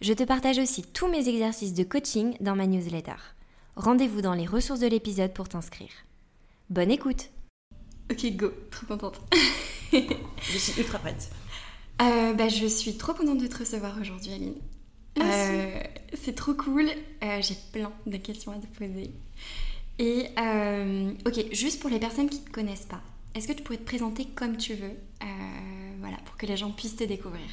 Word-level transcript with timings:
Je 0.00 0.12
te 0.12 0.22
partage 0.22 0.58
aussi 0.58 0.82
tous 0.82 1.08
mes 1.08 1.28
exercices 1.28 1.74
de 1.74 1.82
coaching 1.82 2.36
dans 2.40 2.54
ma 2.54 2.66
newsletter. 2.68 3.16
Rendez-vous 3.74 4.20
dans 4.20 4.34
les 4.34 4.46
ressources 4.46 4.78
de 4.78 4.86
l'épisode 4.86 5.32
pour 5.32 5.48
t'inscrire. 5.48 5.90
Bonne 6.70 6.92
écoute 6.92 7.30
Ok, 8.10 8.24
go, 8.36 8.52
trop 8.70 8.86
contente. 8.86 9.20
je 9.92 10.58
suis 10.58 10.80
ultra 10.80 11.00
prête. 11.00 11.30
Euh, 12.00 12.32
bah, 12.32 12.48
je 12.48 12.66
suis 12.66 12.96
trop 12.96 13.12
contente 13.12 13.38
de 13.38 13.48
te 13.48 13.58
recevoir 13.58 13.98
aujourd'hui, 14.00 14.32
Aline. 14.32 14.54
Euh, 15.20 15.82
c'est 16.14 16.36
trop 16.36 16.54
cool. 16.54 16.88
Euh, 17.24 17.42
j'ai 17.42 17.56
plein 17.72 17.90
de 18.06 18.16
questions 18.18 18.52
à 18.52 18.58
te 18.58 18.66
poser. 18.66 19.10
Et 19.98 20.28
ok, 21.26 21.52
juste 21.52 21.80
pour 21.80 21.90
les 21.90 21.98
personnes 21.98 22.28
qui 22.30 22.38
ne 22.38 22.44
te 22.44 22.50
connaissent 22.50 22.86
pas, 22.86 23.02
est-ce 23.34 23.48
que 23.48 23.52
tu 23.52 23.64
pourrais 23.64 23.78
te 23.78 23.84
présenter 23.84 24.26
comme 24.26 24.56
tu 24.56 24.74
veux 24.74 24.92
Voilà, 25.98 26.18
pour 26.24 26.36
que 26.36 26.46
les 26.46 26.56
gens 26.56 26.70
puissent 26.70 26.94
te 26.96 27.02
découvrir? 27.04 27.46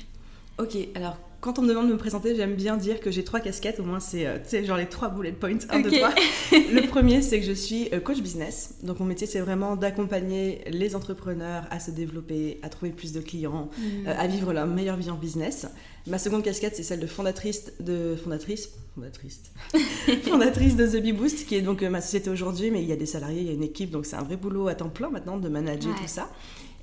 Ok, 0.60 0.78
alors 0.94 1.18
quand 1.46 1.60
on 1.60 1.62
me 1.62 1.68
demande 1.68 1.88
de 1.88 1.94
me 1.94 1.98
présenter, 2.00 2.36
j'aime 2.36 2.56
bien 2.56 2.76
dire 2.76 3.00
que 3.00 3.12
j'ai 3.12 3.24
trois 3.24 3.40
casquettes, 3.40 3.80
au 3.80 3.84
moins 3.84 4.00
c'est 4.00 4.26
euh, 4.26 4.66
genre 4.66 4.78
les 4.78 4.88
trois 4.88 5.10
bullet 5.10 5.32
points, 5.32 5.60
1, 5.70 5.80
2, 5.82 5.92
3. 5.92 6.10
Le 6.52 6.88
premier, 6.88 7.22
c'est 7.22 7.40
que 7.40 7.46
je 7.46 7.52
suis 7.52 7.88
euh, 7.94 8.00
coach 8.00 8.20
business. 8.20 8.80
Donc 8.82 9.00
mon 9.00 9.06
métier, 9.06 9.28
c'est 9.28 9.42
vraiment 9.42 9.76
d'accompagner 9.76 10.64
les 10.72 10.96
entrepreneurs 10.96 11.66
à 11.70 11.80
se 11.80 11.92
développer, 11.92 12.60
à 12.64 12.70
trouver 12.70 12.92
plus 12.92 13.14
de 13.14 13.22
clients, 13.22 13.70
mm. 13.78 14.08
euh, 14.08 14.16
à 14.18 14.26
vivre 14.26 14.54
leur 14.54 14.66
meilleure 14.66 14.98
vie 14.98 15.12
en 15.12 15.18
business. 15.18 15.68
Ma 16.08 16.18
seconde 16.18 16.42
casquette, 16.42 16.76
c'est 16.76 16.84
celle 16.84 17.00
de 17.00 17.08
fondatrice 17.08 17.74
de 17.80 18.16
fondatrice 18.16 18.70
fondatrice 18.96 19.42
fondatrice 20.24 20.76
de 20.76 20.88
The 20.88 21.02
Bee 21.02 21.12
Boost, 21.12 21.46
qui 21.46 21.56
est 21.56 21.62
donc 21.62 21.84
ma 21.84 22.02
société 22.02 22.30
aujourd'hui, 22.30 22.72
mais 22.72 22.82
il 22.82 22.88
y 22.88 22.94
a 22.94 22.96
des 22.96 23.06
salariés, 23.06 23.42
il 23.42 23.48
y 23.48 23.50
a 23.50 23.54
une 23.54 23.64
équipe, 23.64 23.92
donc 23.92 24.06
c'est 24.06 24.16
un 24.16 24.24
vrai 24.24 24.38
boulot 24.38 24.68
à 24.68 24.76
temps 24.76 24.90
plein 24.90 25.10
maintenant 25.10 25.38
de 25.38 25.50
manager 25.50 25.94
tout 25.94 26.08
ça. 26.08 26.30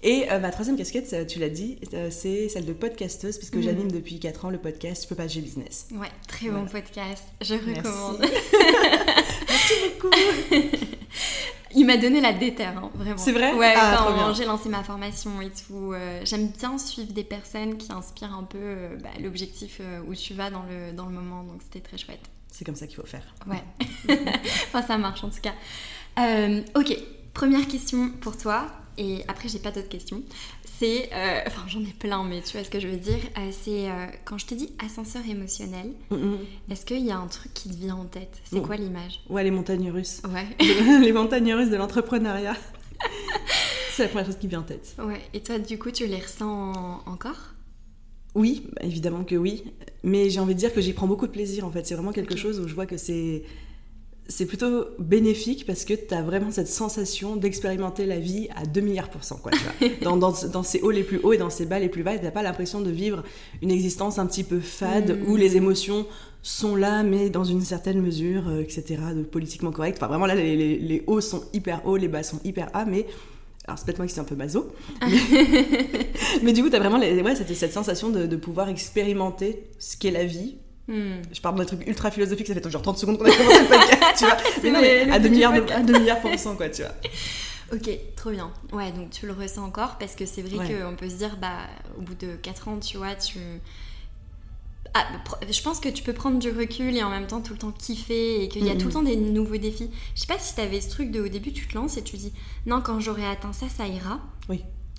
Et 0.04 0.30
euh, 0.32 0.40
ma 0.40 0.50
troisième 0.50 0.76
casquette, 0.76 1.28
tu 1.28 1.38
l'as 1.38 1.48
dit, 1.48 1.78
euh, 1.94 2.08
c'est 2.10 2.48
celle 2.48 2.64
de 2.64 2.72
podcasteuse, 2.72 3.38
puisque 3.38 3.54
mhm. 3.54 3.62
j'anime 3.62 3.92
depuis 3.92 4.18
4 4.18 4.46
ans 4.46 4.50
le 4.50 4.58
podcast 4.58 5.04
Je 5.04 5.08
peux 5.08 5.14
pas 5.14 5.28
j'ai 5.28 5.40
business. 5.40 5.86
Ouais, 5.92 6.10
très 6.26 6.48
bon 6.48 6.66
podcast, 6.66 7.22
je 7.40 7.54
recommande. 7.54 8.18
Merci 9.48 9.74
beaucoup. 9.94 10.14
Il 11.74 11.86
m'a 11.86 11.96
donné 11.96 12.20
la 12.20 12.32
déterre, 12.32 12.76
hein, 12.76 12.90
vraiment. 12.94 13.16
C'est 13.16 13.32
vrai? 13.32 13.54
Ouais, 13.54 13.74
ah, 13.76 14.32
j'ai 14.36 14.44
lancé 14.44 14.68
ma 14.68 14.82
formation 14.82 15.40
et 15.40 15.50
tout. 15.50 15.92
Euh, 15.92 16.20
j'aime 16.24 16.48
bien 16.48 16.76
suivre 16.78 17.12
des 17.12 17.24
personnes 17.24 17.78
qui 17.78 17.92
inspirent 17.92 18.34
un 18.34 18.42
peu 18.42 18.88
bah, 19.02 19.08
l'objectif 19.22 19.80
où 20.08 20.14
tu 20.16 20.34
vas 20.34 20.50
dans 20.50 20.64
le, 20.64 20.92
dans 20.92 21.06
le 21.06 21.12
moment, 21.12 21.44
donc 21.44 21.62
c'était 21.62 21.80
très 21.80 21.96
chouette. 21.96 22.20
C'est 22.48 22.64
comme 22.64 22.74
ça 22.74 22.88
qu'il 22.88 22.96
faut 22.96 23.06
faire. 23.06 23.22
Ouais. 23.46 23.62
enfin, 24.66 24.82
ça 24.82 24.98
marche 24.98 25.22
en 25.22 25.30
tout 25.30 25.40
cas. 25.40 25.54
ok, 26.74 26.96
première 27.32 27.68
question 27.68 28.10
pour 28.20 28.36
toi 28.36 28.66
et 28.98 29.22
après 29.28 29.48
j'ai 29.48 29.58
pas 29.58 29.70
d'autres 29.70 29.88
questions. 29.88 30.22
C'est, 30.78 31.10
euh, 31.12 31.40
enfin 31.46 31.62
j'en 31.68 31.80
ai 31.80 31.92
plein, 31.98 32.24
mais 32.24 32.42
tu 32.42 32.56
vois 32.56 32.64
ce 32.64 32.70
que 32.70 32.80
je 32.80 32.88
veux 32.88 32.96
dire. 32.96 33.20
Euh, 33.38 33.50
c'est 33.50 33.88
euh, 33.88 34.06
quand 34.24 34.38
je 34.38 34.46
te 34.46 34.54
dis 34.54 34.72
ascenseur 34.84 35.22
émotionnel, 35.28 35.92
mm, 36.10 36.16
mm. 36.16 36.38
est-ce 36.70 36.84
qu'il 36.84 37.04
y 37.04 37.10
a 37.10 37.18
un 37.18 37.26
truc 37.26 37.54
qui 37.54 37.68
te 37.68 37.74
vient 37.74 37.96
en 37.96 38.06
tête? 38.06 38.40
C'est 38.44 38.60
mm. 38.60 38.62
quoi 38.62 38.76
l'image? 38.76 39.20
Ouais, 39.28 39.44
les 39.44 39.50
montagnes 39.50 39.90
russes. 39.90 40.22
Ouais. 40.28 40.46
les 41.00 41.12
montagnes 41.12 41.54
russes 41.54 41.70
de 41.70 41.76
l'entrepreneuriat. 41.76 42.56
c'est 43.92 44.04
la 44.04 44.08
première 44.08 44.26
chose 44.26 44.38
qui 44.38 44.48
vient 44.48 44.60
en 44.60 44.64
tête. 44.64 44.94
Ouais. 44.98 45.20
Et 45.34 45.40
toi, 45.40 45.58
du 45.58 45.78
coup, 45.78 45.90
tu 45.90 46.06
les 46.06 46.20
ressens 46.20 47.02
encore? 47.06 47.52
Oui, 48.34 48.66
bah, 48.72 48.82
évidemment 48.84 49.24
que 49.24 49.36
oui. 49.36 49.64
Mais 50.02 50.30
j'ai 50.30 50.40
envie 50.40 50.54
de 50.54 50.58
dire 50.58 50.72
que 50.72 50.80
j'y 50.80 50.92
prends 50.92 51.06
beaucoup 51.06 51.26
de 51.26 51.32
plaisir 51.32 51.66
en 51.66 51.70
fait. 51.70 51.86
C'est 51.86 51.94
vraiment 51.94 52.12
quelque 52.12 52.36
chose 52.36 52.58
où 52.60 52.66
je 52.66 52.74
vois 52.74 52.86
que 52.86 52.96
c'est 52.96 53.42
c'est 54.28 54.46
plutôt 54.46 54.86
bénéfique 54.98 55.66
parce 55.66 55.84
que 55.84 55.94
tu 55.94 56.14
as 56.14 56.22
vraiment 56.22 56.50
cette 56.50 56.68
sensation 56.68 57.36
d'expérimenter 57.36 58.06
la 58.06 58.18
vie 58.18 58.48
à 58.54 58.64
2 58.64 58.80
milliards 58.80 59.10
pour 59.10 59.24
cent. 59.24 59.36
Quoi, 59.36 59.52
dans, 60.02 60.16
dans, 60.16 60.32
dans, 60.52 60.62
ces 60.62 60.80
hauts 60.80 60.90
les 60.90 61.02
plus 61.02 61.18
hauts 61.22 61.32
et 61.32 61.38
dans 61.38 61.50
ces 61.50 61.66
bas 61.66 61.78
les 61.78 61.88
plus 61.88 62.02
bas, 62.02 62.16
tu 62.16 62.24
n'as 62.24 62.30
pas 62.30 62.42
l'impression 62.42 62.80
de 62.80 62.90
vivre 62.90 63.24
une 63.60 63.70
existence 63.70 64.18
un 64.18 64.26
petit 64.26 64.44
peu 64.44 64.60
fade 64.60 65.18
mmh. 65.18 65.30
où 65.30 65.36
les 65.36 65.56
émotions 65.56 66.06
sont 66.42 66.74
là, 66.74 67.02
mais 67.02 67.30
dans 67.30 67.44
une 67.44 67.60
certaine 67.60 68.00
mesure, 68.00 68.48
euh, 68.48 68.62
etc., 68.62 69.00
de 69.14 69.22
politiquement 69.22 69.70
correct. 69.70 69.96
Enfin, 69.98 70.08
vraiment, 70.08 70.26
là, 70.26 70.34
les, 70.34 70.78
les, 70.78 71.04
hauts 71.06 71.20
sont 71.20 71.44
hyper 71.52 71.86
hauts, 71.86 71.96
les 71.96 72.08
bas 72.08 72.22
sont 72.22 72.40
hyper 72.44 72.70
bas, 72.72 72.84
mais 72.84 73.06
alors 73.64 73.78
c'est 73.78 73.84
peut-être 73.84 73.98
moi 73.98 74.06
qui 74.06 74.12
suis 74.12 74.20
un 74.20 74.24
peu 74.24 74.34
maso, 74.34 74.72
mais, 76.42 76.52
du 76.52 76.62
coup 76.62 76.68
tu 76.68 76.74
as 76.74 76.80
vraiment 76.80 76.98
ouais, 76.98 77.36
cette, 77.36 77.54
cette 77.54 77.72
sensation 77.72 78.10
de, 78.10 78.26
de, 78.26 78.36
pouvoir 78.36 78.68
expérimenter 78.68 79.70
ce 79.78 79.96
qu'est 79.96 80.10
la 80.10 80.24
vie 80.24 80.56
Hmm. 80.88 81.22
Je 81.32 81.40
parle 81.40 81.56
d'un 81.56 81.64
truc 81.64 81.86
ultra 81.86 82.10
philosophique, 82.10 82.46
ça 82.46 82.54
fait 82.54 82.70
genre 82.70 82.82
30 82.82 82.98
secondes 82.98 83.18
qu'on 83.18 83.24
a 83.24 83.30
commencé 83.30 83.60
le 83.60 83.68
podcast, 83.68 84.18
tu 84.18 84.24
vois. 84.24 84.36
Mais 84.62 84.70
non, 84.70 84.80
mais 84.80 85.10
à 85.10 85.18
2 85.20 85.28
milliards, 85.28 85.52
de, 85.52 85.72
à 85.72 85.80
2 85.80 85.98
milliards 85.98 86.20
pour 86.20 86.36
cent, 86.38 86.56
quoi, 86.56 86.68
tu 86.68 86.82
vois. 86.82 86.92
Ok, 87.72 87.88
trop 88.16 88.30
bien. 88.30 88.52
Ouais, 88.74 88.92
donc 88.92 89.08
tu 89.08 89.26
le 89.26 89.32
ressens 89.32 89.64
encore 89.64 89.96
parce 89.96 90.14
que 90.14 90.26
c'est 90.26 90.42
vrai 90.42 90.58
qu'on 90.58 90.94
peut 90.94 91.08
se 91.08 91.14
dire, 91.16 91.38
bah, 91.40 91.56
au 91.96 92.02
bout 92.02 92.14
de 92.14 92.36
4 92.36 92.68
ans, 92.68 92.78
tu 92.78 92.98
vois, 92.98 93.14
tu. 93.14 93.38
Ah, 94.92 95.06
je 95.50 95.62
pense 95.62 95.80
que 95.80 95.88
tu 95.88 96.02
peux 96.02 96.12
prendre 96.12 96.38
du 96.38 96.50
recul 96.50 96.94
et 96.94 97.02
en 97.02 97.08
même 97.08 97.26
temps 97.26 97.40
tout 97.40 97.54
le 97.54 97.58
temps 97.58 97.72
kiffer 97.72 98.44
et 98.44 98.48
qu'il 98.48 98.66
y 98.66 98.68
a 98.68 98.76
tout 98.76 98.88
le 98.88 98.92
temps 98.92 99.02
des 99.02 99.16
nouveaux 99.16 99.56
défis. 99.56 99.90
Je 100.14 100.20
sais 100.20 100.26
pas 100.26 100.38
si 100.38 100.54
tu 100.54 100.60
avais 100.60 100.82
ce 100.82 100.90
truc 100.90 101.10
de 101.10 101.22
au 101.22 101.28
début, 101.28 101.50
tu 101.52 101.66
te 101.66 101.74
lances 101.74 101.96
et 101.96 102.02
tu 102.02 102.18
dis, 102.18 102.34
non, 102.66 102.82
quand 102.82 103.00
j'aurai 103.00 103.26
atteint 103.26 103.54
ça, 103.54 103.70
ça 103.74 103.86
ira. 103.86 104.20
Oui. 104.50 104.62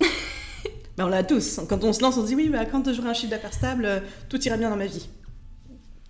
ben, 0.96 1.04
on 1.04 1.08
l'a 1.08 1.22
tous. 1.22 1.60
Quand 1.68 1.84
on 1.84 1.92
se 1.92 2.02
lance, 2.02 2.16
on 2.16 2.22
se 2.22 2.26
dit, 2.26 2.34
oui, 2.34 2.48
bah, 2.48 2.64
quand 2.64 2.92
j'aurai 2.92 3.10
un 3.10 3.14
chiffre 3.14 3.30
d'affaires 3.30 3.54
stable, 3.54 4.02
tout 4.28 4.44
ira 4.44 4.56
bien 4.56 4.68
dans 4.68 4.76
ma 4.76 4.86
vie 4.86 5.08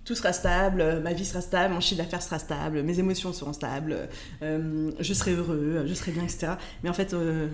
tout 0.05 0.15
sera 0.15 0.31
stable, 0.31 1.01
ma 1.03 1.13
vie 1.13 1.25
sera 1.25 1.41
stable, 1.41 1.73
mon 1.73 1.79
chiffre 1.79 2.01
d'affaires 2.01 2.21
sera 2.21 2.37
stable, 2.37 2.83
mes 2.83 2.99
émotions 2.99 3.33
seront 3.33 3.53
stables, 3.53 4.07
euh, 4.43 4.91
je 4.99 5.13
serai 5.13 5.33
heureux, 5.33 5.83
je 5.87 5.93
serai 5.95 6.11
bien, 6.11 6.23
etc. 6.23 6.53
Mais 6.83 6.89
en 6.89 6.93
fait, 6.93 7.13
euh, 7.13 7.47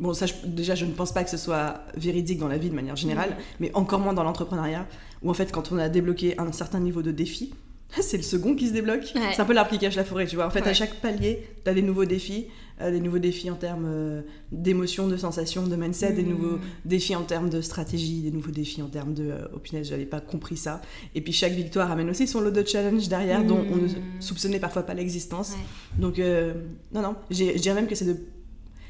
bon, 0.00 0.14
ça, 0.14 0.24
déjà, 0.44 0.74
je 0.74 0.86
ne 0.86 0.92
pense 0.92 1.12
pas 1.12 1.22
que 1.22 1.30
ce 1.30 1.36
soit 1.36 1.82
véridique 1.94 2.38
dans 2.38 2.48
la 2.48 2.56
vie 2.56 2.70
de 2.70 2.74
manière 2.74 2.96
générale, 2.96 3.30
mm. 3.30 3.42
mais 3.60 3.70
encore 3.74 4.00
moins 4.00 4.14
dans 4.14 4.24
l'entrepreneuriat, 4.24 4.86
où 5.22 5.30
en 5.30 5.34
fait, 5.34 5.52
quand 5.52 5.70
on 5.70 5.78
a 5.78 5.90
débloqué 5.90 6.40
un 6.40 6.50
certain 6.50 6.80
niveau 6.80 7.02
de 7.02 7.10
défi, 7.10 7.52
c'est 7.90 8.16
le 8.16 8.22
second 8.22 8.54
qui 8.54 8.68
se 8.68 8.72
débloque. 8.72 9.12
C'est 9.34 9.40
un 9.40 9.44
peu 9.44 9.52
l'arbre 9.52 9.70
qui 9.70 9.78
cache 9.78 9.96
la 9.96 10.04
forêt, 10.04 10.26
tu 10.26 10.36
vois. 10.36 10.46
En 10.46 10.50
fait, 10.50 10.66
à 10.66 10.74
chaque 10.74 10.94
palier, 11.00 11.46
tu 11.64 11.70
as 11.70 11.74
des 11.74 11.82
nouveaux 11.82 12.04
défis. 12.04 12.46
Euh, 12.82 12.90
des 12.90 13.00
nouveaux 13.00 13.18
défis 13.18 13.50
en 13.50 13.54
termes 13.54 13.86
euh, 13.86 14.20
d'émotions, 14.52 15.08
de 15.08 15.16
sensations, 15.16 15.66
de 15.66 15.76
mindset, 15.76 16.12
des 16.12 16.22
nouveaux 16.22 16.56
mmh. 16.56 16.60
défis 16.84 17.16
en 17.16 17.22
termes 17.22 17.48
de 17.48 17.62
stratégie, 17.62 18.20
des 18.20 18.30
nouveaux 18.30 18.50
défis 18.50 18.82
en 18.82 18.88
termes 18.88 19.14
de 19.14 19.30
euh, 19.30 19.48
oh 19.54 19.58
punaise, 19.58 19.88
j'avais 19.88 20.04
pas 20.04 20.20
compris 20.20 20.58
ça. 20.58 20.82
Et 21.14 21.22
puis 21.22 21.32
chaque 21.32 21.54
victoire 21.54 21.90
amène 21.90 22.10
aussi 22.10 22.26
son 22.26 22.42
lot 22.42 22.50
de 22.50 22.62
challenge 22.66 23.08
derrière 23.08 23.44
dont 23.44 23.64
on 23.72 23.76
ne 23.76 23.86
mmh. 23.86 24.20
soupçonnait 24.20 24.60
parfois 24.60 24.82
pas 24.82 24.92
l'existence. 24.92 25.54
Donc, 25.98 26.18
non, 26.18 27.00
non, 27.00 27.14
je 27.30 27.56
dirais 27.58 27.74
même 27.74 27.86
que 27.86 27.94
c'est 27.94 28.04
de. 28.04 28.16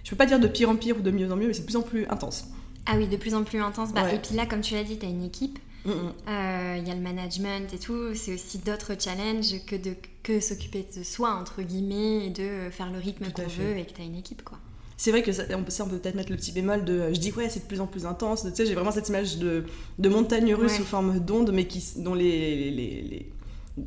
Je 0.03 0.11
peux 0.11 0.17
pas 0.17 0.27
dire 0.27 0.41
de 0.41 0.49
pire 0.49 0.69
en 0.69 0.75
pire 0.75 0.97
ou 0.99 1.01
de 1.01 1.11
mieux 1.13 1.31
en 1.31 1.37
mieux, 1.37 1.47
mais 1.47 1.55
c'est 1.55 1.61
de 1.61 1.67
plus 1.67 1.77
en 1.77 1.83
plus 1.83 2.07
intense. 2.09 2.49
Ah 2.87 2.95
oui, 2.97 3.07
de 3.07 3.17
plus 3.17 3.35
en 3.35 3.45
plus 3.45 3.61
intense. 3.61 3.93
Bah, 3.93 4.13
Et 4.13 4.19
puis 4.19 4.35
là, 4.35 4.47
comme 4.47 4.63
tu 4.63 4.75
l'as 4.75 4.85
dit, 4.85 4.99
tu 4.99 5.07
as 5.07 5.09
une 5.09 5.25
équipe. 5.25 5.61
Il 5.87 6.33
euh, 6.33 6.77
y 6.79 6.91
a 6.91 6.95
le 6.95 7.01
management 7.01 7.73
et 7.73 7.79
tout. 7.79 8.15
C'est 8.15 8.35
aussi 8.35 8.59
d'autres 8.59 8.93
challenges 8.99 9.65
que 9.67 9.77
de 9.77 9.95
que 10.23 10.41
s'occuper 10.41 10.85
de 10.97 11.05
soi, 11.05 11.35
entre 11.35 11.63
guillemets, 11.63 12.27
et 12.27 12.31
de 12.31 12.71
faire 12.71 12.91
le 12.91 12.99
rythme 12.99 13.31
qu'on 13.31 13.47
veut 13.47 13.79
et 13.79 13.85
que 13.85 13.93
tu 13.93 14.01
as 14.01 14.05
une 14.05 14.17
équipe, 14.17 14.43
quoi. 14.43 14.59
C'est 14.97 15.11
vrai 15.11 15.23
que 15.23 15.31
ça, 15.31 15.45
on 15.51 15.63
peut, 15.63 15.73
on 15.81 15.89
peut 15.89 15.99
peut-être 15.99 16.15
mettre 16.15 16.31
le 16.31 16.37
petit 16.37 16.53
bémol 16.53 16.85
de 16.85 17.13
je 17.13 17.21
dis 17.21 17.31
ouais 17.33 17.51
c'est 17.51 17.61
de 17.61 17.67
plus 17.67 17.81
en 17.81 17.87
plus 17.87 18.07
intense. 18.07 18.45
Tu 18.45 18.51
sais 18.55 18.67
j'ai 18.67 18.75
vraiment 18.75 18.91
cette 18.91 19.09
image 19.11 19.37
de, 19.37 19.65
de 19.99 20.09
montagne 20.09 20.55
russe 20.55 20.77
sous 20.77 20.85
forme 20.85 21.21
d'onde 21.21 21.53
mais 21.53 21.67
qui 21.67 21.85
dont 21.99 22.15
les, 22.15 22.71
les, 22.71 23.31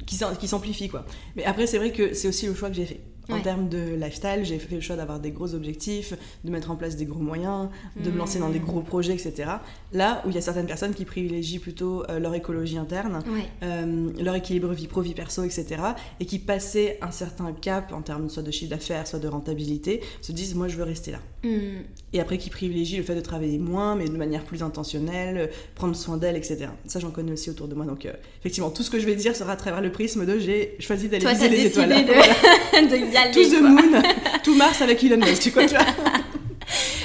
qui 0.05 0.47
s'amplifie 0.47 0.87
quoi. 0.87 1.05
Mais 1.35 1.45
après 1.45 1.65
c'est 1.65 1.79
vrai 1.79 1.91
que 1.91 2.13
c'est 2.13 2.27
aussi 2.27 2.45
le 2.45 2.53
choix 2.53 2.69
que 2.69 2.75
j'ai 2.75 2.85
fait 2.85 3.01
en 3.29 3.41
termes 3.41 3.69
de 3.69 3.95
lifestyle, 3.95 4.43
j'ai 4.43 4.59
fait 4.59 4.75
le 4.75 4.81
choix 4.81 4.95
d'avoir 4.95 5.19
des 5.19 5.31
gros 5.31 5.53
objectifs, 5.53 6.13
de 6.43 6.51
mettre 6.51 6.71
en 6.71 6.75
place 6.75 6.95
des 6.95 7.05
gros 7.05 7.19
moyens, 7.19 7.69
de 7.95 8.09
me 8.09 8.17
lancer 8.17 8.39
dans 8.39 8.49
des 8.49 8.59
gros 8.59 8.81
projets, 8.81 9.13
etc. 9.13 9.49
Là 9.93 10.21
où 10.25 10.29
il 10.29 10.35
y 10.35 10.37
a 10.37 10.41
certaines 10.41 10.65
personnes 10.65 10.93
qui 10.93 11.05
privilégient 11.05 11.59
plutôt 11.59 12.03
euh, 12.09 12.19
leur 12.19 12.33
écologie 12.35 12.77
interne, 12.77 13.21
euh, 13.63 14.09
leur 14.19 14.35
équilibre 14.35 14.71
vie 14.73 14.87
pro, 14.87 15.01
vie 15.01 15.13
perso, 15.13 15.43
etc. 15.43 15.65
Et 16.19 16.25
qui 16.25 16.39
passaient 16.39 16.97
un 17.01 17.11
certain 17.11 17.51
cap 17.53 17.93
en 17.93 18.01
termes 18.01 18.29
soit 18.29 18.43
de 18.43 18.51
chiffre 18.51 18.71
d'affaires, 18.71 19.07
soit 19.07 19.19
de 19.19 19.27
rentabilité, 19.27 20.01
se 20.21 20.31
disent 20.31 20.55
moi 20.55 20.67
je 20.67 20.77
veux 20.77 20.83
rester 20.83 21.11
là. 21.11 21.19
Mm. 21.43 21.83
Et 22.13 22.19
après 22.19 22.37
qui 22.37 22.49
privilégient 22.49 22.97
le 22.97 23.03
fait 23.03 23.15
de 23.15 23.21
travailler 23.21 23.59
moins, 23.59 23.95
mais 23.95 24.05
de 24.05 24.17
manière 24.17 24.43
plus 24.43 24.63
intentionnelle, 24.63 25.49
prendre 25.75 25.95
soin 25.95 26.17
d'elle, 26.17 26.35
etc. 26.35 26.67
Ça 26.87 26.99
j'en 26.99 27.11
connais 27.11 27.31
aussi 27.31 27.49
autour 27.49 27.67
de 27.67 27.75
moi. 27.75 27.85
Donc 27.85 28.05
euh, 28.05 28.13
effectivement, 28.39 28.69
tout 28.69 28.83
ce 28.83 28.89
que 28.89 28.99
je 28.99 29.05
vais 29.05 29.15
dire 29.15 29.35
sera 29.35 29.53
à 29.53 29.55
travers 29.55 29.81
le 29.81 29.91
prisme 29.91 30.25
de 30.25 30.39
j'ai 30.39 30.75
choisi 30.79 31.09
d'aller 31.09 31.25
viser 31.25 31.49
les 31.49 31.65
étoiles. 31.67 31.89
De... 31.89 31.95
tout 33.31 33.43
the 33.43 33.61
moon, 33.61 34.01
tout 34.43 34.55
Mars 34.55 34.81
avec 34.81 35.03
Elon 35.03 35.17
Musk, 35.17 35.43
tu 35.43 35.49
vois, 35.51 35.65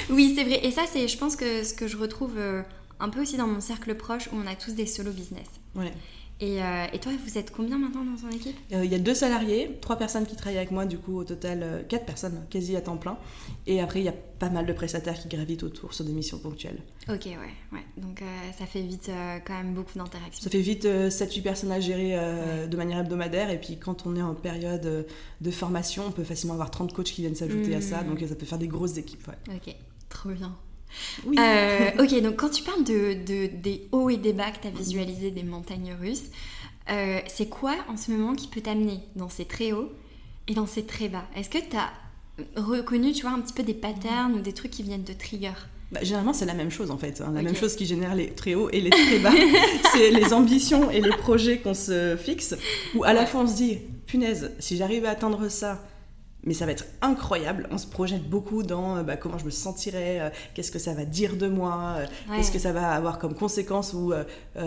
Oui, 0.09 0.33
c'est 0.35 0.43
vrai. 0.43 0.59
Et 0.63 0.71
ça, 0.71 0.83
c'est, 0.91 1.07
je 1.07 1.17
pense 1.17 1.35
que 1.35 1.63
ce 1.63 1.73
que 1.73 1.87
je 1.87 1.97
retrouve 1.97 2.37
euh, 2.37 2.61
un 2.99 3.09
peu 3.09 3.21
aussi 3.21 3.37
dans 3.37 3.47
mon 3.47 3.61
cercle 3.61 3.95
proche 3.95 4.27
où 4.31 4.37
on 4.43 4.47
a 4.47 4.55
tous 4.55 4.71
des 4.73 4.85
solo 4.85 5.11
business. 5.11 5.47
Ouais. 5.75 5.91
Et, 6.41 6.61
euh, 6.61 6.85
et, 6.91 6.99
toi, 6.99 7.13
vous 7.25 7.37
êtes 7.37 7.51
combien 7.51 7.77
maintenant 7.77 8.03
dans 8.03 8.17
ton 8.17 8.29
équipe? 8.29 8.57
Euh, 8.73 8.83
Il 8.83 8.91
y 8.91 8.95
a 8.95 8.99
deux 8.99 9.13
salariés, 9.13 9.77
trois 9.79 9.95
personnes 9.95 10.25
qui 10.25 10.35
travaillent 10.35 10.57
avec 10.57 10.71
moi, 10.71 10.85
du 10.85 10.97
coup 10.97 11.17
au 11.17 11.23
total 11.23 11.61
euh, 11.63 11.83
quatre 11.83 12.05
personnes 12.05 12.45
quasi 12.49 12.75
à 12.75 12.81
temps 12.81 12.97
plein. 12.97 13.17
Et 13.67 13.79
après, 13.79 14.01
il 14.01 14.05
y 14.05 14.09
a 14.09 14.13
pas 14.13 14.49
mal 14.49 14.65
de 14.65 14.73
prestataires 14.73 15.17
qui 15.17 15.29
gravitent 15.29 15.63
autour 15.63 15.93
sur 15.93 16.03
des 16.03 16.11
missions 16.11 16.37
ponctuelles. 16.37 16.79
Ok, 17.07 17.25
ouais, 17.25 17.37
ouais. 17.71 17.85
Donc 17.95 18.21
ça 18.57 18.65
fait 18.65 18.81
vite 18.81 19.09
quand 19.47 19.53
même 19.53 19.73
beaucoup 19.73 19.97
d'interactions. 19.97 20.43
Ça 20.43 20.49
fait 20.49 20.59
vite 20.59 20.85
7-8 20.85 21.41
personnes 21.41 21.71
à 21.71 21.79
gérer 21.79 22.19
de 22.67 22.77
manière 22.77 22.99
hebdomadaire. 22.99 23.49
Et 23.49 23.57
puis 23.57 23.77
quand 23.79 24.05
on 24.05 24.15
est 24.17 24.21
en 24.21 24.33
période 24.33 25.07
de 25.39 25.51
formation, 25.51 26.03
on 26.07 26.11
peut 26.11 26.25
facilement 26.25 26.55
avoir 26.55 26.69
30 26.69 26.93
coachs 26.93 27.05
qui 27.05 27.21
viennent 27.21 27.35
s'ajouter 27.35 27.75
à 27.75 27.81
ça. 27.81 28.01
Hmm. 28.01 28.09
Donc 28.09 28.19
ça 28.27 28.35
peut 28.35 28.45
faire 28.45 28.59
des 28.59 28.67
grosses 28.67 28.97
équipes. 28.97 29.25
Ouais. 29.27 29.55
Ok, 29.55 29.73
trop 30.09 30.31
bien. 30.31 30.53
Oui. 31.25 31.37
Euh, 31.39 31.91
ok, 31.99 32.21
donc 32.23 32.35
quand 32.35 32.49
tu 32.49 32.63
parles 32.63 32.83
de, 32.83 33.13
des 33.13 33.87
hauts 33.91 34.09
et 34.09 34.17
des 34.17 34.33
bas 34.33 34.51
que 34.51 34.61
tu 34.61 34.67
as 34.67 34.71
visualisé 34.71 35.31
des 35.31 35.43
montagnes 35.43 35.95
russes, 35.99 36.29
euh, 36.89 37.19
c'est 37.27 37.47
quoi 37.47 37.75
en 37.89 37.97
ce 37.97 38.11
moment 38.11 38.35
qui 38.35 38.47
peut 38.47 38.61
t'amener 38.61 38.99
dans 39.15 39.29
ces 39.29 39.45
très 39.45 39.71
hauts 39.71 39.91
et 40.47 40.53
dans 40.53 40.67
ces 40.67 40.85
très 40.85 41.07
bas? 41.07 41.25
Est-ce 41.35 41.49
que 41.49 41.57
tu 41.57 41.75
as 41.75 41.91
reconnu, 42.55 43.11
tu 43.13 43.23
vois, 43.23 43.31
un 43.31 43.41
petit 43.41 43.53
peu 43.53 43.63
des 43.63 43.73
patterns 43.73 44.33
ou 44.35 44.39
des 44.41 44.53
trucs 44.53 44.71
qui 44.71 44.83
viennent 44.83 45.03
de 45.03 45.13
trigger 45.13 45.53
bah, 45.91 45.99
généralement, 46.01 46.33
c'est 46.33 46.45
la 46.45 46.55
même 46.55 46.71
chose 46.71 46.89
en 46.89 46.97
fait. 46.97 47.21
Hein. 47.21 47.31
La 47.33 47.43
même 47.43 47.55
chose 47.55 47.75
qui 47.75 47.85
génère 47.85 48.15
les 48.15 48.31
très 48.31 48.55
hauts 48.55 48.69
et 48.71 48.81
les 48.81 48.89
très 48.89 49.19
bas. 49.19 49.31
c'est 49.93 50.09
les 50.09 50.33
ambitions 50.33 50.89
et 50.89 50.99
les 50.99 51.11
projets 51.11 51.59
qu'on 51.59 51.75
se 51.75 52.17
fixe, 52.17 52.55
où 52.95 53.03
à 53.03 53.13
la 53.13 53.25
fois 53.25 53.41
on 53.41 53.47
se 53.47 53.55
dit, 53.55 53.77
punaise, 54.07 54.51
si 54.59 54.77
j'arrive 54.77 55.05
à 55.05 55.11
atteindre 55.11 55.47
ça, 55.47 55.87
mais 56.45 56.53
ça 56.53 56.65
va 56.65 56.71
être 56.71 56.85
incroyable. 57.01 57.67
On 57.71 57.77
se 57.77 57.87
projette 57.87 58.29
beaucoup 58.29 58.63
dans 58.63 58.97
euh, 58.97 59.03
bah, 59.03 59.17
comment 59.17 59.37
je 59.37 59.45
me 59.45 59.49
sentirai, 59.49 60.21
euh, 60.21 60.29
qu'est-ce 60.53 60.71
que 60.71 60.79
ça 60.79 60.93
va 60.93 61.05
dire 61.05 61.35
de 61.35 61.47
moi, 61.47 61.95
euh, 61.97 62.05
qu'est-ce 62.35 62.51
que 62.51 62.59
ça 62.59 62.71
va 62.71 62.91
avoir 62.91 63.19
comme 63.19 63.33
conséquence 63.33 63.93
ou 63.93 64.13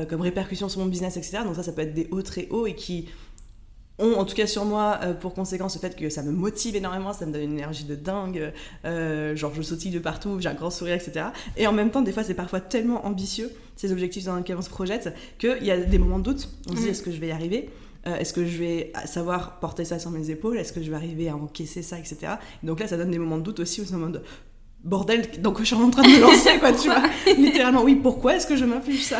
comme 0.08 0.20
répercussion 0.20 0.68
sur 0.68 0.80
mon 0.80 0.86
business, 0.86 1.16
etc. 1.16 1.38
Donc 1.44 1.54
ça, 1.56 1.62
ça 1.62 1.72
peut 1.72 1.82
être 1.82 1.94
des 1.94 2.08
hauts 2.10 2.22
très 2.22 2.48
hauts 2.50 2.66
et 2.66 2.74
qui 2.74 3.08
ont, 3.98 4.14
en 4.14 4.24
tout 4.24 4.34
cas 4.34 4.46
sur 4.46 4.64
moi, 4.64 4.98
pour 5.20 5.34
conséquence 5.34 5.74
le 5.74 5.80
fait 5.80 5.96
que 5.96 6.08
ça 6.10 6.22
me 6.22 6.30
motive 6.30 6.76
énormément, 6.76 7.12
ça 7.12 7.26
me 7.26 7.32
donne 7.32 7.42
une 7.42 7.52
énergie 7.54 7.84
de 7.84 7.94
dingue, 7.94 8.52
genre 8.84 9.54
je 9.54 9.62
sautille 9.62 9.90
de 9.90 9.98
partout, 9.98 10.40
j'ai 10.40 10.48
un 10.48 10.54
grand 10.54 10.70
sourire, 10.70 10.94
etc. 10.94 11.26
Et 11.56 11.66
en 11.66 11.72
même 11.72 11.90
temps, 11.90 12.02
des 12.02 12.12
fois, 12.12 12.24
c'est 12.24 12.34
parfois 12.34 12.60
tellement 12.60 13.06
ambitieux, 13.06 13.50
ces 13.76 13.92
objectifs 13.92 14.24
dans 14.24 14.36
lesquels 14.36 14.56
on 14.56 14.62
se 14.62 14.70
projette, 14.70 15.14
qu'il 15.38 15.64
y 15.64 15.70
a 15.70 15.76
des 15.78 15.98
moments 15.98 16.18
de 16.18 16.24
doute. 16.24 16.48
On 16.68 16.72
se 16.72 16.80
dit, 16.80 16.86
mm. 16.86 16.90
est-ce 16.90 17.02
que 17.02 17.10
je 17.10 17.20
vais 17.20 17.28
y 17.28 17.32
arriver? 17.32 17.70
Euh, 18.06 18.16
est-ce 18.16 18.32
que 18.32 18.46
je 18.46 18.58
vais 18.58 18.92
savoir 19.06 19.58
porter 19.60 19.84
ça 19.84 19.98
sur 19.98 20.10
mes 20.10 20.30
épaules? 20.30 20.58
Est-ce 20.58 20.72
que 20.72 20.82
je 20.82 20.90
vais 20.90 20.96
arriver 20.96 21.28
à 21.28 21.36
encaisser 21.36 21.82
ça, 21.82 21.98
etc. 21.98 22.34
donc 22.62 22.80
là, 22.80 22.86
ça 22.86 22.96
donne 22.96 23.10
des 23.10 23.18
moments 23.18 23.38
de 23.38 23.42
doute 23.42 23.60
aussi 23.60 23.80
où 23.80 23.84
c'est 23.84 23.94
en 23.94 23.98
mode 23.98 24.22
bordel, 24.84 25.26
donc 25.40 25.58
je 25.58 25.64
suis 25.64 25.74
en 25.74 25.90
train 25.90 26.02
de 26.02 26.08
me 26.08 26.20
lancer, 26.20 26.58
quoi, 26.58 26.72
tu 26.72 26.88
vois? 26.88 27.02
Littéralement, 27.36 27.82
oui, 27.82 27.96
pourquoi 27.96 28.36
est-ce 28.36 28.46
que 28.46 28.56
je 28.56 28.64
m'inflige 28.64 29.04
ça? 29.04 29.18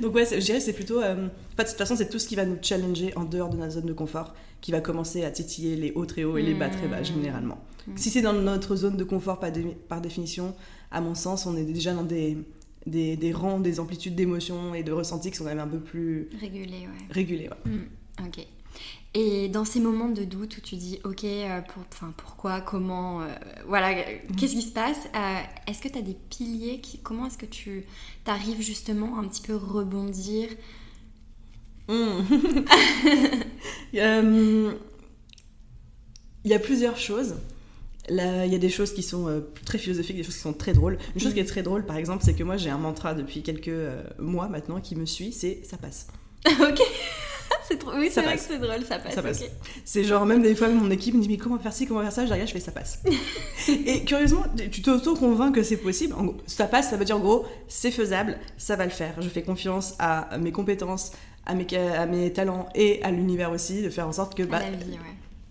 Donc 0.00 0.14
ouais, 0.14 0.24
je 0.24 0.38
dirais 0.38 0.60
c'est 0.60 0.72
plutôt... 0.72 1.00
Euh, 1.00 1.14
de 1.16 1.62
toute 1.62 1.72
façon, 1.72 1.96
c'est 1.96 2.08
tout 2.08 2.18
ce 2.18 2.28
qui 2.28 2.36
va 2.36 2.44
nous 2.44 2.56
challenger 2.62 3.12
en 3.16 3.24
dehors 3.24 3.48
de 3.48 3.56
notre 3.56 3.72
zone 3.72 3.86
de 3.86 3.92
confort 3.92 4.34
qui 4.60 4.72
va 4.72 4.80
commencer 4.80 5.24
à 5.24 5.30
titiller 5.30 5.76
les 5.76 5.92
hauts 5.92 6.06
très 6.06 6.24
hauts 6.24 6.38
et 6.38 6.42
les 6.42 6.54
bas 6.54 6.68
très 6.68 6.88
bas, 6.88 7.00
mmh. 7.00 7.04
généralement. 7.04 7.58
Mmh. 7.86 7.92
Si 7.96 8.10
c'est 8.10 8.22
dans 8.22 8.32
notre 8.32 8.76
zone 8.76 8.96
de 8.96 9.04
confort, 9.04 9.38
par, 9.38 9.50
par, 9.88 10.00
définition, 10.00 10.54
à 10.90 11.00
mon 11.00 11.14
sens, 11.14 11.46
on 11.46 11.56
est 11.56 11.64
déjà 11.64 11.92
dans 11.92 12.02
des, 12.02 12.38
des, 12.86 13.16
des 13.16 13.32
rangs, 13.32 13.60
des 13.60 13.78
amplitudes 13.78 14.14
d'émotions 14.14 14.74
et 14.74 14.82
de 14.82 14.92
ressentis 14.92 15.30
qui 15.30 15.36
sont 15.36 15.44
quand 15.44 15.50
même 15.50 15.58
un 15.58 15.68
peu 15.68 15.80
plus... 15.80 16.28
Régulés, 16.40 16.86
ouais. 16.86 17.06
Régulés, 17.10 17.48
ouais. 17.48 17.72
Mmh. 17.72 17.78
Ok. 18.20 18.46
Et 19.16 19.48
dans 19.48 19.64
ces 19.64 19.78
moments 19.78 20.08
de 20.08 20.24
doute 20.24 20.58
où 20.58 20.60
tu 20.60 20.74
dis, 20.74 20.98
ok, 21.04 21.22
euh, 21.22 21.60
pour, 21.60 21.84
pourquoi, 22.16 22.60
comment, 22.60 23.22
euh, 23.22 23.26
voilà, 23.68 23.94
qu'est-ce 24.36 24.54
qui 24.54 24.62
se 24.62 24.72
passe 24.72 24.98
euh, 25.14 25.40
Est-ce 25.68 25.80
que 25.80 25.88
tu 25.88 25.98
as 25.98 26.02
des 26.02 26.16
piliers 26.30 26.80
qui, 26.80 26.98
Comment 26.98 27.26
est-ce 27.26 27.38
que 27.38 27.46
tu 27.46 27.86
arrives 28.26 28.60
justement 28.60 29.16
à 29.16 29.20
un 29.20 29.28
petit 29.28 29.42
peu 29.42 29.54
rebondir 29.54 30.48
hmm. 31.86 32.22
Il 33.92 34.00
y 36.50 36.54
a 36.54 36.58
plusieurs 36.58 36.98
choses. 36.98 37.36
Là, 38.08 38.46
il 38.46 38.52
y 38.52 38.56
a 38.56 38.58
des 38.58 38.68
choses 38.68 38.92
qui 38.92 39.04
sont 39.04 39.44
très 39.64 39.78
philosophiques, 39.78 40.16
des 40.16 40.24
choses 40.24 40.34
qui 40.34 40.40
sont 40.40 40.52
très 40.52 40.72
drôles. 40.72 40.98
Une 41.14 41.20
chose 41.20 41.32
qui 41.32 41.40
est 41.40 41.44
très 41.44 41.62
drôle, 41.62 41.86
par 41.86 41.96
exemple, 41.96 42.24
c'est 42.24 42.34
que 42.34 42.42
moi 42.42 42.56
j'ai 42.56 42.68
un 42.68 42.78
mantra 42.78 43.14
depuis 43.14 43.42
quelques 43.42 43.70
mois 44.18 44.48
maintenant 44.48 44.80
qui 44.80 44.96
me 44.96 45.06
suit, 45.06 45.32
c'est 45.32 45.64
ça 45.64 45.78
passe. 45.78 46.08
ok. 46.46 46.82
C'est 47.68 47.78
trop... 47.78 47.92
Oui, 47.96 48.08
c'est 48.12 48.22
vrai 48.22 48.36
que 48.36 48.42
c'est 48.42 48.58
drôle, 48.58 48.84
ça 48.86 48.98
passe. 48.98 49.44
C'est 49.84 50.04
genre, 50.04 50.26
même 50.26 50.42
des 50.42 50.54
fois, 50.54 50.68
mon 50.68 50.90
équipe 50.90 51.14
me 51.14 51.20
dit, 51.20 51.28
mais 51.28 51.36
comment 51.36 51.58
faire 51.58 51.72
ci, 51.72 51.86
comment 51.86 52.02
faire 52.02 52.12
ça? 52.12 52.26
Je 52.26 52.32
regarde, 52.32 52.48
je 52.48 52.52
fais, 52.52 52.60
ça 52.60 52.72
passe. 52.72 53.02
et 53.68 54.04
curieusement, 54.04 54.44
tu 54.70 54.82
t'auto-convaincs 54.82 55.54
que 55.54 55.62
c'est 55.62 55.76
possible. 55.76 56.14
En 56.14 56.24
gros, 56.24 56.36
ça 56.46 56.66
passe, 56.66 56.90
ça 56.90 56.96
veut 56.96 57.04
dire 57.04 57.16
en 57.16 57.20
gros, 57.20 57.46
c'est 57.68 57.90
faisable, 57.90 58.38
ça 58.56 58.76
va 58.76 58.84
le 58.84 58.90
faire. 58.90 59.14
Je 59.20 59.28
fais 59.28 59.42
confiance 59.42 59.94
à 59.98 60.36
mes 60.38 60.52
compétences, 60.52 61.12
à 61.46 61.54
mes, 61.54 61.66
à 61.76 62.06
mes 62.06 62.32
talents 62.32 62.68
et 62.74 63.02
à 63.02 63.10
l'univers 63.10 63.50
aussi, 63.50 63.82
de 63.82 63.90
faire 63.90 64.08
en 64.08 64.12
sorte 64.12 64.34
que. 64.34 64.42
Bah, 64.42 64.60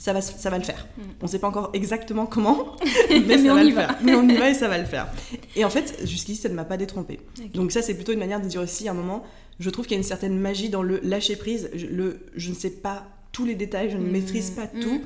ça 0.03 0.11
va, 0.11 0.19
ça 0.19 0.49
va 0.49 0.57
le 0.57 0.65
faire. 0.65 0.85
Mm. 0.97 1.01
On 1.21 1.25
ne 1.27 1.31
sait 1.31 1.39
pas 1.39 1.47
encore 1.47 1.69
exactement 1.71 2.25
comment, 2.25 2.75
mais, 3.09 3.37
ça 3.37 3.51
on 3.51 3.55
va 3.55 3.63
y 3.63 3.69
le 3.69 3.73
va. 3.73 3.87
faire. 3.87 3.97
Mais 4.03 4.13
on 4.15 4.27
y 4.27 4.35
va 4.35 4.49
et 4.49 4.53
ça 4.53 4.67
va 4.67 4.77
le 4.77 4.83
faire. 4.95 5.07
Et 5.55 5.63
en 5.63 5.69
fait, 5.69 6.01
jusqu'ici, 6.03 6.41
ça 6.41 6.49
ne 6.49 6.55
m'a 6.55 6.65
pas 6.65 6.75
détrompé. 6.75 7.21
Donc 7.53 7.71
ça, 7.71 7.81
c'est 7.81 7.93
plutôt 7.93 8.11
une 8.11 8.19
manière 8.19 8.41
de 8.41 8.45
dire 8.45 8.59
aussi, 8.59 8.89
à 8.89 8.91
un 8.91 8.95
moment, 8.95 9.23
je 9.61 9.69
trouve 9.69 9.85
qu'il 9.85 9.93
y 9.93 9.95
a 9.95 10.01
une 10.01 10.03
certaine 10.03 10.37
magie 10.37 10.67
dans 10.67 10.83
le 10.83 10.99
lâcher 11.03 11.37
prise. 11.37 11.69
Je, 11.73 11.85
le, 11.85 12.19
je 12.35 12.49
ne 12.49 12.53
sais 12.53 12.71
pas 12.71 13.07
tous 13.31 13.45
les 13.45 13.55
détails, 13.55 13.91
je 13.91 13.97
ne 13.97 14.03
mmh. 14.03 14.11
maîtrise 14.11 14.49
pas 14.49 14.65
mmh. 14.65 14.79
tout, 14.81 15.01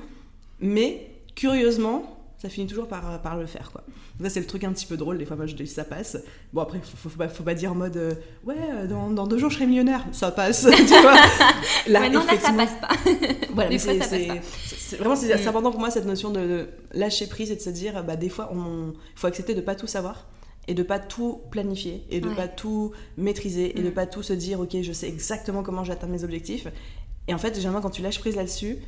mais 0.61 1.11
curieusement, 1.35 2.16
ça 2.37 2.49
finit 2.49 2.67
toujours 2.67 2.87
par, 2.87 3.21
par 3.21 3.35
le 3.35 3.47
faire 3.47 3.71
quoi. 3.71 3.83
ça 4.21 4.29
c'est 4.29 4.39
le 4.39 4.45
truc 4.45 4.63
un 4.63 4.71
petit 4.71 4.85
peu 4.85 4.95
drôle, 4.95 5.17
des 5.17 5.25
fois 5.25 5.35
moi 5.35 5.47
je 5.47 5.55
dis 5.55 5.65
ça 5.65 5.83
passe. 5.83 6.17
Bon 6.53 6.61
après 6.61 6.79
faut, 6.79 7.09
faut, 7.09 7.17
pas, 7.17 7.27
faut 7.29 7.43
pas 7.43 7.55
dire 7.55 7.71
en 7.71 7.75
mode 7.75 7.97
euh, 7.97 8.13
ouais 8.45 8.55
euh, 8.57 8.87
dans, 8.87 9.09
dans, 9.09 9.25
deux 9.25 9.39
jours 9.39 9.49
je 9.49 9.55
serai 9.55 9.65
millionnaire, 9.65 10.05
ça 10.11 10.31
passe, 10.31 10.67
tu 10.77 11.01
vois. 11.01 11.15
Là, 11.87 12.09
non 12.09 12.23
là 12.25 12.37
ça 12.39 12.53
passe 12.53 12.75
pas. 12.79 12.89
voilà, 13.53 13.69
des 13.69 13.79
fois 13.79 13.93
ça 13.93 13.99
passe 13.99 14.27
pas. 14.27 14.97
vraiment 14.97 15.15
c'est 15.15 15.33
mmh. 15.33 15.47
important 15.47 15.71
pour 15.71 15.79
moi 15.79 15.89
cette 15.89 16.05
notion 16.05 16.29
de, 16.29 16.67
lâcher 16.93 17.27
prise 17.27 17.49
et 17.49 17.55
de 17.55 17.61
se 17.61 17.69
dire 17.69 18.03
bah 18.03 18.15
des 18.15 18.29
fois 18.29 18.51
il 18.53 18.93
faut 19.15 19.27
accepter 19.27 19.55
de 19.55 19.61
pas 19.61 19.75
tout 19.75 19.87
savoir 19.87 20.27
et 20.67 20.73
de 20.73 20.83
pas 20.83 20.99
tout 20.99 21.41
planifier 21.49 22.05
et 22.09 22.19
de 22.19 22.29
pas 22.29 22.47
tout 22.47 22.91
maîtriser 23.17 23.79
et 23.79 23.81
de 23.81 23.89
mm. 23.89 23.93
pas 23.93 24.05
tout 24.05 24.21
se 24.21 24.33
dire 24.33 24.59
ok 24.59 24.77
je 24.81 24.91
sais 24.91 25.07
exactement 25.07 25.63
comment 25.63 25.83
j'atteins 25.83 26.07
mes 26.07 26.23
objectifs 26.23 26.67
et 27.27 27.33
en 27.33 27.37
fait 27.37 27.55
généralement 27.55 27.81
quand 27.81 27.89
tu 27.89 28.01
lâches 28.01 28.19
prise 28.19 28.35
là-dessus 28.35 28.79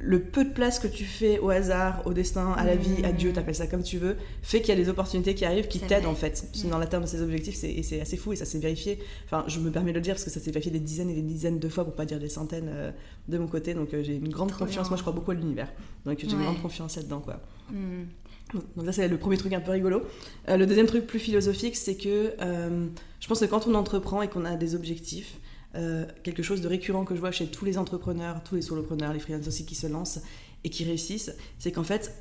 le 0.00 0.22
peu 0.22 0.44
de 0.44 0.50
place 0.50 0.78
que 0.78 0.86
tu 0.86 1.04
fais 1.04 1.40
au 1.40 1.50
hasard, 1.50 2.02
au 2.06 2.12
destin, 2.12 2.52
à 2.52 2.64
la 2.64 2.76
vie, 2.76 3.04
à 3.04 3.10
Dieu, 3.10 3.30
mm. 3.30 3.32
t'appelles 3.32 3.54
ça 3.56 3.66
comme 3.66 3.82
tu 3.82 3.98
veux, 3.98 4.16
fait 4.42 4.60
qu'il 4.60 4.68
y 4.68 4.72
a 4.72 4.80
des 4.80 4.88
opportunités 4.88 5.34
qui 5.34 5.44
arrivent 5.44 5.66
qui 5.66 5.80
t'aident 5.80 6.06
en 6.06 6.14
fait 6.14 6.44
mm. 6.64 6.68
dans 6.68 6.78
l'atteinte 6.78 7.02
de 7.02 7.08
ces 7.08 7.20
objectifs 7.20 7.56
c'est 7.56 8.00
assez 8.00 8.16
fou 8.16 8.32
et 8.32 8.36
ça 8.36 8.44
s'est 8.44 8.60
vérifié. 8.60 9.00
Enfin, 9.24 9.44
je 9.48 9.58
me 9.58 9.70
permets 9.70 9.90
de 9.90 9.96
le 9.96 10.02
dire 10.02 10.14
parce 10.14 10.24
que 10.24 10.30
ça 10.30 10.38
s'est 10.38 10.52
vérifié 10.52 10.70
des 10.70 10.78
dizaines 10.78 11.10
et 11.10 11.14
des 11.14 11.22
dizaines 11.22 11.58
de 11.58 11.68
fois 11.68 11.84
pour 11.84 11.94
pas 11.94 12.04
dire 12.04 12.20
des 12.20 12.28
centaines 12.28 12.70
euh, 12.72 12.92
de 13.28 13.38
mon 13.38 13.48
côté 13.48 13.74
donc 13.74 13.92
euh, 13.92 14.02
j'ai 14.02 14.14
une 14.14 14.28
grande 14.28 14.52
confiance. 14.52 14.88
Moi 14.88 14.96
je 14.96 15.02
crois 15.02 15.12
beaucoup 15.12 15.32
à 15.32 15.34
l'univers 15.34 15.72
donc 16.04 16.18
j'ai 16.18 16.30
une 16.30 16.42
grande 16.42 16.62
confiance 16.62 16.96
là-dedans 16.96 17.20
quoi. 17.20 17.40
Donc 17.72 18.86
ça 18.86 18.92
c'est 18.92 19.08
le 19.08 19.18
premier 19.18 19.36
truc 19.36 19.52
un 19.52 19.60
peu 19.60 19.72
rigolo. 19.72 20.02
Euh, 20.48 20.56
le 20.56 20.66
deuxième 20.66 20.86
truc 20.86 21.06
plus 21.06 21.18
philosophique, 21.18 21.76
c'est 21.76 21.96
que 21.96 22.34
je 22.38 23.26
pense 23.26 23.40
que 23.40 23.46
quand 23.46 23.66
on 23.66 23.74
entreprend 23.74 24.22
et 24.22 24.28
qu'on 24.28 24.44
a 24.44 24.54
des 24.54 24.76
objectifs, 24.76 25.38
euh, 25.74 26.06
quelque 26.22 26.42
chose 26.42 26.60
de 26.60 26.68
récurrent 26.68 27.04
que 27.04 27.14
je 27.14 27.20
vois 27.20 27.30
chez 27.30 27.46
tous 27.46 27.64
les 27.64 27.76
entrepreneurs, 27.76 28.42
tous 28.42 28.54
les 28.54 28.62
solopreneurs, 28.62 29.12
les 29.12 29.18
freelances 29.18 29.48
aussi 29.48 29.66
qui 29.66 29.74
se 29.74 29.86
lancent 29.86 30.20
et 30.64 30.70
qui 30.70 30.84
réussissent, 30.84 31.34
c'est 31.58 31.72
qu'en 31.72 31.84
fait, 31.84 32.14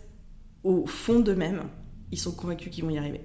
au 0.63 0.85
fond 0.85 1.19
d'eux-mêmes, 1.19 1.63
ils 2.11 2.19
sont 2.19 2.31
convaincus 2.31 2.71
qu'ils 2.71 2.83
vont 2.83 2.89
y 2.89 2.97
arriver. 2.97 3.21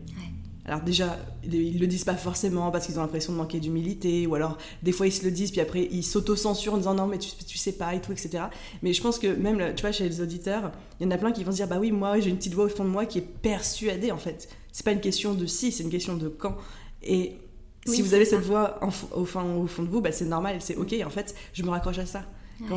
Alors 0.64 0.80
déjà, 0.80 1.18
ils 1.42 1.80
le 1.80 1.86
disent 1.88 2.04
pas 2.04 2.14
forcément 2.14 2.70
parce 2.70 2.86
qu'ils 2.86 2.96
ont 2.98 3.02
l'impression 3.02 3.32
de 3.32 3.38
manquer 3.38 3.58
d'humilité, 3.58 4.28
ou 4.28 4.36
alors 4.36 4.58
des 4.84 4.92
fois 4.92 5.08
ils 5.08 5.12
se 5.12 5.24
le 5.24 5.32
disent, 5.32 5.50
puis 5.50 5.60
après 5.60 5.88
ils 5.90 6.04
s'auto-censurent 6.04 6.74
en 6.74 6.76
disant 6.76 6.94
non 6.94 7.08
mais 7.08 7.18
tu, 7.18 7.30
tu, 7.44 7.58
sais 7.58 7.72
pas 7.72 7.94
et 7.96 8.00
tout, 8.00 8.12
etc. 8.12 8.44
Mais 8.82 8.92
je 8.92 9.02
pense 9.02 9.18
que 9.18 9.26
même, 9.26 9.74
tu 9.74 9.80
vois, 9.80 9.90
chez 9.90 10.08
les 10.08 10.20
auditeurs, 10.20 10.70
il 11.00 11.04
y 11.04 11.06
en 11.08 11.10
a 11.10 11.18
plein 11.18 11.32
qui 11.32 11.42
vont 11.42 11.50
se 11.50 11.56
dire 11.56 11.66
bah 11.66 11.78
oui, 11.80 11.90
moi 11.90 12.20
j'ai 12.20 12.30
une 12.30 12.36
petite 12.36 12.54
voix 12.54 12.66
au 12.66 12.68
fond 12.68 12.84
de 12.84 12.90
moi 12.90 13.06
qui 13.06 13.18
est 13.18 13.26
persuadée 13.42 14.12
en 14.12 14.18
fait. 14.18 14.48
C'est 14.70 14.84
pas 14.84 14.92
une 14.92 15.00
question 15.00 15.34
de 15.34 15.46
si, 15.46 15.72
c'est 15.72 15.82
une 15.82 15.90
question 15.90 16.16
de 16.16 16.28
quand. 16.28 16.56
Et 17.02 17.38
si 17.86 18.02
vous 18.02 18.14
avez 18.14 18.24
cette 18.24 18.42
voix 18.42 18.78
au, 18.82 19.24
fond, 19.24 19.62
au 19.62 19.66
fond 19.66 19.82
de 19.82 19.88
vous, 19.88 20.00
bah, 20.00 20.12
c'est 20.12 20.24
normal, 20.24 20.56
c'est 20.60 20.76
ok, 20.76 20.94
en 21.04 21.10
fait, 21.10 21.34
je 21.52 21.62
me 21.62 21.70
raccroche 21.70 21.98
à 21.98 22.06
ça 22.06 22.24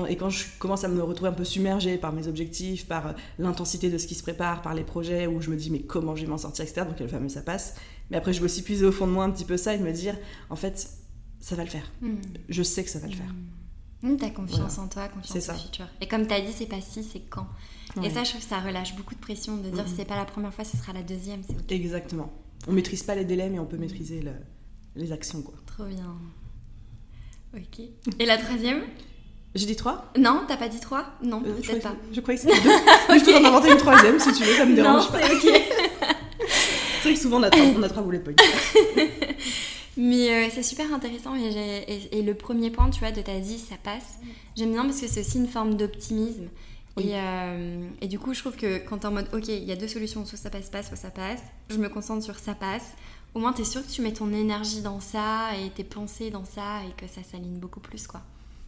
et 0.09 0.15
quand 0.15 0.29
je 0.29 0.45
commence 0.59 0.83
à 0.83 0.87
me 0.87 1.01
retrouver 1.01 1.29
un 1.29 1.33
peu 1.33 1.43
submergée 1.43 1.97
par 1.97 2.11
mes 2.11 2.27
objectifs, 2.27 2.87
par 2.87 3.07
euh, 3.07 3.11
l'intensité 3.39 3.89
de 3.89 3.97
ce 3.97 4.07
qui 4.07 4.15
se 4.15 4.23
prépare, 4.23 4.61
par 4.61 4.73
les 4.73 4.83
projets 4.83 5.27
où 5.27 5.41
je 5.41 5.49
me 5.49 5.55
dis 5.55 5.69
mais 5.69 5.81
comment 5.81 6.15
je 6.15 6.23
vais 6.23 6.29
m'en 6.29 6.37
sortir, 6.37 6.65
etc. 6.65 6.87
Donc 6.87 6.99
le 6.99 7.07
fameux 7.07 7.29
ça 7.29 7.41
passe. 7.41 7.75
Mais 8.09 8.17
après 8.17 8.33
je 8.33 8.39
vais 8.39 8.45
aussi 8.45 8.63
puiser 8.63 8.85
au 8.85 8.91
fond 8.91 9.07
de 9.07 9.11
moi 9.11 9.23
un 9.23 9.31
petit 9.31 9.45
peu 9.45 9.57
ça 9.57 9.73
et 9.73 9.77
me 9.77 9.91
dire 9.91 10.17
en 10.49 10.55
fait 10.55 10.89
ça 11.39 11.55
va 11.55 11.63
le 11.63 11.69
faire. 11.69 11.91
Hmm. 12.01 12.15
Je 12.49 12.63
sais 12.63 12.83
que 12.83 12.89
ça 12.89 12.99
va 12.99 13.07
le 13.07 13.13
faire. 13.13 13.33
Mmh. 14.01 14.17
T'as 14.17 14.29
confiance 14.29 14.77
en 14.77 14.87
toi, 14.87 15.07
confiance 15.07 15.49
en 15.49 15.55
futur. 15.55 15.87
Et 16.01 16.07
comme 16.07 16.27
t'as 16.27 16.41
dit, 16.41 16.51
c'est 16.51 16.65
pas 16.65 16.81
si, 16.81 17.03
c'est 17.03 17.21
quand. 17.29 17.47
Et 18.03 18.09
ça, 18.09 18.23
je 18.23 18.31
trouve 18.31 18.41
que 18.41 18.47
ça 18.47 18.59
relâche 18.59 18.95
beaucoup 18.95 19.15
de 19.15 19.19
pression 19.19 19.57
de 19.57 19.69
dire 19.69 19.83
hmm. 19.83 19.87
si 19.87 19.95
c'est 19.95 20.05
pas 20.05 20.17
la 20.17 20.25
première 20.25 20.53
fois, 20.53 20.65
ce 20.65 20.75
sera 20.75 20.91
la 20.93 21.03
deuxième. 21.03 21.41
Exactement. 21.69 22.31
On 22.67 22.73
maîtrise 22.73 23.03
pas 23.03 23.15
les 23.15 23.25
délais, 23.25 23.49
mais 23.49 23.59
on 23.59 23.65
peut 23.65 23.77
maîtriser 23.77 24.21
les 24.95 25.11
actions. 25.11 25.41
Quoi. 25.41 25.55
Trop 25.65 25.85
bien. 25.85 26.15
Ok. 27.55 27.85
Et 28.19 28.25
la 28.25 28.37
troisième? 28.37 28.81
J'ai 29.55 29.65
dit 29.65 29.75
trois? 29.75 30.11
Non, 30.17 30.43
t'as 30.47 30.57
pas 30.57 30.67
dit 30.67 30.79
trois? 30.81 31.05
Non, 31.23 31.41
euh, 31.45 31.53
peut-être 31.61 31.83
pas. 31.83 31.95
Je 32.11 32.19
croyais 32.19 32.39
que 32.39 32.47
c'était 32.47 32.61
deux. 32.61 32.69
okay. 33.09 33.19
Je 33.19 33.25
peux 33.25 33.35
en 33.35 33.45
inventer 33.45 33.71
une 33.71 33.77
troisième 33.77 34.19
si 34.19 34.33
tu 34.33 34.43
veux, 34.43 34.53
ça 34.53 34.65
me 34.65 34.75
dérange 34.75 35.05
non, 35.05 35.11
pas. 35.11 35.19
c'est 35.21 35.33
ok. 35.33 35.41
c'est 36.47 37.03
vrai 37.03 37.13
que 37.13 37.19
souvent 37.19 37.39
on 37.39 37.43
a 37.43 37.49
trois, 37.49 37.65
on 37.77 37.83
a 37.83 37.89
trois 37.89 38.03
bullet 38.03 38.19
points. 38.19 38.33
Mais 39.97 40.29
euh, 40.29 40.49
c'est 40.53 40.63
super 40.63 40.93
intéressant 40.93 41.35
et, 41.35 42.09
et, 42.11 42.21
le 42.21 42.33
premier 42.33 42.69
point, 42.69 42.89
tu 42.89 42.99
vois, 42.99 43.11
de 43.11 43.21
ta 43.21 43.39
dit 43.39 43.57
ça 43.57 43.75
passe. 43.81 44.19
J'aime 44.57 44.73
bien 44.73 44.83
parce 44.83 44.99
que 44.99 45.07
c'est 45.07 45.21
aussi 45.21 45.37
une 45.37 45.47
forme 45.47 45.75
d'optimisme. 45.75 46.49
Et, 46.97 47.11
euh, 47.13 47.87
et, 48.01 48.07
du 48.07 48.19
coup, 48.19 48.33
je 48.33 48.39
trouve 48.39 48.55
que 48.55 48.77
quand 48.77 48.99
t'es 48.99 49.07
en 49.07 49.11
mode, 49.11 49.27
ok, 49.33 49.47
il 49.47 49.63
y 49.63 49.71
a 49.71 49.75
deux 49.75 49.87
solutions, 49.87 50.25
soit 50.25 50.37
ça 50.37 50.49
passe 50.49 50.69
pas, 50.69 50.81
soit 50.81 50.95
ça 50.95 51.11
passe, 51.11 51.41
je 51.69 51.77
me 51.77 51.89
concentre 51.89 52.23
sur 52.23 52.39
ça 52.39 52.55
passe. 52.55 52.93
Au 53.35 53.39
moins, 53.39 53.53
t'es 53.53 53.65
sûr 53.65 53.85
que 53.85 53.91
tu 53.91 54.01
mets 54.01 54.13
ton 54.13 54.33
énergie 54.33 54.81
dans 54.81 54.99
ça 54.99 55.55
et 55.57 55.69
tes 55.69 55.83
pensées 55.83 56.31
dans 56.31 56.45
ça 56.45 56.83
et 56.85 56.93
que 56.99 57.07
ça 57.07 57.21
s'aligne 57.21 57.59
beaucoup 57.59 57.79
plus, 57.79 58.07
quoi. 58.07 58.21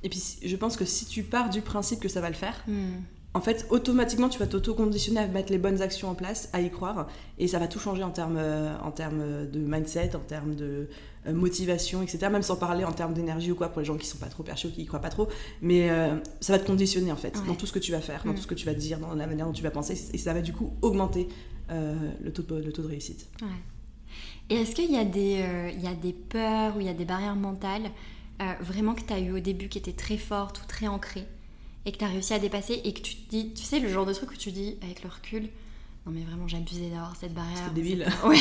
Et 0.04 0.10
puis, 0.10 0.22
je 0.44 0.56
pense 0.56 0.78
que 0.78 0.86
si 0.86 1.06
tu 1.06 1.24
pars 1.24 1.50
du 1.50 1.62
principe 1.62 2.00
que 2.00 2.10
ça 2.10 2.22
va 2.22 2.30
le 2.30 2.36
faire, 2.36 2.64
hmm 2.68 2.98
en 3.38 3.42
fait, 3.42 3.68
automatiquement, 3.70 4.30
tu 4.30 4.40
vas 4.40 4.48
t'auto-conditionner 4.48 5.20
à 5.20 5.28
mettre 5.28 5.52
les 5.52 5.60
bonnes 5.60 5.84
actions 5.84 6.10
en 6.10 6.16
place, 6.16 6.50
à 6.54 6.62
y 6.62 6.72
croire, 6.72 7.08
et 7.38 7.48
ça 7.48 7.60
va 7.60 7.68
tout 7.68 7.78
changer 7.78 8.02
en 8.02 8.10
termes, 8.10 8.38
euh, 8.38 8.76
en 8.84 8.90
termes 8.90 9.46
de 9.46 9.60
mindset, 9.60 10.16
en 10.16 10.20
termes 10.20 10.56
de 10.56 10.90
euh, 11.28 11.34
motivation, 11.34 12.02
etc. 12.02 12.30
Même 12.32 12.42
sans 12.42 12.56
parler 12.56 12.84
en 12.84 12.94
termes 12.94 13.14
d'énergie 13.14 13.52
ou 13.52 13.56
quoi, 13.56 13.70
pour 13.70 13.80
les 13.80 13.86
gens 13.86 13.96
qui 13.96 14.08
sont 14.08 14.18
pas 14.18 14.26
trop 14.26 14.42
perchés 14.42 14.70
ou 14.70 14.72
qui 14.72 14.82
y 14.82 14.86
croient 14.88 15.02
pas 15.02 15.10
trop. 15.10 15.28
Mais 15.62 15.92
euh, 15.92 16.16
ça 16.42 16.54
va 16.54 16.58
te 16.58 16.66
conditionner, 16.66 17.12
en 17.12 17.16
fait, 17.16 17.40
dans 17.46 17.54
tout 17.54 17.68
ce 17.68 17.74
que 17.74 17.80
tu 17.80 17.92
vas 17.92 18.02
faire, 18.02 18.24
dans 18.26 18.32
mm. 18.32 18.36
tout 18.36 18.42
ce 18.42 18.48
que 18.48 18.56
tu 18.56 18.66
vas 18.66 18.74
dire, 18.74 18.98
dans 18.98 19.14
la 19.14 19.28
manière 19.28 19.46
dont 19.46 19.54
tu 19.54 19.64
vas 19.64 19.72
penser, 19.72 19.94
et 20.14 20.18
ça 20.18 20.34
va 20.34 20.42
du 20.42 20.54
coup 20.54 20.74
augmenter 20.82 21.28
le, 21.70 22.32
taux 22.32 22.42
de, 22.42 22.56
le 22.64 22.72
taux 22.72 22.82
de 22.82 22.88
réussite. 22.88 23.28
Et 24.50 24.56
est-ce 24.56 24.76
qu'il 24.76 24.92
y, 24.92 24.98
a 24.98 25.04
des, 25.04 25.44
il 25.74 25.84
y 25.84 25.88
a 25.88 25.94
des 25.94 26.14
peurs 26.14 26.78
ou 26.78 26.80
il 26.80 26.86
y 26.86 26.90
a 26.90 26.94
des 26.94 27.06
barrières 27.06 27.36
mentales 27.36 27.92
vraiment 28.62 28.94
que 28.94 29.02
tu 29.02 29.12
as 29.14 29.20
eu 29.20 29.34
au 29.34 29.40
début 29.40 29.68
qui 29.68 29.78
étaient 29.78 29.92
très 29.92 30.18
fortes 30.18 30.62
ou 30.64 30.68
très 30.68 30.88
ancrées 30.88 31.28
et 31.88 31.92
que 31.92 31.98
tu 31.98 32.04
as 32.04 32.10
réussi 32.10 32.34
à 32.34 32.40
dépasser 32.40 32.82
et 32.84 32.94
que 32.94 33.00
tu 33.00 33.16
te 33.16 33.30
dis, 33.30 33.54
tu 33.54 33.64
sais, 33.64 33.80
le 33.80 33.88
genre 33.88 34.06
de 34.06 34.14
truc 34.14 34.32
où 34.32 34.36
tu 34.36 34.52
dis 34.52 34.76
avec 34.84 35.04
le 35.04 35.10
recul, 35.10 35.44
non 36.06 36.12
mais 36.12 36.22
vraiment 36.22 36.48
j'ai 36.48 36.58
abusé 36.58 36.90
d'avoir 36.90 37.16
cette 37.16 37.34
barrière. 37.34 37.58
C'est 37.66 37.74
débile. 37.74 38.06
Ouais. 38.26 38.38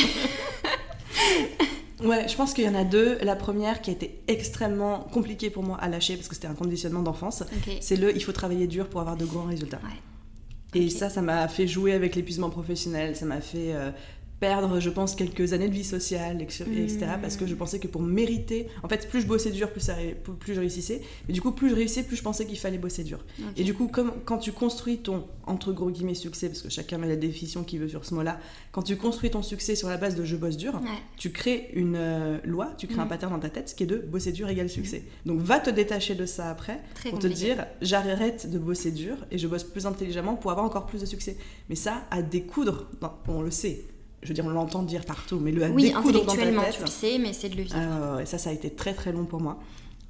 ouais, 2.05 2.27
je 2.27 2.35
pense 2.35 2.53
qu'il 2.53 2.65
y 2.65 2.69
en 2.69 2.75
a 2.75 2.83
deux. 2.83 3.17
La 3.21 3.37
première 3.37 3.81
qui 3.81 3.89
a 3.89 3.93
été 3.93 4.19
extrêmement 4.27 4.99
compliquée 4.99 5.49
pour 5.49 5.63
moi 5.63 5.77
à 5.77 5.87
lâcher 5.87 6.17
parce 6.17 6.27
que 6.27 6.35
c'était 6.35 6.47
un 6.47 6.55
conditionnement 6.55 7.01
d'enfance, 7.01 7.43
c'est 7.79 7.95
le 7.95 8.13
il 8.15 8.21
faut 8.21 8.33
travailler 8.33 8.67
dur 8.67 8.89
pour 8.89 8.99
avoir 8.99 9.15
de 9.15 9.25
grands 9.25 9.45
résultats. 9.45 9.79
Ouais. 9.83 10.81
Et 10.81 10.89
ça, 10.89 11.09
ça 11.09 11.21
m'a 11.21 11.47
fait 11.47 11.67
jouer 11.67 11.93
avec 11.93 12.15
l'épuisement 12.15 12.49
professionnel, 12.49 13.15
ça 13.15 13.25
m'a 13.25 13.39
fait 13.39 13.73
euh, 13.73 13.91
perdre, 14.39 14.79
je 14.79 14.89
pense, 14.89 15.15
quelques 15.15 15.53
années 15.53 15.67
de 15.67 15.73
vie 15.73 15.83
sociale, 15.83 16.41
etc. 16.41 16.99
Parce 17.21 17.37
que 17.37 17.47
je 17.47 17.55
pensais 17.55 17.79
que 17.79 17.87
pour 17.87 18.01
mériter, 18.01 18.67
en 18.83 18.87
fait, 18.87 19.09
plus 19.09 19.21
je 19.21 19.27
bossais 19.27 19.51
dur, 19.51 19.71
plus, 19.71 19.81
ça, 19.81 19.95
plus 20.39 20.53
je 20.53 20.59
réussissais. 20.59 21.01
Mais 21.27 21.33
du 21.33 21.41
coup, 21.41 21.51
plus 21.51 21.69
je 21.69 21.75
réussissais, 21.75 22.03
plus 22.03 22.15
je 22.15 22.23
pensais 22.23 22.45
qu'il 22.45 22.57
fallait 22.57 22.77
bosser 22.77 23.03
dur. 23.03 23.19
Et 23.55 23.63
du 23.63 23.73
coup, 23.73 23.87
comme 23.87 24.11
quand 24.25 24.37
tu 24.37 24.51
construis 24.51 24.99
ton, 24.99 25.25
entre 25.45 25.71
gros 25.71 25.89
guillemets, 25.89 26.13
succès, 26.13 26.47
parce 26.47 26.61
que 26.61 26.69
chacun 26.69 26.97
met 26.97 27.07
la 27.07 27.15
définition 27.15 27.63
qu'il 27.63 27.79
veut 27.79 27.89
sur 27.89 28.05
ce 28.05 28.13
mot-là, 28.13 28.39
quand 28.71 28.83
tu 28.83 28.95
construis 28.97 29.29
ton 29.29 29.41
succès 29.41 29.75
sur 29.75 29.89
la 29.89 29.97
base 29.97 30.15
de 30.15 30.23
je 30.23 30.35
bosse 30.35 30.57
dur, 30.57 30.79
tu 31.17 31.31
crées 31.31 31.69
une 31.73 31.95
euh, 31.95 32.37
loi, 32.43 32.73
tu 32.77 32.87
crées 32.87 33.01
un 33.01 33.05
mm. 33.05 33.09
pattern 33.09 33.33
dans 33.33 33.39
ta 33.39 33.49
tête, 33.49 33.73
qui 33.75 33.83
est 33.83 33.87
de 33.87 33.97
bosser 33.97 34.31
dur 34.31 34.49
égale 34.49 34.69
succès. 34.69 35.03
Donc 35.25 35.39
va 35.39 35.59
te 35.59 35.69
détacher 35.69 36.15
de 36.15 36.25
ça 36.25 36.49
après, 36.49 36.81
pour 37.09 37.19
te 37.19 37.27
dire, 37.27 37.65
j'arrête 37.81 38.49
de 38.49 38.59
bosser 38.59 38.91
dur 38.91 39.17
et 39.31 39.37
je 39.37 39.47
bosse 39.47 39.63
plus 39.63 39.85
intelligemment 39.85 40.35
pour 40.35 40.51
avoir 40.51 40.65
encore 40.65 40.85
plus 40.85 41.01
de 41.01 41.05
succès. 41.05 41.37
Mais 41.69 41.75
ça, 41.75 42.03
à 42.11 42.21
découdre, 42.21 42.89
on 43.27 43.41
le 43.41 43.51
sait, 43.51 43.85
je 44.27 44.33
veux 44.33 44.35
dire, 44.35 44.45
on 44.45 44.49
l'entend 44.49 44.83
dire 44.83 45.05
partout, 45.05 45.39
mais 45.39 45.53
le 45.53 45.63
à 45.63 45.69
oui, 45.69 45.93
intellectuellement, 45.95 46.63
tu 46.69 46.81
le 46.81 46.87
sais, 46.87 47.17
mais 47.17 47.31
c'est 47.31 47.47
de 47.47 47.55
le 47.55 47.63
vivre. 47.63 47.77
Euh, 47.77 48.19
et 48.19 48.25
ça, 48.25 48.37
ça 48.37 48.49
a 48.49 48.53
été 48.53 48.69
très 48.69 48.93
très 48.93 49.13
long 49.13 49.23
pour 49.23 49.39
moi. 49.39 49.57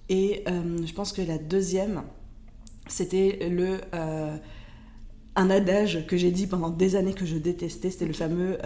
Et 0.09 0.43
euh, 0.47 0.77
je 0.83 0.91
pense 0.91 1.13
que 1.13 1.21
la 1.21 1.37
deuxième, 1.37 2.01
c'était 2.87 3.47
le 3.47 3.77
euh, 3.93 4.35
un 5.35 5.49
adage 5.51 6.07
que 6.07 6.17
j'ai 6.17 6.31
dit 6.31 6.47
pendant 6.47 6.71
des 6.71 6.95
années 6.95 7.13
que 7.13 7.27
je 7.27 7.37
détestais. 7.37 7.91
C'était 7.91 8.07
le 8.07 8.13
fameux 8.13 8.57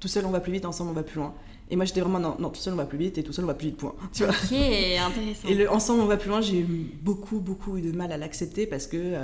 tout 0.00 0.08
seul 0.08 0.26
on 0.26 0.30
va 0.30 0.40
plus 0.40 0.52
vite, 0.52 0.64
ensemble 0.64 0.90
on 0.90 0.94
va 0.94 1.04
plus 1.04 1.20
loin. 1.20 1.34
Et 1.72 1.76
moi 1.76 1.84
j'étais 1.84 2.00
vraiment 2.00 2.18
non, 2.18 2.34
non, 2.40 2.48
tout 2.48 2.60
seul 2.60 2.72
on 2.72 2.76
va 2.76 2.86
plus 2.86 2.98
vite 2.98 3.16
et 3.18 3.22
tout 3.22 3.32
seul 3.32 3.44
on 3.44 3.48
va 3.48 3.54
plus 3.54 3.68
vite, 3.68 3.76
point. 3.76 3.94
Tu 4.12 4.24
vois 4.24 4.32
ok, 4.32 4.52
intéressant. 4.52 5.46
Et 5.46 5.54
le 5.54 5.70
ensemble 5.70 6.00
on 6.00 6.06
va 6.06 6.16
plus 6.16 6.30
loin, 6.30 6.40
j'ai 6.40 6.58
eu 6.58 6.90
beaucoup 7.00 7.38
beaucoup 7.38 7.76
eu 7.76 7.82
de 7.82 7.92
mal 7.92 8.10
à 8.10 8.16
l'accepter 8.16 8.66
parce 8.66 8.88
que 8.88 9.14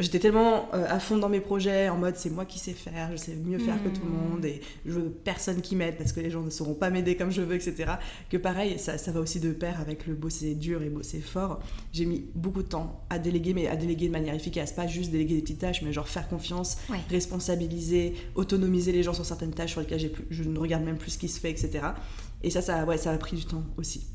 j'étais 0.00 0.18
tellement 0.18 0.68
euh, 0.74 0.86
à 0.88 0.98
fond 0.98 1.18
dans 1.18 1.28
mes 1.28 1.40
projets, 1.40 1.88
en 1.88 1.96
mode 1.96 2.16
c'est 2.16 2.30
moi 2.30 2.44
qui 2.44 2.58
sais 2.58 2.72
faire, 2.72 3.10
je 3.12 3.16
sais 3.16 3.34
mieux 3.36 3.58
faire 3.58 3.82
que 3.82 3.88
tout 3.88 4.04
le 4.04 4.10
hmm. 4.10 4.30
monde 4.30 4.44
et 4.44 4.60
je 4.84 4.92
veux 4.92 5.10
personne 5.10 5.60
qui 5.60 5.76
m'aide 5.76 5.96
parce 5.96 6.12
que 6.12 6.20
les 6.20 6.30
gens 6.30 6.42
ne 6.42 6.50
sauront 6.50 6.74
pas 6.74 6.90
m'aider 6.90 7.16
comme 7.16 7.30
je 7.30 7.42
veux, 7.42 7.54
etc. 7.54 7.92
Que 8.30 8.36
pareil, 8.36 8.78
ça, 8.78 8.98
ça, 8.98 9.12
va 9.12 9.20
aussi 9.20 9.40
de 9.40 9.52
pair 9.52 9.80
avec 9.80 10.06
le 10.06 10.14
bosser 10.14 10.54
dur 10.54 10.82
et 10.82 10.88
bosser 10.88 11.20
fort. 11.20 11.60
J'ai 11.92 12.06
mis 12.06 12.24
beaucoup 12.34 12.62
de 12.62 12.68
temps 12.68 13.04
à 13.10 13.18
déléguer, 13.18 13.54
mais 13.54 13.68
à 13.68 13.76
déléguer 13.76 14.08
de 14.08 14.12
manière 14.12 14.34
efficace, 14.34 14.72
pas 14.72 14.86
juste 14.86 15.10
déléguer 15.10 15.36
des 15.36 15.42
petites 15.42 15.60
tâches, 15.60 15.82
mais 15.82 15.92
genre 15.92 16.08
faire 16.08 16.28
confiance, 16.28 16.78
responsabiliser, 17.10 18.14
autonomiser 18.34 18.92
les 18.92 19.02
gens 19.02 19.14
sur 19.14 19.24
certaines 19.24 19.54
tâches 19.54 19.72
sur 19.72 19.80
lesquelles 19.80 20.10
je 20.30 20.42
ne 20.42 20.58
regarde 20.58 20.84
même 20.84 20.98
plus 20.98 21.12
ce 21.12 21.18
qui 21.18 21.28
se 21.28 21.38
fait, 21.38 21.50
etc. 21.50 21.86
Et 22.42 22.50
ça, 22.50 22.62
ça, 22.62 22.84
ouais, 22.84 22.98
ça 22.98 23.12
a 23.12 23.18
pris 23.18 23.36
du 23.36 23.44
temps 23.44 23.64
aussi. 23.76 24.06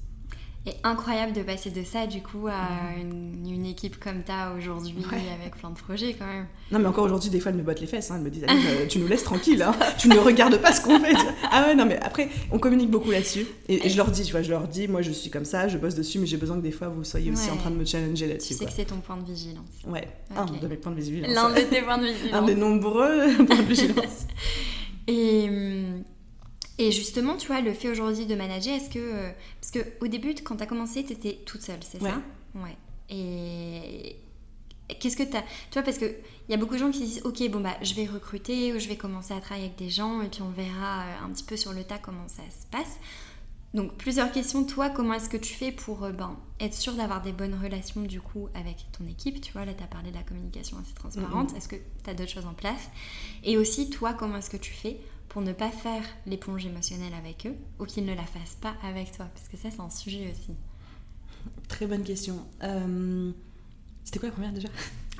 Et 0.65 0.73
incroyable 0.83 1.31
de 1.31 1.41
passer 1.41 1.69
de 1.69 1.83
ça 1.83 2.05
du 2.05 2.21
coup 2.21 2.47
à 2.47 2.93
une, 2.99 3.65
équipe 3.65 3.99
comme 3.99 4.23
t'as 4.25 4.55
aujourd'hui 4.55 4.95
avec 5.39 5.55
plein 5.55 5.69
de 5.69 5.75
projets 5.75 6.15
quand 6.17 6.25
même. 6.25 6.47
Non 6.71 6.79
mais 6.79 6.87
encore 6.87 7.05
aujourd'hui 7.05 7.29
des 7.29 7.39
fois 7.39 7.51
elles 7.51 7.57
me 7.57 7.63
bottent 7.63 7.81
les 7.81 7.87
fesses, 7.87 8.09
hein. 8.09 8.15
elles 8.17 8.23
me 8.23 8.29
disent 8.29 8.43
euh, 8.43 8.87
tu 8.87 8.99
nous 8.99 9.07
laisses 9.07 9.23
tranquille, 9.23 9.61
hein. 9.67 9.73
tu 9.97 10.09
ne 10.09 10.17
regardes 10.17 10.57
pas 10.57 10.71
ce 10.73 10.81
qu'on 10.81 10.99
fait. 10.99 11.13
ah 11.51 11.67
ouais 11.67 11.75
non 11.75 11.85
mais 11.85 11.99
après 12.01 12.29
on 12.51 12.57
communique 12.57 12.89
beaucoup 12.89 13.11
là-dessus 13.11 13.45
et, 13.67 13.87
je 13.89 13.95
leur 13.95 14.09
dis 14.09 14.23
tu 14.23 14.31
vois 14.31 14.41
je 14.41 14.49
leur 14.49 14.67
dis 14.67 14.87
moi 14.87 15.01
je 15.01 15.11
suis 15.11 15.29
comme 15.29 15.45
ça, 15.45 15.67
je 15.67 15.77
bosse 15.77 15.95
dessus 15.95 16.19
mais 16.19 16.25
j'ai 16.25 16.37
besoin 16.37 16.57
que 16.57 16.63
des 16.63 16.71
fois 16.71 16.87
vous 16.87 17.03
soyez 17.03 17.31
aussi 17.31 17.49
en 17.51 17.57
train 17.57 17.71
de 17.71 17.75
me 17.75 17.85
challenger 17.85 18.27
là-dessus. 18.27 18.53
Tu 18.53 18.59
sais 18.59 18.65
que 18.65 18.71
c'est 18.71 18.85
ton 18.85 18.99
point 18.99 19.17
de 19.17 19.25
vigilance. 19.25 19.65
Ouais, 19.87 20.07
un 20.35 20.45
de 20.45 20.67
mes 20.67 20.77
points 20.77 20.91
de 20.91 20.99
vigilance. 20.99 21.31
L'un 21.33 21.49
de 21.51 21.61
tes 21.61 21.81
points 21.81 21.97
de 21.99 22.05
vigilance. 22.05 22.33
un 22.33 22.41
des 22.41 22.55
nombreux 22.55 23.27
points 23.45 23.57
de 23.57 23.63
vigilance. 23.63 24.25
et 25.07 25.47
hum, 25.47 26.03
et 26.79 26.93
justement, 26.93 27.35
tu 27.35 27.47
vois, 27.47 27.59
le 27.59 27.73
fait 27.73 27.89
aujourd'hui 27.89 28.25
de 28.25 28.35
manager, 28.35 28.73
est-ce 28.73 28.89
que. 28.89 28.99
Euh, 28.99 29.29
parce 29.59 29.71
qu'au 29.71 30.07
début, 30.07 30.33
quand 30.43 30.55
tu 30.55 30.63
as 30.63 30.65
commencé, 30.65 31.03
tu 31.03 31.11
étais 31.11 31.37
toute 31.45 31.61
seule, 31.61 31.79
c'est 31.81 32.01
ça? 32.01 32.21
Ouais. 32.55 32.77
Et. 33.09 34.15
Qu'est-ce 34.99 35.17
que 35.17 35.23
tu 35.23 35.35
as. 35.35 35.41
Tu 35.41 35.73
vois, 35.73 35.83
parce 35.83 35.97
qu'il 35.97 36.15
y 36.47 36.53
a 36.53 36.57
beaucoup 36.57 36.75
de 36.75 36.79
gens 36.79 36.89
qui 36.89 37.01
disent 37.01 37.21
Ok, 37.25 37.47
bon, 37.49 37.59
bah, 37.59 37.75
je 37.81 37.93
vais 37.95 38.05
recruter 38.05 38.73
ou 38.73 38.79
je 38.79 38.87
vais 38.87 38.95
commencer 38.95 39.33
à 39.33 39.41
travailler 39.41 39.67
avec 39.67 39.77
des 39.77 39.89
gens 39.89 40.21
et 40.21 40.29
puis 40.29 40.41
on 40.41 40.49
verra 40.49 41.01
euh, 41.01 41.25
un 41.25 41.29
petit 41.31 41.43
peu 41.43 41.57
sur 41.57 41.73
le 41.73 41.83
tas 41.83 41.97
comment 41.97 42.29
ça 42.29 42.43
se 42.49 42.65
passe. 42.71 42.97
Donc, 43.73 43.95
plusieurs 43.97 44.31
questions. 44.31 44.63
Toi, 44.63 44.89
comment 44.89 45.13
est-ce 45.13 45.29
que 45.29 45.37
tu 45.37 45.53
fais 45.53 45.73
pour 45.73 46.05
euh, 46.05 46.11
ben, 46.11 46.37
être 46.61 46.73
sûr 46.73 46.93
d'avoir 46.93 47.21
des 47.21 47.33
bonnes 47.33 47.59
relations 47.61 48.01
du 48.01 48.21
coup 48.21 48.47
avec 48.55 48.85
ton 48.97 49.05
équipe? 49.05 49.41
Tu 49.41 49.51
vois, 49.51 49.65
là, 49.65 49.73
tu 49.73 49.83
as 49.83 49.87
parlé 49.87 50.11
de 50.11 50.15
la 50.15 50.23
communication 50.23 50.77
assez 50.79 50.93
transparente. 50.93 51.53
Est-ce 51.57 51.67
que 51.67 51.75
tu 51.75 52.09
as 52.09 52.13
d'autres 52.13 52.31
choses 52.31 52.47
en 52.47 52.53
place? 52.53 52.89
Et 53.43 53.57
aussi, 53.57 53.89
toi, 53.89 54.13
comment 54.13 54.37
est-ce 54.37 54.49
que 54.49 54.57
tu 54.57 54.71
fais 54.71 54.97
pour 55.29 55.41
ne 55.41 55.53
pas 55.53 55.69
faire 55.69 56.03
l'éponge 56.25 56.65
émotionnelle 56.65 57.13
avec 57.13 57.45
eux 57.45 57.55
ou 57.79 57.85
qu'ils 57.85 58.05
ne 58.05 58.13
la 58.13 58.23
fassent 58.23 58.57
pas 58.59 58.75
avec 58.83 59.11
toi 59.11 59.27
Parce 59.33 59.47
que 59.47 59.57
ça, 59.57 59.69
c'est 59.71 59.81
un 59.81 59.89
sujet 59.89 60.31
aussi. 60.31 60.53
Très 61.67 61.85
bonne 61.85 62.03
question. 62.03 62.45
Euh, 62.63 63.31
c'était 64.03 64.19
quoi 64.19 64.29
la 64.29 64.33
première 64.33 64.51
déjà? 64.51 64.69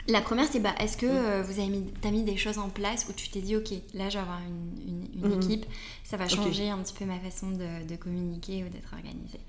La 0.08 0.22
première, 0.22 0.48
c'est 0.48 0.60
bah, 0.60 0.74
est-ce 0.80 0.98
que 0.98 1.06
euh, 1.06 1.44
vous 1.44 1.60
avez 1.60 1.70
mis, 1.70 1.86
as 2.04 2.10
mis 2.10 2.24
des 2.24 2.36
choses 2.36 2.58
en 2.58 2.70
place 2.70 3.06
où 3.10 3.14
tu 3.14 3.30
t'es 3.30 3.42
dit, 3.42 3.56
ok, 3.56 3.70
là, 3.94 4.10
je 4.10 4.16
vais 4.16 4.24
avoir 4.24 4.40
une, 4.42 5.08
une, 5.14 5.30
mhm. 5.30 5.42
équipe, 5.42 5.66
ça 6.04 6.18
va 6.18 6.28
changer 6.28 6.72
un 6.72 6.80
petit 6.80 6.96
peu 6.96 7.06
ma 7.06 7.20
façon 7.20 7.52
de, 7.52 7.88
de 7.88 7.96
communiquer 7.96 8.64
ou 8.64 8.70
d'être 8.70 8.92
organisée? 8.94 9.40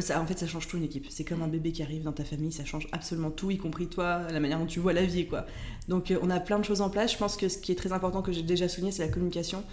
Ça, 0.00 0.20
en 0.20 0.26
fait, 0.26 0.38
ça 0.38 0.46
change 0.46 0.68
tout 0.68 0.76
une 0.76 0.84
équipe. 0.84 1.06
C'est 1.10 1.24
comme 1.24 1.42
un 1.42 1.48
bébé 1.48 1.72
qui 1.72 1.82
arrive 1.82 2.02
dans 2.02 2.12
ta 2.12 2.24
famille, 2.24 2.52
ça 2.52 2.64
change 2.64 2.88
absolument 2.92 3.30
tout, 3.30 3.50
y 3.50 3.58
compris 3.58 3.88
toi, 3.88 4.22
la 4.30 4.40
manière 4.40 4.58
dont 4.58 4.66
tu 4.66 4.80
vois 4.80 4.92
la 4.92 5.04
vie, 5.04 5.26
quoi. 5.26 5.46
Donc, 5.88 6.10
euh, 6.10 6.18
on 6.22 6.30
a 6.30 6.40
plein 6.40 6.58
de 6.58 6.64
choses 6.64 6.80
en 6.80 6.90
place. 6.90 7.12
Je 7.12 7.18
pense 7.18 7.36
que 7.36 7.48
ce 7.48 7.58
qui 7.58 7.72
est 7.72 7.76
très 7.76 7.92
important 7.92 8.22
que 8.22 8.32
j'ai 8.32 8.42
déjà 8.42 8.68
souligné, 8.68 8.92
c'est 8.92 9.04
la 9.04 9.12
communication. 9.12 9.64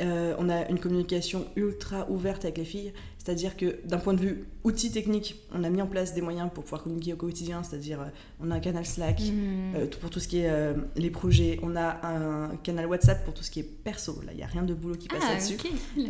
Euh, 0.00 0.34
on 0.38 0.48
a 0.48 0.68
une 0.68 0.78
communication 0.78 1.46
ultra 1.54 2.10
ouverte 2.10 2.44
avec 2.44 2.56
les 2.56 2.64
filles, 2.64 2.92
c'est-à-dire 3.18 3.56
que 3.58 3.76
d'un 3.86 3.98
point 3.98 4.14
de 4.14 4.20
vue 4.20 4.44
outil 4.64 4.90
technique, 4.90 5.36
on 5.52 5.64
a 5.64 5.68
mis 5.68 5.82
en 5.82 5.86
place 5.86 6.14
des 6.14 6.22
moyens 6.22 6.48
pour 6.52 6.64
pouvoir 6.64 6.82
communiquer 6.82 7.12
au 7.12 7.16
quotidien, 7.16 7.62
c'est-à-dire 7.62 8.00
euh, 8.00 8.06
on 8.40 8.50
a 8.50 8.54
un 8.54 8.60
canal 8.60 8.86
Slack 8.86 9.20
mmh. 9.20 9.76
euh, 9.76 9.86
pour 10.00 10.08
tout 10.08 10.18
ce 10.18 10.28
qui 10.28 10.38
est 10.38 10.50
les 10.96 11.10
projets, 11.10 11.58
on 11.62 11.76
a 11.76 12.06
un 12.06 12.56
canal 12.62 12.86
WhatsApp 12.86 13.22
pour 13.24 13.34
tout 13.34 13.42
ce 13.42 13.50
qui 13.50 13.60
est 13.60 13.62
perso, 13.84 14.18
là 14.24 14.32
il 14.32 14.38
n'y 14.38 14.42
a 14.42 14.46
rien 14.46 14.62
de 14.62 14.72
boulot 14.72 14.94
qui 14.94 15.08
passe 15.08 15.22
ah, 15.26 15.34
là-dessus. 15.34 15.58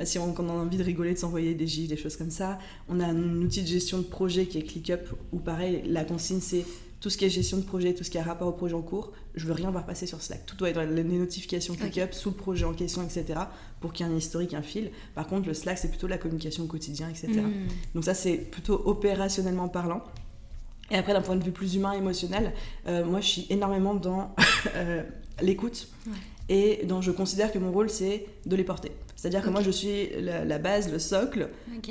si 0.04 0.18
on, 0.18 0.32
a 0.32 0.52
envie 0.52 0.76
de 0.76 0.84
rigoler, 0.84 1.14
de 1.14 1.18
s'envoyer 1.18 1.54
des 1.54 1.66
gifs, 1.66 1.88
des 1.88 1.96
choses 1.96 2.16
comme 2.16 2.30
ça, 2.30 2.58
on 2.88 3.00
a 3.00 3.06
un 3.06 3.42
outil 3.42 3.62
de 3.62 3.68
gestion 3.68 3.98
de 3.98 4.04
projet 4.04 4.46
qui 4.46 4.58
est 4.58 4.62
ClickUp, 4.62 5.12
où 5.32 5.38
pareil, 5.38 5.82
la 5.86 6.04
consigne 6.04 6.40
c'est 6.40 6.64
tout 7.02 7.10
ce 7.10 7.18
qui 7.18 7.24
est 7.24 7.30
gestion 7.30 7.58
de 7.58 7.64
projet, 7.64 7.94
tout 7.94 8.04
ce 8.04 8.10
qui 8.10 8.16
a 8.16 8.22
rapport 8.22 8.46
au 8.46 8.52
projet 8.52 8.74
en 8.74 8.80
cours, 8.80 9.10
je 9.34 9.44
veux 9.44 9.52
rien 9.52 9.72
voir 9.72 9.84
passer 9.84 10.06
sur 10.06 10.22
Slack. 10.22 10.46
Tout 10.46 10.54
doit 10.54 10.70
être 10.70 10.80
les 10.82 11.02
notifications 11.02 11.74
ClickUp 11.74 12.12
sous 12.12 12.30
le 12.30 12.36
projet 12.36 12.64
en 12.64 12.74
question, 12.74 13.02
etc. 13.02 13.40
pour 13.80 13.92
qu'il 13.92 14.06
y 14.06 14.08
ait 14.08 14.12
un 14.12 14.16
historique, 14.16 14.54
un 14.54 14.62
fil. 14.62 14.92
Par 15.16 15.26
contre, 15.26 15.48
le 15.48 15.54
Slack, 15.54 15.78
c'est 15.78 15.88
plutôt 15.88 16.06
la 16.06 16.16
communication 16.16 16.62
au 16.62 16.68
quotidien, 16.68 17.08
etc. 17.08 17.28
Hmm. 17.40 17.66
Donc 17.96 18.04
ça, 18.04 18.14
c'est 18.14 18.36
plutôt 18.36 18.80
opérationnellement 18.84 19.68
parlant. 19.68 20.04
Et 20.92 20.96
après, 20.96 21.12
d'un 21.12 21.22
point 21.22 21.34
de 21.34 21.42
vue 21.42 21.50
plus 21.50 21.74
humain, 21.74 21.92
émotionnel, 21.92 22.52
euh, 22.86 23.04
moi, 23.04 23.20
je 23.20 23.26
suis 23.26 23.46
énormément 23.50 23.96
dans 23.96 24.32
euh, 24.76 25.02
l'écoute. 25.40 25.88
Et 26.48 26.82
dont 26.84 27.00
je 27.00 27.10
considère 27.10 27.50
que 27.50 27.58
mon 27.58 27.72
rôle, 27.72 27.90
c'est 27.90 28.26
de 28.46 28.54
les 28.54 28.64
porter. 28.64 28.92
C'est-à-dire 29.16 29.42
que 29.42 29.50
moi, 29.50 29.62
je 29.62 29.70
suis 29.70 30.08
la, 30.20 30.58
base, 30.58 30.90
le 30.92 30.98
socle 30.98 31.48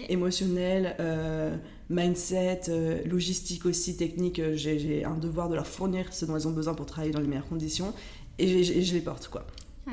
émotionnel, 0.07 0.95
euh, 0.99 1.55
mindset, 1.91 2.61
euh, 2.69 3.03
logistique 3.05 3.65
aussi, 3.65 3.95
technique. 3.97 4.39
Euh, 4.39 4.55
j'ai 4.55 5.03
un 5.03 5.15
devoir 5.15 5.49
de 5.49 5.55
leur 5.55 5.67
fournir 5.67 6.11
ce 6.13 6.25
dont 6.25 6.35
elles 6.35 6.47
ont 6.47 6.51
besoin 6.51 6.73
pour 6.73 6.85
travailler 6.85 7.13
dans 7.13 7.19
les 7.19 7.27
meilleures 7.27 7.47
conditions. 7.47 7.93
Et, 8.39 8.63
je 8.63 8.93
les 8.93 9.01
porte, 9.01 9.27
quoi. 9.27 9.45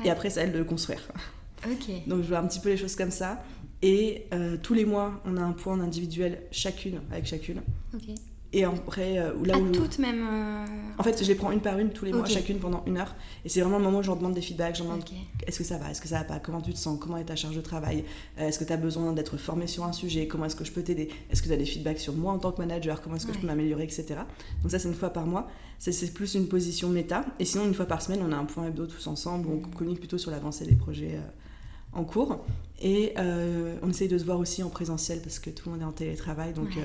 Et 0.03 0.09
après, 0.09 0.29
c'est 0.29 0.39
à 0.39 0.43
elles 0.43 0.53
de 0.53 0.57
le 0.57 0.63
construire. 0.63 1.01
Donc, 2.07 2.23
je 2.23 2.27
vois 2.27 2.39
un 2.39 2.47
petit 2.47 2.59
peu 2.59 2.69
les 2.69 2.77
choses 2.77 2.95
comme 2.95 3.11
ça. 3.11 3.43
Et 3.81 4.25
euh, 4.33 4.57
tous 4.61 4.73
les 4.73 4.85
mois, 4.85 5.21
on 5.25 5.37
a 5.37 5.41
un 5.41 5.51
point 5.51 5.79
individuel 5.79 6.43
chacune, 6.51 7.01
avec 7.11 7.25
chacune. 7.25 7.61
Et 8.51 8.63
après, 8.63 9.19
euh, 9.19 9.31
là 9.45 9.55
À 9.55 9.59
où... 9.59 9.71
toutes 9.71 9.99
même. 9.99 10.25
euh, 10.27 10.65
En 10.97 11.03
fait, 11.03 11.21
je 11.23 11.27
les 11.27 11.35
prends 11.35 11.51
une 11.51 11.59
par 11.61 11.77
une 11.77 11.91
tous 11.91 12.03
les 12.05 12.11
mois, 12.11 12.25
chacune 12.25 12.57
pendant 12.57 12.83
une 12.87 12.97
heure. 12.97 13.13
Et 13.45 13.49
c'est 13.49 13.61
vraiment 13.61 13.77
le 13.77 13.83
moment 13.83 13.99
où 13.99 14.01
je 14.01 14.07
leur 14.07 14.17
demande 14.17 14.33
des 14.33 14.41
feedbacks. 14.41 14.75
Je 14.75 14.79
leur 14.83 14.93
demande 14.93 15.03
Ok. 15.07 15.13
est-ce 15.45 15.59
que 15.59 15.63
ça 15.63 15.77
va, 15.77 15.91
est-ce 15.91 16.01
que 16.01 16.07
ça 16.07 16.17
va 16.17 16.23
pas, 16.23 16.39
comment 16.39 16.59
tu 16.59 16.73
te 16.73 16.79
sens, 16.79 16.97
comment 16.99 17.17
est 17.17 17.25
ta 17.25 17.35
charge 17.35 17.55
de 17.55 17.61
travail, 17.61 18.05
Euh, 18.39 18.47
est-ce 18.47 18.57
que 18.57 18.63
tu 18.63 18.73
as 18.73 18.77
besoin 18.77 19.13
d'être 19.13 19.37
formé 19.37 19.67
sur 19.67 19.83
un 19.83 19.91
sujet, 19.93 20.27
comment 20.27 20.45
est-ce 20.45 20.55
que 20.55 20.65
je 20.65 20.71
peux 20.71 20.81
t'aider, 20.81 21.09
est-ce 21.29 21.43
que 21.43 21.47
tu 21.47 21.53
as 21.53 21.57
des 21.57 21.65
feedbacks 21.65 21.99
sur 21.99 22.15
moi 22.15 22.33
en 22.33 22.39
tant 22.39 22.51
que 22.51 22.57
manager, 22.57 23.03
comment 23.03 23.17
est-ce 23.17 23.27
que 23.27 23.33
je 23.33 23.37
peux 23.39 23.45
m'améliorer, 23.47 23.83
etc. 23.83 24.05
Donc 24.63 24.71
ça, 24.71 24.79
c'est 24.79 24.87
une 24.87 24.95
fois 24.95 25.11
par 25.11 25.27
mois. 25.27 25.47
C'est 25.77 26.11
plus 26.13 26.33
une 26.33 26.47
position 26.47 26.89
méta. 26.89 27.25
Et 27.37 27.45
sinon, 27.45 27.65
une 27.67 27.75
fois 27.75 27.85
par 27.85 28.01
semaine, 28.01 28.21
on 28.27 28.31
a 28.31 28.35
un 28.35 28.45
point 28.45 28.65
hebdo 28.67 28.87
tous 28.87 29.05
ensemble 29.05 29.47
où 29.47 29.61
on 29.63 29.77
communique 29.77 29.99
plutôt 29.99 30.17
sur 30.17 30.31
l'avancée 30.31 30.65
des 30.65 30.75
projets 30.75 31.17
euh, 31.17 31.99
en 31.99 32.03
cours. 32.03 32.43
Et 32.81 33.13
on 33.83 33.89
essaye 33.89 34.07
de 34.07 34.17
se 34.17 34.23
voir 34.25 34.39
aussi 34.39 34.63
en 34.63 34.69
présentiel 34.69 35.19
parce 35.21 35.37
que 35.37 35.51
tout 35.51 35.67
le 35.69 35.73
monde 35.73 35.81
est 35.83 35.85
en 35.85 35.91
télétravail. 35.91 36.53
Donc 36.53 36.69
Ouais. 36.69 36.81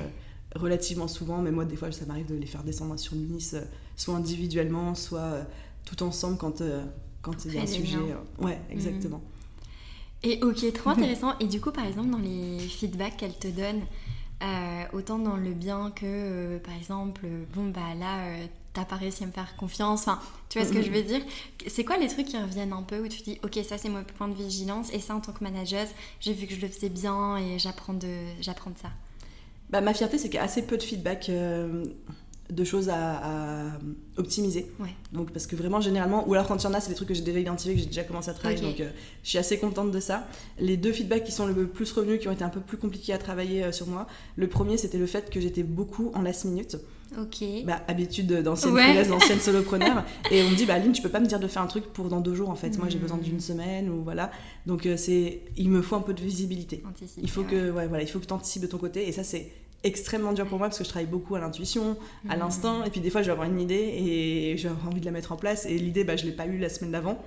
Relativement 0.54 1.08
souvent, 1.08 1.38
mais 1.42 1.50
moi, 1.50 1.64
des 1.64 1.76
fois, 1.76 1.90
ça 1.92 2.06
m'arrive 2.06 2.26
de 2.26 2.34
les 2.34 2.46
faire 2.46 2.62
descendre 2.64 2.96
sur 2.98 3.14
Nice, 3.16 3.54
euh, 3.54 3.62
soit 3.96 4.14
individuellement, 4.16 4.94
soit 4.94 5.20
euh, 5.20 5.44
tout 5.84 6.02
ensemble 6.02 6.38
quand 6.38 6.60
euh, 6.60 6.84
quand 7.22 7.44
il 7.46 7.54
y 7.54 7.58
a 7.58 7.62
un 7.62 7.66
sujet. 7.66 8.14
Ouais, 8.38 8.60
exactement. 8.70 9.22
Et 10.22 10.42
ok, 10.42 10.72
trop 10.72 10.90
intéressant. 10.90 11.38
Et 11.38 11.46
du 11.46 11.60
coup, 11.60 11.70
par 11.72 11.86
exemple, 11.86 12.10
dans 12.10 12.18
les 12.18 12.68
feedbacks 12.68 13.16
qu'elle 13.16 13.38
te 13.38 13.48
donne, 13.48 13.82
euh, 14.42 14.84
autant 14.92 15.18
dans 15.18 15.36
le 15.36 15.52
bien 15.54 15.90
que, 15.90 16.04
euh, 16.06 16.58
par 16.58 16.74
exemple, 16.74 17.22
euh, 17.26 17.44
bon, 17.54 17.70
bah 17.70 17.94
là, 17.98 18.36
t'as 18.72 18.84
pas 18.84 18.96
réussi 18.96 19.24
à 19.24 19.26
me 19.26 19.32
faire 19.32 19.56
confiance. 19.56 20.02
Enfin, 20.02 20.20
tu 20.48 20.58
vois 20.58 20.66
ce 20.66 20.72
que 20.72 20.80
Mhm. 20.80 20.82
je 20.82 20.90
veux 20.90 21.02
dire? 21.02 21.20
C'est 21.68 21.84
quoi 21.84 21.98
les 21.98 22.08
trucs 22.08 22.26
qui 22.28 22.38
reviennent 22.38 22.72
un 22.72 22.82
peu 22.82 23.00
où 23.00 23.08
tu 23.08 23.22
dis, 23.22 23.38
ok, 23.44 23.58
ça 23.68 23.78
c'est 23.78 23.88
mon 23.90 24.04
point 24.04 24.28
de 24.28 24.34
vigilance, 24.34 24.92
et 24.92 25.00
ça 25.00 25.14
en 25.14 25.20
tant 25.20 25.32
que 25.32 25.44
manager, 25.44 25.86
j'ai 26.20 26.32
vu 26.34 26.46
que 26.46 26.54
je 26.54 26.60
le 26.60 26.68
faisais 26.68 26.88
bien 26.90 27.36
et 27.38 27.58
j'apprends 27.58 27.94
de, 27.94 28.08
j'apprends 28.40 28.70
de 28.70 28.78
ça? 28.78 28.90
Bah, 29.74 29.80
ma 29.80 29.92
fierté, 29.92 30.18
c'est 30.18 30.28
qu'il 30.28 30.36
y 30.36 30.38
a 30.38 30.44
assez 30.44 30.62
peu 30.62 30.76
de 30.76 30.84
feedback 30.84 31.26
euh, 31.30 31.82
de 32.48 32.62
choses 32.62 32.90
à, 32.90 32.94
à 32.94 33.78
optimiser. 34.18 34.70
Ouais. 34.78 34.90
Donc, 35.12 35.32
parce 35.32 35.48
que 35.48 35.56
vraiment, 35.56 35.80
généralement, 35.80 36.28
ou 36.28 36.34
alors 36.34 36.46
quand 36.46 36.56
il 36.62 36.62
y 36.62 36.66
en 36.68 36.74
a, 36.74 36.78
c'est 36.80 36.90
des 36.90 36.94
trucs 36.94 37.08
que 37.08 37.14
j'ai 37.14 37.22
déjà 37.22 37.40
identifiés, 37.40 37.74
que 37.74 37.80
j'ai 37.80 37.86
déjà 37.86 38.04
commencé 38.04 38.30
à 38.30 38.34
travailler. 38.34 38.60
Donc, 38.60 38.78
euh, 38.78 38.90
je 39.24 39.30
suis 39.30 39.38
assez 39.38 39.58
contente 39.58 39.90
de 39.90 39.98
ça. 39.98 40.28
Les 40.60 40.76
deux 40.76 40.92
feedbacks 40.92 41.24
qui 41.24 41.32
sont 41.32 41.46
le 41.46 41.66
plus 41.66 41.90
revenus, 41.90 42.20
qui 42.20 42.28
ont 42.28 42.32
été 42.32 42.44
un 42.44 42.50
peu 42.50 42.60
plus 42.60 42.76
compliqués 42.76 43.12
à 43.14 43.18
travailler 43.18 43.64
euh, 43.64 43.72
sur 43.72 43.88
moi, 43.88 44.06
le 44.36 44.46
premier, 44.46 44.76
c'était 44.76 44.98
le 44.98 45.06
fait 45.06 45.28
que 45.28 45.40
j'étais 45.40 45.64
beaucoup 45.64 46.12
en 46.14 46.22
last 46.22 46.44
minute. 46.44 46.76
Ok. 47.20 47.44
Bah, 47.64 47.80
habitude 47.88 48.26
d'ancienne 48.32 48.74
Ouais. 48.74 48.82
freelance, 48.82 49.08
d'ancienne 49.08 49.38
solopreneur. 49.40 50.04
et 50.30 50.42
on 50.42 50.50
me 50.50 50.54
dit, 50.56 50.66
bah, 50.66 50.74
Aline, 50.74 50.92
tu 50.92 51.02
peux 51.02 51.08
pas 51.08 51.20
me 51.20 51.26
dire 51.26 51.40
de 51.40 51.48
faire 51.48 51.62
un 51.62 51.66
truc 51.66 51.84
pour 51.92 52.08
dans 52.08 52.20
deux 52.20 52.34
jours, 52.34 52.50
en 52.50 52.56
fait. 52.56 52.76
Moi, 52.78 52.88
j'ai 52.88 52.98
besoin 52.98 53.18
d'une 53.18 53.40
semaine, 53.40 53.88
ou 53.88 54.02
voilà. 54.04 54.30
Donc, 54.66 54.88
c'est, 54.96 55.42
il 55.56 55.70
me 55.70 55.80
faut 55.82 55.96
un 55.96 56.00
peu 56.02 56.12
de 56.14 56.20
visibilité. 56.20 56.82
Anticiper, 56.88 57.20
Il 57.22 57.30
faut 57.30 57.42
que, 57.44 57.70
ouais, 57.72 57.86
voilà, 57.88 58.02
il 58.04 58.08
faut 58.08 58.18
que 58.20 58.26
tu 58.26 58.32
anticipes 58.32 58.62
de 58.62 58.66
ton 58.68 58.78
côté. 58.78 59.08
Et 59.08 59.12
ça, 59.12 59.22
c'est 59.24 59.50
extrêmement 59.84 60.32
dur 60.32 60.46
pour 60.46 60.58
moi 60.58 60.68
parce 60.68 60.78
que 60.78 60.84
je 60.84 60.88
travaille 60.88 61.08
beaucoup 61.08 61.34
à 61.36 61.40
l'intuition, 61.40 61.96
à 62.28 62.34
Mhm. 62.34 62.40
l'instinct. 62.40 62.84
Et 62.84 62.90
puis 62.90 63.00
des 63.00 63.10
fois, 63.10 63.22
je 63.22 63.26
vais 63.26 63.32
avoir 63.32 63.48
une 63.48 63.60
idée 63.60 63.74
et 63.96 64.56
j'ai 64.56 64.68
envie 64.86 65.00
de 65.00 65.04
la 65.06 65.12
mettre 65.12 65.32
en 65.32 65.36
place. 65.36 65.66
Et 65.66 65.78
l'idée, 65.78 66.04
bah, 66.04 66.16
je 66.16 66.24
l'ai 66.24 66.32
pas 66.32 66.46
eue 66.46 66.58
la 66.58 66.68
semaine 66.68 66.90
d'avant. 66.92 67.22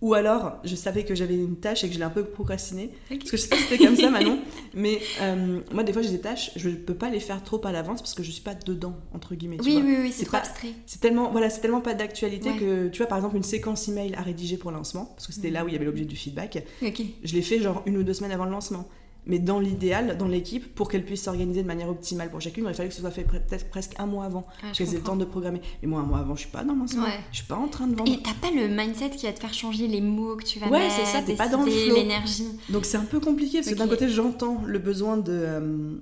Ou 0.00 0.14
alors, 0.14 0.58
je 0.62 0.76
savais 0.76 1.04
que 1.04 1.16
j'avais 1.16 1.34
une 1.34 1.56
tâche 1.56 1.82
et 1.82 1.88
que 1.88 1.92
je 1.94 1.98
l'ai 1.98 2.04
un 2.04 2.10
peu 2.10 2.22
procrastinée. 2.22 2.90
Parce 3.08 3.32
que 3.32 3.36
je 3.36 3.42
sais 3.42 3.48
pas 3.48 3.56
si 3.56 3.64
c'était 3.64 3.84
comme 3.84 3.96
ça, 3.96 4.10
Manon. 4.10 4.38
Mais 4.72 5.00
euh, 5.22 5.58
moi, 5.72 5.82
des 5.82 5.92
fois, 5.92 6.02
j'ai 6.02 6.10
des 6.10 6.20
tâches, 6.20 6.52
je 6.54 6.70
peux 6.70 6.94
pas 6.94 7.10
les 7.10 7.18
faire 7.18 7.42
trop 7.42 7.60
à 7.66 7.72
l'avance 7.72 8.00
parce 8.00 8.14
que 8.14 8.22
je 8.22 8.30
suis 8.30 8.42
pas 8.42 8.54
dedans, 8.54 8.94
entre 9.12 9.34
guillemets. 9.34 9.56
tu 9.56 9.64
Oui, 9.64 9.72
vois. 9.72 9.82
oui, 9.90 9.96
oui, 10.02 10.12
c'est 10.12 10.22
trop 10.24 10.32
pas- 10.36 10.38
abstrait. 10.38 10.68
C'est 10.86 11.00
tellement, 11.00 11.32
voilà, 11.32 11.50
c'est 11.50 11.60
tellement 11.62 11.80
pas 11.80 11.94
d'actualité 11.94 12.50
Ouais. 12.50 12.56
que, 12.58 12.88
tu 12.90 12.98
vois, 12.98 13.08
par 13.08 13.18
exemple, 13.18 13.34
une 13.36 13.42
séquence 13.42 13.88
email 13.88 14.14
à 14.14 14.22
rédiger 14.22 14.56
pour 14.56 14.70
le 14.70 14.76
lancement, 14.76 15.06
parce 15.16 15.26
que 15.26 15.32
c'était 15.32 15.50
là 15.50 15.64
où 15.64 15.68
il 15.68 15.72
y 15.72 15.76
avait 15.76 15.84
l'objet 15.84 16.04
du 16.04 16.14
feedback, 16.14 16.62
Ok. 16.80 17.02
je 17.24 17.34
l'ai 17.34 17.42
fait 17.42 17.58
genre 17.60 17.82
une 17.84 17.96
ou 17.96 18.04
deux 18.04 18.14
semaines 18.14 18.30
avant 18.32 18.44
le 18.44 18.52
lancement. 18.52 18.88
Mais 19.28 19.38
dans 19.38 19.60
l'idéal, 19.60 20.16
dans 20.18 20.26
l'équipe, 20.26 20.74
pour 20.74 20.88
qu'elle 20.88 21.04
puisse 21.04 21.22
s'organiser 21.22 21.62
de 21.62 21.66
manière 21.66 21.88
optimale 21.88 22.30
pour 22.30 22.40
chacune, 22.40 22.64
il 22.66 22.74
fallait 22.74 22.88
que 22.88 22.94
ce 22.94 23.02
soit 23.02 23.10
fait 23.10 23.24
peut-être 23.24 23.68
presque 23.68 23.92
un 23.98 24.06
mois 24.06 24.24
avant, 24.24 24.46
Ah, 24.62 24.72
qu'elles 24.72 24.88
aient 24.88 24.96
le 24.96 25.02
temps 25.02 25.16
de 25.16 25.24
programmer. 25.26 25.60
Mais 25.82 25.88
moi, 25.88 26.00
un 26.00 26.04
mois 26.04 26.18
avant, 26.20 26.34
je 26.34 26.40
suis 26.40 26.50
pas 26.50 26.64
dans 26.64 26.72
le 26.72 26.80
lancement, 26.80 27.04
Ouais. 27.04 27.20
je 27.30 27.36
suis 27.36 27.46
pas 27.46 27.56
en 27.56 27.68
train 27.68 27.86
de 27.86 27.94
vendre. 27.94 28.10
Et 28.10 28.18
t'as 28.22 28.32
pas 28.34 28.50
le 28.50 28.68
mindset 28.68 29.10
qui 29.10 29.26
va 29.26 29.32
te 29.32 29.40
faire 29.40 29.52
changer 29.54 29.86
les 29.86 30.00
mots 30.00 30.34
que 30.36 30.44
tu 30.44 30.58
vas 30.58 30.68
Ouais, 30.68 30.78
mettre, 30.80 30.94
c'est 30.96 31.04
ça, 31.04 31.20
t'es 31.22 31.34
pas 31.36 31.48
dans 31.48 31.62
le 31.62 31.94
l'énergie. 31.94 32.46
Donc 32.70 32.86
c'est 32.86 32.96
un 32.96 33.04
peu 33.04 33.20
compliqué, 33.20 33.58
parce 33.58 33.68
que 33.70 33.74
d'un 33.78 33.86
côté, 33.86 34.08
j'entends 34.08 34.62
le 34.64 34.78
besoin 34.78 35.18
de, 35.18 35.30
euh, 35.30 35.94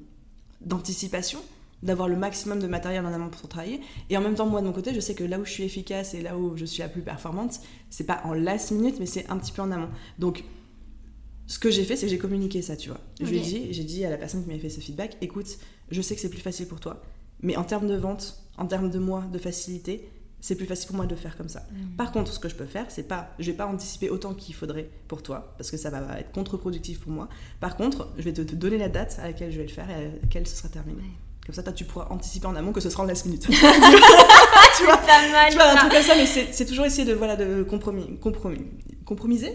d'anticipation, 0.60 1.40
d'avoir 1.82 2.08
le 2.08 2.16
maximum 2.16 2.60
de 2.60 2.66
matériel 2.66 3.04
en 3.04 3.12
amont 3.12 3.28
pour 3.28 3.48
travailler. 3.48 3.80
Et 4.08 4.16
en 4.16 4.20
même 4.20 4.34
temps, 4.34 4.46
moi, 4.46 4.60
de 4.60 4.66
mon 4.66 4.72
côté, 4.72 4.94
je 4.94 5.00
sais 5.00 5.14
que 5.14 5.24
là 5.24 5.38
où 5.38 5.44
je 5.44 5.50
suis 5.50 5.62
efficace 5.64 6.14
et 6.14 6.22
là 6.22 6.36
où 6.38 6.56
je 6.56 6.64
suis 6.64 6.80
la 6.82 6.88
plus 6.88 7.02
performante, 7.02 7.60
c'est 7.90 8.04
pas 8.06 8.20
en 8.24 8.32
last 8.34 8.70
minute, 8.70 8.96
mais 8.98 9.06
c'est 9.06 9.28
un 9.30 9.36
petit 9.36 9.52
peu 9.52 9.62
en 9.62 9.70
amont. 9.70 9.88
Donc, 10.18 10.44
ce 11.46 11.58
que 11.58 11.70
j'ai 11.70 11.84
fait, 11.84 11.96
c'est 11.96 12.06
que 12.06 12.10
j'ai 12.10 12.18
communiqué 12.18 12.62
ça, 12.62 12.76
tu 12.76 12.88
vois. 12.88 13.00
Je 13.20 13.26
lui 13.26 13.38
ai 13.38 13.40
dit, 13.40 13.68
j'ai 13.72 13.84
dit 13.84 14.04
à 14.04 14.10
la 14.10 14.16
personne 14.16 14.42
qui 14.42 14.48
m'avait 14.48 14.60
fait 14.60 14.70
ce 14.70 14.80
feedback, 14.80 15.16
écoute, 15.20 15.58
je 15.90 16.02
sais 16.02 16.14
que 16.14 16.20
c'est 16.20 16.30
plus 16.30 16.40
facile 16.40 16.66
pour 16.66 16.80
toi, 16.80 17.02
mais 17.40 17.56
en 17.56 17.64
termes 17.64 17.86
de 17.86 17.96
vente, 17.96 18.42
en 18.58 18.66
termes 18.66 18.90
de 18.90 18.98
moi, 18.98 19.24
de 19.32 19.38
facilité, 19.38 20.08
c'est 20.40 20.54
plus 20.54 20.66
facile 20.66 20.88
pour 20.88 20.96
moi 20.96 21.06
de 21.06 21.14
faire 21.14 21.36
comme 21.36 21.48
ça. 21.48 21.60
Mm. 21.70 21.96
Par 21.96 22.12
contre, 22.12 22.32
ce 22.32 22.38
que 22.38 22.48
je 22.48 22.54
peux 22.54 22.66
faire, 22.66 22.86
c'est 22.88 23.08
pas, 23.08 23.30
je 23.38 23.50
vais 23.50 23.56
pas 23.56 23.66
anticiper 23.66 24.10
autant 24.10 24.34
qu'il 24.34 24.54
faudrait 24.54 24.88
pour 25.08 25.22
toi, 25.22 25.54
parce 25.56 25.70
que 25.70 25.76
ça 25.76 25.90
va 25.90 26.18
être 26.18 26.32
contre-productif 26.32 27.00
pour 27.00 27.12
moi. 27.12 27.28
Par 27.60 27.76
contre, 27.76 28.08
je 28.16 28.22
vais 28.22 28.32
te, 28.32 28.42
te 28.42 28.54
donner 28.54 28.78
la 28.78 28.88
date 28.88 29.18
à 29.20 29.24
laquelle 29.24 29.50
je 29.50 29.58
vais 29.58 29.66
le 29.66 29.72
faire 29.72 29.88
et 29.90 29.94
à 29.94 30.00
laquelle 30.22 30.46
ce 30.46 30.56
sera 30.56 30.68
terminé. 30.68 31.00
Ouais. 31.00 31.08
Comme 31.46 31.54
ça, 31.54 31.62
toi, 31.62 31.72
tu 31.72 31.84
pourras 31.84 32.08
anticiper 32.10 32.46
en 32.48 32.56
amont 32.56 32.72
que 32.72 32.80
ce 32.80 32.90
sera 32.90 33.04
en 33.04 33.06
last 33.06 33.24
minute. 33.24 33.42
tu 33.48 34.84
vois 34.84 34.96
pas 34.96 35.30
mal. 35.30 35.50
tu 35.50 35.56
vois, 35.56 35.70
un 35.70 35.76
truc 35.76 35.92
comme 35.92 36.02
ça, 36.02 36.16
mais 36.16 36.26
c'est 36.26 36.52
c'est 36.52 36.66
toujours 36.66 36.86
essayer 36.86 37.04
de, 37.04 37.14
voilà, 37.14 37.36
de 37.36 37.62
compromis, 37.62 38.18
compromis, 38.18 38.66
compromiser. 39.06 39.52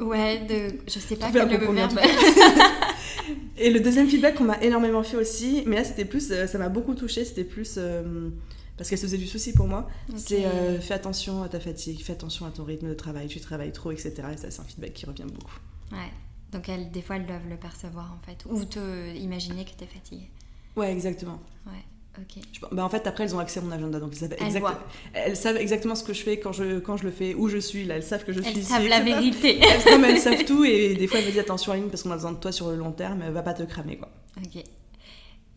Ouais, 0.00 0.40
de. 0.40 0.78
Je 0.88 0.98
sais 0.98 1.14
pas 1.14 1.30
quel 1.30 1.48
le 1.48 1.72
verbe. 1.72 2.00
Et 3.58 3.70
le 3.70 3.80
deuxième 3.80 4.08
feedback 4.08 4.36
qu'on 4.36 4.44
m'a 4.44 4.60
énormément 4.62 5.02
fait 5.02 5.16
aussi, 5.16 5.62
mais 5.66 5.76
là, 5.76 5.84
c'était 5.84 6.04
plus, 6.04 6.30
euh, 6.30 6.46
ça 6.46 6.58
m'a 6.58 6.68
beaucoup 6.68 6.94
touché, 6.94 7.24
c'était 7.24 7.44
plus 7.44 7.74
euh, 7.76 8.30
parce 8.76 8.88
qu'elle 8.88 8.98
se 8.98 9.04
faisait 9.04 9.18
du 9.18 9.26
souci 9.26 9.52
pour 9.52 9.66
moi. 9.66 9.88
C'est 10.16 10.46
euh, 10.46 10.80
fais 10.80 10.94
attention 10.94 11.42
à 11.42 11.48
ta 11.48 11.60
fatigue, 11.60 12.00
fais 12.02 12.12
attention 12.12 12.46
à 12.46 12.50
ton 12.50 12.64
rythme 12.64 12.88
de 12.88 12.94
travail, 12.94 13.28
tu 13.28 13.40
travailles 13.40 13.72
trop, 13.72 13.90
etc. 13.90 14.14
Et 14.32 14.36
ça, 14.36 14.50
c'est 14.50 14.60
un 14.60 14.64
feedback 14.64 14.94
qui 14.94 15.06
revient 15.06 15.26
beaucoup. 15.30 15.58
Ouais. 15.92 16.10
Donc 16.52 16.68
elles, 16.68 16.90
des 16.90 17.02
fois, 17.02 17.16
elles 17.16 17.26
doivent 17.26 17.48
le 17.48 17.56
percevoir 17.56 18.16
en 18.18 18.24
fait. 18.24 18.44
Ou 18.48 18.64
te 18.64 19.14
imaginer 19.16 19.64
que 19.64 19.72
t'es 19.72 19.86
fatiguée. 19.86 20.30
Ouais, 20.76 20.92
exactement. 20.92 21.40
Ouais, 21.66 21.84
ok. 22.20 22.42
Je- 22.52 22.60
bah, 22.74 22.84
en 22.84 22.88
fait, 22.88 23.06
après, 23.06 23.24
elles 23.24 23.34
ont 23.34 23.38
accès 23.38 23.60
à 23.60 23.62
mon 23.62 23.70
agenda, 23.72 24.00
donc 24.00 24.10
elles 24.12 24.18
savent, 24.18 24.34
Elles 24.38 24.46
exact- 24.46 24.60
voient. 24.60 24.80
elles 25.14 25.36
savent 25.36 25.56
exactement 25.56 25.94
ce 25.94 26.04
que 26.04 26.12
je 26.12 26.22
fais 26.22 26.38
quand 26.38 26.52
je, 26.52 26.78
quand 26.80 26.96
je 26.96 27.04
le 27.04 27.10
fais, 27.10 27.34
où 27.34 27.48
je 27.48 27.58
suis. 27.58 27.84
Là, 27.84 27.96
elles 27.96 28.02
savent 28.02 28.24
que 28.24 28.32
je 28.32 28.40
suis 28.40 28.50
Elles 28.50 28.58
ici, 28.58 28.68
savent 28.68 28.86
la 28.86 29.00
vérité. 29.12 29.60
Elles, 29.60 30.04
elles 30.04 30.18
savent 30.20 30.44
tout 30.44 30.64
et 30.64 30.94
des 30.94 31.06
fois, 31.06 31.18
elles 31.20 31.26
me 31.26 31.30
disent 31.30 31.40
attention, 31.40 31.72
Aline, 31.72 31.88
parce 31.90 32.02
qu'on 32.02 32.10
a 32.10 32.16
besoin 32.16 32.32
de 32.32 32.38
toi 32.38 32.52
sur 32.52 32.70
le 32.70 32.76
long 32.76 32.92
terme, 32.92 33.28
va 33.30 33.42
pas 33.42 33.54
te 33.54 33.62
cramer, 33.62 33.96
quoi. 33.96 34.10
ok. 34.44 34.62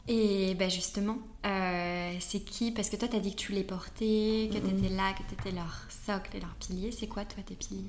Et 0.07 0.55
bah 0.55 0.67
justement, 0.67 1.17
euh, 1.45 2.13
c'est 2.19 2.39
qui? 2.39 2.71
Parce 2.71 2.89
que 2.89 2.95
toi, 2.95 3.07
t'as 3.07 3.19
dit 3.19 3.31
que 3.35 3.39
tu 3.39 3.51
les 3.53 3.63
portais, 3.63 4.49
que 4.51 4.57
Mhm. 4.57 4.81
t'étais 4.81 4.93
là, 4.93 5.13
que 5.13 5.23
t'étais 5.29 5.51
leur 5.55 5.87
socle 6.05 6.35
et 6.35 6.39
leur 6.39 6.53
pilier. 6.55 6.91
C'est 6.91 7.05
quoi, 7.07 7.23
toi, 7.23 7.43
tes 7.45 7.53
piliers? 7.53 7.83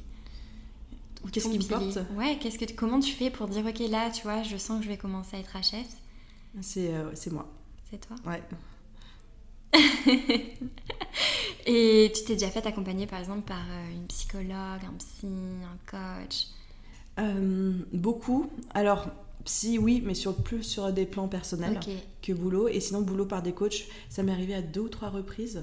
Ou 1.24 1.28
Qu'est-ce 1.28 1.46
ton 1.46 1.52
qui 1.52 1.58
me 1.58 1.62
pilier 1.64 1.94
porte 1.94 2.06
Ouais, 2.16 2.37
qu'est-ce 2.40 2.58
que 2.58 2.66
tu- 2.66 2.74
comment 2.74 3.00
tu 3.00 3.12
fais 3.12 3.30
pour 3.30 3.48
dire, 3.48 3.64
ok, 3.66 3.78
là, 3.90 4.11
tu 4.11 4.22
vois, 4.24 4.42
je 4.42 4.56
sens 4.58 4.78
que 4.78 4.85
je 4.85 4.90
vais 4.90 4.98
commencer 4.98 5.37
à 5.37 5.40
être 5.40 5.56
HS? 5.56 5.87
C'est 6.61 6.92
euh, 6.92 7.11
c'est 7.14 7.32
moi. 7.32 7.48
C'est 7.92 8.00
toi 8.00 8.16
Ouais. 8.26 8.42
Et 11.66 12.11
tu 12.14 12.24
t'es 12.24 12.33
déjà 12.35 12.48
fait 12.48 12.66
accompagner, 12.66 13.07
par 13.07 13.18
exemple, 13.18 13.42
par 13.42 13.64
euh, 13.70 13.92
une 13.92 14.07
psychologue, 14.07 14.48
un 14.55 14.94
psy, 14.98 15.26
un 15.26 15.76
coach? 15.90 16.46
Euh, 17.20 17.74
beaucoup. 17.92 18.50
Alors, 18.72 19.09
si 19.44 19.78
oui, 19.78 20.02
mais 20.05 20.14
sur, 20.14 20.35
plus 20.37 20.62
sur 20.62 20.90
des 20.90 21.05
plans 21.05 21.28
personnels 21.28 21.78
que 22.22 22.33
boulot. 22.33 22.68
Et 22.68 22.81
sinon, 22.81 23.02
boulot 23.02 23.26
par 23.26 23.42
des 23.42 23.52
coachs, 23.52 23.85
ça 24.09 24.22
m'est 24.22 24.33
arrivé 24.33 24.55
à 24.55 24.62
deux 24.62 24.81
ou 24.81 24.88
trois 24.88 25.11
reprises. 25.11 25.62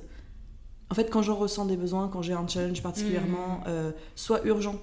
En 0.92 0.96
fait, 0.96 1.10
quand 1.10 1.24
j'en 1.24 1.36
ressens 1.36 1.66
des 1.66 1.78
besoins, 1.78 2.10
quand 2.10 2.22
j'ai 2.22 2.34
un 2.34 2.48
challenge 2.48 2.84
particulièrement, 2.84 3.64
euh, 3.66 3.92
soit 4.16 4.46
urgent, 4.46 4.76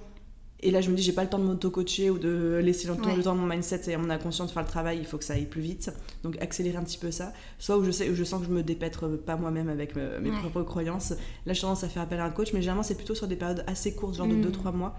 et 0.61 0.71
là 0.71 0.81
je 0.81 0.89
me 0.89 0.95
dis 0.95 1.03
j'ai 1.03 1.11
pas 1.13 1.23
le 1.23 1.29
temps 1.29 1.37
de 1.39 1.43
m'auto-coacher 1.43 2.09
ou 2.09 2.17
de 2.17 2.59
laisser 2.63 2.87
le 2.87 2.95
temps, 2.95 3.09
Ouais. 3.09 3.15
le 3.15 3.23
temps 3.23 3.31
à 3.31 3.35
mon 3.35 3.45
mindset 3.45 3.81
et 3.87 3.93
à 3.93 3.97
mon 3.97 4.09
inconscient 4.09 4.45
de 4.45 4.51
faire 4.51 4.63
le 4.63 4.67
travail, 4.67 4.97
il 4.99 5.05
faut 5.05 5.17
que 5.17 5.23
ça 5.23 5.33
aille 5.33 5.45
plus 5.45 5.61
vite. 5.61 5.91
Donc 6.23 6.37
accélérer 6.41 6.77
un 6.77 6.83
petit 6.83 6.97
peu 6.97 7.11
ça. 7.11 7.31
Soit 7.59 7.77
où 7.77 7.83
je, 7.83 7.91
sais, 7.91 8.09
où 8.09 8.15
je 8.15 8.23
sens 8.23 8.41
que 8.41 8.47
je 8.47 8.51
me 8.51 8.63
dépètre 8.63 9.07
pas 9.19 9.35
moi-même 9.35 9.69
avec 9.69 9.95
mes 9.95 10.29
Ouais. 10.29 10.37
propres 10.39 10.63
croyances. 10.63 11.11
Là 11.45 11.53
j'ai 11.53 11.61
tendance 11.61 11.83
à 11.83 11.89
faire 11.89 12.01
appel 12.03 12.19
à 12.19 12.25
un 12.25 12.31
coach, 12.31 12.53
mais 12.53 12.61
généralement 12.61 12.83
c'est 12.83 12.95
plutôt 12.95 13.15
sur 13.15 13.27
des 13.27 13.35
périodes 13.35 13.63
assez 13.67 13.93
courtes, 13.93 14.15
genre 14.15 14.27
de 14.27 14.33
Mm. 14.35 14.41
2-3 14.51 14.71
mois. 14.73 14.95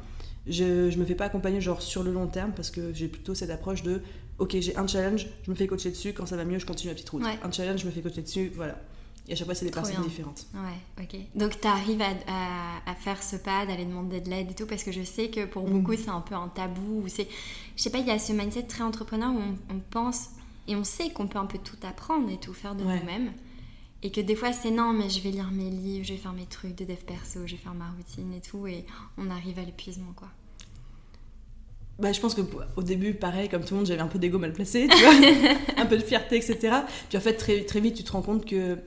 Je, 0.47 0.89
je 0.91 0.99
me 0.99 1.05
fais 1.05 1.15
pas 1.17 1.27
accompagner 1.27 1.61
genre 1.61 1.83
sur 1.83 2.03
le 2.03 2.11
long 2.13 2.27
terme 2.27 2.53
parce 2.57 2.71
que 2.71 2.93
j'ai 2.95 3.09
plutôt 3.09 3.35
cette 3.35 3.51
approche 3.51 3.83
de 3.83 4.01
ok 4.39 4.57
j'ai 4.61 4.77
un 4.77 4.87
challenge, 4.87 5.27
je 5.43 5.51
me 5.51 5.57
fais 5.57 5.67
coacher 5.67 5.91
dessus, 5.91 6.13
quand 6.15 6.25
ça 6.25 6.37
va 6.37 6.45
mieux 6.45 6.59
je 6.59 6.65
continue 6.67 6.91
ma 6.91 6.95
petite 6.95 7.11
route. 7.11 7.23
Ouais. 7.23 7.39
Un 7.43 7.51
challenge, 7.51 7.81
je 7.81 7.87
me 7.87 7.91
fais 7.91 8.01
coacher 8.01 8.23
dessus, 8.23 8.51
voilà. 8.55 8.81
Et 9.29 9.33
à 9.33 9.37
chaque 9.37 9.45
fois 9.47 9.55
c'est 9.55 9.67
des 9.67 9.71
Trop 9.71 9.83
personnes 9.83 10.01
bien. 10.01 10.09
différentes. 10.09 10.47
Ouais, 10.55 11.03
ok. 11.05 11.17
Donc 11.35 11.61
tu 11.61 11.69
arrives 11.69 12.01
à, 12.01 12.09
à- 12.29 12.91
à 12.91 12.95
faire 12.95 13.23
ce 13.23 13.37
pas, 13.37 13.67
d'aller 13.67 13.85
demander 13.85 14.21
de 14.23 14.31
l'aide 14.31 14.51
et 14.51 14.55
tout, 14.55 14.67
parce 14.67 14.83
que 14.83 14.91
je 14.93 15.03
sais 15.03 15.29
que 15.29 15.45
pour 15.45 15.69
Mm. 15.69 15.73
beaucoup 15.83 15.97
c'est 15.97 16.09
un 16.09 16.21
peu 16.23 16.35
un 16.35 16.49
tabou. 16.49 17.03
Ou 17.05 17.09
c'est, 17.09 17.29
je 17.77 17.83
sais 17.83 17.91
pas, 17.91 17.99
il 17.99 18.07
y 18.07 18.11
a 18.11 18.19
ce 18.19 18.33
mindset 18.33 18.63
très 18.63 18.83
entrepreneur 18.83 19.31
où 19.31 19.39
on, 19.39 19.75
on 19.77 19.81
pense 19.91 20.31
et 20.67 20.75
on 20.77 20.85
sait 20.85 21.11
qu'on 21.11 21.27
peut 21.29 21.39
un 21.39 21.47
peu 21.47 21.59
tout 21.59 21.77
apprendre 21.87 22.31
et 22.31 22.39
tout 22.39 22.55
faire 22.55 22.75
de 22.75 22.85
Ouais. 22.85 22.99
nous-mêmes. 23.01 23.33
Et 24.03 24.11
que 24.13 24.21
des 24.21 24.37
fois 24.37 24.53
c'est 24.53 24.71
non, 24.71 24.93
mais 24.93 25.11
je 25.11 25.21
vais 25.21 25.31
lire 25.31 25.51
mes 25.51 25.69
livres, 25.71 26.05
je 26.07 26.13
vais 26.13 26.19
faire 26.19 26.33
mes 26.33 26.47
trucs 26.47 26.77
de 26.77 26.85
dev 26.85 26.97
perso, 27.05 27.41
je 27.47 27.53
vais 27.53 27.59
faire 27.59 27.75
ma 27.75 27.91
routine 27.97 28.33
et 28.33 28.41
tout, 28.41 28.67
et 28.67 28.87
on 29.19 29.29
arrive 29.29 29.59
à 29.59 29.63
l'épuisement 29.65 30.13
quoi. 30.15 30.29
bah, 31.99 32.13
je 32.13 32.21
pense 32.21 32.35
que 32.37 32.43
au 32.77 32.83
début, 32.85 33.13
pareil, 33.15 33.49
comme 33.49 33.63
tout 33.65 33.75
le 33.75 33.79
monde, 33.79 33.87
j'avais 33.87 34.01
un 34.01 34.07
peu 34.07 34.21
d'ego 34.21 34.39
mal 34.39 34.53
placé, 34.53 34.87
tu 34.89 34.97
vois, 35.03 35.13
un 35.77 35.87
peu 35.87 35.97
de 35.99 36.03
fierté, 36.05 36.37
etc. 36.37 36.77
Puis 37.09 37.19
en 37.19 37.21
fait, 37.21 37.35
très, 37.35 37.65
très 37.65 37.81
vite, 37.81 37.97
tu 37.97 38.05
te 38.05 38.13
rends 38.13 38.23
compte 38.23 38.47
que 38.47 38.79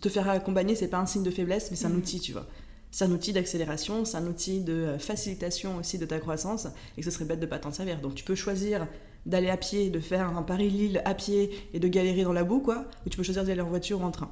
te 0.00 0.08
faire 0.08 0.28
accompagner, 0.28 0.74
c'est 0.74 0.88
pas 0.88 0.98
un 0.98 1.06
signe 1.06 1.22
de 1.22 1.30
faiblesse, 1.30 1.70
mais 1.70 1.76
c'est 1.76 1.86
un 1.86 1.90
mm. 1.90 1.98
outil, 1.98 2.20
tu 2.20 2.32
vois. 2.32 2.46
C'est 2.90 3.04
un 3.04 3.10
outil 3.10 3.32
d'accélération, 3.32 4.04
c'est 4.04 4.16
un 4.16 4.26
outil 4.26 4.60
de 4.60 4.72
euh, 4.72 4.98
facilitation 4.98 5.76
aussi 5.76 5.98
de 5.98 6.06
ta 6.06 6.18
croissance, 6.18 6.66
et 6.96 7.00
que 7.00 7.04
ce 7.04 7.10
serait 7.10 7.24
bête 7.24 7.40
de 7.40 7.46
pas 7.46 7.58
t'en 7.58 7.72
servir. 7.72 8.00
Donc 8.00 8.14
tu 8.14 8.24
peux 8.24 8.34
choisir 8.34 8.86
d'aller 9.26 9.50
à 9.50 9.56
pied, 9.56 9.90
de 9.90 10.00
faire 10.00 10.36
un 10.36 10.42
Paris-Lille 10.42 11.02
à 11.04 11.14
pied 11.14 11.50
et 11.74 11.80
de 11.80 11.88
galérer 11.88 12.22
dans 12.22 12.32
la 12.32 12.44
boue, 12.44 12.60
quoi, 12.60 12.86
ou 13.04 13.10
tu 13.10 13.16
peux 13.16 13.22
choisir 13.22 13.44
d'aller 13.44 13.60
en 13.60 13.68
voiture 13.68 14.00
ou 14.00 14.04
en 14.04 14.10
train. 14.10 14.30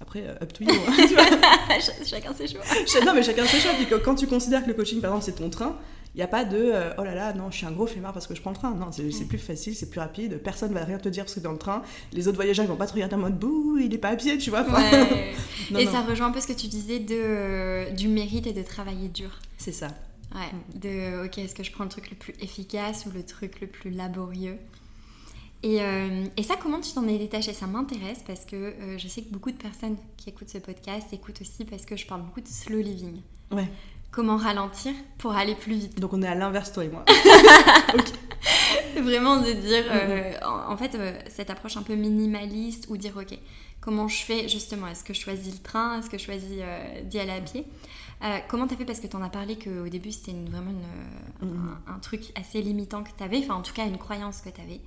Après, 0.00 0.22
euh, 0.26 0.34
up 0.42 0.52
to 0.52 0.64
you. 0.64 0.70
Hein, 0.70 1.78
chacun 2.06 2.32
ses 2.32 2.46
choix. 2.46 2.62
non, 3.04 3.12
mais 3.14 3.22
chacun 3.22 3.44
ses 3.44 3.58
choix. 3.58 3.72
Puis 3.72 3.86
quand 4.02 4.14
tu 4.14 4.26
considères 4.26 4.62
que 4.62 4.68
le 4.68 4.74
coaching, 4.74 5.00
par 5.00 5.10
exemple, 5.10 5.26
c'est 5.26 5.42
ton 5.42 5.50
train, 5.50 5.76
il 6.14 6.18
n'y 6.18 6.22
a 6.24 6.28
pas 6.28 6.44
de 6.44 6.56
euh, 6.56 6.92
oh 6.98 7.04
là 7.04 7.14
là, 7.14 7.32
non, 7.34 7.50
je 7.52 7.58
suis 7.58 7.66
un 7.66 7.70
gros 7.70 7.86
flemmard 7.86 8.12
parce 8.12 8.26
que 8.26 8.34
je 8.34 8.40
prends 8.40 8.50
le 8.50 8.56
train. 8.56 8.74
Non, 8.74 8.90
c'est 8.90 9.26
plus 9.26 9.38
facile, 9.38 9.76
c'est 9.76 9.90
plus 9.90 10.00
rapide. 10.00 10.38
Personne 10.42 10.72
va 10.72 10.84
rien 10.84 10.98
te 10.98 11.08
dire 11.08 11.24
parce 11.24 11.34
que 11.34 11.40
dans 11.40 11.52
le 11.52 11.58
train, 11.58 11.82
les 12.12 12.26
autres 12.26 12.36
voyageurs 12.36 12.64
ils 12.64 12.68
vont 12.68 12.76
pas 12.76 12.88
te 12.88 12.94
regarder 12.94 13.14
en 13.14 13.18
mode 13.18 13.38
bouh, 13.38 13.78
il 13.78 13.94
est 13.94 13.98
pas 13.98 14.08
à 14.08 14.16
pied, 14.16 14.36
tu 14.36 14.50
vois. 14.50 14.66
et 15.78 15.86
ça 15.86 16.00
rejoint 16.00 16.26
un 16.26 16.32
peu 16.32 16.40
ce 16.40 16.48
que 16.48 16.52
tu 16.52 16.66
disais 16.66 16.98
de, 16.98 17.14
euh, 17.14 17.90
du 17.90 18.08
mérite 18.08 18.46
et 18.48 18.52
de 18.52 18.62
travailler 18.62 19.08
dur. 19.08 19.30
C'est 19.56 19.72
ça. 19.72 19.88
Ouais, 20.34 20.50
de 20.74 21.26
ok, 21.26 21.38
est-ce 21.38 21.54
que 21.54 21.62
je 21.62 21.70
prends 21.70 21.84
le 21.84 21.90
truc 21.90 22.10
le 22.10 22.16
plus 22.16 22.34
efficace 22.40 23.06
ou 23.06 23.10
le 23.10 23.22
truc 23.24 23.60
le 23.60 23.68
plus 23.68 23.90
laborieux? 23.90 24.58
Et, 25.62 25.80
euh, 25.80 26.24
et, 26.36 26.42
ça, 26.42 26.54
comment 26.60 26.80
tu 26.80 26.92
t'en 26.92 27.06
es 27.06 27.18
détaché? 27.18 27.52
Ça 27.52 27.66
m'intéresse 27.66 28.24
parce 28.26 28.44
que 28.46 28.74
je 28.96 29.08
sais 29.08 29.22
que 29.22 29.28
beaucoup 29.30 29.50
de 29.50 29.56
personnes 29.56 29.96
qui 30.16 30.30
écoutent 30.30 30.48
ce 30.48 30.58
podcast 30.58 31.06
écoutent 31.12 31.40
aussi 31.42 31.64
parce 31.64 31.84
que 31.84 31.96
je 31.96 32.06
parle 32.06 32.22
beaucoup 32.22 32.40
de 32.40 32.48
slow 32.48 32.80
living. 32.80 33.20
Ouais 33.52 33.68
comment 34.10 34.36
ralentir 34.36 34.92
pour 35.18 35.32
aller 35.32 35.54
plus 35.54 35.74
vite. 35.74 36.00
Donc 36.00 36.12
on 36.12 36.22
est 36.22 36.28
à 36.28 36.34
l'inverse, 36.34 36.72
toi 36.72 36.84
et 36.84 36.88
moi. 36.88 37.04
Vraiment 38.96 39.40
de 39.40 39.52
dire, 39.52 39.84
euh, 39.90 40.32
en, 40.44 40.76
fait, 40.76 40.94
euh, 40.94 41.18
cette 41.28 41.50
approche 41.50 41.76
un 41.76 41.82
peu 41.82 41.94
minimaliste 41.94 42.86
ou 42.88 42.96
dire, 42.96 43.16
ok, 43.16 43.38
comment 43.80 44.08
je 44.08 44.22
fais 44.22 44.48
justement? 44.48 44.88
Est-ce 44.88 45.04
que 45.04 45.14
je 45.14 45.20
choisis 45.20 45.52
le 45.52 45.60
train? 45.60 45.98
Est-ce 45.98 46.10
que 46.10 46.18
je 46.18 46.24
choisis 46.24 46.58
euh, 46.60 47.02
d'y 47.02 47.18
aller 47.18 47.32
à 47.32 47.40
pied? 47.40 47.66
Comment 48.48 48.66
tu 48.66 48.74
as 48.74 48.76
fait? 48.76 48.84
Parce 48.84 49.00
que 49.00 49.06
tu 49.06 49.16
en 49.16 49.22
as 49.22 49.30
parlé 49.30 49.56
qu'au 49.56 49.88
début, 49.88 50.12
c'était 50.12 50.36
vraiment 50.50 50.72
mm-hmm. 51.42 51.94
un, 51.94 51.98
truc 52.00 52.32
assez 52.38 52.60
limitant 52.60 53.02
que 53.02 53.08
tu 53.16 53.24
avais, 53.24 53.38
enfin 53.38 53.54
en 53.54 53.62
tout 53.62 53.72
cas 53.72 53.86
une 53.86 53.96
croyance 53.96 54.42
que 54.42 54.50
tu 54.50 54.60
avais. 54.60 54.82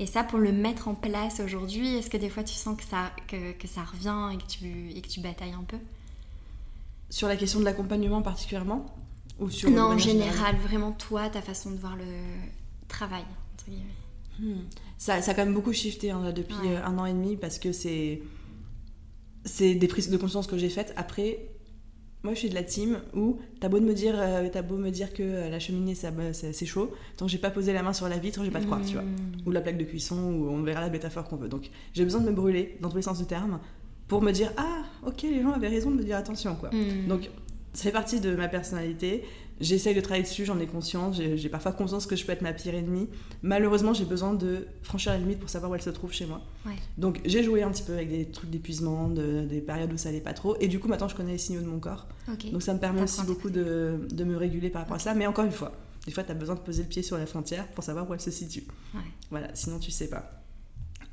Et 0.00 0.06
ça, 0.06 0.24
pour 0.24 0.40
le 0.40 0.50
mettre 0.50 0.88
en 0.88 0.94
place 0.94 1.38
aujourd'hui, 1.38 1.94
est-ce 1.94 2.10
que 2.10 2.16
des 2.16 2.28
fois 2.28 2.42
tu 2.42 2.54
sens 2.54 2.76
que 2.76 2.82
ça, 2.82 3.12
que, 3.28 3.52
que 3.52 3.68
ça 3.68 3.84
revient 3.84 4.34
et 4.34 4.38
que, 4.38 4.48
tu, 4.48 4.90
et 4.90 5.00
que 5.00 5.06
tu 5.06 5.20
batailles 5.20 5.52
un 5.52 5.62
peu? 5.62 5.76
Sur 7.10 7.28
la 7.28 7.36
question 7.36 7.60
de 7.60 7.64
l'accompagnement 7.64 8.22
particulièrement 8.22 8.86
ou 9.38 9.50
sur 9.50 9.70
Non, 9.70 9.84
en 9.84 9.98
général, 9.98 10.56
vraiment 10.56 10.92
toi, 10.92 11.28
ta 11.28 11.42
façon 11.42 11.70
de 11.70 11.76
voir 11.76 11.96
le 11.96 12.04
travail. 12.88 13.24
Hmm. 14.38 14.62
Ça, 14.98 15.22
ça, 15.22 15.30
a 15.30 15.34
quand 15.34 15.44
même 15.44 15.54
beaucoup 15.54 15.72
shifté 15.72 16.10
hein, 16.10 16.32
depuis 16.32 16.56
euh, 16.66 16.84
un 16.84 16.98
an 16.98 17.06
et 17.06 17.12
demi 17.12 17.36
parce 17.36 17.58
que 17.58 17.72
c'est 17.72 18.20
c'est 19.44 19.74
des 19.74 19.88
prises 19.88 20.10
de 20.10 20.16
conscience 20.16 20.46
que 20.46 20.58
j'ai 20.58 20.68
faites. 20.68 20.92
Après, 20.96 21.48
moi 22.22 22.34
je 22.34 22.40
suis 22.40 22.48
de 22.48 22.54
la 22.54 22.62
team 22.62 23.00
où 23.14 23.38
t'as 23.60 23.68
beau, 23.68 23.80
me 23.80 23.92
dire, 23.92 24.14
euh, 24.16 24.62
beau 24.62 24.76
me 24.76 24.90
dire 24.90 25.12
que 25.12 25.22
euh, 25.22 25.50
la 25.50 25.60
cheminée 25.60 25.94
c'est 25.94 26.66
chaud, 26.66 26.92
tant 27.16 27.26
que 27.26 27.30
j'ai 27.30 27.38
pas 27.38 27.50
posé 27.50 27.72
la 27.72 27.82
main 27.82 27.92
sur 27.92 28.08
la 28.08 28.18
vitre, 28.18 28.42
j'ai 28.44 28.50
pas 28.50 28.60
de 28.60 28.64
croire, 28.64 28.80
tu 28.84 28.94
vois. 28.94 29.02
Hmm. 29.02 29.46
Ou 29.46 29.50
la 29.50 29.60
plaque 29.60 29.78
de 29.78 29.84
cuisson, 29.84 30.16
ou 30.16 30.48
on 30.48 30.62
verra 30.62 30.80
la 30.80 30.90
métaphore 30.90 31.28
qu'on 31.28 31.36
veut. 31.36 31.48
Donc 31.48 31.70
j'ai 31.92 32.04
besoin 32.04 32.20
de 32.20 32.26
me 32.26 32.32
brûler 32.32 32.76
dans 32.80 32.88
tous 32.88 32.96
les 32.96 33.02
sens 33.02 33.18
du 33.18 33.26
terme 33.26 33.60
pour 34.08 34.22
me 34.22 34.32
dire 34.32 34.52
ah 34.56 34.82
ok 35.06 35.22
les 35.22 35.42
gens 35.42 35.52
avaient 35.52 35.68
raison 35.68 35.90
de 35.90 35.96
me 35.96 36.04
dire 36.04 36.16
attention 36.16 36.54
quoi. 36.56 36.70
Hmm. 36.70 37.08
Donc 37.08 37.30
ça 37.74 37.82
fait 37.82 37.92
partie 37.92 38.20
de 38.20 38.34
ma 38.34 38.48
personnalité. 38.48 39.24
J'essaye 39.60 39.94
de 39.94 40.00
travailler 40.00 40.24
dessus, 40.24 40.44
j'en 40.44 40.58
ai 40.58 40.66
conscience. 40.66 41.16
J'ai 41.16 41.48
parfois 41.48 41.72
conscience 41.72 42.06
que 42.06 42.16
je 42.16 42.24
peux 42.24 42.32
être 42.32 42.42
ma 42.42 42.52
pire 42.52 42.74
ennemie. 42.74 43.08
Malheureusement, 43.42 43.94
j'ai 43.94 44.04
besoin 44.04 44.34
de 44.34 44.66
franchir 44.82 45.12
la 45.12 45.18
limite 45.18 45.38
pour 45.38 45.48
savoir 45.48 45.70
où 45.70 45.74
elle 45.76 45.82
se 45.82 45.90
trouve 45.90 46.12
chez 46.12 46.26
moi. 46.26 46.40
Donc 46.98 47.20
j'ai 47.24 47.42
joué 47.44 47.62
un 47.62 47.70
petit 47.70 47.82
peu 47.82 47.92
avec 47.92 48.10
des 48.10 48.26
trucs 48.26 48.50
d'épuisement, 48.50 49.08
de, 49.08 49.44
des 49.44 49.60
périodes 49.60 49.92
où 49.92 49.96
ça 49.96 50.08
allait 50.08 50.20
pas 50.20 50.32
trop. 50.32 50.56
Et 50.60 50.68
du 50.68 50.80
coup, 50.80 50.88
maintenant, 50.88 51.08
je 51.08 51.14
connais 51.14 51.32
les 51.32 51.38
signaux 51.38 51.60
de 51.60 51.66
mon 51.66 51.78
corps. 51.78 52.08
Donc 52.50 52.62
ça 52.62 52.74
me 52.74 52.80
permet 52.80 53.02
aussi 53.02 53.22
beaucoup 53.22 53.50
de, 53.50 54.00
de, 54.10 54.24
me 54.24 54.36
réguler 54.36 54.70
par 54.70 54.82
rapport 54.82 54.96
à 54.96 55.00
ça. 55.00 55.14
Mais 55.14 55.26
encore 55.26 55.44
une 55.44 55.52
fois, 55.52 55.72
des 56.06 56.12
fois, 56.12 56.24
tu 56.24 56.32
as 56.32 56.34
besoin 56.34 56.56
de 56.56 56.60
poser 56.60 56.82
le 56.82 56.88
pied 56.88 57.02
sur 57.02 57.16
la 57.16 57.26
frontière 57.26 57.66
pour 57.68 57.84
savoir 57.84 58.08
où 58.08 58.14
elle 58.14 58.20
se 58.20 58.30
situe. 58.30 58.64
Voilà, 59.30 59.48
sinon 59.54 59.78
tu 59.78 59.90
sais 59.90 60.08
pas. 60.08 60.42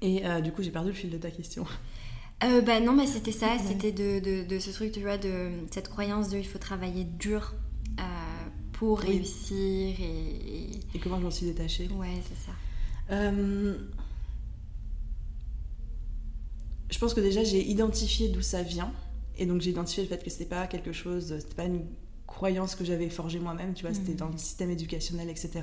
Et 0.02 0.26
euh, 0.26 0.42
du 0.42 0.52
coup, 0.52 0.64
j'ai 0.64 0.72
perdu 0.72 0.90
le 0.90 0.96
fil 0.96 1.12
de 1.12 1.18
ta 1.18 1.30
question. 1.30 1.66
Euh, 2.44 2.62
bah 2.62 2.80
non, 2.80 2.94
mais 2.94 3.06
c'était 3.06 3.32
ça, 3.32 3.58
c'était 3.60 3.92
de, 3.92 4.44
de, 4.46 4.60
ce 4.60 4.72
truc, 4.72 4.92
tu 4.92 5.02
vois, 5.02 5.18
de 5.18 5.50
cette 5.72 5.90
croyance 5.90 6.30
de 6.30 6.38
il 6.38 6.48
faut 6.48 6.58
travailler 6.58 7.04
dur 7.04 7.54
euh, 8.00 8.04
pour 8.74 9.00
réussir 9.00 9.96
et, 10.00 10.72
et... 10.94 11.00
comment 11.00 11.20
je 11.20 11.24
m'en 11.24 11.32
suis 11.32 11.46
détachée. 11.46 11.88
Ouais, 11.90 12.20
c'est 12.28 12.46
ça. 12.46 12.52
Euh, 13.12 13.78
je 16.90 16.98
pense 16.98 17.14
que 17.14 17.22
déjà 17.22 17.44
j'ai 17.44 17.64
identifié 17.64 18.30
d'où 18.30 18.42
ça 18.42 18.64
vient 18.64 18.92
et 19.38 19.46
donc 19.46 19.62
j'ai 19.62 19.70
identifié 19.70 20.04
le 20.04 20.10
fait 20.10 20.24
que 20.24 20.30
c'était 20.30 20.46
pas 20.46 20.66
quelque 20.66 20.94
chose, 20.94 21.36
c'était 21.40 21.56
pas 21.56 21.66
une 21.66 21.86
croyance 22.26 22.76
que 22.76 22.84
j'avais 22.84 23.10
forgée 23.10 23.40
moi-même, 23.40 23.74
tu 23.74 23.86
vois, 23.86 23.94
c'était 23.94 24.14
mhm. 24.14 24.18
dans 24.18 24.30
le 24.30 24.38
système 24.38 24.72
éducationnel, 24.72 25.30
etc. 25.30 25.62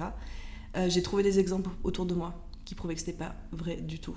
j'ai 0.89 1.03
trouvé 1.03 1.23
des 1.23 1.41
exemples 1.41 1.71
autour 1.83 2.07
de 2.07 2.15
moi 2.15 2.48
qui 2.69 2.75
prouvait 2.75 2.93
que 2.93 3.01
c'était 3.01 3.15
pas 3.15 3.35
vrai 3.51 3.77
du 3.77 3.99
tout. 3.99 4.15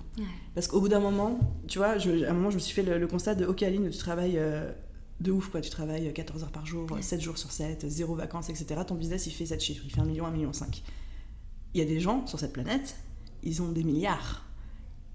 Parce 0.55 0.67
qu'au 0.67 0.81
bout 0.81 0.89
d'un 0.89 0.99
moment, 0.99 1.39
tu 1.69 1.77
vois, 1.77 1.97
je, 1.97 2.25
à 2.25 2.31
un 2.31 2.33
moment, 2.33 2.49
je 2.49 2.55
me 2.55 2.59
suis 2.59 2.73
fait 2.73 2.83
le, 2.83 3.07
constat 3.07 3.33
de 3.33 3.45
Ok, 3.45 3.63
Aline, 3.63 3.89
tu 3.89 3.97
travailles 3.97 4.37
euh, 4.37 4.69
de 5.21 5.31
ouf, 5.31 5.47
quoi. 5.47 5.61
Tu 5.61 5.69
travailles 5.69 6.11
14 6.11 6.43
heures 6.43 6.51
par 6.51 6.65
jour, 6.65 6.85
7 6.99 7.21
jours 7.21 7.37
sur 7.37 7.49
7, 7.49 7.87
zéro 7.87 8.13
vacances, 8.13 8.49
etc. 8.49 8.81
Ton 8.85 8.95
business, 8.95 9.25
il 9.25 9.31
fait 9.31 9.45
7 9.45 9.61
chiffres, 9.61 9.83
il 9.85 9.89
fait 9.89 10.01
1 10.01 10.03
million, 10.03 10.25
1 10.25 10.31
million 10.31 10.51
5. 10.51 10.83
Il 11.73 11.79
y 11.79 11.81
a 11.81 11.85
des 11.85 12.01
gens 12.01 12.27
sur 12.27 12.41
cette 12.41 12.51
planète, 12.51 12.97
ils 13.41 13.61
ont 13.61 13.71
des 13.71 13.85
milliards. 13.85 14.45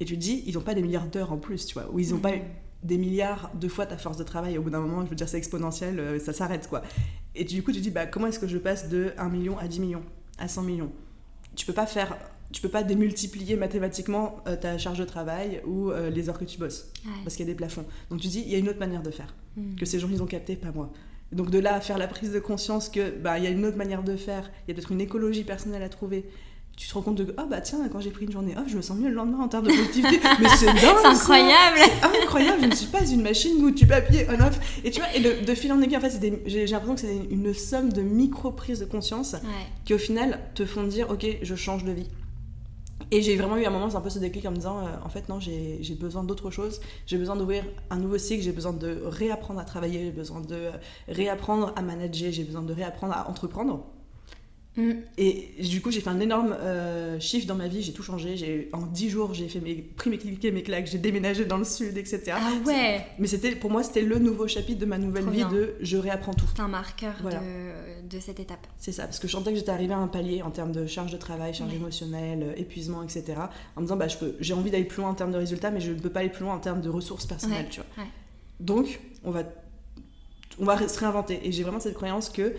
Et 0.00 0.06
tu 0.06 0.14
te 0.14 0.20
dis, 0.20 0.42
ils 0.46 0.54
n'ont 0.54 0.62
pas 0.62 0.72
des 0.72 0.80
milliards 0.80 1.06
d'heures 1.06 1.30
en 1.30 1.36
plus, 1.36 1.66
tu 1.66 1.74
vois, 1.74 1.92
ou 1.92 1.98
ils 1.98 2.12
n'ont 2.12 2.20
pas 2.20 2.32
des 2.84 2.96
milliards 2.96 3.50
de 3.54 3.68
fois 3.68 3.84
ta 3.84 3.98
force 3.98 4.16
de 4.16 4.24
travail. 4.24 4.56
Au 4.56 4.62
bout 4.62 4.70
d'un 4.70 4.80
moment, 4.80 5.04
je 5.04 5.10
veux 5.10 5.16
dire, 5.16 5.28
c'est 5.28 5.36
exponentiel, 5.36 6.00
euh, 6.00 6.18
ça 6.18 6.32
s'arrête, 6.32 6.68
quoi. 6.68 6.80
Et 7.34 7.44
du 7.44 7.62
coup, 7.62 7.70
tu 7.70 7.80
te 7.80 7.82
dis, 7.82 7.90
bah, 7.90 8.06
comment 8.06 8.28
est-ce 8.28 8.38
que 8.38 8.48
je 8.48 8.56
passe 8.56 8.88
de 8.88 9.12
1 9.18 9.28
million 9.28 9.58
à 9.58 9.68
10 9.68 9.80
millions, 9.80 10.04
à 10.38 10.48
100 10.48 10.62
millions? 10.62 10.92
Tu 11.54 11.66
peux 11.66 11.74
pas 11.74 11.86
faire 11.86 12.16
tu 12.52 12.62
peux 12.62 12.68
pas 12.68 12.82
démultiplier 12.82 13.56
mathématiquement 13.56 14.36
euh, 14.46 14.56
ta 14.56 14.78
charge 14.78 14.98
de 14.98 15.04
travail 15.04 15.60
ou 15.66 15.90
euh, 15.90 16.10
les 16.10 16.28
heures 16.28 16.38
que 16.38 16.44
tu 16.44 16.58
bosses 16.58 16.90
parce 17.24 17.36
qu'il 17.36 17.46
y 17.46 17.48
a 17.48 17.52
des 17.52 17.56
plafonds. 17.56 17.84
Donc 18.10 18.20
tu 18.20 18.28
dis 18.28 18.42
il 18.44 18.50
y 18.50 18.54
a 18.54 18.58
une 18.58 18.68
autre 18.68 18.78
manière 18.78 19.02
de 19.02 19.10
faire 19.10 19.34
hmm. 19.56 19.74
que 19.76 19.86
ces 19.86 19.98
gens 19.98 20.08
ils 20.10 20.22
ont 20.22 20.26
capté 20.26 20.56
pas 20.56 20.72
moi. 20.72 20.92
Donc 21.32 21.50
de 21.50 21.58
là 21.58 21.74
à 21.74 21.80
faire 21.80 21.98
la 21.98 22.06
prise 22.06 22.32
de 22.32 22.38
conscience 22.38 22.88
que 22.88 23.10
bah 23.10 23.38
il 23.38 23.44
y 23.44 23.46
a 23.46 23.50
une 23.50 23.64
autre 23.64 23.76
manière 23.76 24.02
de 24.02 24.16
faire, 24.16 24.50
il 24.66 24.70
y 24.70 24.72
a 24.72 24.74
peut-être 24.74 24.92
une 24.92 25.00
écologie 25.00 25.44
personnelle 25.44 25.82
à 25.82 25.88
trouver. 25.88 26.24
Tu 26.76 26.86
te 26.86 26.92
rends 26.92 27.00
compte 27.00 27.16
de 27.16 27.34
ah 27.38 27.46
bah 27.50 27.62
tiens 27.62 27.88
quand 27.90 28.00
j'ai 28.00 28.10
pris 28.10 28.26
une 28.26 28.32
journée 28.32 28.54
off 28.54 28.64
je 28.68 28.76
me 28.76 28.82
sens 28.82 28.98
mieux 28.98 29.08
le 29.08 29.14
lendemain 29.14 29.38
en 29.38 29.48
termes 29.48 29.66
de 29.66 29.72
productivité 29.72 30.20
mais 30.40 30.48
c'est 30.56 30.66
dingue 30.66 30.96
c'est 31.00 31.06
incroyable 31.06 31.78
c'est 31.78 32.22
incroyable 32.22 32.58
je 32.60 32.66
ne 32.66 32.74
suis 32.74 32.88
pas 32.88 33.02
une 33.02 33.22
machine 33.22 33.64
où 33.64 33.70
tu 33.70 33.86
papier 33.86 34.26
on 34.28 34.38
off 34.46 34.60
et 34.84 34.90
tu 34.90 35.00
vois 35.00 35.08
et 35.14 35.20
de, 35.20 35.54
fil 35.54 35.72
en 35.72 35.80
aiguille 35.80 35.96
en 35.96 36.00
fait 36.02 36.20
j'ai 36.44 36.66
l'impression 36.66 36.94
que 36.94 37.00
c'est 37.00 37.16
une 37.30 37.54
somme 37.54 37.94
de 37.94 38.02
micro 38.02 38.50
prises 38.50 38.80
de 38.80 38.84
conscience 38.84 39.36
qui 39.86 39.94
au 39.94 39.98
final 39.98 40.38
te 40.54 40.66
font 40.66 40.82
dire 40.82 41.08
ok 41.08 41.26
je 41.40 41.54
change 41.54 41.82
de 41.82 41.92
vie 41.92 42.08
et 43.10 43.22
j'ai 43.22 43.36
vraiment 43.36 43.56
eu 43.56 43.64
un 43.64 43.70
moment, 43.70 43.88
c'est 43.88 43.96
un 43.96 44.00
peu 44.00 44.10
ce 44.10 44.18
déclic 44.18 44.44
en 44.46 44.50
me 44.50 44.56
disant, 44.56 44.78
euh, 44.78 44.90
en 45.04 45.08
fait, 45.08 45.28
non, 45.28 45.38
j'ai 45.38 45.96
besoin 45.98 46.24
d'autre 46.24 46.50
chose. 46.50 46.80
J'ai 47.06 47.18
besoin 47.18 47.36
d'ouvrir 47.36 47.64
un 47.90 47.98
nouveau 47.98 48.18
cycle, 48.18 48.42
j'ai 48.42 48.52
besoin 48.52 48.72
de 48.72 49.00
réapprendre 49.04 49.60
à 49.60 49.64
travailler, 49.64 50.04
j'ai 50.04 50.10
besoin 50.10 50.40
de 50.40 50.70
réapprendre 51.08 51.72
à 51.76 51.82
manager, 51.82 52.32
j'ai 52.32 52.44
besoin 52.44 52.62
de 52.62 52.72
réapprendre 52.72 53.14
à 53.14 53.28
entreprendre. 53.28 53.84
Mm. 54.76 54.92
Et 55.16 55.54
du 55.60 55.80
coup, 55.80 55.90
j'ai 55.90 56.00
fait 56.00 56.10
un 56.10 56.20
énorme 56.20 56.52
euh, 56.52 57.18
chiffre 57.18 57.46
dans 57.46 57.54
ma 57.54 57.68
vie, 57.68 57.82
j'ai 57.82 57.92
tout 57.92 58.02
changé. 58.02 58.68
En 58.72 58.82
10 58.82 59.10
jours, 59.10 59.34
j'ai 59.34 59.48
fait 59.48 59.60
mes 59.60 59.74
pris 59.76 60.10
mes 60.10 60.18
clics 60.18 60.44
et 60.44 60.50
mes 60.50 60.62
claques, 60.62 60.86
j'ai 60.86 60.98
déménagé 60.98 61.44
dans 61.44 61.56
le 61.56 61.64
sud, 61.64 61.96
etc. 61.96 62.32
Ah 62.32 62.52
ouais 62.66 63.06
Mais 63.18 63.26
c'était 63.26 63.56
pour 63.56 63.70
moi, 63.70 63.82
c'était 63.82 64.02
le 64.02 64.18
nouveau 64.18 64.46
chapitre 64.48 64.78
de 64.78 64.86
ma 64.86 64.98
nouvelle 64.98 65.28
vie 65.30 65.44
de 65.44 65.74
je 65.80 65.96
réapprends 65.96 66.34
tout. 66.34 66.46
C'est 66.54 66.62
un 66.62 66.68
marqueur 66.68 67.14
de, 67.24 68.08
de, 68.08 68.20
cette 68.20 68.40
étape. 68.40 68.66
C'est 68.78 68.92
ça, 68.92 69.04
parce 69.04 69.18
que 69.18 69.26
je 69.26 69.32
sentais 69.32 69.50
que 69.52 69.58
j'étais 69.58 69.70
arrivée 69.70 69.94
à 69.94 69.98
un 69.98 70.08
palier 70.08 70.42
en 70.42 70.50
termes 70.50 70.72
de 70.72 70.86
charge 70.86 71.12
de 71.12 71.18
travail, 71.18 71.54
charge 71.54 71.72
émotionnelle, 71.72 72.42
euh, 72.42 72.60
épuisement, 72.60 73.02
etc. 73.02 73.24
En 73.76 73.80
me 73.80 73.86
disant, 73.86 73.96
bah, 73.96 74.06
j'ai 74.40 74.54
envie 74.54 74.70
d'aller 74.70 74.84
plus 74.84 75.00
loin 75.00 75.10
en 75.10 75.14
termes 75.14 75.32
de 75.32 75.38
résultats, 75.38 75.70
mais 75.70 75.80
je 75.80 75.92
ne 75.92 75.98
peux 75.98 76.10
pas 76.10 76.20
aller 76.20 76.28
plus 76.28 76.44
loin 76.44 76.54
en 76.54 76.60
termes 76.60 76.80
de 76.80 76.90
ressources 76.90 77.26
personnelles, 77.26 77.68
tu 77.70 77.80
vois. 77.80 78.04
Donc, 78.60 79.00
on 79.24 79.30
va, 79.30 79.42
on 80.58 80.64
va 80.64 80.86
se 80.88 80.98
réinventer. 80.98 81.40
Et 81.44 81.52
j'ai 81.52 81.62
vraiment 81.62 81.80
cette 81.80 81.94
croyance 81.94 82.30
que 82.30 82.54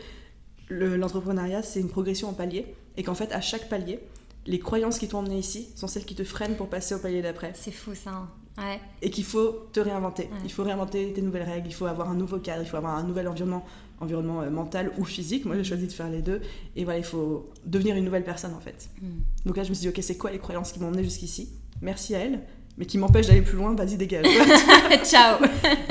l'entrepreneuriat, 0.70 1.64
c'est 1.64 1.80
une 1.80 1.90
progression 1.90 2.30
en 2.30 2.34
palier. 2.34 2.76
Et 2.98 3.04
qu'en 3.04 3.16
fait, 3.16 3.32
à 3.32 3.42
chaque 3.42 3.70
palier, 3.70 4.00
les 4.46 4.60
croyances 4.60 4.98
qui 4.98 5.08
t'ont 5.08 5.20
emmené 5.20 5.38
ici 5.38 5.70
sont 5.76 5.88
celles 5.88 6.06
qui 6.06 6.16
te 6.16 6.24
freinent 6.24 6.56
pour 6.56 6.70
passer 6.70 6.96
au 6.96 7.00
palier 7.00 7.22
d'après. 7.22 7.52
C'est 7.56 7.72
fou 7.72 7.94
ça. 7.94 8.12
Hein. 8.12 8.30
Ouais. 8.58 8.80
Et 9.04 9.12
qu'il 9.12 9.24
faut 9.24 9.68
te 9.72 9.80
réinventer. 9.80 10.30
Il 10.44 10.52
faut 10.52 10.64
réinventer 10.64 11.14
tes 11.14 11.22
nouvelles 11.22 11.44
règles, 11.44 11.68
il 11.68 11.74
faut 11.74 11.86
avoir 11.86 12.10
un 12.10 12.16
nouveau 12.16 12.40
cadre, 12.40 12.64
il 12.64 12.68
faut 12.68 12.78
avoir 12.78 12.96
un 12.96 13.04
nouvel 13.04 13.28
environnement, 13.28 13.64
environnement 14.00 14.42
euh, 14.42 14.50
mental 14.50 14.92
ou 14.98 15.06
physique. 15.06 15.46
Moi, 15.46 15.58
j'ai 15.58 15.64
choisi 15.64 15.86
de 15.86 15.92
faire 15.92 16.10
les 16.10 16.24
deux. 16.24 16.42
Et 16.76 16.84
voilà, 16.84 16.98
il 16.98 17.06
faut 17.06 17.52
devenir 17.66 17.96
une 17.96 18.06
nouvelle 18.06 18.24
personne 18.24 18.56
en 18.56 18.60
fait. 18.60 18.90
Mm. 19.00 19.08
Donc 19.46 19.58
là, 19.58 19.64
je 19.64 19.70
me 19.70 19.76
suis 19.76 19.84
dit, 19.84 19.90
ok, 19.90 20.00
c'est 20.02 20.18
quoi 20.18 20.32
les 20.32 20.40
croyances 20.40 20.72
qui 20.72 20.80
m'ont 20.80 20.88
emmené 20.88 21.04
jusqu'ici? 21.04 21.50
Merci 21.82 22.16
à 22.16 22.20
elles. 22.20 22.42
Mais 22.78 22.86
qui 22.86 22.98
m'empêche 22.98 23.28
d'aller 23.28 23.42
plus 23.42 23.58
loin, 23.58 23.74
vas-y, 23.74 23.98
dégage. 23.98 24.26
Ciao 25.04 25.40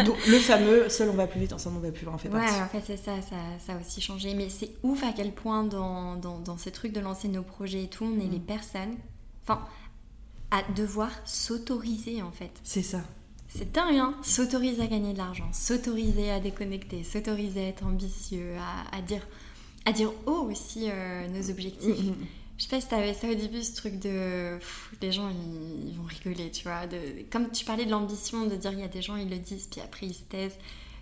Donc, 0.05 0.17
le 0.27 0.39
fameux 0.39 0.89
seul 0.89 1.11
on 1.11 1.15
va 1.15 1.27
plus 1.27 1.41
vite, 1.41 1.53
ensemble 1.53 1.79
on 1.79 1.81
va 1.81 1.91
plus 1.91 2.05
loin, 2.05 2.15
en 2.15 2.19
fait 2.19 2.29
Ouais, 2.29 2.39
en 2.39 2.69
fait, 2.69 2.83
c'est 2.87 2.97
ça, 2.97 3.21
ça, 3.23 3.37
ça, 3.59 3.75
a 3.75 3.81
aussi 3.81 4.01
changé. 4.01 4.35
Mais 4.35 4.49
c'est 4.49 4.71
ouf 4.85 5.03
à 5.03 5.13
quel 5.13 5.33
point, 5.33 5.65
dans, 5.65 6.15
dans, 6.17 6.39
dans, 6.39 6.57
ces 6.57 6.71
trucs 6.71 6.93
de 6.93 7.01
lancer 7.01 7.27
nos 7.27 7.43
projets 7.43 7.85
et 7.85 7.89
tout, 7.89 8.05
on 8.05 8.21
est 8.21 8.31
les 8.31 8.39
mm. 8.39 8.47
personnes. 8.47 8.95
Enfin, 9.43 9.61
à 10.53 10.63
devoir 10.75 11.11
s'autoriser, 11.25 12.23
en 12.23 12.31
fait. 12.31 12.53
C'est 12.63 12.83
ça. 12.83 13.01
C'est 13.49 13.73
dingue, 13.73 13.97
hein 13.97 14.15
S'autoriser 14.23 14.83
à 14.83 14.87
gagner 14.87 15.13
de 15.13 15.19
l'argent, 15.19 15.49
s'autoriser 15.53 16.31
à 16.31 16.41
déconnecter, 16.41 17.03
s'autoriser 17.05 17.65
à 17.65 17.69
être 17.69 17.87
ambitieux, 17.87 18.55
à, 18.59 18.97
à, 18.97 19.03
dire, 19.03 19.27
à 19.87 19.93
dire 19.93 20.13
haut 20.27 20.49
aussi 20.51 20.89
euh, 20.89 21.27
nos 21.29 21.51
objectifs. 21.51 22.05
Mm, 22.05 22.11
mm, 22.11 22.27
je 22.59 22.63
sais 22.63 22.69
pas 22.69 22.81
si 22.81 22.89
t'avais 22.89 23.13
ça 23.13 23.29
au 23.29 23.35
début, 23.35 23.63
ce 23.63 23.77
truc 23.77 23.99
de. 23.99 24.59
les 25.03 25.13
gens, 25.13 25.29
ils, 25.29 25.95
vont 25.95 26.05
rigoler, 26.05 26.51
tu 26.51 26.63
vois. 26.63 26.87
De, 26.87 26.97
comme 27.31 27.51
tu 27.51 27.65
parlais 27.65 27.85
de 27.85 27.91
l'ambition, 27.91 28.47
de 28.47 28.57
dire 28.57 28.73
il 28.73 28.81
y 28.81 28.85
a 28.85 28.89
des 28.89 29.03
gens, 29.03 29.17
ils 29.17 29.29
le 29.29 29.39
disent, 29.39 29.69
puis 29.71 29.81
après 29.81 30.07
ils 30.07 30.15
se 30.15 30.23
taisent. 30.23 30.59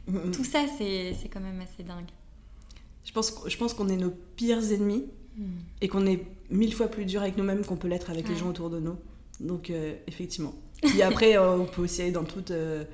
Mm, 0.09 0.17
mm. 0.17 0.31
Tout 0.33 0.45
ça, 0.45 0.65
c'est 0.77 1.15
quand 1.33 1.41
même 1.41 1.61
assez 1.61 1.85
dingue. 1.85 2.09
Je 3.05 3.13
pense, 3.13 3.35
je 3.47 3.57
pense 3.57 3.75
qu'on 3.75 3.89
est 3.89 3.97
nos 3.97 4.11
pires 4.37 4.73
ennemis 4.73 5.05
mm. 5.37 5.45
et 5.81 5.89
qu'on 5.89 6.07
est 6.07 6.27
mille 6.51 6.75
fois 6.75 6.89
plus 6.89 7.05
dur 7.05 7.23
avec 7.23 7.37
nous-mêmes 7.37 7.65
qu'on 7.65 7.77
peut 7.77 7.89
l'être 7.89 8.11
avec 8.11 8.29
les 8.29 8.37
gens 8.37 8.49
autour 8.49 8.71
de 8.71 8.81
nous. 8.81 8.97
Donc, 9.41 9.71
euh, 9.71 9.95
effectivement. 10.07 10.55
Et 10.99 11.03
après, 11.03 11.37
euh, 11.37 11.57
on 11.57 11.67
peut 11.67 11.83
aussi 11.83 12.03
aller 12.03 12.13
dans 12.13 12.25
toute. 12.25 12.51
Euh, 12.51 12.85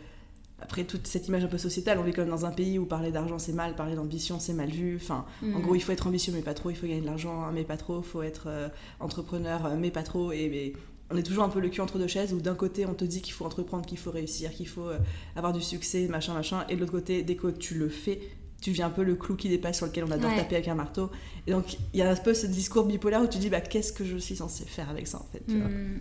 après 0.62 0.84
toute 0.84 1.06
cette 1.06 1.28
image 1.28 1.44
un 1.44 1.48
peu 1.48 1.58
sociétale, 1.58 1.98
on 1.98 2.02
vit 2.02 2.12
quand 2.12 2.22
même 2.22 2.30
dans 2.30 2.46
un 2.46 2.50
pays 2.50 2.78
où 2.78 2.86
parler 2.86 3.10
d'argent 3.10 3.38
c'est 3.38 3.52
mal, 3.52 3.74
parler 3.74 3.94
d'ambition 3.94 4.38
c'est 4.38 4.52
mal 4.52 4.70
vu. 4.70 4.96
Enfin, 4.96 5.24
en 5.42 5.58
mm. 5.58 5.62
gros, 5.62 5.74
il 5.74 5.80
faut 5.80 5.92
être 5.92 6.06
ambitieux 6.06 6.32
mais 6.34 6.42
pas 6.42 6.54
trop, 6.54 6.70
il 6.70 6.76
faut 6.76 6.86
gagner 6.86 7.00
de 7.00 7.06
l'argent 7.06 7.42
hein, 7.42 7.50
mais 7.52 7.64
pas 7.64 7.76
trop, 7.76 8.00
il 8.00 8.04
faut 8.04 8.22
être 8.22 8.44
euh, 8.46 8.68
entrepreneur 9.00 9.66
euh, 9.66 9.76
mais 9.78 9.90
pas 9.90 10.02
trop. 10.02 10.32
Et, 10.32 10.74
on 11.12 11.16
est 11.16 11.24
toujours 11.24 11.42
un 11.42 11.48
peu 11.48 11.58
le 11.58 11.68
cul 11.68 11.80
entre 11.80 11.98
deux 11.98 12.06
chaises 12.06 12.32
où 12.32 12.40
d'un 12.40 12.54
côté 12.54 12.86
on 12.86 12.94
te 12.94 13.04
dit 13.04 13.20
qu'il 13.20 13.34
faut 13.34 13.44
entreprendre, 13.44 13.84
qu'il 13.84 13.98
faut 13.98 14.12
réussir, 14.12 14.52
qu'il 14.52 14.68
faut 14.68 14.86
euh, 14.86 14.98
avoir 15.34 15.52
du 15.52 15.60
succès, 15.60 16.06
machin, 16.06 16.34
machin, 16.34 16.64
et 16.68 16.76
de 16.76 16.80
l'autre 16.80 16.92
côté, 16.92 17.24
dès 17.24 17.34
que 17.34 17.48
tu 17.48 17.74
le 17.74 17.88
fais, 17.88 18.20
tu 18.60 18.72
viens 18.72 18.88
un 18.88 18.90
peu 18.90 19.02
le 19.02 19.14
clou 19.14 19.36
qui 19.36 19.48
dépasse 19.48 19.78
sur 19.78 19.86
lequel 19.86 20.04
on 20.04 20.10
adore 20.10 20.34
taper 20.34 20.56
avec 20.56 20.68
un 20.68 20.74
marteau. 20.74 21.10
Et 21.46 21.52
donc, 21.52 21.78
il 21.94 21.98
y 21.98 22.02
a 22.02 22.10
un 22.10 22.16
peu 22.16 22.34
ce 22.34 22.46
discours 22.46 22.84
bipolaire 22.84 23.22
où 23.22 23.26
tu 23.26 23.38
dis, 23.38 23.48
bah, 23.48 23.60
qu'est-ce 23.60 23.92
que 23.92 24.04
je 24.04 24.16
suis 24.18 24.36
censée 24.36 24.64
faire 24.64 24.90
avec 24.90 25.06
ça, 25.06 25.18
en 25.18 25.26
fait 25.32 25.42
hmm. 25.48 26.00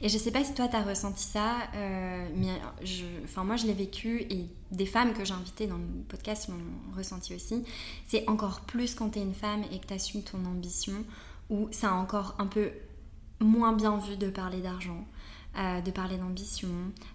Et 0.00 0.08
je 0.08 0.16
sais 0.16 0.30
pas 0.30 0.42
si 0.42 0.54
toi, 0.54 0.68
tu 0.68 0.76
as 0.76 0.82
ressenti 0.82 1.22
ça, 1.22 1.56
euh, 1.74 2.28
mais 2.34 2.48
je, 2.82 3.04
enfin, 3.24 3.44
moi, 3.44 3.56
je 3.56 3.66
l'ai 3.66 3.74
vécu, 3.74 4.22
et 4.30 4.46
des 4.72 4.86
femmes 4.86 5.12
que 5.12 5.24
j'ai 5.24 5.34
invitées 5.34 5.66
dans 5.66 5.76
le 5.76 5.84
podcast 6.08 6.48
l'ont 6.48 6.96
ressenti 6.96 7.34
aussi. 7.34 7.62
C'est 8.06 8.26
encore 8.28 8.60
plus 8.60 8.94
quand 8.94 9.10
tu 9.10 9.18
es 9.18 9.22
une 9.22 9.34
femme 9.34 9.62
et 9.72 9.78
que 9.78 9.86
tu 9.86 9.94
assumes 9.94 10.22
ton 10.22 10.44
ambition, 10.46 11.04
où 11.50 11.68
c'est 11.70 11.86
encore 11.86 12.36
un 12.38 12.46
peu 12.46 12.70
moins 13.40 13.72
bien 13.72 13.98
vu 13.98 14.16
de 14.16 14.30
parler 14.30 14.60
d'argent. 14.60 15.06
Euh, 15.58 15.80
de 15.80 15.90
parler 15.90 16.18
d'ambition, 16.18 16.68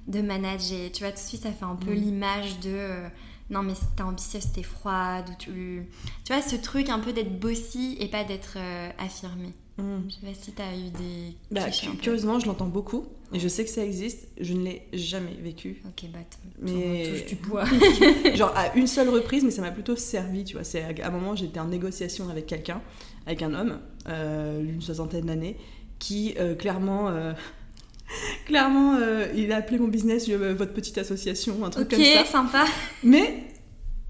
de 0.07 0.21
manager. 0.21 0.91
Tu 0.91 1.03
vois, 1.03 1.11
tout 1.11 1.19
de 1.19 1.21
suite, 1.21 1.43
ça 1.43 1.51
fait 1.51 1.63
un 1.65 1.75
peu 1.75 1.91
hmm. 1.91 1.99
l'image 1.99 2.59
de... 2.59 2.71
Euh, 2.71 3.09
non 3.49 3.63
mais 3.63 3.75
si 3.75 3.83
t'es 3.95 4.03
ambitieuse, 4.03 4.51
t'es 4.53 4.63
froide, 4.63 5.29
ou 5.29 5.33
tu... 5.37 5.87
Tu 6.25 6.33
vois, 6.33 6.41
ce 6.41 6.55
truc 6.55 6.89
un 6.89 6.99
peu 6.99 7.13
d'être 7.13 7.39
bossy 7.39 7.97
et 7.99 8.07
pas 8.07 8.23
d'être 8.23 8.57
euh, 8.57 8.89
affirmée. 8.97 9.53
Hmm. 9.77 10.01
Je 10.07 10.13
sais 10.13 10.21
pas 10.21 10.33
si 10.33 10.51
t'as 10.51 10.75
eu 10.75 10.89
des... 10.91 11.35
Bah, 11.51 11.69
curieusement, 12.01 12.39
je 12.39 12.45
l'entends 12.45 12.67
beaucoup, 12.67 13.05
et 13.33 13.39
je 13.39 13.47
sais 13.47 13.63
que 13.63 13.71
ça 13.71 13.83
existe, 13.83 14.27
je 14.39 14.53
ne 14.53 14.63
l'ai 14.63 14.87
jamais 14.93 15.33
vécu. 15.41 15.81
Ok, 15.85 16.09
bah, 16.11 16.19
mais... 16.61 17.09
touche 17.09 17.25
du 17.25 17.35
poids. 17.35 17.65
Genre 18.35 18.53
à 18.55 18.75
une 18.75 18.87
seule 18.87 19.09
reprise, 19.09 19.43
mais 19.43 19.51
ça 19.51 19.61
m'a 19.61 19.71
plutôt 19.71 19.95
servi, 19.95 20.43
tu 20.43 20.53
vois. 20.53 20.63
C'est 20.63 21.01
à 21.01 21.07
un 21.07 21.11
moment, 21.11 21.35
j'étais 21.35 21.59
en 21.59 21.67
négociation 21.67 22.29
avec 22.29 22.45
quelqu'un, 22.45 22.81
avec 23.25 23.41
un 23.41 23.53
homme, 23.53 23.79
euh, 24.07 24.61
d'une 24.63 24.81
soixantaine 24.81 25.25
d'années, 25.25 25.57
qui 25.97 26.35
euh, 26.37 26.53
clairement 26.53 27.09
Clairement, 28.45 28.95
euh, 28.95 29.27
il 29.35 29.51
a 29.51 29.57
appelé 29.57 29.79
mon 29.79 29.87
business 29.87 30.27
euh, 30.29 30.53
votre 30.53 30.73
petite 30.73 30.97
association, 30.97 31.63
un 31.65 31.69
truc 31.69 31.89
comme 31.89 32.03
ça. 32.03 32.21
Ok, 32.21 32.27
sympa. 32.27 32.65
Mais 33.03 33.45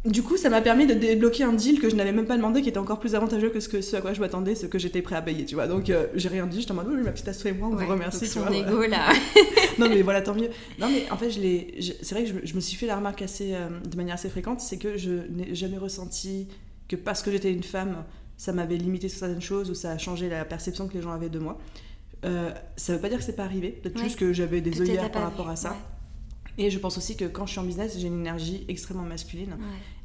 du 0.06 0.22
coup, 0.22 0.36
ça 0.36 0.50
m'a 0.50 0.62
permis 0.62 0.86
de 0.86 0.94
débloquer 0.94 1.44
un 1.44 1.54
deal 1.54 1.80
que 1.80 1.90
je 1.90 1.96
n'avais 1.96 2.12
même 2.12 2.26
pas 2.26 2.36
demandé, 2.36 2.62
qui 2.62 2.70
était 2.70 2.78
encore 2.78 3.00
plus 3.00 3.16
avantageux 3.16 3.50
que 3.50 3.60
ce, 3.60 3.70
que, 3.70 3.82
ce 3.82 3.96
à 3.96 4.02
quoi 4.02 4.14
je 4.14 4.20
m'attendais, 4.20 4.56
ce 4.56 4.66
que 4.66 4.78
j'étais 4.78 5.02
prêt 5.02 5.16
à 5.16 5.22
payer, 5.22 5.46
tu 5.46 5.56
vois. 5.56 5.68
Donc, 5.68 5.90
euh, 5.90 6.08
j'ai 6.16 6.28
rien 6.28 6.46
dit, 6.46 6.60
j'étais 6.60 6.74
en 6.74 6.76
mode, 6.76 6.88
oui, 6.90 7.02
ma 7.04 7.12
petite 7.12 7.28
asso 7.28 7.46
et 7.46 7.54
moi, 7.54 7.70
on 7.72 7.76
vous 7.76 7.88
remercie, 7.88 8.30
tu 8.30 8.40
vois. 8.40 8.54
ego, 8.54 8.82
là. 8.84 9.14
non, 9.78 9.88
mais 9.88 10.02
voilà, 10.02 10.22
tant 10.22 10.36
mieux. 10.36 10.50
Non, 10.80 10.90
mais 10.90 11.10
en 11.10 11.18
fait, 11.18 11.30
je 11.30 11.94
c'est 12.02 12.16
vrai 12.16 12.26
que 12.26 12.46
je, 12.46 12.56
me 12.56 12.60
suis 12.60 12.76
fait 12.76 12.88
la 12.88 12.98
remarque 12.98 13.22
assez, 13.22 13.54
de 13.86 13.98
manière 13.98 14.16
assez 14.16 14.30
fréquente, 14.30 14.60
c'est 14.60 14.78
que 14.78 14.98
je 14.98 15.12
n'ai 15.30 15.56
jamais 15.56 15.78
ressenti 15.78 16.48
que 16.90 16.96
parce 16.96 17.22
que 17.22 17.32
j'étais 17.32 17.52
une 17.52 17.64
femme, 17.64 18.04
ça 18.36 18.52
m'avait 18.52 18.76
limité 18.76 19.08
sur 19.08 19.20
certaines 19.20 19.42
choses 19.42 19.70
ou 19.70 19.74
ça 19.74 19.92
a 19.92 19.98
changé 19.98 20.28
la 20.28 20.44
perception 20.44 20.88
que 20.88 20.96
les 20.96 21.02
gens 21.02 21.12
avaient 21.12 21.30
de 21.30 21.40
moi. 21.40 21.58
Euh, 22.26 22.52
ça 22.76 22.94
veut 22.94 23.00
pas 23.00 23.10
dire 23.10 23.18
que 23.18 23.24
c'est 23.24 23.36
pas 23.36 23.44
arrivé, 23.44 23.70
peut-être 23.70 23.98
juste 23.98 24.18
que 24.18 24.34
j'avais 24.34 24.62
des 24.62 24.82
œillères 24.82 25.12
par 25.12 25.24
rapport 25.24 25.50
à 25.50 25.56
ça. 25.56 25.76
Et 26.58 26.70
je 26.70 26.78
pense 26.78 26.98
aussi 26.98 27.18
que 27.18 27.26
quand 27.26 27.48
je 27.48 27.52
suis 27.52 27.60
en 27.60 27.64
business, 27.64 27.98
j'ai 27.98 28.08
une 28.08 28.20
énergie 28.20 28.64
extrêmement 28.68 29.04
masculine. 29.04 29.58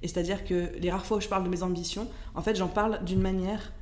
Et 0.03 0.09
c'est-à-dire 0.09 0.45
que 0.45 0.71
les 0.79 0.91
rares 0.91 1.05
fois 1.05 1.19
où 1.19 1.21
je 1.21 1.29
parle 1.29 1.45
de 1.45 1.49
mes 1.49 1.63
ambitions, 1.63 2.09
en 2.35 2.43
fait, 2.43 2.57
j'en 2.57 2.69
parle 2.69 3.05
d'une 3.05 3.21
manière. 3.21 3.73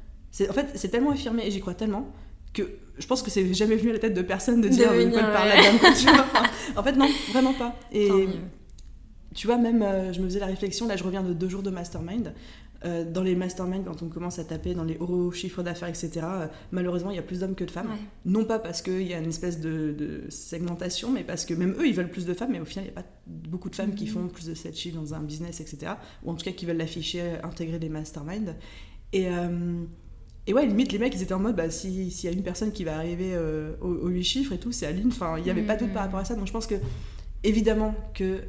En 0.49 0.53
fait, 0.53 0.72
c'est 0.75 0.88
tellement 0.88 1.12
affirmé 1.12 1.46
et 1.46 1.51
j'y 1.51 1.61
crois 1.61 1.75
tellement 1.75 2.12
que 2.53 2.79
je 2.99 3.07
pense 3.07 3.22
que 3.22 3.31
c'est 3.31 3.53
jamais 3.53 3.77
venu 3.77 3.90
à 3.90 3.92
la 3.94 3.99
tête 3.99 4.14
de 4.14 4.22
personne 4.22 4.61
de 4.61 4.68
dire 4.68 4.90
de 4.90 5.11
par 5.11 5.46
la 5.46 5.57
dame 5.57 5.79
en 6.77 6.83
fait, 6.83 6.92
non, 6.92 7.09
vraiment 7.31 7.53
pas. 7.53 7.77
Et 7.92 8.11
tu 9.37 9.46
vois, 9.46 9.59
même, 9.59 9.83
euh, 9.83 10.12
je 10.14 10.20
me 10.20 10.25
faisais 10.25 10.40
la 10.40 10.46
réflexion, 10.46 10.88
là, 10.88 10.96
je 10.96 11.05
reviens 11.05 11.22
de 11.22 11.35
deux 11.35 11.49
jours 11.49 11.62
de 11.62 11.68
mastermind. 11.70 12.33
Euh, 12.85 13.11
dans 13.11 13.23
les 13.23 13.35
masterminds, 13.35 13.85
quand 13.85 14.03
on 14.03 14.09
commence 14.09 14.39
à 14.39 14.45
taper 14.45 14.75
dans 14.75 14.85
les 14.85 14.99
hauts 14.99 15.31
chiffres 15.33 15.62
d'affaires, 15.62 15.89
etc., 15.89 16.11
euh, 16.23 16.47
malheureusement, 16.73 17.11
il 17.11 17.17
y 17.17 17.19
a 17.19 17.23
plus 17.23 17.41
d'hommes 17.41 17.55
que 17.55 17.65
de 17.65 17.71
femmes. 17.71 17.89
Non 18.25 18.45
pas 18.45 18.59
parce 18.59 18.83
qu'il 18.83 19.07
y 19.07 19.15
a 19.15 19.19
une 19.19 19.29
espèce 19.29 19.61
de, 19.61 20.25
segmentation, 20.29 21.11
mais 21.11 21.25
parce 21.25 21.45
que 21.45 21.55
même 21.55 21.75
eux, 21.79 21.87
ils 21.87 21.95
veulent 21.95 22.11
plus 22.11 22.27
de 22.27 22.35
femmes, 22.35 22.53
mais 22.53 22.61
au 22.61 22.65
final, 22.65 22.85
il 22.85 22.93
n'y 22.93 22.99
a 22.99 23.03
pas 23.03 23.09
beaucoup 23.27 23.71
de 23.71 23.77
femmes 23.77 23.95
qui 23.95 24.05
mhm. 24.05 24.11
font 24.11 24.29
plus 24.29 24.47
de 24.47 24.55
7 24.55 24.77
chiffres 24.77 24.97
dans 24.97 25.15
un 25.15 25.21
business, 25.21 25.61
etc., 25.61 25.93
ou 26.23 26.31
en 26.31 26.35
tout 26.35 26.45
cas 26.45 26.53
qui 26.53 26.67
veulent 26.67 26.77
l'afficher, 26.77 27.39
intégrer 27.43 27.79
des 27.79 27.89
masterminds. 27.89 28.55
Et, 29.12 29.29
euh, 29.29 29.85
et 30.47 30.53
ouais, 30.53 30.67
limite, 30.67 30.93
les 30.93 30.99
mecs, 30.99 31.15
ils 31.15 31.23
étaient 31.23 31.35
en 31.35 31.41
mode, 31.41 31.57
bah, 31.57 31.71
s'il 31.71 32.09
y 32.09 32.29
a 32.29 32.31
une 32.31 32.43
personne 32.43 32.73
qui 32.73 32.85
va 32.85 32.97
arriver 32.97 33.37
aux, 33.81 34.09
8 34.09 34.23
chiffres 34.23 34.53
et 34.53 34.59
tout, 34.59 34.73
c'est 34.73 34.87
Aline. 34.87 35.09
Enfin, 35.09 35.39
il 35.39 35.45
n'y 35.45 35.51
avait 35.51 35.62
pas 35.62 35.77
de 35.77 35.85
doute 35.85 35.95
par 35.95 36.03
rapport 36.03 36.21
à 36.21 36.25
ça. 36.25 36.35
Donc 36.35 36.47
je 36.47 36.53
pense 36.53 36.67
que, 36.67 36.77
évidemment, 37.43 37.95
qu'il 38.15 38.43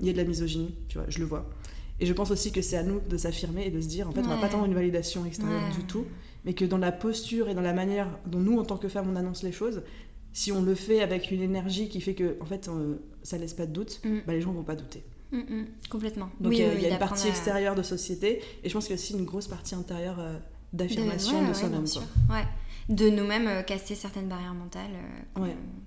il 0.00 0.06
y 0.06 0.10
a 0.10 0.12
de 0.12 0.18
la 0.18 0.24
misogynie, 0.24 0.74
tu 0.88 0.98
vois, 0.98 1.06
je 1.08 1.18
le 1.20 1.24
vois. 1.24 1.48
Et 2.00 2.06
je 2.06 2.12
pense 2.12 2.30
aussi 2.30 2.50
que 2.50 2.62
c'est 2.62 2.76
à 2.76 2.82
nous 2.82 3.00
de 3.00 3.16
s'affirmer 3.16 3.66
et 3.66 3.70
de 3.70 3.80
se 3.80 3.86
dire, 3.86 4.08
en 4.08 4.12
fait, 4.12 4.20
on 4.20 4.28
va 4.28 4.36
pas 4.36 4.46
attendre 4.46 4.64
une 4.64 4.74
validation 4.74 5.26
extérieure 5.26 5.70
du 5.76 5.84
tout, 5.84 6.06
mais 6.44 6.54
que 6.54 6.64
dans 6.64 6.78
la 6.78 6.92
posture 6.92 7.48
et 7.48 7.54
dans 7.54 7.60
la 7.60 7.74
manière 7.74 8.08
dont 8.26 8.38
nous, 8.38 8.58
en 8.58 8.64
tant 8.64 8.78
que 8.78 8.88
femmes, 8.88 9.08
on 9.10 9.16
annonce 9.16 9.42
les 9.42 9.52
choses, 9.52 9.82
si 10.32 10.52
on 10.52 10.62
le 10.62 10.74
fait 10.74 11.02
avec 11.02 11.30
une 11.30 11.42
énergie 11.42 11.88
qui 11.88 12.00
fait 12.00 12.14
que, 12.14 12.36
en 12.40 12.46
fait, 12.46 12.68
euh, 12.68 12.96
ça 13.22 13.36
laisse 13.36 13.54
pas 13.54 13.66
de 13.66 13.72
doute, 13.72 14.00
mm. 14.04 14.20
bah, 14.26 14.32
les 14.32 14.40
gens 14.40 14.52
vont 14.52 14.62
pas 14.62 14.76
douter. 14.76 15.04
Mm, 15.32 15.38
mm. 15.38 15.66
complètement. 15.90 16.30
Donc 16.40 16.52
il 16.52 16.60
y 16.60 16.86
a, 16.86 16.88
une 16.88 16.98
partie 16.98 17.28
extérieure 17.28 17.74
de 17.74 17.82
société, 17.82 18.40
et 18.64 18.68
je 18.68 18.72
pense 18.72 18.86
qu'il 18.86 18.96
y 18.96 18.98
a 18.98 19.02
aussi 19.02 19.12
une 19.14 19.24
grosse 19.24 19.48
partie 19.48 19.74
intérieure 19.74 20.18
euh, 20.18 20.38
d'affirmation 20.72 21.46
de, 21.46 21.52
soi-même. 21.52 21.84
Ouais. 22.30 22.46
De 22.88 23.10
nous-mêmes 23.10 23.46
euh, 23.46 23.62
casser 23.62 23.94
certaines 23.94 24.28
barrières 24.28 24.54
mentales 24.54 24.90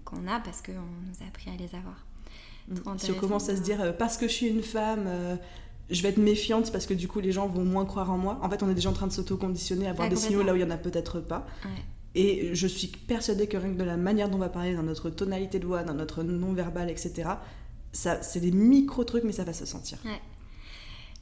qu'on 0.05 0.27
a 0.27 0.39
parce 0.39 0.61
qu'on 0.61 0.73
nous 0.73 1.23
a 1.23 1.27
appris 1.27 1.49
à 1.49 1.55
les 1.57 1.75
avoir. 1.75 2.05
Si 2.97 3.11
on 3.11 3.15
commence 3.15 3.49
à 3.49 3.57
se 3.57 3.61
dire 3.61 3.97
parce 3.97 4.15
que 4.15 4.27
je 4.27 4.33
suis 4.33 4.47
une 4.47 4.63
femme, 4.63 5.09
je 5.89 6.01
vais 6.01 6.09
être 6.09 6.17
méfiante 6.17 6.71
parce 6.71 6.85
que 6.85 6.93
du 6.93 7.07
coup 7.07 7.19
les 7.19 7.31
gens 7.31 7.47
vont 7.47 7.65
moins 7.65 7.85
croire 7.85 8.11
en 8.11 8.17
moi. 8.17 8.39
En 8.41 8.49
fait, 8.49 8.63
on 8.63 8.69
est 8.69 8.73
déjà 8.73 8.89
en 8.89 8.93
train 8.93 9.07
de 9.07 9.11
s'auto-conditionner, 9.11 9.87
à 9.87 9.93
voir 9.93 10.09
des 10.09 10.15
signaux 10.15 10.43
là 10.43 10.53
où 10.53 10.55
il 10.55 10.61
y 10.61 10.65
en 10.65 10.69
a 10.69 10.77
peut-être 10.77 11.19
pas. 11.19 11.45
Et 12.15 12.53
je 12.53 12.67
suis 12.67 12.87
persuadée 12.87 13.47
que 13.47 13.57
rien 13.57 13.73
que 13.73 13.79
de 13.79 13.83
la 13.83 13.97
manière 13.97 14.29
dont 14.29 14.35
on 14.35 14.39
va 14.39 14.49
parler, 14.49 14.75
dans 14.75 14.83
notre 14.83 15.09
tonalité 15.09 15.59
de 15.59 15.65
voix, 15.65 15.83
dans 15.83 15.95
notre 15.95 16.21
non-verbal, 16.21 16.89
etc., 16.89 17.29
ça, 17.91 18.21
c'est 18.21 18.39
des 18.39 18.51
micro-trucs, 18.51 19.23
mais 19.23 19.31
ça 19.31 19.43
va 19.43 19.53
se 19.53 19.65
sentir. 19.65 19.97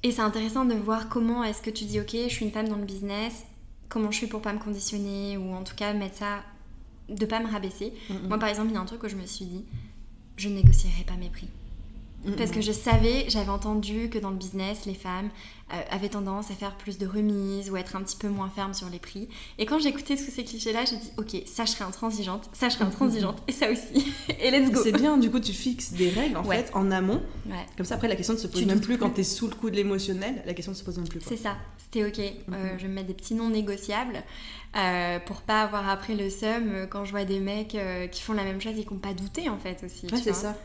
Et 0.03 0.11
c'est 0.11 0.21
intéressant 0.21 0.65
de 0.65 0.73
voir 0.73 1.09
comment 1.09 1.43
est-ce 1.43 1.61
que 1.61 1.69
tu 1.69 1.85
dis, 1.85 1.99
ok, 1.99 2.11
je 2.11 2.33
suis 2.33 2.45
une 2.45 2.51
femme 2.51 2.67
dans 2.67 2.75
le 2.75 2.85
business, 2.85 3.43
comment 3.87 4.11
je 4.11 4.19
fais 4.19 4.27
pour 4.27 4.41
pas 4.41 4.51
me 4.51 4.59
conditionner, 4.59 5.37
ou 5.37 5.53
en 5.53 5.63
tout 5.63 5.75
cas 5.75 5.93
mettre 5.93 6.17
ça, 6.17 6.43
de 7.07 7.25
pas 7.25 7.39
me 7.39 7.49
rabaisser. 7.49 7.93
Moi, 8.27 8.37
par 8.37 8.49
exemple, 8.49 8.69
il 8.69 8.73
y 8.73 8.77
a 8.77 8.81
un 8.81 8.85
truc 8.85 9.03
où 9.03 9.07
je 9.07 9.15
me 9.15 9.25
suis 9.25 9.45
dit, 9.45 9.63
je 10.37 10.49
négocierai 10.49 11.03
pas 11.05 11.15
mes 11.15 11.29
prix. 11.29 11.47
Parce 12.37 12.51
que 12.51 12.61
je 12.61 12.71
savais, 12.71 13.25
j'avais 13.29 13.49
entendu 13.49 14.09
que 14.09 14.19
dans 14.19 14.29
le 14.29 14.35
business, 14.35 14.85
les 14.85 14.93
femmes 14.93 15.29
euh, 15.73 15.81
avaient 15.89 16.09
tendance 16.09 16.51
à 16.51 16.53
faire 16.53 16.75
plus 16.75 16.97
de 16.97 17.07
remises 17.07 17.69
ou 17.71 17.77
être 17.77 17.95
un 17.95 18.01
petit 18.01 18.17
peu 18.17 18.27
moins 18.27 18.49
fermes 18.49 18.73
sur 18.73 18.89
les 18.89 18.99
prix. 18.99 19.27
Et 19.57 19.65
quand 19.65 19.79
j'écoutais 19.79 20.15
tous 20.15 20.29
ces 20.31 20.43
clichés-là, 20.43 20.85
j'ai 20.85 20.97
dit, 20.97 21.11
ok, 21.17 21.43
ça 21.45 21.65
je 21.65 21.71
serai 21.71 21.83
intransigeante, 21.83 22.49
ça 22.53 22.69
je 22.69 22.75
serai 22.75 22.85
intransigeante, 22.85 23.41
et 23.47 23.51
ça 23.51 23.71
aussi. 23.71 24.13
et 24.39 24.51
let's 24.51 24.71
go. 24.71 24.81
C'est 24.83 24.91
bien, 24.91 25.17
du 25.17 25.31
coup, 25.31 25.39
tu 25.39 25.53
fixes 25.53 25.93
des 25.93 26.09
règles 26.09 26.37
en 26.37 26.43
fait 26.43 26.69
en 26.73 26.91
amont. 26.91 27.21
Comme 27.77 27.85
ça, 27.85 27.95
après, 27.95 28.07
la 28.07 28.15
question 28.15 28.33
ne 28.33 28.39
se 28.39 28.47
pose 28.47 28.65
même 28.65 28.81
plus, 28.81 28.97
quand 28.97 29.11
tu 29.11 29.21
es 29.21 29.23
sous 29.23 29.47
le 29.47 29.55
coup 29.55 29.69
de 29.69 29.75
l'émotionnel, 29.75 30.43
la 30.45 30.53
question 30.53 30.73
ne 30.73 30.77
se 30.77 30.83
pose 30.83 30.97
même 30.97 31.07
plus. 31.07 31.21
C'est 31.25 31.37
ça, 31.37 31.55
c'était 31.77 32.05
ok. 32.05 32.19
Euh, 32.19 32.77
je 32.77 32.83
vais 32.83 32.87
me 32.87 32.93
mettre 32.93 33.07
des 33.07 33.13
petits 33.13 33.33
noms 33.33 33.49
négociables 33.49 34.23
euh, 34.75 35.19
pour 35.19 35.41
pas 35.41 35.63
avoir 35.63 35.89
après 35.89 36.15
le 36.15 36.29
seum 36.29 36.87
quand 36.89 37.05
je 37.05 37.11
vois 37.11 37.25
des 37.25 37.39
mecs 37.39 37.77
qui 38.11 38.21
font 38.21 38.33
la 38.33 38.43
même 38.43 38.61
chose 38.61 38.77
et 38.77 38.83
qui 38.83 38.93
n'ont 38.93 38.99
pas 38.99 39.13
douté 39.13 39.49
en 39.49 39.57
fait 39.57 39.83
aussi. 39.85 40.05
Ouais, 40.07 40.21
c'est 40.21 40.33
ça. 40.33 40.55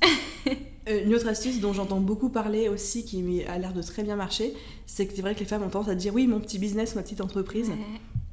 Euh, 0.86 1.02
une 1.02 1.14
autre 1.14 1.28
astuce 1.28 1.60
dont 1.60 1.72
j'entends 1.72 2.00
beaucoup 2.00 2.28
parler 2.28 2.68
aussi, 2.68 3.06
qui 3.06 3.42
a 3.44 3.58
l'air 3.58 3.72
de 3.72 3.80
très 3.80 4.02
bien 4.02 4.16
marcher, 4.16 4.52
c'est 4.84 5.06
que 5.06 5.14
c'est 5.14 5.22
vrai 5.22 5.34
que 5.34 5.40
les 5.40 5.46
femmes 5.46 5.62
ont 5.62 5.70
tendance 5.70 5.88
à 5.88 5.94
dire 5.94 6.14
oui, 6.14 6.26
mon 6.26 6.40
petit 6.40 6.58
business, 6.58 6.94
ma 6.94 7.02
petite 7.02 7.22
entreprise, 7.22 7.72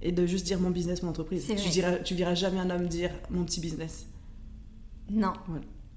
et 0.02 0.12
de 0.12 0.26
juste 0.26 0.48
dire 0.48 0.60
mon 0.60 0.70
business, 0.70 1.02
mon 1.02 1.12
entreprise. 1.12 1.48
Tu, 1.48 1.70
diras, 1.70 1.94
tu 2.00 2.14
verras 2.14 2.36
jamais 2.36 2.60
un 2.60 2.70
homme 2.70 2.88
dire 2.88 3.12
mon 3.30 3.46
petit 3.46 3.62
business. 3.62 4.06
Non. 5.10 5.32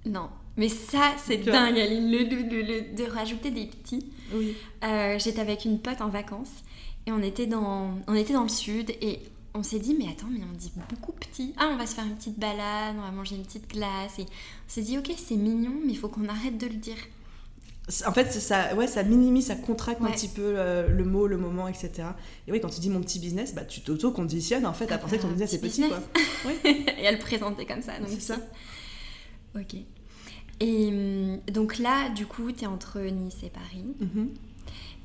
Non. 0.07 0.29
Mais 0.57 0.68
ça, 0.68 1.16
c'est 1.25 1.38
dingue, 1.38 1.77
Aline, 1.77 2.09
le, 2.09 2.94
de 2.94 3.11
rajouter 3.11 3.51
des 3.51 3.66
petits. 3.66 4.07
Oui. 4.33 4.55
Euh, 4.85 5.18
j'étais 5.18 5.40
avec 5.40 5.64
une 5.64 5.81
pote 5.81 6.01
en 6.01 6.09
vacances 6.09 6.62
et 7.07 7.12
on 7.12 7.20
était 7.20 7.47
dans, 7.47 7.99
on 8.07 8.14
était 8.14 8.33
dans 8.33 8.44
le 8.44 8.49
sud 8.49 8.90
et 9.03 9.18
on 9.55 9.62
s'est 9.62 9.79
dit, 9.79 9.95
mais 9.97 10.07
attends, 10.09 10.27
mais 10.31 10.40
on 10.43 10.57
dit 10.57 10.73
beaucoup 10.90 11.12
petit. 11.12 11.55
Ah, 11.57 11.71
on 11.73 11.77
va 11.77 11.87
se 11.87 11.95
faire 11.95 12.05
une 12.05 12.17
petite 12.17 12.38
balade, 12.38 12.97
on 12.99 13.03
va 13.03 13.11
manger 13.12 13.37
une 13.37 13.45
petite 13.45 13.69
glace. 13.71 14.19
Et 14.19 14.23
on 14.23 14.69
s'est 14.69 14.83
dit, 14.83 14.99
ok, 14.99 15.12
c'est 15.17 15.37
mignon, 15.37 15.75
mais 15.85 15.93
il 15.93 15.99
faut 15.99 16.09
qu'on 16.09 16.29
arrête 16.29 16.59
de 16.59 16.67
le 16.67 16.75
dire. 16.75 16.97
En 18.07 18.12
fait, 18.12 18.33
ça, 18.33 18.75
ouais, 18.75 18.87
ça 18.87 19.03
minimise, 19.03 19.47
ça 19.47 19.57
contracte 19.57 20.01
un 20.03 20.11
petit 20.11 20.29
peu 20.29 20.55
euh, 20.57 20.88
le 20.88 21.05
mot, 21.05 21.27
le 21.27 21.37
moment, 21.37 21.69
etc. 21.69 22.09
Et 22.49 22.53
oui, 22.53 22.61
quand 22.61 22.71
tu 22.71 22.81
dis 22.81 22.88
mon 22.88 23.01
petit 23.01 23.21
business, 23.21 23.55
bah, 23.55 23.64
tu 23.64 23.83
t'auto-conditionnes 23.83 24.64
en 24.67 24.73
fait 24.73 24.90
à 24.90 24.99
penser 24.99 25.19
que 25.19 25.23
ton 25.23 25.29
business 25.29 25.53
est 25.53 25.61
petit. 25.61 25.85
Quoi. 25.87 26.01
et 26.64 27.07
à 27.07 27.12
le 27.12 27.19
présenter 27.19 27.67
comme 27.67 27.83
ça. 27.83 27.93
C'est 28.09 28.21
ça. 28.21 28.37
Ok. 29.55 29.77
Et 30.61 30.87
hum, 30.88 31.40
donc 31.53 31.79
là, 31.79 32.09
du 32.09 32.27
coup, 32.27 32.51
tu 32.53 32.64
es 32.64 32.67
entre 32.67 33.01
Nice 33.01 33.43
et 33.43 33.51
Paris. 33.51 33.85
Mm-hmm. 34.01 34.29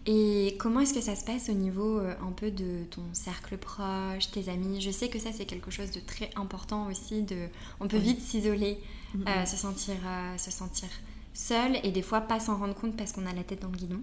Et 0.06 0.56
comment 0.60 0.80
est-ce 0.80 0.94
que 0.94 1.02
ça 1.02 1.16
se 1.16 1.26
passe 1.26 1.50
au 1.50 1.54
niveau 1.54 2.00
euh, 2.00 2.16
un 2.22 2.32
peu 2.32 2.52
de 2.52 2.84
ton 2.90 3.04
cercle 3.14 3.58
proche, 3.58 4.32
tes 4.32 4.50
amis? 4.50 4.82
Je 4.82 4.92
sais 4.92 5.10
que 5.10 5.20
ça 5.20 5.30
c'est 5.32 5.46
quelque 5.46 5.72
chose 5.72 5.92
de 5.92 6.00
très 6.00 6.30
important 6.36 6.88
aussi. 6.88 7.24
De, 7.24 7.48
on 7.80 7.88
peut 7.88 7.98
vite 7.98 8.22
s'isoler, 8.22 8.80
euh, 9.28 9.46
se 9.46 9.58
sentir, 9.58 9.96
euh, 10.06 10.38
se 10.38 10.52
sentir 10.52 10.90
seul 11.34 11.78
et 11.84 11.92
des 11.92 12.02
fois 12.02 12.22
pas 12.22 12.40
s'en 12.40 12.58
rendre 12.58 12.74
compte 12.74 12.98
parce 12.98 13.12
qu'on 13.12 13.26
a 13.26 13.34
la 13.34 13.44
tête 13.44 13.62
dans 13.62 13.70
le 13.70 13.78
guidon. 13.78 14.02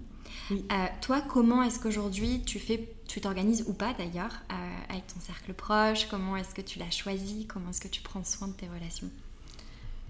toi, 1.00 1.20
comment 1.20 1.62
est-ce 1.62 1.80
qu'aujourd'hui 1.80 2.42
tu 2.44 2.58
fais, 2.58 2.88
tu 3.08 3.20
t'organises 3.20 3.64
ou 3.66 3.72
pas 3.72 3.92
d'ailleurs 3.94 4.42
avec 4.88 5.06
ton 5.08 5.20
cercle 5.20 5.52
proche? 5.54 6.06
Comment 6.08 6.36
est-ce 6.36 6.54
que 6.54 6.62
tu 6.62 6.78
l'as 6.78 6.90
choisi? 6.90 7.46
Comment 7.46 7.70
est-ce 7.70 7.80
que 7.80 7.88
tu 7.88 8.00
prends 8.02 8.24
soin 8.24 8.48
de 8.48 8.52
tes 8.52 8.68
relations? 8.68 9.10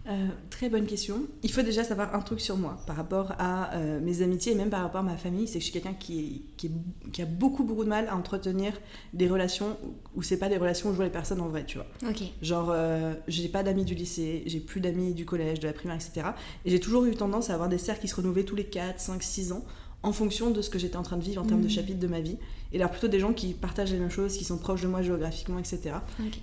Euh, 0.08 0.28
très 0.50 0.68
bonne 0.68 0.86
question. 0.86 1.22
Il 1.42 1.50
faut 1.50 1.62
déjà 1.62 1.82
savoir 1.82 2.14
un 2.14 2.20
truc 2.20 2.40
sur 2.40 2.56
moi 2.56 2.78
par 2.86 2.94
rapport 2.94 3.32
à 3.38 3.74
euh, 3.74 4.00
mes 4.00 4.22
amitiés 4.22 4.52
et 4.52 4.54
même 4.54 4.70
par 4.70 4.82
rapport 4.82 5.00
à 5.00 5.04
ma 5.04 5.16
famille. 5.16 5.48
C'est 5.48 5.54
que 5.54 5.64
je 5.64 5.64
suis 5.64 5.72
quelqu'un 5.72 5.94
qui, 5.94 6.44
qui, 6.56 7.22
a 7.22 7.24
beaucoup, 7.24 7.64
beaucoup 7.64 7.82
de 7.82 7.88
mal 7.88 8.06
à 8.08 8.16
entretenir 8.16 8.72
des 9.14 9.28
relations 9.28 9.76
où 10.14 10.22
c'est 10.22 10.38
pas 10.38 10.48
des 10.48 10.58
relations 10.58 10.90
où 10.90 10.92
je 10.92 10.96
vois 10.96 11.06
les 11.06 11.10
personnes 11.10 11.40
en 11.40 11.48
vrai, 11.48 11.64
tu 11.66 11.78
vois. 11.78 11.86
Ok. 12.08 12.22
Genre, 12.40 12.70
euh, 12.70 13.14
j'ai 13.26 13.48
pas 13.48 13.64
d'amis 13.64 13.84
du 13.84 13.94
lycée, 13.94 14.44
j'ai 14.46 14.60
plus 14.60 14.80
d'amis 14.80 15.12
du 15.12 15.24
collège, 15.24 15.58
de 15.58 15.66
la 15.66 15.72
primaire, 15.72 15.96
etc. 15.96 16.28
Et 16.64 16.70
j'ai 16.70 16.80
toujours 16.80 17.04
eu 17.04 17.14
tendance 17.16 17.50
à 17.50 17.54
avoir 17.54 17.68
des 17.68 17.78
cercles 17.78 18.02
qui 18.02 18.08
se 18.08 18.14
renouvelaient 18.14 18.44
tous 18.44 18.56
les 18.56 18.66
4, 18.66 19.00
5, 19.00 19.22
6 19.22 19.52
ans 19.52 19.64
en 20.04 20.12
fonction 20.12 20.50
de 20.50 20.62
ce 20.62 20.70
que 20.70 20.78
j'étais 20.78 20.96
en 20.96 21.02
train 21.02 21.16
de 21.16 21.24
vivre 21.24 21.42
en 21.42 21.46
termes 21.46 21.62
de 21.62 21.66
mmh. 21.66 21.70
chapitre 21.70 21.98
de 21.98 22.06
ma 22.06 22.20
vie. 22.20 22.36
Et 22.72 22.76
alors 22.76 22.92
plutôt 22.92 23.08
des 23.08 23.18
gens 23.18 23.32
qui 23.32 23.54
partagent 23.54 23.92
les 23.92 23.98
mêmes 23.98 24.10
choses, 24.10 24.36
qui 24.36 24.44
sont 24.44 24.58
proches 24.58 24.82
de 24.82 24.88
moi 24.88 25.02
géographiquement, 25.02 25.58
etc. 25.58 25.96
Ok 26.20 26.38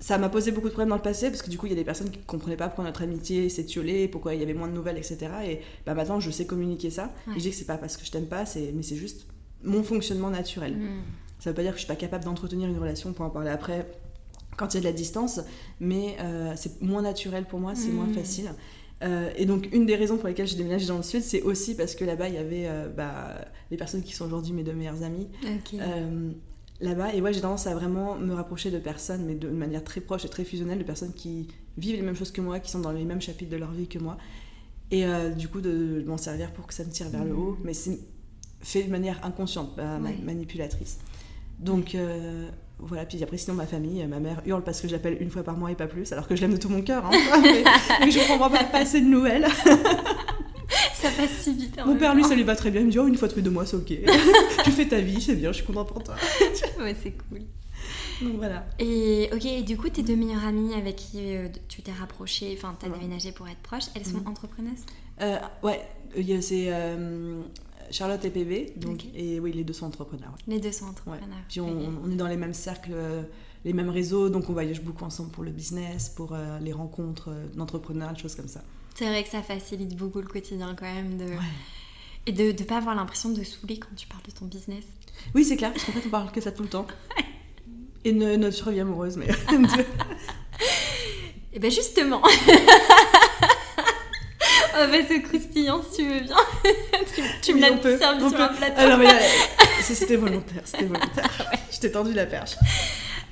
ça 0.00 0.16
m'a 0.16 0.30
posé 0.30 0.50
beaucoup 0.50 0.68
de 0.68 0.72
problèmes 0.72 0.88
dans 0.88 0.96
le 0.96 1.02
passé 1.02 1.28
parce 1.28 1.42
que 1.42 1.50
du 1.50 1.58
coup 1.58 1.66
il 1.66 1.70
y 1.70 1.72
a 1.74 1.76
des 1.76 1.84
personnes 1.84 2.10
qui 2.10 2.18
ne 2.18 2.24
comprenaient 2.24 2.56
pas 2.56 2.66
pourquoi 2.68 2.84
notre 2.84 3.02
amitié 3.02 3.50
s'étiolait, 3.50 4.08
pourquoi 4.08 4.34
il 4.34 4.40
y 4.40 4.42
avait 4.42 4.54
moins 4.54 4.66
de 4.66 4.72
nouvelles, 4.72 4.96
etc. 4.96 5.18
Et 5.46 5.60
bah, 5.84 5.94
maintenant 5.94 6.20
je 6.20 6.30
sais 6.30 6.46
communiquer 6.46 6.90
ça. 6.90 7.12
Et 7.28 7.34
je 7.34 7.40
dis 7.40 7.50
que 7.50 7.56
c'est 7.56 7.66
pas 7.66 7.76
parce 7.76 7.96
que 7.96 8.04
je 8.04 8.10
t'aime 8.10 8.26
pas, 8.26 8.44
mais 8.74 8.82
c'est 8.82 8.96
juste 8.96 9.26
mon 9.62 9.82
fonctionnement 9.82 10.30
naturel. 10.30 10.74
Hmm. 10.74 11.02
Ça 11.38 11.50
veut 11.50 11.56
pas 11.56 11.62
dire 11.62 11.72
que 11.72 11.78
je 11.78 11.84
suis 11.84 11.88
pas 11.88 11.96
capable 11.96 12.24
d'entretenir 12.24 12.68
une 12.68 12.78
relation 12.78 13.12
pour 13.12 13.26
en 13.26 13.30
parler 13.30 13.50
après 13.50 13.90
quand 14.56 14.74
il 14.74 14.76
y 14.76 14.78
a 14.78 14.80
de 14.80 14.86
la 14.86 14.92
distance, 14.92 15.40
mais 15.80 16.16
euh, 16.20 16.52
c'est 16.56 16.82
moins 16.82 17.02
naturel 17.02 17.44
pour 17.44 17.60
moi, 17.60 17.74
c'est 17.74 17.90
moins 17.90 18.06
hmm. 18.06 18.14
facile. 18.14 18.50
Euh, 19.02 19.30
et 19.36 19.46
donc, 19.46 19.68
une 19.72 19.86
des 19.86 19.96
raisons 19.96 20.18
pour 20.18 20.28
lesquelles 20.28 20.46
j'ai 20.46 20.56
déménagé 20.56 20.86
dans 20.86 20.98
le 20.98 21.02
sud, 21.02 21.22
c'est 21.22 21.42
aussi 21.42 21.74
parce 21.74 21.94
que 21.94 22.04
là-bas, 22.04 22.28
il 22.28 22.34
y 22.34 22.38
avait 22.38 22.66
euh, 22.66 22.88
bah, 22.88 23.36
les 23.70 23.78
personnes 23.78 24.02
qui 24.02 24.14
sont 24.14 24.26
aujourd'hui 24.26 24.52
mes 24.52 24.62
deux 24.62 24.74
meilleures 24.74 25.02
amies 25.02 25.28
là-bas. 26.80 27.14
Et 27.14 27.20
ouais, 27.20 27.32
j'ai 27.32 27.40
tendance 27.40 27.66
à 27.66 27.74
vraiment 27.74 28.16
me 28.16 28.34
rapprocher 28.34 28.70
de 28.70 28.78
personnes, 28.78 29.24
mais 29.26 29.34
de 29.34 29.48
manière 29.48 29.84
très 29.84 30.00
proche 30.00 30.24
et 30.24 30.28
très 30.28 30.44
fusionnelle, 30.44 30.78
de 30.78 30.84
personnes 30.84 31.12
qui 31.12 31.48
vivent 31.76 31.96
les 31.96 32.02
mêmes 32.02 32.16
choses 32.16 32.32
que 32.32 32.40
moi, 32.40 32.60
qui 32.60 32.70
sont 32.70 32.80
dans 32.80 32.92
les 32.92 33.04
mêmes 33.04 33.20
chapitres 33.20 33.50
de 33.50 33.56
leur 33.56 33.72
vie 33.72 33.86
que 33.86 33.98
moi. 33.98 34.16
Et 34.90 35.04
euh, 35.06 35.30
du 35.30 35.48
coup, 35.48 35.60
de, 35.60 36.02
m'en 36.06 36.16
servir 36.16 36.52
pour 36.52 36.66
que 36.66 36.74
ça 36.74 36.84
me 36.84 36.90
tire 36.90 37.08
vers 37.08 37.24
le 37.24 37.34
haut. 37.34 37.58
Mais 37.64 37.74
c'est 37.74 37.98
fait 38.62 38.82
de 38.82 38.90
manière 38.90 39.24
inconsciente, 39.24 39.76
pas 39.76 39.98
manipulatrice. 39.98 40.98
Donc 41.58 41.94
euh, 41.94 42.48
voilà, 42.78 43.04
puis 43.04 43.22
après, 43.22 43.36
sinon, 43.36 43.56
ma 43.56 43.66
famille, 43.66 44.06
ma 44.06 44.20
mère 44.20 44.42
hurle 44.46 44.62
parce 44.62 44.80
que 44.80 44.88
je 44.88 44.92
l'appelle 44.92 45.18
une 45.20 45.30
fois 45.30 45.42
par 45.42 45.56
mois 45.56 45.70
et 45.70 45.74
pas 45.74 45.86
plus, 45.86 46.12
alors 46.12 46.26
que 46.26 46.36
je 46.36 46.40
l'aime 46.40 46.52
de 46.52 46.56
tout 46.56 46.68
mon 46.68 46.82
cœur. 46.82 47.04
Hein, 47.06 47.10
mais, 48.00 48.10
je 48.10 48.18
ne 48.18 48.28
comprends 48.28 48.50
pas, 48.50 48.64
pas 48.64 48.78
assez 48.78 49.00
de 49.00 49.06
nouvelles. 49.06 49.46
ça 51.00 51.10
passe 51.10 51.30
si 51.42 51.54
vite. 51.54 51.78
Mon 51.84 51.96
père, 51.96 52.14
lui, 52.14 52.24
ça 52.24 52.34
lui 52.34 52.42
va 52.42 52.56
très 52.56 52.70
bien. 52.70 52.80
Il 52.80 52.86
me 52.86 52.90
dit, 52.90 52.98
oh, 52.98 53.06
une 53.06 53.16
fois 53.16 53.28
tous 53.28 53.36
les 53.36 53.42
deux 53.42 53.50
mois, 53.50 53.66
c'est 53.66 53.76
ok. 53.76 53.86
tu 54.64 54.70
fais 54.70 54.86
ta 54.86 55.00
vie, 55.00 55.20
c'est 55.20 55.36
bien, 55.36 55.52
je 55.52 55.58
suis 55.58 55.66
contente 55.66 55.88
pour 55.88 56.02
toi. 56.02 56.14
ouais, 56.80 56.96
c'est 57.02 57.12
cool. 57.28 57.40
Donc 58.22 58.36
voilà. 58.36 58.66
Et 58.78 59.30
ok, 59.32 59.44
et 59.46 59.62
du 59.62 59.76
coup, 59.76 59.88
tes 59.88 60.02
deux 60.02 60.16
meilleures 60.16 60.44
amies 60.44 60.74
avec 60.74 60.96
qui 60.96 61.36
euh, 61.36 61.48
tu 61.68 61.82
t'es 61.82 61.92
rapprochée, 61.92 62.54
enfin, 62.56 62.76
t'as 62.78 62.88
déménagé 62.88 63.32
pour 63.32 63.48
être 63.48 63.60
proche, 63.60 63.84
elles 63.94 64.04
sont 64.04 64.20
mhm. 64.20 64.28
entrepreneuses? 64.28 64.84
Euh, 65.22 65.38
Ouais, 65.62 65.80
c'est 66.40 66.66
euh, 66.68 67.40
Charlotte 67.90 68.24
et 68.24 68.30
PV, 68.30 68.74
donc, 68.76 69.06
et 69.14 69.40
oui, 69.40 69.52
les 69.52 69.64
deux 69.64 69.72
sont 69.72 69.86
entrepreneurs. 69.86 70.34
Les 70.46 70.60
deux 70.60 70.72
sont 70.72 70.86
entrepreneurs. 70.86 71.44
Puis 71.48 71.60
on, 71.60 72.10
est 72.10 72.16
dans 72.16 72.28
les 72.28 72.36
mêmes 72.36 72.54
cercles, 72.54 72.94
les 73.64 73.72
mêmes 73.72 73.90
réseaux, 73.90 74.28
donc 74.28 74.50
on 74.50 74.52
voyage 74.52 74.82
beaucoup 74.82 75.04
ensemble 75.04 75.30
pour 75.30 75.44
le 75.44 75.50
business, 75.50 76.10
pour 76.10 76.36
les 76.60 76.72
rencontres 76.72 77.30
d'entrepreneurs, 77.54 78.12
des 78.12 78.20
choses 78.20 78.34
comme 78.34 78.48
ça. 78.48 78.62
C'est 78.94 79.06
vrai 79.06 79.22
que 79.22 79.30
ça 79.30 79.42
facilite 79.42 79.96
beaucoup 79.96 80.20
le 80.20 80.26
quotidien 80.26 80.74
quand 80.78 80.86
même. 80.86 81.16
De... 81.16 81.26
Et 82.26 82.32
de 82.32 82.52
ne 82.52 82.64
pas 82.66 82.76
avoir 82.76 82.94
l'impression 82.94 83.30
de 83.30 83.42
saouler 83.42 83.78
quand 83.78 83.94
tu 83.96 84.06
parles 84.06 84.22
de 84.26 84.32
ton 84.32 84.44
business. 84.44 84.84
Oui, 85.34 85.44
c'est 85.44 85.56
clair, 85.56 85.72
parce 85.72 85.84
qu'en 85.84 85.92
fait, 85.92 86.02
on 86.06 86.10
parle 86.10 86.30
que 86.32 86.40
ça 86.40 86.52
tout 86.52 86.62
le 86.62 86.68
temps. 86.68 86.86
Et 88.04 88.12
notre 88.12 88.56
survie 88.56 88.80
amoureuse, 88.80 89.16
mais. 89.16 89.28
Et 91.52 91.58
ben 91.58 91.70
justement. 91.70 92.22
On 94.72 94.86
va 94.86 94.98
se 95.06 95.20
croustillant 95.20 95.82
si 95.82 95.96
tu 95.96 96.08
veux 96.08 96.20
bien. 96.20 96.36
tu, 97.42 97.54
me 97.54 97.60
l'as 97.60 97.98
servi 97.98 98.30
sur 98.30 98.40
un 98.40 98.48
plateau. 98.48 98.74
Ah 98.78 98.88
non, 98.88 98.96
mais 98.98 99.08
c'était 99.82 100.16
volontaire, 100.16 100.62
c'était 100.64 100.84
volontaire. 100.84 101.30
Je 101.70 101.78
t'ai 101.80 101.90
tendu 101.90 102.12
la 102.14 102.24
perche. 102.26 102.52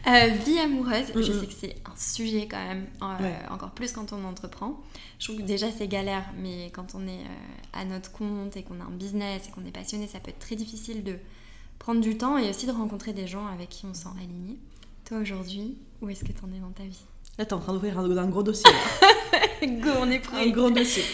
Euh, 0.08 0.28
vie 0.44 0.58
amoureuse, 0.58 1.12
je 1.14 1.32
sais 1.32 1.46
que 1.46 1.52
c'est 1.52 1.76
un 1.84 1.96
sujet 1.96 2.48
quand 2.50 2.64
même, 2.64 2.86
euh, 3.02 3.30
encore 3.50 3.72
plus 3.72 3.92
quand 3.92 4.12
on 4.14 4.24
entreprend. 4.24 4.80
Je 5.18 5.26
trouve 5.26 5.38
que 5.38 5.46
déjà 5.46 5.70
c'est 5.70 5.86
galère, 5.86 6.24
mais 6.40 6.70
quand 6.72 6.94
on 6.94 7.06
est 7.06 7.20
euh, 7.20 7.74
à 7.74 7.84
notre 7.84 8.10
compte 8.10 8.56
et 8.56 8.62
qu'on 8.62 8.80
a 8.80 8.84
un 8.84 8.90
business 8.90 9.48
et 9.48 9.50
qu'on 9.50 9.66
est 9.66 9.70
passionné, 9.70 10.06
ça 10.06 10.18
peut 10.18 10.30
être 10.30 10.38
très 10.38 10.56
difficile 10.56 11.04
de 11.04 11.16
prendre 11.78 12.00
du 12.00 12.16
temps 12.16 12.38
et 12.38 12.48
aussi 12.48 12.66
de 12.66 12.72
rencontrer 12.72 13.12
des 13.12 13.26
gens 13.26 13.46
avec 13.48 13.68
qui 13.68 13.84
on 13.84 13.92
sent 13.92 14.08
aligné. 14.18 14.58
Toi 15.04 15.18
aujourd'hui, 15.18 15.76
où 16.00 16.08
est-ce 16.08 16.24
que 16.24 16.32
tu 16.32 16.42
en 16.42 16.56
es 16.56 16.60
dans 16.60 16.70
ta 16.70 16.84
vie? 16.84 17.04
Là, 17.36 17.44
t'es 17.44 17.52
en 17.52 17.60
train 17.60 17.74
d'ouvrir 17.74 17.98
un, 17.98 18.16
un, 18.16 18.28
gros 18.28 18.42
dossier. 18.42 18.70
Go, 19.62 19.90
on 20.00 20.10
est 20.10 20.20
prêt. 20.20 20.48
Un 20.48 20.50
gros 20.50 20.70
dossier. 20.70 21.04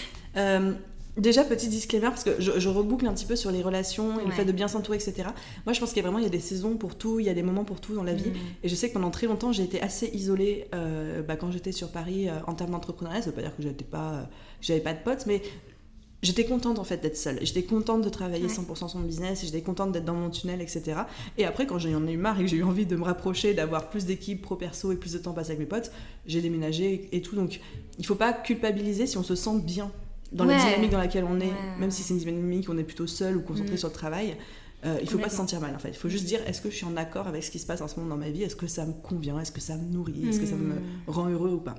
Déjà, 1.17 1.45
petit 1.45 1.69
disclaimer, 1.69 2.09
parce 2.09 2.25
que 2.25 2.41
je, 2.41 2.69
reboucle 2.69 3.07
un 3.07 3.15
petit 3.15 3.25
peu 3.25 3.37
sur 3.37 3.53
les 3.53 3.63
relations 3.63 4.19
et 4.19 4.25
le 4.25 4.33
fait 4.33 4.45
de 4.45 4.51
bien 4.51 4.67
s'entourer, 4.67 4.97
etc. 4.97 5.29
Moi, 5.65 5.73
je 5.73 5.79
pense 5.79 5.91
qu'il 5.91 5.99
y 5.99 6.01
a 6.01 6.03
vraiment 6.03 6.19
il 6.19 6.25
y 6.25 6.29
a 6.29 6.31
des 6.31 6.41
saisons 6.41 6.77
pour 6.77 6.97
tout, 6.97 7.21
il 7.21 7.27
y 7.27 7.29
a 7.29 7.35
des 7.35 7.43
moments 7.43 7.65
pour 7.65 7.81
tout 7.81 7.95
dans 7.95 8.03
la 8.03 8.15
vie. 8.15 8.31
Mm. 8.31 8.65
Et 8.65 8.69
je 8.69 8.75
sais 8.75 8.89
que 8.89 8.95
pendant 8.95 9.11
très 9.11 9.29
longtemps, 9.29 9.53
j'ai 9.53 9.63
été 9.63 9.81
assez 9.81 10.09
isolée 10.09 10.67
euh, 10.75 11.23
bah, 11.23 11.37
quand 11.37 11.53
j'étais 11.53 11.71
sur 11.71 11.91
Paris 11.91 12.29
euh, 12.29 12.33
en 12.49 12.55
termes 12.55 12.73
d'entrepreneuriat. 12.73 13.23
Ça 13.23 13.31
veut 13.31 13.37
pas 13.37 13.43
dire 13.43 13.57
que 13.57 13.63
j'étais 13.63 13.85
pas, 13.85 14.13
euh, 14.13 14.23
j'avais 14.61 14.81
pas 14.81 14.93
de 14.93 14.99
potes, 14.99 15.27
mais 15.27 15.41
j'étais 16.23 16.45
contente 16.45 16.81
en 16.81 16.85
fait 16.85 16.97
d'être 16.97 17.17
seule. 17.17 17.39
J'étais 17.43 17.63
contente 17.63 18.03
de 18.03 18.09
travailler 18.09 18.49
100% 18.49 18.89
sur 18.89 18.99
mon 18.99 19.07
business, 19.07 19.43
j'étais 19.45 19.61
contente 19.61 19.93
d'être 19.93 20.05
dans 20.05 20.15
mon 20.15 20.31
tunnel, 20.31 20.61
etc. 20.61 21.03
Et 21.39 21.45
après, 21.45 21.67
quand 21.67 21.79
j'en 21.79 22.09
ai 22.09 22.13
eu 22.13 22.17
marre 22.17 22.41
et 22.41 22.43
que 22.43 22.51
j'ai 22.51 22.57
eu 22.57 22.65
envie 22.65 22.87
de 22.87 22.97
me 22.97 23.05
rapprocher, 23.05 23.55
d'avoir 23.55 23.89
plus 23.89 24.05
d'équipes 24.05 24.43
pro-perso 24.43 24.91
et 24.91 24.97
plus 24.97 25.13
de 25.13 25.19
temps 25.19 25.33
passé 25.33 25.51
avec 25.51 25.61
mes 25.61 25.67
potes, 25.67 25.93
j'ai 26.27 26.41
déménagé 26.41 27.09
et 27.13 27.23
tout. 27.23 27.37
Donc, 27.37 27.61
il 28.01 28.07
faut 28.07 28.17
pas 28.17 28.33
culpabiliser 28.33 29.07
si 29.07 29.17
on 29.17 29.23
se 29.23 29.37
sent 29.37 29.61
bien 29.63 29.93
dans 30.35 30.45
la 30.45 30.59
dynamique 30.59 30.91
dans 30.91 30.99
laquelle 30.99 31.25
on 31.25 31.41
est, 31.41 31.53
même 31.79 31.91
si 31.91 32.03
c'est 32.03 32.15
une 32.15 32.21
dynamique 32.21 32.69
où 32.69 32.73
on 32.73 32.79
est 32.79 32.85
plutôt 32.85 33.07
seul 33.07 33.37
ou 33.37 33.41
concentré 33.41 33.75
mm. 33.75 33.79
sur 33.79 33.89
le 33.89 33.95
travail, 33.95 34.37
euh, 34.85 34.99
il 35.01 35.09
faut 35.09 35.19
pas 35.19 35.31
se 35.31 35.37
sentir 35.37 35.61
mal 35.61 35.75
en 35.75 35.79
fait. 35.79 35.89
Il 35.89 35.97
faut 35.97 36.11
juste 36.11 36.27
dire 36.27 36.41
est-ce 36.47 36.61
que 36.61 36.71
je 36.71 36.77
suis 36.77 36.85
en 36.85 36.97
accord 36.97 37.27
avec 37.27 37.43
ce 37.43 37.51
qui 37.51 37.59
se 37.59 37.67
passe 37.67 37.81
en 37.81 37.89
ce 37.89 37.97
moment 37.97 38.17
dans 38.17 38.21
ma 38.21 38.31
vie? 38.31 38.43
Est-ce 38.43 38.57
que 38.57 38.67
ça 38.67 38.85
me 38.85 38.93
convient? 38.93 39.41
Est-ce 39.41 39.53
que 39.53 39.61
ça 39.61 39.77
me 39.77 39.85
nourrit? 39.85 40.29
Est-ce 40.29 40.41
que 40.41 40.47
ça 40.47 40.57
me 40.57 40.75
mm. 40.75 40.81
rend 41.07 41.29
heureux 41.29 41.53
ou 41.53 41.61
pas? 41.61 41.77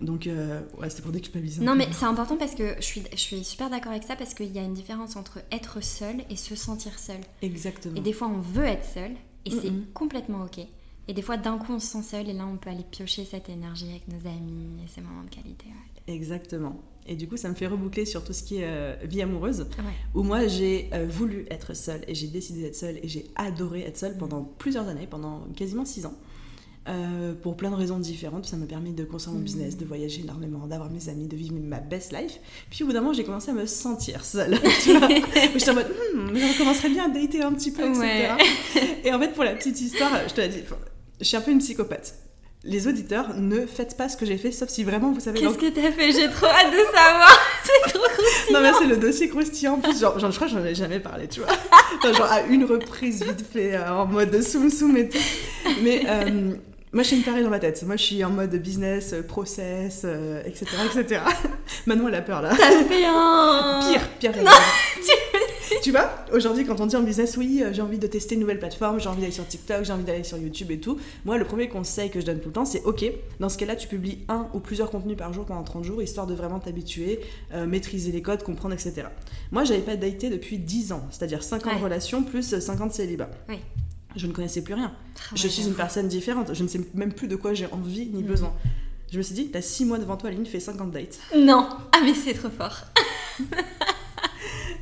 Donc, 0.00 0.28
euh, 0.28 0.60
ouais, 0.78 0.88
c'est 0.90 1.02
pour 1.02 1.10
déculpabiliser. 1.10 1.64
Non, 1.64 1.74
mais 1.74 1.88
c'est 1.90 2.04
important 2.04 2.36
parce 2.36 2.54
que 2.54 2.76
je 2.76 2.84
suis, 2.84 3.02
je 3.10 3.16
suis 3.16 3.42
super 3.42 3.68
d'accord 3.68 3.90
avec 3.90 4.04
ça 4.04 4.14
parce 4.14 4.32
qu'il 4.32 4.52
y 4.52 4.60
a 4.60 4.62
une 4.62 4.74
différence 4.74 5.16
entre 5.16 5.40
être 5.50 5.82
seul 5.82 6.22
et 6.30 6.36
se 6.36 6.54
sentir 6.54 6.98
seul. 7.00 7.20
Exactement. 7.42 7.96
Et 7.96 8.00
des 8.00 8.12
fois, 8.12 8.28
on 8.28 8.38
veut 8.38 8.66
être 8.66 8.84
seul 8.84 9.12
et 9.44 9.50
c'est 9.50 9.72
complètement 9.92 10.44
ok. 10.44 10.64
Et 11.08 11.14
des 11.14 11.22
fois, 11.22 11.36
d'un 11.36 11.58
coup, 11.58 11.72
on 11.72 11.78
se 11.78 11.86
sent 11.86 12.02
seul 12.02 12.28
et 12.28 12.32
là, 12.32 12.46
on 12.46 12.56
peut 12.56 12.70
aller 12.70 12.84
piocher 12.88 13.24
cette 13.24 13.48
énergie 13.48 13.88
avec 13.88 14.08
nos 14.08 14.28
amis 14.28 14.82
et 14.84 14.88
ces 14.88 15.00
moments 15.00 15.22
de 15.22 15.30
qualité. 15.30 15.66
Exactement. 16.06 16.80
Et 17.08 17.16
du 17.16 17.28
coup, 17.28 17.36
ça 17.36 17.48
me 17.48 17.54
fait 17.54 17.66
reboucler 17.66 18.04
sur 18.04 18.24
tout 18.24 18.32
ce 18.32 18.42
qui 18.42 18.56
est 18.56 18.64
euh, 18.64 18.96
vie 19.04 19.22
amoureuse, 19.22 19.66
où 20.14 20.22
moi, 20.22 20.46
j'ai 20.46 20.90
euh, 20.92 21.06
voulu 21.08 21.46
être 21.50 21.74
seule 21.74 22.02
et 22.08 22.14
j'ai 22.14 22.26
décidé 22.26 22.62
d'être 22.62 22.76
seule 22.76 22.98
et 23.02 23.08
j'ai 23.08 23.26
adoré 23.36 23.82
être 23.82 23.98
seule 23.98 24.16
pendant 24.16 24.42
plusieurs 24.42 24.88
années, 24.88 25.06
pendant 25.08 25.46
quasiment 25.56 25.84
six 25.84 26.06
ans. 26.06 26.14
Euh, 26.88 27.34
pour 27.34 27.56
plein 27.56 27.70
de 27.70 27.74
raisons 27.74 27.98
différentes. 27.98 28.46
Ça 28.46 28.56
m'a 28.56 28.66
permis 28.66 28.92
de 28.92 29.02
construire 29.02 29.36
mon 29.36 29.42
business, 29.42 29.74
mm. 29.74 29.78
de 29.78 29.84
voyager 29.86 30.20
énormément, 30.20 30.68
d'avoir 30.68 30.88
mes 30.88 31.08
amis, 31.08 31.26
de 31.26 31.34
vivre 31.34 31.56
ma 31.60 31.80
best 31.80 32.12
life. 32.12 32.38
Puis 32.70 32.84
au 32.84 32.86
bout 32.86 32.92
d'un 32.92 33.00
moment, 33.00 33.12
j'ai 33.12 33.24
commencé 33.24 33.50
à 33.50 33.54
me 33.54 33.66
sentir 33.66 34.24
seule. 34.24 34.56
J'étais 34.84 35.70
en 35.70 35.74
mode, 35.74 35.88
hmm, 35.88 36.36
je 36.36 36.58
commencerais 36.58 36.90
bien 36.90 37.06
à 37.06 37.08
dater 37.08 37.42
un 37.42 37.52
petit 37.54 37.72
peu, 37.72 37.88
etc. 37.88 38.34
Et 39.04 39.12
en 39.12 39.18
fait, 39.18 39.32
pour 39.32 39.42
la 39.42 39.54
petite 39.54 39.80
histoire, 39.80 40.12
je 40.28 40.34
te 40.34 40.40
l'ai 40.40 40.48
dit, 40.48 40.60
je 41.18 41.24
suis 41.24 41.36
un 41.36 41.40
peu 41.40 41.50
une 41.50 41.58
psychopathe 41.58 42.14
les 42.66 42.88
auditeurs, 42.88 43.34
ne 43.36 43.64
faites 43.66 43.96
pas 43.96 44.08
ce 44.08 44.16
que 44.16 44.26
j'ai 44.26 44.36
fait, 44.36 44.52
sauf 44.52 44.68
si 44.68 44.84
vraiment 44.84 45.12
vous 45.12 45.20
savez. 45.20 45.40
Qu'est-ce 45.40 45.58
que 45.58 45.70
t'as 45.70 45.92
fait? 45.92 46.12
J'ai 46.12 46.28
trop 46.28 46.46
hâte 46.46 46.72
de 46.72 46.78
savoir. 46.78 47.40
c'est 47.64 47.92
trop 47.92 48.04
croustillant. 48.08 48.60
Non, 48.60 48.60
mais 48.60 48.72
c'est 48.78 48.86
le 48.86 48.96
dossier 48.96 49.28
croustillant. 49.28 49.74
En 49.74 49.78
plus, 49.78 50.00
genre, 50.00 50.18
genre, 50.18 50.30
je 50.30 50.36
crois 50.36 50.48
que 50.48 50.54
j'en 50.54 50.64
ai 50.64 50.74
jamais 50.74 51.00
parlé, 51.00 51.28
tu 51.28 51.40
vois. 51.40 51.48
Enfin, 51.98 52.12
genre, 52.12 52.30
à 52.30 52.42
une 52.42 52.64
reprise, 52.64 53.24
vite 53.24 53.44
fait, 53.50 53.74
euh, 53.74 53.90
en 53.90 54.06
mode 54.06 54.42
soum 54.42 54.70
soum 54.70 54.96
et 54.96 55.08
tout. 55.08 55.18
Mais. 55.82 56.02
euh, 56.06 56.52
moi, 56.92 57.02
je 57.02 57.08
suis 57.08 57.16
une 57.18 57.24
tarée 57.24 57.42
dans 57.42 57.50
ma 57.50 57.58
tête. 57.58 57.82
Moi, 57.82 57.96
je 57.96 58.02
suis 58.02 58.24
en 58.24 58.30
mode 58.30 58.54
business, 58.56 59.12
euh, 59.12 59.22
process, 59.22 60.02
euh, 60.04 60.42
etc., 60.46 60.66
etc. 60.94 61.20
Manon, 61.86 62.08
elle 62.08 62.14
a 62.14 62.22
peur, 62.22 62.40
là. 62.40 62.50
T'as 62.56 62.84
fait 62.84 63.04
un. 63.04 63.80
Pire, 63.82 64.08
pire. 64.18 64.32
pire. 64.32 64.42
tu 65.04 65.55
vois, 65.90 66.10
aujourd'hui, 66.32 66.64
quand 66.64 66.80
on 66.80 66.86
dit 66.86 66.96
en 66.96 67.02
business, 67.02 67.36
oui, 67.36 67.62
euh, 67.62 67.72
j'ai 67.72 67.82
envie 67.82 67.98
de 67.98 68.06
tester 68.06 68.34
une 68.34 68.40
nouvelle 68.40 68.58
plateforme, 68.58 68.98
j'ai 69.00 69.08
envie 69.08 69.20
d'aller 69.20 69.32
sur 69.32 69.46
TikTok, 69.46 69.84
j'ai 69.84 69.92
envie 69.92 70.04
d'aller 70.04 70.24
sur 70.24 70.38
YouTube 70.38 70.70
et 70.70 70.78
tout. 70.80 70.98
Moi, 71.24 71.38
le 71.38 71.44
premier 71.44 71.68
conseil 71.68 72.10
que 72.10 72.20
je 72.20 72.26
donne 72.26 72.40
tout 72.40 72.48
le 72.48 72.52
temps, 72.54 72.64
c'est 72.64 72.82
OK, 72.84 73.04
dans 73.40 73.48
ce 73.48 73.58
cas-là, 73.58 73.76
tu 73.76 73.88
publies 73.88 74.18
un 74.28 74.48
ou 74.54 74.60
plusieurs 74.60 74.90
contenus 74.90 75.16
par 75.16 75.32
jour 75.32 75.44
pendant 75.44 75.62
30 75.62 75.84
jours, 75.84 76.02
histoire 76.02 76.26
de 76.26 76.34
vraiment 76.34 76.58
t'habituer, 76.58 77.20
euh, 77.54 77.66
maîtriser 77.66 78.12
les 78.12 78.22
codes, 78.22 78.42
comprendre, 78.42 78.74
etc. 78.74 79.04
Moi, 79.52 79.64
j'avais 79.64 79.80
pas 79.80 79.96
daté 79.96 80.30
depuis 80.30 80.58
10 80.58 80.92
ans, 80.92 81.06
c'est-à-dire 81.10 81.42
5 81.42 81.66
ans 81.66 81.76
de 81.78 81.82
relation 81.82 82.22
plus 82.22 82.58
50 82.58 82.88
de 82.88 82.94
célibat. 82.94 83.30
Oui. 83.48 83.56
Je 84.16 84.26
ne 84.26 84.32
connaissais 84.32 84.62
plus 84.62 84.74
rien. 84.74 84.92
Ah 85.18 85.20
je 85.34 85.42
ouais, 85.42 85.48
suis 85.50 85.66
une 85.66 85.74
personne 85.74 86.08
différente, 86.08 86.54
je 86.54 86.62
ne 86.62 86.68
sais 86.68 86.80
même 86.94 87.12
plus 87.12 87.28
de 87.28 87.36
quoi 87.36 87.52
j'ai 87.54 87.66
envie 87.66 88.06
ni 88.06 88.22
Mm. 88.22 88.26
besoin. 88.26 88.52
Je 89.12 89.18
me 89.18 89.22
suis 89.22 89.34
dit, 89.34 89.48
t'as 89.50 89.60
6 89.60 89.84
mois 89.84 89.98
devant 89.98 90.16
toi, 90.16 90.30
Aline, 90.30 90.46
fais 90.46 90.58
50 90.58 90.90
dates. 90.90 91.18
Non. 91.36 91.68
Ah, 91.92 92.00
mais 92.02 92.14
c'est 92.14 92.32
trop 92.34 92.48
fort. 92.50 92.84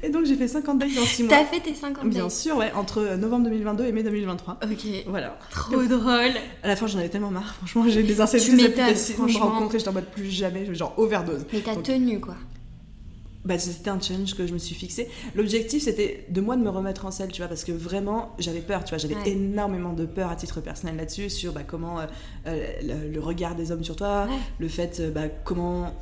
Et 0.04 0.10
donc, 0.10 0.26
j'ai 0.26 0.36
fait 0.36 0.48
50 0.48 0.78
dates 0.78 0.94
dans 0.94 1.02
6 1.02 1.22
mois. 1.24 1.36
T'as 1.36 1.44
fait 1.44 1.60
tes 1.60 1.74
50 1.74 2.08
Bien 2.08 2.22
dates. 2.24 2.30
sûr, 2.32 2.56
ouais, 2.58 2.70
entre 2.74 3.16
novembre 3.16 3.44
2022 3.44 3.86
et 3.86 3.92
mai 3.92 4.02
2023. 4.02 4.58
Ok. 4.62 4.86
Voilà. 5.06 5.38
Trop 5.50 5.82
drôle. 5.82 6.32
À 6.62 6.68
la 6.68 6.76
fin, 6.76 6.86
j'en 6.86 6.98
avais 6.98 7.08
tellement 7.08 7.30
marre. 7.30 7.54
Franchement, 7.54 7.84
j'ai 7.88 8.04
Tu 8.04 8.14
toutes 8.14 8.46
les 8.48 8.54
m'étonnes, 8.54 8.80
applications, 8.84 9.28
je 9.28 9.38
rencontrais, 9.38 9.78
j'étais 9.78 9.90
en 9.90 9.94
mode 9.94 10.06
plus 10.06 10.30
jamais, 10.30 10.72
genre 10.74 10.94
overdose. 10.98 11.46
Mais 11.52 11.60
t'as 11.60 11.76
tenu 11.76 12.20
quoi. 12.20 12.34
Bah, 13.44 13.58
c'était 13.58 13.90
un 13.90 14.00
challenge 14.00 14.34
que 14.34 14.46
je 14.46 14.54
me 14.54 14.58
suis 14.58 14.74
fixé. 14.74 15.06
L'objectif, 15.34 15.82
c'était 15.82 16.24
de 16.30 16.40
moi 16.40 16.56
de 16.56 16.62
me 16.62 16.70
remettre 16.70 17.04
en 17.04 17.10
selle, 17.10 17.30
tu 17.30 17.42
vois, 17.42 17.48
parce 17.48 17.62
que 17.62 17.72
vraiment, 17.72 18.34
j'avais 18.38 18.60
peur, 18.62 18.84
tu 18.84 18.90
vois, 18.90 18.98
j'avais 18.98 19.16
Ouais. 19.16 19.28
énormément 19.32 19.92
de 19.92 20.06
peur 20.06 20.30
à 20.30 20.36
titre 20.36 20.62
personnel 20.62 20.96
là-dessus, 20.96 21.28
sur 21.28 21.52
bah, 21.52 21.60
comment 21.66 22.00
euh, 22.00 22.04
euh, 22.46 22.66
le, 22.82 23.12
le 23.12 23.20
regard 23.20 23.54
des 23.54 23.70
hommes 23.70 23.84
sur 23.84 23.96
toi, 23.96 24.24
Ouais. 24.30 24.36
le 24.60 24.68
fait, 24.68 24.98
euh, 25.00 25.10
bah, 25.10 25.28
comment, 25.44 25.92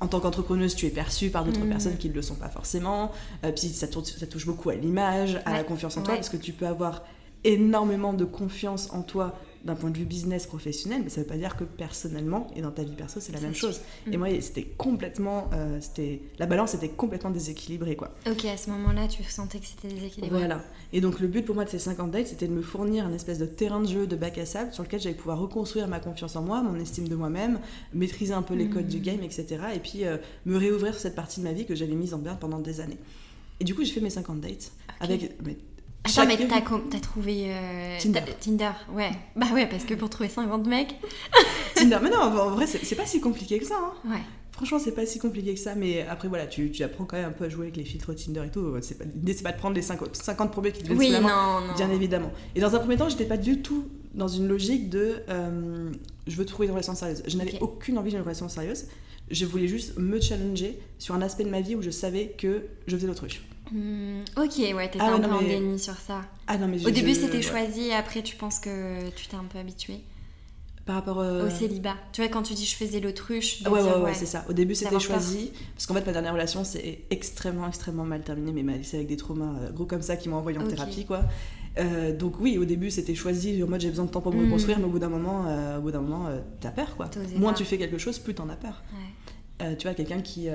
en 0.00 0.06
tant 0.08 0.20
qu'entrepreneuse, 0.20 0.74
tu 0.74 0.86
es 0.86 0.90
perçue 0.90 1.30
par 1.30 1.44
d'autres 1.44 1.60
Mhm. 1.60 1.68
personnes 1.68 1.96
qui 1.98 2.08
ne 2.08 2.14
le 2.14 2.22
sont 2.22 2.34
pas 2.36 2.48
forcément. 2.48 3.10
Euh, 3.44 3.52
puis 3.52 3.68
ça, 3.68 3.86
tourne- 3.86 4.04
ça 4.04 4.26
touche 4.26 4.46
beaucoup 4.46 4.70
à 4.70 4.74
l'image, 4.74 5.40
à 5.44 5.52
la 5.52 5.64
confiance 5.64 5.96
en 5.96 6.02
toi, 6.02 6.12
Ouais. 6.14 6.18
parce 6.20 6.30
que 6.30 6.36
tu 6.38 6.52
peux 6.52 6.66
avoir 6.66 7.02
énormément 7.44 8.12
de 8.12 8.24
confiance 8.24 8.90
en 8.92 9.02
toi 9.02 9.34
d'un 9.64 9.74
point 9.74 9.90
de 9.90 9.98
vue 9.98 10.04
business 10.04 10.46
professionnel, 10.46 11.02
mais 11.04 11.10
ça 11.10 11.20
veut 11.20 11.26
pas 11.26 11.36
dire 11.36 11.56
que 11.56 11.64
personnellement 11.64 12.46
et 12.56 12.62
dans 12.62 12.70
ta 12.70 12.82
vie 12.82 12.94
perso 12.94 13.20
c'est 13.20 13.32
la 13.32 13.40
même 13.40 13.54
chose. 13.54 13.80
Mm. 14.06 14.12
Et 14.12 14.16
moi 14.16 14.28
c'était 14.40 14.64
complètement, 14.64 15.50
euh, 15.52 15.78
c'était 15.80 16.22
la 16.38 16.46
balance 16.46 16.74
était 16.74 16.88
complètement 16.88 17.30
déséquilibrée 17.30 17.96
quoi. 17.96 18.10
Ok, 18.30 18.44
à 18.46 18.56
ce 18.56 18.70
moment-là, 18.70 19.06
tu 19.08 19.22
sentais 19.24 19.58
que 19.58 19.66
c'était 19.66 19.94
déséquilibré. 19.94 20.38
Voilà. 20.38 20.62
Et 20.92 21.00
donc 21.00 21.20
le 21.20 21.28
but 21.28 21.44
pour 21.44 21.54
moi 21.54 21.64
de 21.64 21.70
ces 21.70 21.78
50 21.78 22.10
dates, 22.10 22.28
c'était 22.28 22.48
de 22.48 22.52
me 22.52 22.62
fournir 22.62 23.06
un 23.06 23.12
espèce 23.12 23.38
de 23.38 23.46
terrain 23.46 23.80
de 23.80 23.88
jeu, 23.88 24.06
de 24.06 24.16
bac 24.16 24.38
à 24.38 24.46
sable, 24.46 24.72
sur 24.72 24.82
lequel 24.82 25.00
j'allais 25.00 25.14
pouvoir 25.14 25.38
reconstruire 25.38 25.88
ma 25.88 26.00
confiance 26.00 26.36
en 26.36 26.42
moi, 26.42 26.62
mon 26.62 26.78
estime 26.80 27.08
de 27.08 27.14
moi-même, 27.14 27.60
maîtriser 27.92 28.32
un 28.34 28.42
peu 28.42 28.54
les 28.54 28.68
codes 28.68 28.84
Mhm. 28.84 28.90
du 28.90 28.98
game, 29.00 29.22
etc. 29.22 29.46
Et 29.74 29.78
puis 29.78 30.04
euh, 30.04 30.16
me 30.46 30.56
réouvrir 30.56 30.94
sur 30.94 31.02
cette 31.02 31.14
partie 31.14 31.40
de 31.40 31.44
ma 31.44 31.52
vie 31.52 31.66
que 31.66 31.74
j'avais 31.74 31.94
mise 31.94 32.14
en 32.14 32.18
berne 32.18 32.38
pendant 32.40 32.58
des 32.58 32.80
années. 32.80 32.98
Et 33.60 33.64
du 33.64 33.74
coup 33.74 33.84
j'ai 33.84 33.92
fait 33.92 34.00
mes 34.00 34.10
50 34.10 34.40
dates 34.40 34.72
avec 35.00 35.36
mais, 35.44 35.56
Attends, 36.04 36.26
mais 36.26 36.36
t'as 36.90 36.98
trouvé. 37.00 37.46
euh, 37.48 37.98
Tinder. 38.00 38.20
t'as- 38.26 38.32
Tinder, 38.32 38.70
ouais. 38.94 39.10
Bah 39.36 39.46
ouais, 39.54 39.66
parce 39.66 39.84
que 39.84 39.94
pour 39.94 40.08
trouver 40.10 40.28
50 40.28 40.66
mecs. 40.66 40.96
Tinder. 41.74 41.98
Mais 42.02 42.10
non, 42.10 42.18
en 42.20 42.50
vrai 42.50 42.66
c'est 42.66 42.84
c'est 42.84 42.96
pas 42.96 43.06
si 43.06 43.20
compliqué 43.20 43.58
que 43.58 43.66
ça. 43.66 43.76
hein. 43.78 43.92
Ouais. 44.10 44.20
Franchement, 44.52 44.78
c'est 44.78 44.92
pas 44.94 45.06
si 45.06 45.18
compliqué 45.18 45.54
que 45.54 45.60
ça, 45.60 45.74
mais 45.74 46.02
après, 46.06 46.28
voilà, 46.28 46.46
tu, 46.46 46.70
tu 46.70 46.82
apprends 46.82 47.04
quand 47.06 47.16
même 47.16 47.28
un 47.28 47.32
peu 47.32 47.44
à 47.44 47.48
jouer 47.48 47.66
avec 47.66 47.76
les 47.78 47.84
filtres 47.84 48.14
Tinder 48.14 48.42
et 48.46 48.50
tout. 48.50 48.74
C'est 48.82 48.98
pas- 48.98 49.04
L'idée, 49.04 49.32
c'est 49.32 49.42
pas 49.42 49.52
de 49.52 49.56
prendre 49.58 49.74
les 49.74 49.80
50, 49.82 50.14
50 50.14 50.52
premiers 50.52 50.72
qui 50.72 50.80
te 50.82 50.86
viennent 50.88 50.98
Oui, 50.98 51.10
non, 51.12 51.20
non. 51.22 51.74
bien 51.76 51.90
évidemment. 51.90 52.30
Et 52.54 52.60
dans 52.60 52.74
un 52.74 52.78
premier 52.78 52.96
temps, 52.96 53.08
j'étais 53.08 53.24
pas 53.24 53.38
du 53.38 53.62
tout 53.62 53.86
dans 54.14 54.28
une 54.28 54.48
logique 54.48 54.90
de 54.90 55.22
euh, 55.30 55.90
je 56.26 56.36
veux 56.36 56.44
trouver 56.44 56.66
une 56.66 56.72
relation 56.72 56.94
sérieuse. 56.94 57.22
Je 57.26 57.36
n'avais 57.38 57.58
aucune 57.60 57.96
envie 57.96 58.10
d'une 58.10 58.20
relation 58.20 58.48
sérieuse. 58.50 58.86
Je 59.30 59.46
voulais 59.46 59.68
juste 59.68 59.96
me 59.98 60.20
challenger 60.20 60.78
sur 60.98 61.14
un 61.14 61.22
aspect 61.22 61.44
de 61.44 61.50
ma 61.50 61.60
vie 61.62 61.76
où 61.76 61.82
je 61.82 61.90
savais 61.90 62.34
que 62.36 62.64
je 62.86 62.96
faisais 62.96 63.06
l'autruche. 63.06 63.42
Hmm, 63.72 64.20
ok, 64.36 64.74
ouais, 64.74 64.86
t'étais 64.90 64.98
Ah 65.00 65.08
ouais, 65.08 65.12
un 65.14 65.18
non, 65.20 65.28
peu 65.28 65.34
en 65.34 65.42
déni 65.42 65.78
sur 65.78 65.94
ça. 65.94 66.22
Ah 66.46 66.58
non, 66.58 66.66
mais 66.68 66.76
Au 66.84 66.88
je- 66.88 66.94
début, 66.94 67.10
je- 67.10 67.20
c'était 67.20 67.36
ouais. 67.36 67.42
choisi, 67.42 67.82
et 67.88 67.94
après, 67.94 68.22
tu 68.22 68.36
penses 68.36 68.58
que 68.58 69.08
tu 69.10 69.28
t'es 69.28 69.36
un 69.36 69.44
peu 69.44 69.58
habitué 69.58 70.00
Par 70.86 70.96
rapport 70.96 71.20
euh, 71.20 71.46
au 71.46 71.50
célibat. 71.50 71.94
Tu 72.12 72.20
vois, 72.20 72.28
quand 72.30 72.42
tu 72.42 72.54
dis 72.54 72.64
je 72.66 72.74
faisais 72.74 72.98
l'autruche, 72.98 73.62
de 73.62 73.68
Ouais, 73.68 73.80
dire, 73.82 73.96
ouais, 73.98 74.02
ouais, 74.06 74.14
c'est 74.14 74.26
ça. 74.26 74.44
Au 74.48 74.52
début, 74.52 74.74
c'était 74.74 74.90
peur. 74.90 75.00
choisi. 75.00 75.52
Parce 75.74 75.86
qu'en 75.86 75.94
fait, 75.94 76.04
ma 76.04 76.12
dernière 76.12 76.32
relation, 76.32 76.64
c'est 76.64 77.00
extrêmement, 77.10 77.68
extrêmement 77.68 78.04
mal 78.04 78.22
terminé. 78.22 78.50
Mais 78.52 78.62
m'a 78.64 78.72
laissé 78.76 78.96
avec 78.96 79.08
des 79.08 79.16
traumas 79.16 79.54
euh, 79.60 79.70
gros 79.70 79.84
comme 79.86 80.02
ça 80.02 80.16
qui 80.16 80.28
m'ont 80.28 80.36
envoyé 80.38 80.58
en 80.58 80.66
thérapie, 80.66 81.04
quoi. 81.04 81.22
Euh, 81.78 82.16
donc, 82.16 82.40
oui, 82.40 82.58
au 82.58 82.64
début, 82.64 82.90
c'était 82.90 83.14
choisi. 83.14 83.62
En 83.62 83.68
mode, 83.68 83.80
j'ai 83.82 83.90
besoin 83.90 84.06
de 84.06 84.10
temps 84.10 84.20
pour 84.20 84.32
me 84.34 84.40
Mm. 84.42 84.46
reconstruire. 84.46 84.78
Mais 84.80 84.86
au 84.86 84.88
bout 84.88 84.98
d'un 84.98 85.10
moment, 85.10 85.44
euh, 85.46 85.78
au 85.78 85.82
bout 85.82 85.92
d'un 85.92 86.00
moment 86.00 86.26
euh, 86.26 86.40
t'as 86.60 86.70
peur, 86.72 86.96
quoi. 86.96 87.08
Moins 87.36 87.52
pas. 87.52 87.58
tu 87.58 87.64
fais 87.64 87.78
quelque 87.78 87.98
chose, 87.98 88.18
plus 88.18 88.34
t'en 88.34 88.48
as 88.48 88.56
peur. 88.56 88.82
Ouais. 89.60 89.76
Tu 89.76 89.86
vois, 89.86 89.94
quelqu'un 89.94 90.22
qui, 90.22 90.48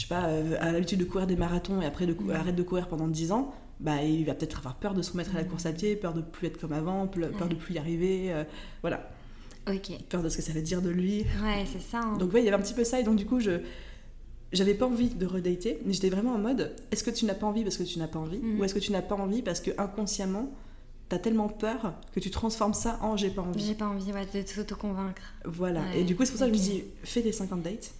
je 0.00 0.06
sais 0.06 0.08
pas, 0.08 0.28
euh, 0.28 0.56
a 0.60 0.72
l'habitude 0.72 0.98
de 0.98 1.04
courir 1.04 1.26
des 1.26 1.36
marathons 1.36 1.82
et 1.82 1.84
après 1.84 2.06
de 2.06 2.14
Mm. 2.14 2.30
arrête 2.30 2.56
de 2.56 2.62
courir 2.62 2.88
pendant 2.88 3.06
10 3.06 3.32
ans, 3.32 3.52
bah, 3.80 4.02
il 4.02 4.24
va 4.24 4.32
peut-être 4.34 4.58
avoir 4.58 4.76
peur 4.76 4.94
de 4.94 5.02
se 5.02 5.12
remettre 5.12 5.32
à 5.34 5.38
la 5.38 5.44
Mm. 5.44 5.48
course 5.48 5.66
à 5.66 5.72
pied, 5.72 5.94
peur 5.94 6.14
de 6.14 6.22
plus 6.22 6.46
être 6.46 6.58
comme 6.58 6.72
avant, 6.72 7.06
peur 7.06 7.28
Ouais. 7.38 7.48
de 7.48 7.54
plus 7.54 7.74
y 7.74 7.78
arriver. 7.78 8.32
euh, 8.32 8.44
voilà, 8.80 9.10
Ok. 9.68 9.90
peur 10.08 10.22
de 10.22 10.28
ce 10.30 10.38
que 10.38 10.42
ça 10.42 10.52
va 10.54 10.62
dire 10.62 10.80
de 10.80 10.88
lui. 10.88 11.20
Ouais, 11.42 11.66
c'est 11.70 11.82
ça. 11.82 12.00
hein. 12.00 12.16
Donc 12.16 12.32
ouais, 12.32 12.40
il 12.40 12.44
y 12.46 12.48
avait 12.48 12.56
un 12.56 12.62
petit 12.62 12.72
peu 12.74 12.84
ça 12.84 12.98
et 12.98 13.02
donc 13.02 13.16
du 13.16 13.26
coup 13.26 13.40
je 13.40 13.60
j'avais 14.52 14.74
pas 14.74 14.86
envie 14.86 15.10
de 15.10 15.26
redater, 15.26 15.78
mais 15.84 15.92
j'étais 15.92 16.08
vraiment 16.10 16.32
en 16.34 16.38
mode 16.38 16.74
est-ce 16.90 17.04
que 17.04 17.10
tu 17.10 17.24
n'as 17.26 17.34
pas 17.34 17.46
envie 17.46 17.62
parce 17.62 17.76
que 17.76 17.82
tu 17.84 17.98
n'as 17.98 18.08
pas 18.08 18.18
envie 18.18 18.38
Mhm. 18.38 18.58
ou 18.58 18.64
est-ce 18.64 18.74
que 18.74 18.80
tu 18.80 18.90
n'as 18.92 19.02
pas 19.02 19.14
envie 19.14 19.42
parce 19.42 19.60
que 19.60 19.70
inconsciemment 19.78 20.50
t'as 21.08 21.18
tellement 21.18 21.48
peur 21.48 21.94
que 22.12 22.20
tu 22.20 22.30
transformes 22.30 22.72
ça 22.74 22.98
en 23.02 23.16
j'ai 23.16 23.30
pas 23.30 23.42
envie. 23.42 23.64
J'ai 23.64 23.74
pas 23.74 23.86
envie 23.86 24.12
ouais, 24.12 24.26
de 24.32 24.42
t'auto-convaincre. 24.42 25.22
Voilà. 25.44 25.80
Ouais, 25.82 26.00
Et 26.00 26.04
du 26.04 26.14
coup 26.16 26.24
c'est 26.24 26.30
pour 26.32 26.38
ça 26.40 26.46
que 26.48 26.54
je 26.54 26.58
me 26.58 26.64
dis 26.64 26.84
fais 27.04 27.20
tes 27.22 27.32
50 27.32 27.62
dates 27.62 27.92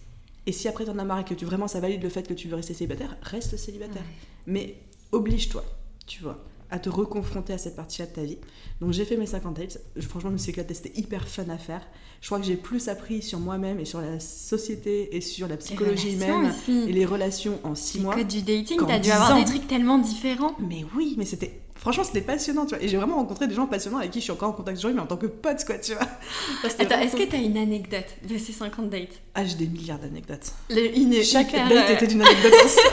et 0.47 0.51
si 0.51 0.67
après 0.67 0.85
t'en 0.85 0.97
as 0.97 1.03
marre 1.05 1.19
et 1.19 1.23
que 1.25 1.33
tu 1.33 1.45
vraiment 1.45 1.67
ça 1.67 1.79
valide 1.79 2.01
le 2.03 2.09
fait 2.09 2.27
que 2.27 2.33
tu 2.33 2.47
veux 2.47 2.55
rester 2.55 2.73
célibataire, 2.73 3.15
reste 3.21 3.57
célibataire. 3.57 4.01
Ouais. 4.01 4.27
Mais 4.47 4.75
oblige-toi, 5.11 5.63
tu 6.07 6.23
vois, 6.23 6.43
à 6.69 6.79
te 6.79 6.89
reconfronter 6.89 7.53
à 7.53 7.57
cette 7.57 7.75
partie-là 7.75 8.07
de 8.07 8.13
ta 8.13 8.23
vie. 8.23 8.37
Donc 8.79 8.91
j'ai 8.93 9.05
fait 9.05 9.17
mes 9.17 9.25
50 9.25 9.57
dates. 9.57 9.79
Franchement, 9.99 10.29
je 10.29 10.33
me 10.33 10.37
suis 10.37 10.51
éclatée, 10.51 10.73
c'était 10.73 10.97
hyper 10.99 11.27
fun 11.27 11.47
à 11.49 11.57
faire. 11.57 11.85
Je 12.21 12.27
crois 12.27 12.39
que 12.39 12.45
j'ai 12.45 12.55
plus 12.55 12.87
appris 12.87 13.21
sur 13.21 13.39
moi-même 13.39 13.79
et 13.79 13.85
sur 13.85 13.99
la 14.01 14.19
société 14.19 15.15
et 15.15 15.21
sur 15.21 15.47
la 15.47 15.57
psychologie 15.57 16.13
humaine 16.13 16.53
et 16.87 16.91
les 16.91 17.05
relations 17.05 17.59
en 17.63 17.75
6 17.75 17.97
Les 17.97 18.03
mois. 18.03 18.15
codes 18.15 18.27
du 18.27 18.41
dating, 18.41 18.79
t'as 18.87 18.97
dû 18.99 19.09
10 19.09 19.11
avoir 19.11 19.35
ans. 19.35 19.39
des 19.39 19.45
trucs 19.45 19.67
tellement 19.67 19.97
différents. 19.97 20.55
Mais 20.59 20.85
oui, 20.95 21.15
mais 21.17 21.25
c'était. 21.25 21.59
Franchement, 21.81 22.03
c'était 22.03 22.21
passionnant, 22.21 22.67
tu 22.67 22.75
vois. 22.75 22.83
Et 22.83 22.87
j'ai 22.87 22.97
vraiment 22.97 23.15
rencontré 23.15 23.47
des 23.47 23.55
gens 23.55 23.65
passionnants 23.65 23.97
avec 23.97 24.11
qui 24.11 24.19
je 24.19 24.25
suis 24.25 24.31
encore 24.31 24.49
en 24.49 24.53
contact 24.53 24.77
aujourd'hui, 24.77 24.95
mais 24.95 25.01
en 25.01 25.07
tant 25.07 25.17
que 25.17 25.25
pote, 25.25 25.65
quoi, 25.65 25.79
tu 25.79 25.93
vois. 25.93 26.03
Attends, 26.63 26.85
vraiment 26.85 27.01
est-ce 27.01 27.15
que 27.15 27.23
t'as 27.23 27.39
une 27.39 27.57
anecdote 27.57 28.05
de 28.29 28.37
ces 28.37 28.53
50 28.53 28.87
dates? 28.87 29.19
Ah, 29.33 29.43
j'ai 29.43 29.55
des 29.55 29.65
milliards 29.65 29.97
d'anecdotes. 29.97 30.53
Une 30.69 31.23
Chaque 31.23 31.49
hyper, 31.49 31.67
date 31.67 31.89
euh, 31.89 31.93
était 31.95 32.05
d'une 32.05 32.21
anecdote 32.21 32.53
en 32.63 32.67
soi. 32.69 32.83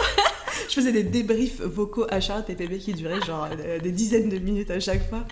Je 0.71 0.75
faisais 0.75 0.93
des 0.93 1.03
débriefs 1.03 1.61
vocaux 1.61 2.07
H1 2.07 2.47
TPB 2.47 2.79
qui 2.79 2.95
duraient 2.95 3.21
genre 3.21 3.47
euh, 3.53 3.79
des 3.79 3.93
dizaines 3.93 4.31
de 4.31 4.39
minutes 4.39 4.71
à 4.71 4.81
chaque 4.81 5.07
fois. 5.11 5.27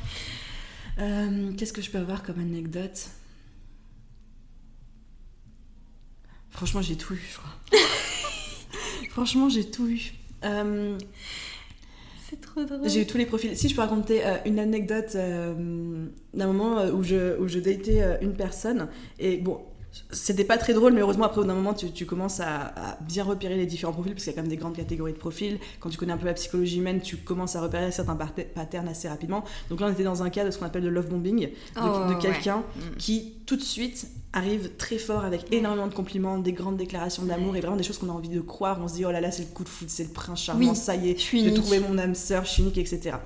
Euh, 0.99 1.53
Qu'est-ce 1.57 1.73
que 1.73 1.81
je 1.81 1.91
peux 1.91 1.99
avoir 1.99 2.23
comme 2.23 2.39
anecdote? 2.39 3.09
Franchement, 6.51 6.83
j'ai 6.83 6.97
tout 6.97 7.15
eu, 7.15 7.23
je 7.33 7.39
crois. 7.39 7.53
Franchement, 9.11 9.49
j'ai 9.49 9.65
tout 9.71 9.89
eu. 9.89 10.13
Euh, 10.45 10.99
C'est 12.29 12.41
trop 12.41 12.65
drôle. 12.65 12.89
j'ai 12.89 13.03
eu 13.03 13.07
tous 13.07 13.19
les 13.19 13.27
profils. 13.27 13.57
Si 13.57 13.69
je 13.69 13.75
peux 13.75 13.83
raconter 13.83 14.27
euh, 14.27 14.37
une 14.47 14.59
anecdote 14.59 15.13
euh, 15.15 16.07
d'un 16.35 16.47
moment 16.47 16.79
euh, 16.79 16.91
où 16.91 17.05
je, 17.05 17.39
où 17.39 17.47
je 17.47 17.61
datais 17.61 18.03
une 18.21 18.35
personne, 18.35 18.89
et 19.19 19.37
bon, 19.37 19.61
c'était 20.11 20.45
pas 20.45 20.59
très 20.59 20.73
drôle, 20.75 20.93
mais 20.93 21.01
heureusement, 21.01 21.25
après, 21.25 21.39
au 21.39 21.43
bout 21.43 21.49
d'un 21.49 21.55
moment, 21.55 21.75
tu, 21.75 21.91
tu 21.91 22.07
commences 22.07 22.41
à, 22.41 22.73
à 22.77 22.99
bien 23.01 23.25
repérer 23.25 23.57
les 23.57 23.67
différents 23.67 23.93
profils, 23.93 24.13
parce 24.13 24.25
qu'il 24.25 24.33
y 24.33 24.35
a 24.35 24.37
quand 24.37 24.43
même 24.43 24.51
des 24.51 24.57
grandes 24.57 24.77
catégories 24.77 25.13
de 25.13 25.19
profils. 25.19 25.59
Quand 25.81 25.91
tu 25.91 25.99
connais 25.99 26.13
un 26.13 26.17
peu 26.19 26.27
la 26.27 26.35
psychologie 26.35 26.79
humaine, 26.79 27.01
tu 27.01 27.17
commences 27.17 27.57
à 27.57 27.61
repérer 27.61 27.91
certains 27.93 28.17
patterns 28.17 28.89
assez 28.89 29.09
rapidement. 29.09 29.45
Donc 29.71 29.81
là, 29.81 29.87
on 29.89 29.93
était 29.93 30.05
dans 30.05 30.23
un 30.23 30.31
cas 30.31 30.45
de 30.45 30.51
ce 30.51 30.59
qu'on 30.59 30.67
appelle 30.67 30.85
le 30.85 30.91
love 30.91 31.09
bombing, 31.09 31.41
de, 31.41 31.51
Oh, 31.77 32.09
de 32.15 32.21
quelqu'un 32.21 32.59
Mm. 32.77 32.97
qui, 32.99 33.35
tout 33.47 33.57
de 33.57 33.63
suite, 33.63 34.09
arrive 34.33 34.71
très 34.77 34.99
fort 34.99 35.25
avec 35.25 35.53
énormément 35.53 35.87
de 35.87 35.95
compliments, 35.95 36.39
des 36.39 36.53
grandes 36.53 36.77
déclarations 36.77 37.25
d'amour, 37.25 37.57
et 37.57 37.61
vraiment 37.61 37.77
des 37.77 37.83
choses 37.83 37.99
qu'on 37.99 38.09
a 38.11 38.13
envie 38.13 38.29
de 38.29 38.41
croire. 38.41 38.79
On 38.83 38.89
se 38.89 38.95
dit, 38.95 39.05
oh 39.05 39.11
là 39.11 39.21
là, 39.21 39.31
c'est 39.31 39.43
le 39.45 39.49
coup 39.55 39.65
de 39.65 39.69
foot, 39.69 39.89
c'est 39.89 40.05
le 40.05 40.11
prince 40.11 40.43
charmant, 40.43 40.71
Oui, 40.71 40.77
ça 40.77 40.95
y 40.95 41.11
est, 41.11 41.19
j'ai 41.19 41.55
trouvé 41.55 41.81
mon 41.81 41.97
âme 41.99 42.15
sœur, 42.15 42.45
je 42.45 42.51
suis 42.51 42.63
unique, 42.63 42.77
etc. 42.79 43.17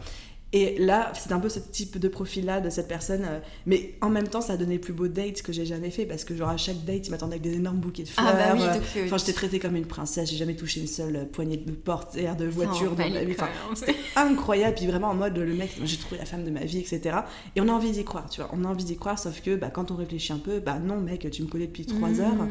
Et 0.53 0.79
là, 0.81 1.13
c'est 1.15 1.31
un 1.31 1.39
peu 1.39 1.49
ce 1.49 1.61
type 1.61 1.99
de 1.99 2.09
profil-là 2.09 2.61
de 2.61 2.71
cette 2.71 2.89
personne. 2.89 3.23
euh, 3.25 3.39
mais 3.67 3.95
en 4.01 4.09
même 4.11 4.27
temps, 4.27 4.41
ça 4.41 4.55
a 4.55 4.57
donné 4.57 4.75
le 4.75 4.81
plus 4.81 4.93
beau 4.93 5.07
date 5.07 5.43
que 5.43 5.53
j'ai 5.53 5.65
jamais 5.65 5.91
fait 5.93 6.07
parce 6.07 6.25
que, 6.25 6.35
genre, 6.35 6.49
à 6.49 6.57
chaque 6.57 6.85
date, 6.85 7.07
il 7.07 7.11
m'attendait 7.13 7.35
avec 7.37 7.43
des 7.43 7.55
énormes 7.55 7.77
bouquets 7.79 8.03
de 8.03 8.09
fleurs. 8.09 8.27
Ah 8.29 8.33
bah 8.33 8.55
oui, 8.57 8.63
euh, 8.65 8.81
euh, 8.97 9.05
Enfin, 9.07 9.17
j'étais 9.19 9.33
traitée 9.33 9.61
comme 9.61 9.77
une 9.77 9.87
princesse. 9.87 10.29
J'ai 10.29 10.37
jamais 10.37 10.57
touché 10.57 10.81
une 10.81 10.89
seule 10.89 11.29
poignée 11.31 11.57
de 11.57 11.71
porte 11.71 12.17
air 12.17 12.35
de 12.35 12.47
voiture 12.47 12.97
dans 12.97 13.09
ma 13.09 13.23
vie. 13.23 13.31
Enfin, 13.39 13.49
c'était 13.77 13.95
incroyable. 14.17 14.75
Puis 14.75 14.87
vraiment 14.89 15.11
en 15.11 15.15
mode, 15.15 15.37
le 15.39 15.55
mec, 15.55 15.71
j'ai 15.85 15.97
trouvé 15.99 16.19
la 16.19 16.27
femme 16.27 16.43
de 16.45 16.51
ma 16.51 16.65
vie, 16.65 16.79
etc. 16.81 17.19
Et 17.55 17.61
on 17.61 17.69
a 17.69 17.73
envie 17.73 17.93
d'y 17.93 18.03
croire, 18.05 18.29
tu 18.29 18.41
vois. 18.41 18.51
On 18.53 18.65
a 18.65 18.69
envie 18.69 18.83
d'y 18.85 18.97
croire, 18.97 19.21
sauf 19.21 19.41
que 19.43 19.55
bah, 19.55 19.71
quand 19.71 19.93
on 19.93 19.95
réfléchit 19.95 20.33
un 20.33 20.39
peu, 20.39 20.59
bah 20.59 20.81
non, 20.81 20.97
mec, 21.01 21.29
tu 21.31 21.43
me 21.45 21.49
connais 21.49 21.69
depuis 21.69 21.87
trois 21.87 22.09
Mmh. 22.09 22.21
heures. 22.23 22.47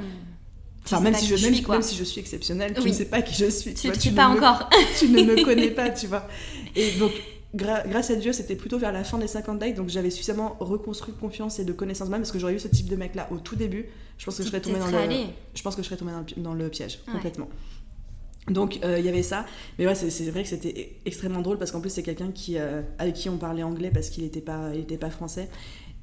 Tu 0.85 0.93
Enfin, 0.95 1.03
même 1.03 1.13
si, 1.15 1.25
je, 1.27 1.35
même, 1.43 1.53
suis, 1.53 1.63
quoi. 1.63 1.75
même 1.75 1.81
si 1.81 1.97
je 1.97 2.03
suis 2.05 2.21
exceptionnelle, 2.21 2.73
tu 2.73 2.81
Oui. 2.81 2.91
ne 2.91 2.95
sais 2.95 3.05
pas 3.09 3.21
qui 3.21 3.35
je 3.35 3.49
suis. 3.49 3.73
Tu 3.73 3.89
le 3.89 3.93
suis 3.99 4.11
ne 4.11 4.15
pas 4.15 4.29
me- 4.29 4.37
encore. 4.37 4.69
tu 4.97 5.09
ne 5.09 5.21
me 5.23 5.35
connais 5.43 5.71
pas, 5.71 5.89
tu 5.89 6.07
vois. 6.07 6.25
Et 6.77 6.91
donc, 6.93 7.11
gra- 7.55 7.87
grâce 7.87 8.09
à 8.11 8.15
Dieu, 8.15 8.33
c'était 8.33 8.55
plutôt 8.55 8.77
vers 8.77 8.91
la 8.91 9.03
fin 9.03 9.17
des 9.17 9.27
50 9.27 9.59
dates, 9.59 9.75
donc 9.75 9.89
j'avais 9.89 10.09
suffisamment 10.09 10.55
reconstruit 10.59 11.13
confiance 11.13 11.59
et 11.59 11.65
de 11.65 11.73
connaissance 11.73 12.09
même, 12.09 12.21
parce 12.21 12.31
que 12.31 12.39
j'aurais 12.39 12.53
eu 12.55 12.59
ce 12.59 12.67
type 12.67 12.87
de 12.89 12.95
mec-là 12.95 13.27
au 13.31 13.37
tout 13.37 13.55
début. 13.55 13.85
Je 14.17 14.25
pense 14.25 14.37
que 14.37 14.43
je 14.43 14.47
serais 14.49 14.61
tombée 14.61 14.79
dans 14.79 14.87
le, 14.87 14.91
je 15.55 15.61
pense 15.61 15.75
que 15.75 15.81
je 15.81 15.87
serais 15.87 15.97
tombée 15.97 16.11
dans 16.11 16.19
le, 16.19 16.25
pi- 16.25 16.39
dans 16.39 16.53
le 16.53 16.69
piège 16.69 16.99
Ouais. 17.07 17.13
complètement. 17.13 17.47
Donc 18.49 18.79
euh, 18.83 18.97
il 18.97 19.05
y 19.05 19.09
avait 19.09 19.21
ça, 19.21 19.45
mais 19.77 19.85
ouais 19.85 19.93
c'est 19.93 20.09
c'est 20.09 20.31
vrai 20.31 20.41
que 20.41 20.49
c'était 20.49 20.69
e- 20.75 21.07
extrêmement 21.07 21.41
drôle 21.41 21.59
parce 21.59 21.69
qu'en 21.71 21.81
plus 21.81 21.91
c'est 21.91 22.01
quelqu'un 22.01 22.31
qui 22.31 22.57
euh, 22.57 22.81
avec 22.97 23.13
qui 23.13 23.29
on 23.29 23.37
parlait 23.37 23.61
anglais 23.61 23.91
parce 23.93 24.09
qu'il 24.09 24.23
n'était 24.23 24.41
pas 24.41 24.71
il 24.73 24.79
était 24.81 24.97
pas 24.97 25.11
français 25.11 25.49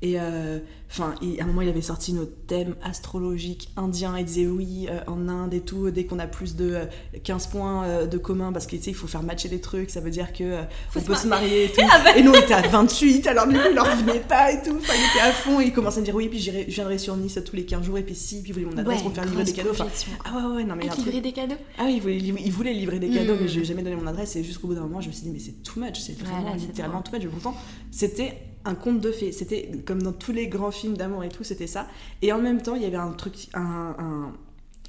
et 0.02 0.20
euh, 0.20 0.58
enfin 0.90 1.14
il- 1.22 1.40
à 1.40 1.44
un 1.44 1.46
moment 1.46 1.62
il 1.62 1.68
avait 1.70 1.80
sorti 1.80 2.12
notre 2.12 2.34
thème 2.46 2.74
astrologique 2.82 3.70
indien 3.76 4.16
il 4.18 4.26
disait 4.26 4.46
oui 4.46 4.86
euh, 4.90 5.00
en 5.06 5.26
Inde 5.28 5.54
et 5.54 5.60
tout 5.62 5.90
dès 5.90 6.04
qu'on 6.04 6.18
a 6.18 6.26
plus 6.26 6.54
de 6.54 6.70
euh, 6.74 6.84
15 7.24 7.46
points 7.46 7.84
euh, 7.84 8.06
de 8.06 8.18
commun 8.18 8.52
parce 8.52 8.66
sais 8.82 8.90
il 8.90 8.94
faut 8.94 9.06
faire 9.06 9.22
matcher 9.22 9.48
des 9.48 9.60
trucs. 9.60 9.88
Ça 9.90 10.00
veut 10.00 10.10
dire 10.10 10.32
que 10.34 10.60
on 10.94 11.00
se 11.00 11.04
peut 11.06 11.14
se 11.14 11.26
marier. 11.26 11.64
et 11.64 11.68
tout. 11.72 11.80
Ah 11.90 12.00
bah. 12.04 12.16
et 12.16 12.22
nous 12.22 12.30
on 12.30 12.34
était 12.34 12.52
à 12.52 12.60
28 12.60 13.26
alors 13.26 13.46
coup 13.54 13.68
il 13.72 13.78
en 13.80 13.84
revenait 13.84 14.20
pas 14.20 14.52
et 14.52 14.62
tout. 14.62 14.76
Enfin 14.78 14.92
il 14.94 15.10
était 15.16 15.26
à 15.26 15.32
fond. 15.32 15.60
Et 15.60 15.64
il 15.66 15.72
commençait 15.72 15.98
à 15.98 16.00
me 16.00 16.04
dire 16.04 16.14
oui 16.14 16.28
puis 16.28 16.40
je 16.40 16.50
viendrai 16.50 16.98
sur 16.98 17.16
Nice 17.16 17.38
tous 17.44 17.56
les 17.56 17.64
15 17.64 17.82
jours. 17.84 17.96
Et 17.96 18.02
puis 18.02 18.14
si 18.14 18.42
puis 18.42 18.52
vous 18.52 18.60
voulez 18.60 18.70
mon 18.70 18.78
adresse 18.78 18.98
Ouais, 18.98 19.02
pour 19.04 19.14
faire 19.14 19.24
livrer 19.24 19.44
des 19.44 19.52
cadeaux. 19.52 19.70
Enfin, 19.72 19.86
ah 20.26 20.36
ouais 20.50 20.56
ouais 20.56 20.64
non 20.64 20.76
mais 20.76 20.84
il 20.84 20.90
truc- 20.90 21.06
livrer 21.06 21.20
des 21.22 21.32
cadeaux. 21.32 21.56
Ah 21.78 21.84
oui, 21.86 21.94
il 21.96 22.02
voulait, 22.02 22.18
livrer- 22.18 22.42
il 22.44 22.52
voulait 22.52 22.74
livrer 22.74 22.98
des 22.98 23.08
cadeaux, 23.08 23.34
Mm. 23.34 23.38
mais 23.40 23.48
je 23.48 23.54
lui 23.54 23.62
ai 23.62 23.64
jamais 23.64 23.82
donné 23.82 23.96
mon 23.96 24.06
adresse. 24.06 24.36
Et 24.36 24.44
jusqu'au 24.44 24.66
bout 24.68 24.74
d'un 24.74 24.82
moment, 24.82 25.00
je 25.00 25.08
me 25.08 25.12
suis 25.12 25.22
dit, 25.22 25.30
mais 25.30 25.38
c'est 25.38 25.62
too 25.62 25.80
much, 25.80 25.98
c'est 26.00 26.18
vraiment 26.18 26.44
là, 26.44 26.52
c'est 26.58 26.66
littéralement 26.66 27.00
too 27.02 27.12
much. 27.16 27.26
Pourtant, 27.28 27.54
c'était 27.90 28.36
un 28.66 28.74
conte 28.74 29.00
de 29.00 29.10
fées. 29.12 29.32
C'était 29.32 29.70
comme 29.86 30.02
dans 30.02 30.12
tous 30.12 30.32
les 30.32 30.48
grands 30.48 30.70
films 30.70 30.96
d'amour 30.96 31.24
et 31.24 31.28
tout, 31.28 31.44
c'était 31.44 31.66
ça. 31.66 31.86
Et 32.22 32.32
en 32.32 32.38
même 32.40 32.60
temps, 32.62 32.74
il 32.74 32.82
y 32.82 32.86
avait 32.86 32.96
un 32.96 33.12
truc, 33.12 33.48
un, 33.54 33.94
un- 33.98 34.32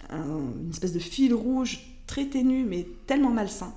un- 0.10 0.40
une 0.64 0.70
espèce 0.70 0.94
de 0.94 1.00
fil 1.00 1.34
rouge 1.34 1.80
très 2.08 2.26
ténu, 2.26 2.66
mais 2.66 2.88
tellement 3.06 3.30
malsain. 3.32 3.74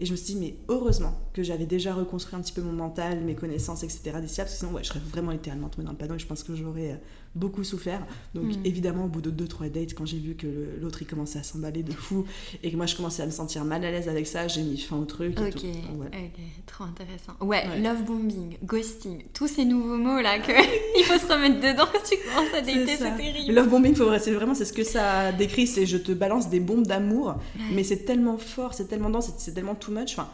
Et 0.00 0.06
je 0.06 0.10
me 0.12 0.16
suis 0.16 0.34
dit, 0.34 0.40
mais 0.40 0.56
heureusement 0.68 1.12
que 1.32 1.42
j'avais 1.44 1.66
déjà 1.66 1.94
reconstruit 1.94 2.34
un 2.36 2.40
petit 2.40 2.52
peu 2.52 2.62
mon 2.62 2.72
mental, 2.72 3.20
mes 3.20 3.34
connaissances, 3.36 3.84
etc. 3.84 4.00
d'ici 4.20 4.38
là, 4.38 4.44
parce 4.44 4.54
que 4.54 4.58
sinon, 4.58 4.72
ouais, 4.72 4.82
je 4.82 4.88
serais 4.88 4.98
vraiment 5.00 5.30
littéralement 5.30 5.68
tombée 5.68 5.84
dans 5.84 5.92
le 5.92 5.96
panneau 5.96 6.16
et 6.16 6.18
je 6.18 6.26
pense 6.26 6.42
que 6.42 6.54
j'aurais 6.56 6.92
euh, 6.92 6.96
beaucoup 7.34 7.64
souffert. 7.64 8.00
Donc, 8.34 8.44
Mm. 8.44 8.60
évidemment, 8.64 9.04
au 9.06 9.08
bout 9.08 9.20
de 9.20 9.30
2-3 9.30 9.68
dates, 9.68 9.94
quand 9.94 10.06
j'ai 10.06 10.18
vu 10.18 10.34
que 10.34 10.46
l'autre 10.80 11.02
il 11.02 11.06
commençait 11.06 11.38
à 11.38 11.42
s'emballer 11.42 11.82
de 11.82 11.92
fou 11.92 12.24
et 12.62 12.70
que 12.70 12.76
moi 12.76 12.86
je 12.86 12.94
commençais 12.96 13.22
à 13.22 13.26
me 13.26 13.30
sentir 13.30 13.64
mal 13.64 13.84
à 13.84 13.90
l'aise 13.90 14.08
avec 14.08 14.26
ça, 14.26 14.46
j'ai 14.48 14.62
mis 14.62 14.78
fin 14.78 14.96
au 14.96 15.04
truc. 15.04 15.38
Et 15.38 15.42
Ok, 15.42 15.52
tout. 15.54 15.66
Ok, 15.66 16.40
trop 16.66 16.84
intéressant. 16.84 17.32
Ouais, 17.40 17.64
Ouais. 17.68 17.80
love 17.80 18.02
bombing, 18.04 18.56
ghosting, 18.64 19.24
tous 19.32 19.48
ces 19.48 19.64
nouveaux 19.64 19.96
mots 19.96 20.20
là 20.20 20.38
que 20.38 20.52
il 20.98 21.04
faut 21.04 21.18
se 21.18 21.32
remettre 21.32 21.56
dedans 21.60 21.86
quand 21.92 22.02
tu 22.08 22.16
commences 22.18 22.54
à 22.54 22.60
dater, 22.60 22.96
C'est 22.96 23.16
terrible. 23.16 23.52
love 23.54 23.68
bombing, 23.68 23.94
c'est 24.20 24.30
vraiment 24.32 24.54
c'est 24.54 24.64
ce 24.64 24.72
que 24.72 24.84
ça 24.84 25.32
décrit, 25.32 25.66
c'est 25.66 25.86
je 25.86 25.96
te 25.96 26.12
balance 26.12 26.48
des 26.50 26.60
bombes 26.60 26.86
d'amour, 26.86 27.34
Ouais. 27.56 27.62
mais 27.74 27.82
c'est 27.84 28.04
tellement 28.04 28.38
fort, 28.38 28.74
c'est 28.74 28.86
tellement 28.86 29.10
dense, 29.10 29.26
c'est- 29.26 29.34
c'est 29.38 29.52
tellement 29.54 29.74
too 29.74 29.90
much. 29.92 30.12
Enfin, 30.12 30.28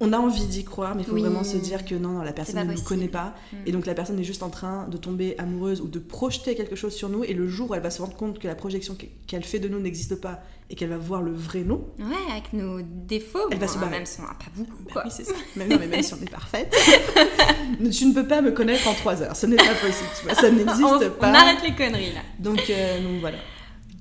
on 0.00 0.12
a 0.12 0.18
envie 0.18 0.44
d'y 0.46 0.64
croire, 0.64 0.94
mais 0.96 1.02
il 1.02 1.06
faut 1.06 1.12
Oui. 1.14 1.20
vraiment 1.22 1.44
se 1.44 1.56
dire 1.56 1.84
que 1.84 1.94
non, 1.94 2.10
non 2.10 2.22
la 2.22 2.32
personne 2.32 2.66
ne 2.66 2.74
nous 2.74 2.82
connaît 2.82 3.08
pas, 3.08 3.32
Mm. 3.52 3.56
et 3.66 3.72
donc 3.72 3.86
la 3.86 3.94
personne 3.94 4.18
est 4.18 4.24
juste 4.24 4.42
en 4.42 4.50
train 4.50 4.88
de 4.88 4.96
tomber 4.96 5.34
amoureuse 5.38 5.80
ou 5.80 5.86
de 5.86 5.98
projeter 6.00 6.56
quelque 6.56 6.74
chose 6.76 6.94
sur 6.94 7.08
nous, 7.08 7.22
et 7.24 7.32
le 7.32 7.46
jour 7.48 7.70
où 7.70 7.74
elle 7.74 7.80
va 7.82 7.90
se 7.90 8.02
rendre 8.02 8.16
compte 8.16 8.38
que 8.40 8.48
la 8.48 8.54
projection 8.56 8.96
qu'elle 9.26 9.44
fait 9.44 9.60
de 9.60 9.68
nous 9.68 9.78
n'existe 9.78 10.16
pas 10.16 10.42
et 10.70 10.74
qu'elle 10.74 10.88
va 10.88 10.96
voir 10.98 11.22
le 11.22 11.32
vrai 11.32 11.60
nous, 11.60 11.84
Ouais, 11.98 12.32
avec 12.32 12.52
nos 12.54 12.80
défauts, 12.82 13.48
Elle 13.52 13.58
va 13.58 13.68
se 13.68 13.78
barrer. 13.78 13.90
même 13.92 14.06
si 14.06 14.20
on 14.20 14.24
en 14.24 14.28
a 14.28 14.34
pas 14.34 14.50
beaucoup, 14.56 14.72
Bah 14.94 15.02
oui, 15.04 15.10
c'est 15.14 15.24
ça. 15.24 15.34
Même, 15.56 15.68
non, 15.68 15.76
mais 15.78 15.86
même 15.86 16.02
si 16.02 16.12
on 16.14 16.16
est 16.22 16.30
parfaite, 16.30 16.74
tu 17.92 18.06
ne 18.06 18.14
peux 18.14 18.26
pas 18.26 18.40
me 18.40 18.50
connaître 18.50 18.88
en 18.88 18.94
3 18.94 19.22
heures. 19.22 19.36
Ce 19.36 19.46
n'est 19.46 19.56
pas 19.56 19.74
possible. 19.74 20.08
tu 20.18 20.24
vois, 20.26 20.34
ça 20.34 20.50
n'existe 20.50 21.08
pas. 21.20 21.30
on 21.30 21.34
arrête 21.34 21.62
les 21.62 21.74
conneries 21.74 22.12
là. 22.14 22.20
Donc, 22.40 22.62
euh, 22.70 23.00
donc 23.02 23.20
voilà. 23.20 23.38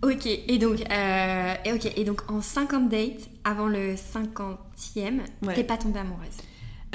Ok, 0.02 0.26
et 0.26 0.58
donc, 0.58 0.82
euh, 0.90 1.54
et 1.66 1.72
ok, 1.74 1.92
et 1.96 2.04
donc 2.04 2.30
en 2.30 2.42
50 2.42 2.90
dates, 2.90 3.30
avant 3.44 3.68
le 3.68 3.96
50e, 3.96 5.20
Ouais. 5.42 5.54
t'es 5.56 5.64
pas 5.64 5.78
tombée 5.78 6.00
amoureuse. 6.00 6.28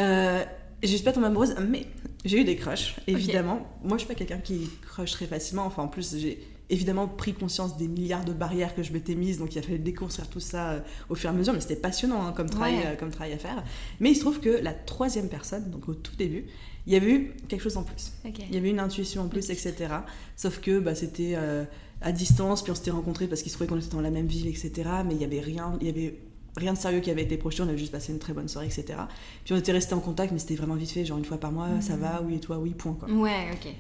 Euh, 0.01 0.45
je 0.83 0.89
suis 0.89 1.03
pas 1.03 1.13
tombée 1.13 1.27
amoureuse, 1.27 1.55
mais 1.69 1.87
j'ai 2.25 2.41
eu 2.41 2.45
des 2.45 2.57
crushs, 2.57 2.97
évidemment. 3.07 3.67
Moi, 3.83 3.97
je 3.99 4.05
suis 4.05 4.09
pas 4.09 4.15
quelqu'un 4.15 4.39
qui 4.39 4.69
crush 4.83 5.13
très 5.13 5.27
facilement. 5.27 5.65
Enfin, 5.67 5.83
en 5.83 5.89
plus, 5.89 6.17
j'ai 6.17 6.41
évidemment 6.71 7.09
pris 7.09 7.33
conscience 7.33 7.77
des 7.79 7.89
milliards 7.89 8.25
de 8.25 8.33
barrières 8.33 8.75
que 8.75 8.83
je 8.83 8.93
m'étais 8.93 9.15
mises. 9.15 9.39
Donc, 9.39 9.55
il 9.55 9.59
a 9.59 9.63
fallu 9.63 9.79
déconstruire 9.79 10.29
tout 10.29 10.39
ça 10.41 10.71
euh, 10.73 10.81
au 11.09 11.15
fur 11.15 11.31
et 11.31 11.33
à 11.33 11.37
mesure. 11.37 11.53
Mais 11.53 11.61
c'était 11.61 11.77
passionnant 11.77 12.25
hein, 12.27 12.33
comme, 12.33 12.49
travail, 12.51 12.77
Ouais. 12.77 12.87
euh, 12.87 12.95
comme 12.97 13.11
travail 13.11 13.33
à 13.33 13.39
faire. 13.39 13.63
Mais 14.01 14.11
il 14.11 14.15
se 14.15 14.21
trouve 14.21 14.39
que 14.41 14.51
la 14.63 14.73
troisième 14.73 15.29
personne, 15.29 15.71
donc 15.71 15.89
au 15.89 15.95
tout 15.95 16.15
début, 16.17 16.45
il 16.87 16.93
y 16.93 16.97
avait 16.97 17.11
eu 17.11 17.33
quelque 17.49 17.63
chose 17.63 17.77
en 17.77 17.83
plus. 17.83 18.13
Il 18.25 18.55
y 18.55 18.57
avait 18.59 18.71
une 18.71 18.81
intuition 18.81 19.23
en 19.23 19.29
plus, 19.29 19.51
etc. 19.51 19.75
Sauf 20.37 20.61
que 20.61 20.79
bah, 20.79 20.95
c'était 20.95 21.33
euh, 21.37 21.65
à 22.01 22.13
distance, 22.13 22.63
puis 22.63 22.71
on 22.71 22.75
s'était 22.75 22.91
rencontrés 22.93 23.27
parce 23.27 23.43
qu'il 23.43 23.51
se 23.51 23.57
trouvait 23.57 23.69
qu'on 23.69 23.79
était 23.79 23.89
dans 23.95 24.01
la 24.01 24.11
même 24.11 24.27
ville, 24.27 24.47
etc. 24.47 24.73
Mais 25.07 25.15
il 25.15 25.21
y 25.21 25.25
avait 25.25 25.41
rien, 25.41 25.77
il 25.81 25.87
y 25.87 25.91
avait 25.91 26.19
rien 26.59 26.73
de 26.75 26.79
sérieux 26.79 27.01
qui 27.01 27.11
avait 27.11 27.23
été 27.23 27.37
projeté. 27.37 27.63
On 27.63 27.69
avait 27.69 27.79
juste 27.79 27.93
passé 27.93 28.13
une 28.13 28.19
très 28.19 28.33
bonne 28.33 28.49
soirée, 28.49 28.67
etc. 28.67 28.99
Puis 29.45 29.55
on 29.55 29.57
était 29.57 29.73
restés 29.73 29.95
en 29.95 30.01
contact, 30.01 30.33
mais 30.33 30.39
c'était 30.39 30.57
vraiment 30.57 30.75
vite 30.75 30.91
fait, 30.91 31.05
genre 31.05 31.19
une 31.19 31.25
fois 31.25 31.39
par 31.39 31.53
mois, 31.53 31.69
ça 31.81 31.97
va, 31.97 32.23
oui 32.27 32.35
et 32.35 32.41
toi, 32.41 32.59
oui, 32.59 32.71
point 32.71 32.97
quoi. 32.99 33.09
Ouais, 33.09 33.51
ok. 33.53 33.73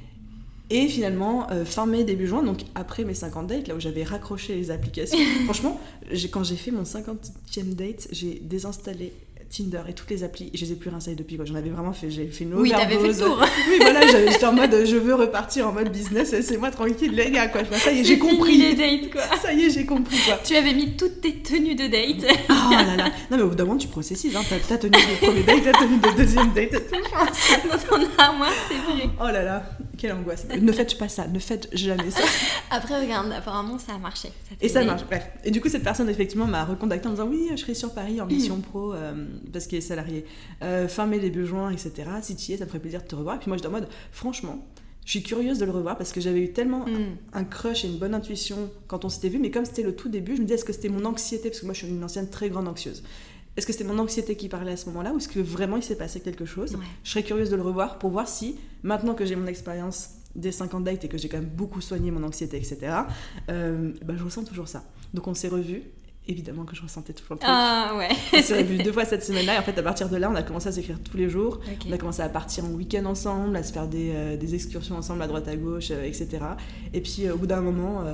Et 0.71 0.87
finalement, 0.89 1.51
euh, 1.51 1.65
fin 1.65 1.87
mai, 1.87 2.05
début 2.05 2.27
juin, 2.27 2.43
donc 2.43 2.61
après 2.75 3.05
mes 3.05 3.15
50 3.15 3.47
dates, 3.47 3.69
là 3.69 3.75
où 3.75 3.81
j'avais 3.81 4.05
raccroché 4.05 4.55
les 4.55 4.71
applications, 4.71 5.19
franchement, 5.45 5.81
quand 6.31 6.45
j'ai 6.45 6.57
fait 6.57 6.71
mon 6.71 6.83
50e 6.83 7.75
date, 7.75 8.09
j'ai 8.13 8.35
désinstallé 8.43 9.15
Tinder 9.51 9.81
et 9.89 9.95
toutes 9.95 10.11
les 10.11 10.25
applis, 10.25 10.51
je 10.55 10.63
les 10.65 10.73
ai 10.73 10.75
plus 10.75 10.91
réinstallées 10.91 11.17
depuis 11.17 11.37
quoi. 11.37 11.45
J'en 11.47 11.55
avais 11.55 11.71
vraiment 11.71 11.93
fait, 11.93 12.11
j'ai 12.11 12.27
fait 12.27 12.45
une 12.45 12.55
Oui, 12.55 12.71
t'avais 12.71 12.99
fait 12.99 13.09
le 13.09 13.17
tour. 13.17 13.43
Oui, 13.69 13.79
voilà, 13.81 14.07
j'étais 14.07 14.45
en 14.45 14.53
mode 14.53 14.85
je 14.85 14.97
veux 14.97 15.15
repartir 15.15 15.69
en 15.69 15.73
mode 15.73 15.91
business, 15.91 16.33
laissez-moi 16.33 16.71
tranquille, 16.71 17.13
les 17.15 17.31
gars, 17.31 17.49
quoi. 17.49 17.63
Ça 17.79 17.91
y 17.93 18.01
est, 18.01 18.05
j'ai 18.05 18.15
C'est 18.15 18.19
compris. 18.19 18.59
les 18.59 18.75
dates, 18.75 19.11
quoi. 19.11 19.23
Ça 19.41 19.53
y 19.53 19.63
est, 19.65 19.71
j'ai 19.71 19.87
compris, 19.87 20.19
quoi. 20.27 20.39
Tu 20.45 20.55
avais 20.55 20.75
mis 20.75 20.97
toutes 20.97 21.21
tes 21.23 21.35
tenues 21.37 21.75
de 21.75 21.87
date. 21.87 22.31
Oh 22.51 22.71
là 22.73 22.97
là. 22.97 23.05
Non, 23.31 23.37
mais 23.39 23.43
au 23.43 23.49
bout 23.49 23.55
d'un 23.55 23.65
moment, 23.65 23.79
tu 23.79 23.89
processes, 23.89 24.27
hein. 24.35 24.41
T'as 24.49 24.57
t'as 24.69 24.77
tenu 24.79 24.93
le 24.93 25.27
premier 25.27 25.43
date, 25.43 25.63
t'as 25.65 25.79
tenu 25.81 25.99
le 26.03 26.17
deuxième 26.17 26.53
date. 26.53 26.73
dans 26.73 27.79
ton 27.79 28.07
armoire, 28.19 28.53
c'est 28.69 28.75
vrai. 28.93 29.09
Oh 29.21 29.27
là 29.33 29.43
là, 29.43 29.63
quelle 29.99 30.13
angoisse. 30.13 30.47
Ne 30.49 30.73
faites 30.73 30.97
pas 30.97 31.09
ça, 31.09 31.29
ne 31.29 31.39
faites 31.39 31.69
jamais 31.75 32.11
ça. 32.11 32.23
Après, 32.71 32.99
regarde, 33.01 33.31
apparemment, 33.33 33.79
ça 33.79 33.95
a 33.95 33.99
marché. 33.99 34.31
Et 34.61 34.69
ça 34.69 34.83
marche, 34.85 35.05
bref. 35.05 35.29
Et 35.45 35.51
du 35.51 35.61
coup, 35.61 35.69
cette 35.69 35.83
personne, 35.83 36.09
effectivement, 36.09 36.47
m'a 36.47 36.65
recontacté 36.65 37.09
en 37.09 37.11
disant 37.11 37.27
Oui, 37.29 37.49
je 37.51 37.57
serai 37.57 37.75
sur 37.75 37.93
Paris 37.93 38.21
en 38.21 38.27
mission 38.27 38.61
pro 38.61 38.95
euh, 38.95 39.27
parce 39.53 39.67
qu'il 39.67 39.77
est 39.77 39.83
salarié. 39.83 40.25
Euh, 40.63 40.89
fin 40.89 41.07
mai, 41.07 41.19
début 41.19 41.45
juin, 41.45 41.71
etc. 41.71 41.93
Si 42.23 42.37
tu 42.37 42.53
y 42.53 42.55
es, 42.55 42.57
ça 42.57 42.65
me 42.65 42.69
ferait 42.69 42.81
plaisir 42.81 43.03
de 43.03 43.07
te 43.07 43.15
revoir. 43.15 43.37
Et 43.37 43.39
puis 43.41 43.49
moi, 43.49 43.57
j'étais 43.57 43.69
en 43.69 43.73
mode 43.73 43.89
Franchement, 44.13 44.65
je 45.05 45.11
suis 45.13 45.23
curieuse 45.23 45.59
de 45.59 45.65
le 45.65 45.71
revoir 45.73 45.97
parce 45.97 46.13
que 46.13 46.21
j'avais 46.21 46.41
eu 46.41 46.53
tellement 46.53 46.85
Hmm. 46.87 47.17
un 47.33 47.45
crush 47.45 47.85
et 47.85 47.89
une 47.89 47.99
bonne 47.99 48.15
intuition 48.15 48.71
quand 48.87 49.05
on 49.05 49.09
s'était 49.09 49.29
vu, 49.31 49.39
mais 49.39 49.51
comme 49.51 49.65
c'était 49.65 49.83
le 49.83 49.95
tout 49.95 50.09
début, 50.09 50.37
je 50.37 50.41
me 50.43 50.47
disais 50.47 50.57
est-ce 50.57 50.65
que 50.65 50.73
c'était 50.73 50.89
mon 50.91 51.05
anxiété? 51.05 51.49
Parce 51.49 51.61
que 51.61 51.65
moi, 51.67 51.75
je 51.75 51.85
suis 51.85 51.89
une 51.89 52.05
ancienne 52.05 52.29
très 52.29 52.51
grande 52.51 52.69
anxieuse. 52.69 53.03
Est-ce 53.59 53.67
que 53.67 53.73
c'était 53.73 53.83
mon 53.83 53.99
anxiété 53.99 54.37
qui 54.37 54.49
parlait 54.49 54.71
à 54.71 54.77
ce 54.77 54.87
moment-là 54.87 55.13
ou 55.13 55.17
est-ce 55.17 55.29
que 55.29 55.41
vraiment 55.41 55.77
il 55.77 55.83
s'est 55.83 55.97
passé 55.97 56.21
quelque 56.21 56.45
chose 56.45 56.77
Ouais. 56.77 56.85
Je 57.03 57.11
serais 57.11 57.25
curieuse 57.25 57.51
de 57.51 57.57
le 57.57 57.63
revoir 57.63 57.99
pour 57.99 58.11
voir 58.11 58.29
si, 58.29 58.55
maintenant 58.85 59.15
que 59.15 59.27
j'ai 59.27 59.35
mon 59.35 59.49
expérience 59.49 60.11
des 60.37 60.53
50 60.53 60.85
dates 60.85 61.05
et 61.05 61.09
que 61.09 61.19
j'ai 61.19 61.29
quand 61.29 61.39
même 61.39 61.49
beaucoup 61.49 61.81
soigné 61.81 62.13
mon 62.13 62.23
anxiété, 62.23 62.57
etc., 62.57 62.99
euh, 63.51 63.91
bah, 64.05 64.15
je 64.17 64.23
ressens 64.23 64.45
toujours 64.45 64.69
ça. 64.69 64.85
Donc 65.13 65.27
on 65.27 65.35
s'est 65.35 65.49
revus. 65.49 65.83
Évidemment 66.29 66.67
que 66.67 66.77
je 66.77 66.83
ressentais 66.83 67.13
toujours 67.13 67.33
le 67.35 67.39
truc. 67.41 67.51
Ah 67.53 67.97
ouais. 67.99 68.11
On 68.33 68.43
s'est 68.43 68.59
revus 68.59 68.79
deux 68.79 68.93
fois 68.93 69.05
cette 69.05 69.25
semaine-là 69.25 69.57
et 69.57 69.59
en 69.59 69.63
fait 69.63 69.77
à 69.77 69.83
partir 69.83 70.09
de 70.09 70.17
là 70.17 70.31
on 70.31 70.37
a 70.37 70.45
commencé 70.45 70.69
à 70.69 70.73
s'écrire 70.73 71.01
tous 71.03 71.17
les 71.17 71.29
jours. 71.29 71.59
On 71.89 71.93
a 71.93 71.99
commencé 71.99 72.23
à 72.23 72.29
partir 72.29 72.65
en 72.65 72.69
week-end 72.69 73.07
ensemble, 73.07 73.57
à 73.57 73.65
se 73.65 73.73
faire 73.73 73.89
des, 73.89 74.13
euh, 74.15 74.37
des 74.37 74.55
excursions 74.55 74.95
ensemble 74.95 75.23
à 75.23 75.27
droite 75.27 75.49
à 75.49 75.57
gauche, 75.57 75.89
euh, 75.91 76.05
etc. 76.05 76.29
Et 76.95 77.01
puis 77.01 77.29
au 77.29 77.37
bout 77.37 77.49
d'un 77.49 77.61
moment, 77.61 78.05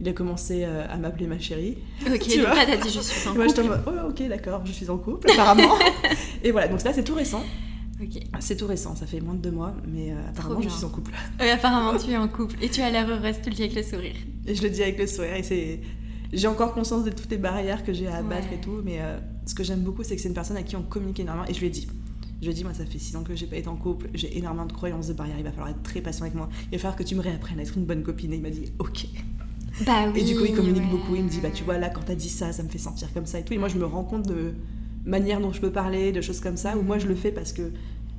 il 0.00 0.08
a 0.08 0.12
commencé 0.12 0.64
euh, 0.64 0.84
à 0.88 0.96
m'appeler 0.98 1.26
ma 1.26 1.38
chérie. 1.38 1.78
Ok, 2.06 2.18
Tu 2.28 2.38
donc 2.38 2.46
vois 2.48 2.54
là, 2.56 2.66
t'as 2.66 2.76
dit 2.76 2.90
je 2.90 3.00
suis 3.00 3.28
en 3.28 3.34
Et 3.34 3.36
moi 3.36 3.46
j'étais 3.48 3.60
en 3.62 3.68
couple. 3.68 3.90
mode 3.90 4.00
oh, 4.04 4.10
ok 4.10 4.28
d'accord, 4.28 4.62
je 4.64 4.72
suis 4.72 4.90
en 4.90 4.98
couple 4.98 5.30
apparemment. 5.30 5.74
et 6.44 6.50
voilà, 6.50 6.68
donc 6.68 6.82
là 6.84 6.92
c'est 6.92 7.04
tout 7.04 7.14
récent. 7.14 7.42
Ok. 8.02 8.20
C'est 8.40 8.56
tout 8.56 8.66
récent, 8.66 8.94
ça 8.94 9.06
fait 9.06 9.20
moins 9.20 9.32
de 9.34 9.38
deux 9.40 9.50
mois, 9.50 9.74
mais 9.88 10.12
euh, 10.12 10.16
apparemment 10.28 10.60
je 10.60 10.68
suis 10.68 10.84
en 10.84 10.90
couple. 10.90 11.12
Euh, 11.40 11.54
apparemment, 11.54 11.98
tu 11.98 12.10
es 12.10 12.16
en 12.16 12.28
couple 12.28 12.56
et 12.62 12.68
tu 12.68 12.80
as 12.82 12.90
l'air 12.90 13.08
heureuse, 13.08 13.36
tu 13.42 13.48
le 13.50 13.54
dis 13.56 13.62
avec 13.62 13.74
le 13.76 13.82
sourire. 13.82 14.16
Et 14.46 14.54
je 14.54 14.62
le 14.62 14.68
dis 14.70 14.82
avec 14.82 14.98
le 14.98 15.06
sourire. 15.06 15.34
Et 15.34 15.42
c'est... 15.42 15.80
J'ai 16.32 16.46
encore 16.48 16.74
conscience 16.74 17.04
de 17.04 17.10
toutes 17.10 17.30
les 17.30 17.36
barrières 17.38 17.84
que 17.84 17.92
j'ai 17.92 18.06
à 18.08 18.16
abattre 18.16 18.48
Ouais. 18.50 18.56
et 18.56 18.60
tout. 18.60 18.80
Mais 18.84 18.98
euh, 19.00 19.18
ce 19.46 19.54
que 19.54 19.62
j'aime 19.64 19.80
beaucoup, 19.80 20.02
c'est 20.02 20.16
que 20.16 20.20
c'est 20.22 20.28
une 20.28 20.34
personne 20.34 20.56
à 20.56 20.62
qui 20.62 20.76
on 20.76 20.82
communique 20.82 21.20
énormément. 21.20 21.46
Et 21.48 21.54
je 21.54 21.60
lui 21.60 21.68
ai 21.68 21.70
dit. 21.70 21.86
Je 22.40 22.46
lui 22.46 22.52
ai 22.52 22.54
dit, 22.54 22.64
moi, 22.64 22.74
ça 22.74 22.84
fait 22.84 22.98
6 22.98 23.16
ans 23.16 23.22
que 23.22 23.34
j'ai 23.34 23.46
pas 23.46 23.56
été 23.56 23.68
en 23.68 23.76
couple. 23.76 24.08
J'ai 24.14 24.36
énormément 24.36 24.66
de 24.66 24.72
croyances 24.72 25.06
de 25.08 25.12
barrières. 25.14 25.36
Il 25.38 25.44
va 25.44 25.50
falloir 25.52 25.68
être 25.70 25.82
très 25.82 26.00
patient 26.00 26.22
avec 26.24 26.34
moi. 26.34 26.48
Il 26.70 26.72
va 26.72 26.78
falloir 26.78 26.96
que 26.96 27.02
tu 27.04 27.14
me 27.14 27.20
réapprennes 27.22 27.58
à 27.60 27.62
être 27.62 27.76
une 27.78 27.84
bonne 27.86 28.02
copine. 28.02 28.32
Et 28.32 28.36
il 28.36 28.42
m'a 28.42 28.50
dit, 28.50 28.72
ok. 28.78 29.06
Bah 29.84 30.06
oui. 30.12 30.20
et 30.20 30.24
du 30.24 30.36
coup, 30.36 30.44
il 30.46 30.54
communique 30.54 30.84
ouais. 30.84 30.90
beaucoup. 30.90 31.14
Il 31.16 31.24
me 31.24 31.28
dit, 31.28 31.40
bah 31.40 31.50
tu 31.50 31.64
vois, 31.64 31.76
là, 31.78 31.90
quand 31.90 32.02
t'as 32.06 32.14
dit 32.14 32.28
ça, 32.30 32.52
ça 32.52 32.62
me 32.62 32.68
fait 32.68 32.78
sentir 32.78 33.12
comme 33.12 33.26
ça 33.26 33.38
et 33.40 33.44
tout. 33.44 33.52
Et 33.52 33.58
moi, 33.58 33.68
je 33.68 33.76
me 33.76 33.84
rends 33.84 34.04
compte 34.04 34.26
de, 34.26 34.54
manière 35.04 35.40
dont 35.40 35.52
je 35.52 35.60
peux 35.60 35.70
parler, 35.70 36.12
de 36.12 36.20
choses 36.20 36.40
comme 36.40 36.56
ça, 36.56 36.76
ou 36.76 36.82
moi 36.82 36.98
je 36.98 37.06
le 37.06 37.14
fais 37.14 37.30
parce 37.30 37.52
que 37.52 37.70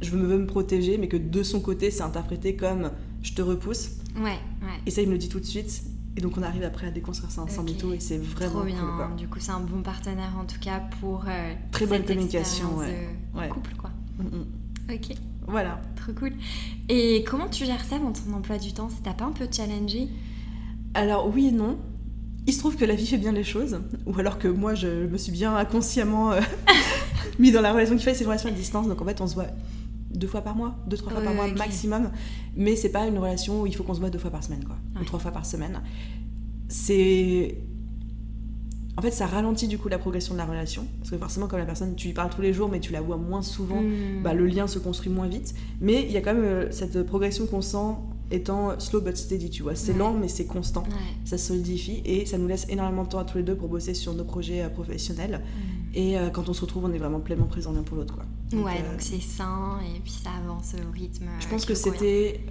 je 0.02 0.12
veux 0.12 0.38
me 0.38 0.46
protéger, 0.46 0.98
mais 0.98 1.08
que 1.08 1.18
de 1.18 1.44
son 1.44 1.60
côté, 1.60 1.92
c'est 1.92 2.04
interprété 2.04 2.56
comme 2.56 2.92
je 3.24 3.34
te 3.34 3.42
repousse. 3.42 3.92
Ouais, 4.16 4.24
ouais. 4.24 4.40
Et 4.86 4.92
ça, 4.92 5.02
il 5.02 5.08
me 5.08 5.14
le 5.14 5.18
dit 5.18 5.30
tout 5.30 5.40
de 5.40 5.46
suite. 5.46 5.84
Et 6.16 6.22
donc, 6.22 6.36
on 6.38 6.42
arrive 6.44 6.64
après 6.64 6.88
à 6.88 6.92
déconstruire 6.92 7.30
ça 7.32 7.42
ensemble 7.44 7.70
et 7.72 7.78
tout, 7.78 7.94
et 7.94 8.00
c'est 8.00 8.18
vraiment 8.18 8.52
Trop 8.62 8.64
bien. 8.64 8.80
cool, 8.80 8.96
quoi. 8.96 9.12
Du 9.18 9.28
coup, 9.28 9.40
c'est 9.40 9.52
un 9.52 9.60
bon 9.60 9.84
partenaire 9.84 10.34
en 10.40 10.46
tout 10.46 10.60
cas 10.60 10.82
pour 11.00 11.26
euh, 11.28 11.54
Très 11.72 11.86
bonne 11.86 11.98
cette 12.00 12.08
communication, 12.08 12.70
expérience 12.70 12.80
ouais. 12.80 13.08
de 13.36 13.40
Ouais. 13.40 13.50
couple, 13.50 13.76
quoi. 13.78 13.92
Mm, 14.18 14.24
mm. 14.38 14.94
Ok, 14.96 15.16
Voilà. 15.48 15.80
trop 15.96 16.14
cool. 16.14 16.32
Et 16.90 17.24
comment 17.28 17.50
tu 17.50 17.66
gères 17.66 17.84
ça 17.84 18.00
dans 18.00 18.14
ton 18.14 18.34
emploi 18.34 18.58
du 18.58 18.74
temps? 18.74 18.90
Ça 18.90 18.96
t'a 19.04 19.14
pas 19.14 19.26
un 19.26 19.32
peu 19.32 19.48
challengé? 19.52 20.08
Alors, 20.98 21.32
oui 21.34 21.48
et 21.48 21.52
non. 21.52 21.78
Il 22.48 22.54
se 22.54 22.60
trouve 22.60 22.76
que 22.78 22.86
la 22.86 22.96
vie 22.96 23.06
fait 23.06 23.18
bien 23.18 23.34
les 23.34 23.44
choses, 23.44 23.80
ou 24.06 24.18
alors 24.18 24.40
que 24.40 24.48
moi, 24.48 24.74
je 24.74 24.88
me 25.08 25.18
suis 25.18 25.32
bien 25.34 25.56
inconsciemment 25.56 26.32
euh, 26.32 26.40
mis 27.40 27.52
dans 27.52 27.62
la 27.62 27.74
relation 27.74 27.96
qu'il 27.96 28.04
fallait, 28.06 28.16
c'est 28.16 28.24
une 28.24 28.30
relation 28.30 28.50
à 28.50 28.54
distance, 28.54 28.88
donc 28.88 29.02
en 29.02 29.06
fait, 29.06 29.20
on 29.20 29.28
se 29.28 29.36
voit 29.36 29.48
deux 30.14 30.28
fois 30.28 30.42
par 30.42 30.56
mois, 30.56 30.76
deux, 30.88 30.96
trois 30.96 31.12
fois 31.12 31.22
par 31.22 31.34
mois 31.34 31.48
maximum, 31.58 32.10
mais 32.56 32.78
c'est 32.78 32.90
pas 32.90 33.06
une 33.06 33.18
relation 33.20 33.62
où 33.62 33.68
il 33.68 33.76
faut 33.76 33.84
qu'on 33.84 33.94
se 33.94 34.00
voit 34.00 34.10
deux 34.10 34.18
fois 34.18 34.32
par 34.32 34.44
semaine, 34.46 34.64
quoi, 34.64 34.78
ou 35.00 35.04
trois 35.04 35.20
fois 35.20 35.32
par 35.32 35.46
semaine. 35.46 35.82
C'est. 36.70 37.58
En 38.98 39.02
fait, 39.02 39.12
ça 39.12 39.28
ralentit 39.28 39.68
du 39.68 39.78
coup 39.78 39.90
la 39.90 40.00
progression 40.00 40.34
de 40.34 40.40
la 40.40 40.46
relation, 40.46 40.88
parce 41.00 41.12
que 41.12 41.18
forcément, 41.18 41.48
comme 41.48 41.60
la 41.60 41.66
personne, 41.66 41.96
tu 41.96 42.08
lui 42.08 42.14
parles 42.14 42.32
tous 42.34 42.42
les 42.42 42.54
jours, 42.54 42.68
mais 42.70 42.80
tu 42.80 42.94
la 42.94 43.02
vois 43.02 43.18
moins 43.18 43.42
souvent, 43.44 43.82
Hmm. 43.82 44.24
bah, 44.24 44.34
le 44.34 44.48
lien 44.48 44.66
se 44.68 44.80
construit 44.80 45.12
moins 45.12 45.28
vite. 45.28 45.54
Mais 45.82 46.04
il 46.04 46.12
y 46.12 46.18
a 46.18 46.22
quand 46.22 46.34
même 46.34 46.44
euh, 46.44 46.72
cette 46.72 47.04
progression 47.06 47.46
qu'on 47.46 47.62
sent 47.62 47.94
étant 48.32 48.80
slow 48.80 49.02
but 49.02 49.16
steady, 49.18 49.50
tu 49.50 49.64
vois. 49.64 49.76
C'est 49.76 49.92
Ouais. 49.94 49.98
lent, 50.00 50.14
mais 50.14 50.28
c'est 50.28 50.46
constant. 50.46 50.84
Ouais. 50.84 50.90
Ça 51.26 51.38
solidifie 51.38 52.02
et 52.06 52.26
ça 52.26 52.38
nous 52.38 52.48
laisse 52.48 52.66
énormément 52.70 53.04
de 53.04 53.10
temps 53.10 53.20
à 53.20 53.26
tous 53.26 53.38
les 53.38 53.44
deux 53.44 53.56
pour 53.56 53.70
bosser 53.70 53.94
sur 53.94 54.14
nos 54.14 54.24
projets 54.24 54.64
euh, 54.64 54.70
professionnels. 54.70 55.42
Et 55.94 56.18
euh, 56.18 56.30
quand 56.30 56.50
on 56.50 56.54
se 56.54 56.62
retrouve, 56.62 56.86
on 56.86 56.92
est 56.94 56.98
vraiment 56.98 57.20
pleinement 57.20 57.46
présents 57.48 57.72
l'un 57.72 57.84
pour 57.84 57.98
l'autre, 57.98 58.14
quoi. 58.16 58.26
Donc, 58.52 58.66
ouais, 58.66 58.74
euh, 58.86 58.92
donc 58.92 59.02
c'est 59.02 59.20
sain 59.22 59.80
et 59.96 60.00
puis 60.00 60.12
ça 60.12 60.30
avance 60.44 60.74
au 60.76 60.92
rythme. 60.92 61.26
je 61.40 61.48
pense 61.48 61.66
que 61.66 61.74
c'était 61.76 62.42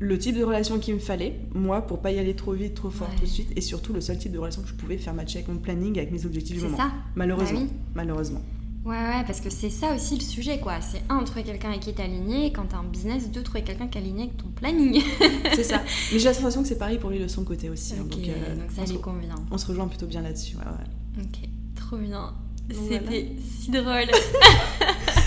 le 0.00 0.16
type 0.18 0.36
de 0.36 0.44
relation 0.44 0.78
qu'il 0.78 0.94
me 0.94 1.00
fallait, 1.00 1.40
moi, 1.54 1.82
pour 1.82 1.98
pas 2.00 2.12
y 2.12 2.18
aller 2.20 2.34
trop 2.36 2.52
vite, 2.52 2.74
trop 2.74 2.90
fort 2.90 3.08
tout 3.16 3.22
de 3.22 3.26
suite, 3.26 3.50
et 3.56 3.60
surtout 3.60 3.92
le 3.92 4.00
seul 4.00 4.16
type 4.18 4.30
de 4.32 4.38
relation 4.38 4.62
que 4.62 4.68
je 4.68 4.74
pouvais 4.74 4.96
faire 4.96 5.12
matcher 5.14 5.38
avec 5.38 5.48
mon 5.48 5.58
planning, 5.58 5.98
avec 5.98 6.12
mes 6.12 6.24
objectifs 6.24 6.54
du 6.56 6.60
C'est 6.60 6.66
moment. 6.66 6.76
ça 6.78 6.92
Malheureusement. 7.16 7.60
Bah 7.60 7.66
oui. 7.68 7.76
Malheureusement. 7.96 8.40
Ouais, 8.84 8.96
ouais, 8.96 9.24
parce 9.26 9.40
que 9.40 9.50
c'est 9.50 9.68
ça 9.70 9.94
aussi 9.94 10.14
le 10.14 10.22
sujet, 10.22 10.60
quoi. 10.60 10.80
C'est 10.80 11.02
un, 11.10 11.22
trouver 11.24 11.42
quelqu'un 11.42 11.68
avec 11.70 11.80
qui 11.80 11.92
t'es 11.92 12.02
aligné, 12.02 12.46
et 12.46 12.52
quand 12.52 12.64
t'as 12.70 12.78
un 12.78 12.84
business, 12.84 13.28
deux, 13.30 13.42
trouver 13.42 13.62
quelqu'un 13.62 13.86
qui 13.88 13.98
est 13.98 14.00
aligné 14.00 14.22
avec 14.24 14.36
ton 14.38 14.48
planning. 14.48 15.02
C'est 15.54 15.64
ça. 15.64 15.82
Mais 16.12 16.18
j'ai 16.18 16.32
sensation 16.32 16.62
que 16.62 16.68
c'est 16.68 16.78
pareil 16.78 16.98
pour 16.98 17.10
lui 17.10 17.18
de 17.18 17.28
son 17.28 17.44
côté 17.44 17.68
aussi. 17.68 17.94
hein, 17.94 18.04
donc, 18.08 18.12
euh, 18.18 18.56
donc 18.56 18.70
ça 18.70 18.90
lui 18.90 18.98
convient. 19.00 19.34
on 19.50 19.58
se 19.58 19.66
rejoint 19.66 19.88
plutôt 19.88 20.06
bien 20.06 20.22
là-dessus. 20.22 20.56
ouais, 20.56 20.62
ouais. 20.62 21.22
Ok, 21.24 21.48
trop 21.74 21.96
bien. 21.98 22.32
C'était 22.70 23.32
si 23.60 23.70
drôle. 23.70 23.84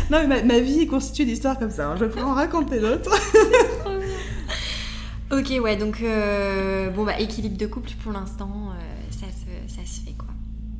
Non, 0.10 0.28
mais 0.28 0.28
ma, 0.28 0.44
ma 0.44 0.60
vie 0.60 0.82
est 0.82 0.88
constituée 0.88 1.24
d'histoires 1.24 1.58
comme 1.58 1.72
ça. 1.72 1.88
hein. 1.90 1.96
Je 1.98 2.04
pourrais 2.04 2.24
en 2.24 2.34
raconter 2.34 2.82
d'autres. 2.82 3.16
ok, 5.32 5.54
ouais, 5.64 5.78
donc 5.78 6.02
euh, 6.02 6.90
bon, 6.90 7.06
bah, 7.06 7.18
équilibre 7.20 7.58
de 7.58 7.66
couple 7.66 7.92
pour 8.04 8.12
l'instant, 8.12 8.72
euh, 8.72 8.82
ça, 9.10 9.28
se, 9.28 9.74
ça 9.74 9.82
se 9.86 10.02
fait, 10.02 10.12
quoi. 10.18 10.28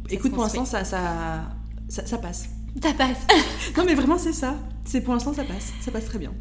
Ça 0.10 0.16
Écoute, 0.16 0.34
pour 0.34 0.44
l'instant, 0.44 0.66
ça, 0.66 0.84
ça, 0.84 1.46
ça, 1.88 2.06
ça 2.06 2.18
passe. 2.18 2.50
Ça 2.82 2.94
passe. 2.94 3.18
Non, 3.78 3.84
mais 3.86 3.96
vraiment, 3.96 4.18
c'est 4.18 4.34
ça. 4.34 4.56
C'est 4.86 5.02
pour 5.02 5.14
l'instant, 5.14 5.34
ça 5.34 5.44
passe. 5.44 5.72
Ça 5.82 5.92
passe 5.92 6.06
très 6.06 6.20
bien. 6.20 6.32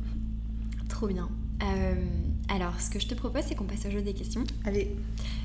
Trop 0.88 1.06
bien. 1.06 1.28
Euh, 1.62 1.94
alors, 2.48 2.72
ce 2.80 2.90
que 2.90 2.98
je 2.98 3.06
te 3.06 3.14
propose, 3.14 3.42
c'est 3.46 3.54
qu'on 3.54 3.64
passe 3.64 3.84
au 3.86 3.90
jeu 3.90 4.02
des 4.02 4.14
questions. 4.14 4.42
Allez. 4.64 4.96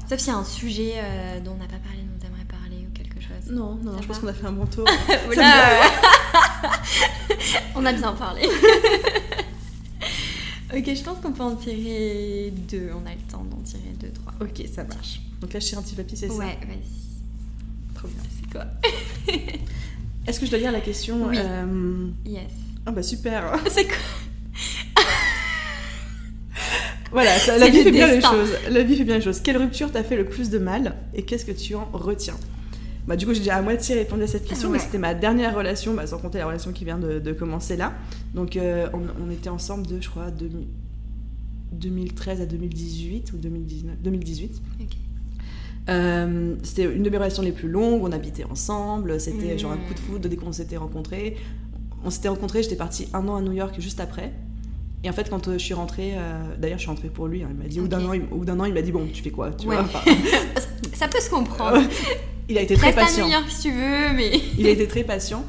Sauf 0.09 0.19
s'il 0.19 0.29
y 0.29 0.35
a 0.35 0.37
un 0.37 0.43
sujet 0.43 0.93
euh, 0.95 1.39
dont 1.41 1.51
on 1.51 1.57
n'a 1.57 1.67
pas 1.67 1.77
parlé, 1.77 1.99
dont 1.99 2.17
t'aimerais 2.19 2.45
parler 2.45 2.87
ou 2.87 2.91
quelque 2.93 3.19
chose. 3.19 3.51
Non, 3.51 3.75
non, 3.75 3.95
Ça 3.95 4.01
je 4.01 4.07
pense 4.07 4.19
qu'on 4.19 4.27
a 4.27 4.33
fait 4.33 4.47
un 4.47 4.51
bon 4.53 4.65
tour. 4.65 4.85
On 7.75 7.85
a 7.85 7.91
bien 7.93 8.13
parlé. 8.13 8.47
ok, 10.75 10.95
je 10.95 11.03
pense 11.03 11.19
qu'on 11.19 11.31
peut 11.33 11.43
en 11.43 11.55
tirer 11.55 12.51
deux. 12.69 12.89
On 12.93 13.05
a 13.05 13.13
le 13.13 13.21
temps 13.31 13.43
d'en 13.43 13.57
tirer 13.57 13.93
deux, 13.99 14.09
trois. 14.11 14.33
ok, 14.41 14.63
ça 14.73 14.83
marche. 14.85 15.19
Donc 15.41 15.51
là, 15.53 15.59
je 15.59 15.67
tire 15.67 15.79
un 15.79 15.81
petit 15.81 15.95
papier, 15.95 16.15
c'est 16.17 16.29
ça? 16.29 16.33
Ouais, 16.35 16.57
vas-y. 16.65 17.93
Trop 17.93 18.07
bien. 18.07 18.21
C'est 18.29 18.51
quoi? 18.51 18.65
Est-ce 20.27 20.39
que 20.39 20.45
je 20.45 20.51
dois 20.51 20.59
lire 20.59 20.71
la 20.71 20.81
question 20.81 21.27
Oui. 21.29 21.37
euh, 21.39 22.07
Yes. 22.25 22.51
Ah 22.85 22.91
bah 22.91 23.03
super. 23.03 23.53
C'est 23.69 23.85
quoi 23.85 23.95
Voilà, 27.11 27.31
ça- 27.37 27.57
la 27.57 27.69
vie 27.69 27.83
fait 27.83 27.91
bien 27.91 28.07
les 28.07 28.21
choses. 28.21 28.49
La 28.69 28.83
vie 28.83 28.95
fait 28.97 29.03
bien 29.03 29.15
les 29.15 29.21
choses. 29.21 29.39
Quelle 29.41 29.57
rupture 29.57 29.91
t'a 29.91 30.03
fait 30.03 30.15
le 30.17 30.25
plus 30.25 30.49
de 30.49 30.57
mal 30.59 30.95
et 31.13 31.23
qu'est-ce 31.23 31.45
que 31.45 31.51
tu 31.51 31.75
en 31.75 31.85
retiens? 31.93 32.35
Bah 33.07 33.15
du 33.15 33.25
coup 33.27 33.33
j'ai 33.33 33.39
déjà 33.39 33.57
à 33.57 33.61
moitié 33.61 33.93
répondu 33.95 34.23
à 34.23 34.27
cette 34.27 34.45
question, 34.47 34.69
Ouais. 34.69 34.77
mais 34.77 34.83
c'était 34.83 34.97
ma 34.97 35.13
dernière 35.13 35.55
relation, 35.55 35.93
bah, 35.93 36.07
sans 36.07 36.17
compter 36.17 36.39
la 36.39 36.47
relation 36.47 36.71
qui 36.71 36.85
vient 36.85 36.97
de, 36.97 37.19
de 37.19 37.33
commencer 37.33 37.77
là. 37.77 37.93
Donc 38.33 38.57
euh, 38.57 38.87
on, 38.93 39.01
on 39.23 39.29
était 39.29 39.49
ensemble 39.49 39.85
de, 39.85 40.01
je 40.01 40.09
crois, 40.09 40.31
2000 40.31 40.65
2013 41.71 42.41
à 42.41 42.45
2018 42.45 43.33
ou 43.33 43.37
2019 43.37 43.95
2018. 44.01 44.61
Ok. 44.81 44.87
Euh, 45.89 46.55
c'était 46.63 46.83
une 46.83 47.03
de 47.03 47.09
mes 47.09 47.17
relations 47.17 47.43
les 47.43 47.51
plus 47.51 47.69
longues, 47.69 48.03
on 48.03 48.11
habitait 48.11 48.43
ensemble, 48.45 49.19
c'était 49.19 49.57
genre 49.57 49.71
un 49.73 49.77
coup 49.77 49.93
de 49.93 49.99
foudre 49.99 50.27
dès 50.29 50.35
qu'on 50.35 50.51
s'était 50.51 50.77
rencontrés. 50.77 51.37
On 52.03 52.09
s'était 52.09 52.27
rencontrés, 52.27 52.63
j'étais 52.63 52.75
partie 52.75 53.07
un 53.13 53.27
an 53.27 53.35
à 53.35 53.41
New 53.41 53.51
York 53.51 53.75
juste 53.79 53.99
après. 53.99 54.31
Et 55.03 55.09
en 55.09 55.13
fait, 55.13 55.29
quand 55.29 55.47
euh, 55.47 55.53
je 55.53 55.57
suis 55.63 55.73
rentrée, 55.75 56.13
euh, 56.15 56.41
d'ailleurs, 56.57 56.77
je 56.79 56.83
suis 56.83 56.89
rentrée 56.89 57.09
pour 57.09 57.27
lui, 57.27 57.43
hein, 57.43 57.47
il 57.51 57.57
m'a 57.57 57.67
dit, 57.67 57.79
au 57.79 57.83
bout 57.83 57.89
d'un 57.89 58.03
Ok. 58.03 58.09
an, 58.09 58.13
il- 58.13 58.23
au 58.31 58.37
bout 58.37 58.45
d'un 58.45 58.59
an, 58.59 58.65
il 58.65 58.73
m'a 58.73 58.81
dit, 58.81 58.91
bon, 58.91 59.05
tu 59.13 59.21
fais 59.21 59.29
quoi 59.29 59.51
tu 59.51 59.67
Ouais. 59.67 59.75
vois, 59.75 59.85
Ça 60.93 61.07
peut 61.07 61.19
se 61.19 61.29
comprendre. 61.29 61.81
Il 62.49 62.59
a 62.59 62.61
été 62.61 62.75
très 62.75 62.87
Reste 62.87 62.97
à 62.99 63.01
patient. 63.01 63.25
New 63.25 63.31
York 63.31 63.45
si 63.49 63.61
tu 63.63 63.71
veux, 63.71 64.13
mais. 64.15 64.31
Il 64.59 64.67
a 64.67 64.69
été 64.69 64.87
très 64.87 65.03
patient. 65.03 65.43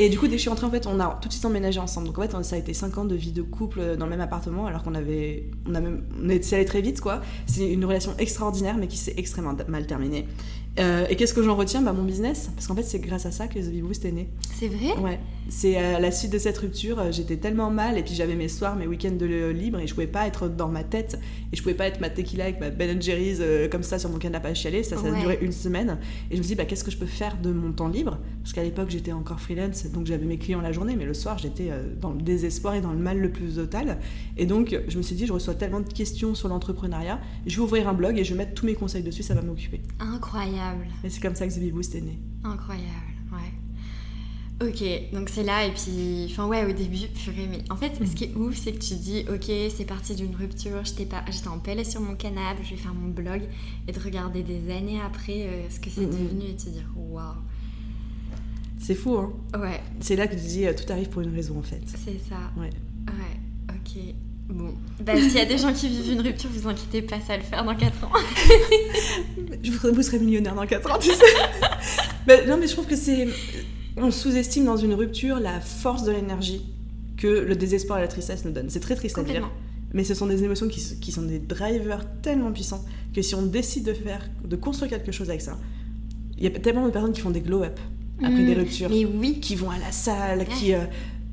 Et 0.00 0.08
du 0.08 0.18
coup, 0.18 0.26
dès 0.26 0.32
que 0.32 0.36
je 0.36 0.42
suis 0.42 0.48
rentrée, 0.48 0.66
en 0.66 0.70
fait, 0.70 0.86
on 0.86 1.00
a 1.00 1.18
tout 1.20 1.28
de 1.28 1.32
suite 1.32 1.44
emménagé 1.44 1.80
ensemble. 1.80 2.06
Donc 2.06 2.18
en 2.18 2.22
fait, 2.22 2.44
ça 2.44 2.54
a 2.54 2.58
été 2.58 2.72
5 2.72 2.98
ans 2.98 3.04
de 3.04 3.16
vie 3.16 3.32
de 3.32 3.42
couple 3.42 3.96
dans 3.96 4.06
le 4.06 4.10
même 4.10 4.20
appartement, 4.20 4.66
alors 4.66 4.84
qu'on 4.84 4.94
avait, 4.94 5.50
on 5.66 5.74
a 5.74 5.80
allé 5.80 6.64
très 6.64 6.80
vite, 6.80 7.00
quoi. 7.00 7.20
C'est 7.46 7.68
une 7.68 7.84
relation 7.84 8.14
extraordinaire, 8.18 8.76
mais 8.78 8.86
qui 8.86 8.96
s'est 8.96 9.14
extrêmement 9.16 9.56
mal 9.66 9.86
terminée. 9.86 10.28
Euh, 10.78 11.06
et 11.10 11.16
qu'est-ce 11.16 11.34
que 11.34 11.42
j'en 11.42 11.56
retiens? 11.56 11.82
Bah, 11.82 11.92
Mon 11.92 12.04
business. 12.04 12.50
Parce 12.54 12.66
qu'en 12.66 12.74
fait, 12.74 12.82
c'est 12.84 12.98
grâce 13.00 13.26
à 13.26 13.30
ça 13.32 13.48
que 13.48 13.58
The 13.58 13.70
Bee 13.70 13.82
Boost 13.82 14.04
est 14.04 14.12
né. 14.12 14.28
C'est 14.54 14.68
vrai? 14.68 14.96
Ouais. 15.00 15.18
C'est 15.50 15.76
à 15.76 15.98
la 15.98 16.10
suite 16.10 16.30
de 16.32 16.38
cette 16.38 16.58
rupture, 16.58 16.98
euh, 17.00 17.10
j'étais 17.10 17.38
tellement 17.38 17.70
mal, 17.70 17.96
et 17.96 18.02
puis 18.02 18.12
j'avais 18.14 18.34
mes 18.34 18.48
soirs, 18.48 18.76
mes 18.76 18.86
week-ends 18.86 19.16
de 19.18 19.48
libre, 19.48 19.78
et 19.80 19.86
je 19.86 19.94
pouvais 19.94 20.06
pas 20.06 20.26
être 20.26 20.46
dans 20.48 20.68
ma 20.68 20.84
tête, 20.84 21.18
et 21.52 21.56
je 21.56 21.62
pouvais 21.62 21.74
pas 21.74 21.86
être 21.86 22.00
ma 22.00 22.10
tequila 22.10 22.44
avec 22.44 22.60
ma 22.60 22.68
Ben 22.68 23.00
Jerry's 23.00 23.38
euh, 23.40 23.66
comme 23.68 23.82
ça 23.82 23.98
sur 23.98 24.10
mon 24.10 24.18
canapé 24.18 24.48
à 24.48 24.54
chialer. 24.54 24.82
Ça, 24.82 24.96
ça 24.96 25.06
a 25.08 25.10
Ouais. 25.10 25.20
duré 25.20 25.38
une 25.40 25.52
semaine. 25.52 25.98
Et 26.30 26.36
je 26.36 26.42
me 26.42 26.46
dis, 26.46 26.54
bah, 26.54 26.66
qu'est-ce 26.66 26.84
que 26.84 26.90
je 26.90 26.98
peux 26.98 27.06
faire 27.06 27.38
de 27.42 27.50
mon 27.50 27.72
temps 27.72 27.88
libre? 27.88 28.18
Parce 28.42 28.52
qu'à 28.52 28.62
l'époque, 28.62 28.90
j'étais 28.90 29.12
encore 29.12 29.40
freelance, 29.40 29.86
donc 29.86 30.06
j'avais 30.06 30.26
mes 30.26 30.36
clients 30.36 30.60
la 30.60 30.72
journée, 30.72 30.96
mais 30.96 31.06
le 31.06 31.14
soir, 31.14 31.38
j'étais 31.38 31.68
euh, 31.70 31.82
dans 31.98 32.10
le 32.12 32.20
désespoir 32.20 32.74
et 32.74 32.80
dans 32.82 32.92
le 32.92 32.98
mal 32.98 33.18
le 33.18 33.30
plus 33.32 33.54
total. 33.54 33.98
Et 34.36 34.44
donc, 34.44 34.78
je 34.86 34.98
me 34.98 35.02
suis 35.02 35.16
dit, 35.16 35.26
je 35.26 35.32
reçois 35.32 35.54
tellement 35.54 35.80
de 35.80 35.90
questions 35.92 36.34
sur 36.34 36.48
l'entrepreneuriat, 36.48 37.18
je 37.46 37.56
vais 37.56 37.62
ouvrir 37.62 37.88
un 37.88 37.94
blog 37.94 38.18
et 38.18 38.24
je 38.24 38.32
vais 38.34 38.38
mettre 38.38 38.52
tous 38.54 38.66
mes 38.66 38.74
conseils 38.74 39.02
dessus, 39.02 39.22
ça 39.22 39.34
va 39.34 39.40
m'occuper. 39.40 39.80
Incroyable. 39.98 40.67
Et 41.04 41.10
c'est 41.10 41.20
comme 41.20 41.34
ça 41.34 41.46
que 41.46 41.52
The 41.54 41.58
Bee 41.60 41.70
Boost 41.72 41.94
est 41.94 42.00
né. 42.00 42.18
Incroyable, 42.44 42.86
ouais. 43.32 43.52
Ok, 44.60 45.12
donc 45.12 45.28
c'est 45.28 45.44
là, 45.44 45.64
et 45.66 45.70
puis, 45.70 46.26
enfin 46.30 46.48
ouais, 46.48 46.64
au 46.64 46.72
début, 46.72 47.06
purée, 47.14 47.46
mais 47.48 47.62
en 47.70 47.76
fait, 47.76 47.92
ce 48.04 48.12
qui 48.16 48.24
est 48.24 48.34
ouf, 48.34 48.56
c'est 48.56 48.72
que 48.72 48.78
tu 48.80 48.94
dis, 48.94 49.24
ok, 49.32 49.44
c'est 49.74 49.84
parti 49.86 50.16
d'une 50.16 50.34
rupture, 50.34 50.84
j'étais 50.84 51.06
pas, 51.06 51.24
en 51.48 51.58
PLS 51.60 51.88
sur 51.90 52.00
mon 52.00 52.16
canapé, 52.16 52.64
je 52.64 52.70
vais 52.70 52.76
faire 52.76 52.92
mon 52.92 53.08
blog, 53.08 53.42
et 53.86 53.92
de 53.92 54.00
regarder 54.00 54.42
des 54.42 54.72
années 54.74 55.00
après 55.00 55.46
euh, 55.46 55.70
ce 55.70 55.78
que 55.78 55.90
c'est 55.90 56.06
devenu, 56.06 56.46
et 56.46 56.52
de 56.54 56.58
te 56.60 56.70
dire, 56.70 56.90
waouh, 56.96 57.34
C'est 58.80 58.96
fou, 58.96 59.16
hein 59.18 59.32
ouais, 59.60 59.80
C'est 60.00 60.16
là 60.16 60.26
que 60.26 60.34
tu 60.34 60.40
dis, 60.40 60.66
euh, 60.66 60.72
tout 60.74 60.92
arrive 60.92 61.08
pour 61.08 61.22
une 61.22 61.32
raison, 61.34 61.56
en 61.58 61.62
fait. 61.62 61.82
c'est 61.86 62.18
ça, 62.28 62.50
Ouais. 62.56 62.70
ouais, 63.06 63.70
ok. 63.70 64.14
Bon, 64.48 64.74
bah 65.00 65.14
s'il 65.14 65.34
y 65.34 65.40
a 65.40 65.44
des 65.44 65.58
gens 65.58 65.72
qui 65.74 65.88
vivent 65.88 66.12
une 66.12 66.20
rupture, 66.22 66.48
vous 66.50 66.68
inquiétez 66.68 67.02
pas, 67.02 67.20
ça 67.20 67.34
va 67.34 67.36
le 67.36 67.42
faire 67.42 67.64
dans 67.64 67.74
4 67.74 68.04
ans. 68.04 68.10
Je 69.62 69.70
vous, 69.70 69.94
vous 69.94 70.02
serez 70.02 70.18
millionnaire 70.18 70.54
dans 70.54 70.66
4 70.66 70.90
ans, 70.90 70.98
tu 70.98 71.10
sais. 71.10 71.24
Mais 72.26 72.46
non, 72.46 72.56
mais 72.58 72.66
je 72.66 72.72
trouve 72.72 72.86
que 72.86 72.96
c'est. 72.96 73.28
On 73.96 74.10
sous-estime 74.10 74.64
dans 74.64 74.76
une 74.76 74.94
rupture 74.94 75.40
la 75.40 75.60
force 75.60 76.04
de 76.04 76.12
l'énergie 76.12 76.62
que 77.16 77.26
le 77.26 77.56
désespoir 77.56 77.98
et 77.98 78.02
la 78.02 78.08
tristesse 78.08 78.44
nous 78.44 78.52
donnent. 78.52 78.70
C'est 78.70 78.80
très 78.80 78.94
triste 78.94 79.18
à 79.18 79.22
dire, 79.22 79.50
mais 79.92 80.04
ce 80.04 80.14
sont 80.14 80.26
des 80.26 80.44
émotions 80.44 80.68
qui, 80.68 80.80
qui 81.00 81.12
sont 81.12 81.22
des 81.22 81.40
drivers 81.40 82.06
tellement 82.22 82.52
puissants 82.52 82.84
que 83.12 83.22
si 83.22 83.34
on 83.34 83.42
décide 83.42 83.84
de 83.84 83.92
faire, 83.92 84.30
de 84.44 84.56
construire 84.56 84.90
quelque 84.90 85.12
chose 85.12 85.28
avec 85.28 85.42
ça, 85.42 85.58
il 86.36 86.44
y 86.44 86.46
a 86.46 86.50
tellement 86.50 86.86
de 86.86 86.92
personnes 86.92 87.12
qui 87.12 87.20
font 87.20 87.30
des 87.30 87.40
glow-up 87.40 87.78
après 88.22 88.42
Mm, 88.42 88.46
des 88.46 88.54
ruptures, 88.54 88.90
Mais 88.90 89.04
oui, 89.04 89.40
qui 89.40 89.54
vont 89.54 89.70
à 89.70 89.78
la 89.78 89.92
salle, 89.92 90.46
qui 90.46 90.74
euh, 90.74 90.84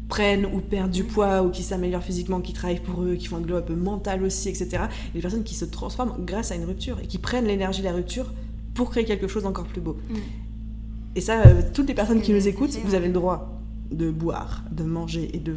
prennent 0.07 0.45
ou 0.45 0.59
perdent 0.59 0.91
du 0.91 1.03
poids 1.03 1.41
ou 1.43 1.49
qui 1.49 1.63
s'améliorent 1.63 2.03
physiquement, 2.03 2.41
qui 2.41 2.53
travaillent 2.53 2.79
pour 2.79 3.03
eux, 3.03 3.15
qui 3.15 3.27
font 3.27 3.37
un 3.37 3.41
glow-up 3.41 3.69
mental 3.71 4.23
aussi, 4.23 4.49
etc. 4.49 4.83
Des 5.13 5.21
personnes 5.21 5.43
qui 5.43 5.55
se 5.55 5.65
transforment 5.65 6.13
grâce 6.19 6.51
à 6.51 6.55
une 6.55 6.65
rupture 6.65 6.99
et 7.01 7.07
qui 7.07 7.17
prennent 7.17 7.45
l'énergie 7.45 7.81
de 7.81 7.85
la 7.85 7.93
rupture 7.93 8.31
pour 8.73 8.89
créer 8.89 9.05
quelque 9.05 9.27
chose 9.27 9.43
d'encore 9.43 9.65
plus 9.65 9.81
beau. 9.81 9.97
Mm. 10.09 10.15
Et 11.15 11.21
ça, 11.21 11.45
euh, 11.45 11.61
toutes 11.73 11.87
les 11.87 11.93
personnes 11.93 12.21
qui 12.21 12.33
nous 12.33 12.47
écoutent, 12.47 12.77
vous 12.83 12.93
avez 12.93 13.07
le 13.07 13.13
droit 13.13 13.61
de 13.91 14.11
boire, 14.11 14.63
de 14.71 14.83
manger 14.83 15.29
et 15.33 15.39
de 15.39 15.53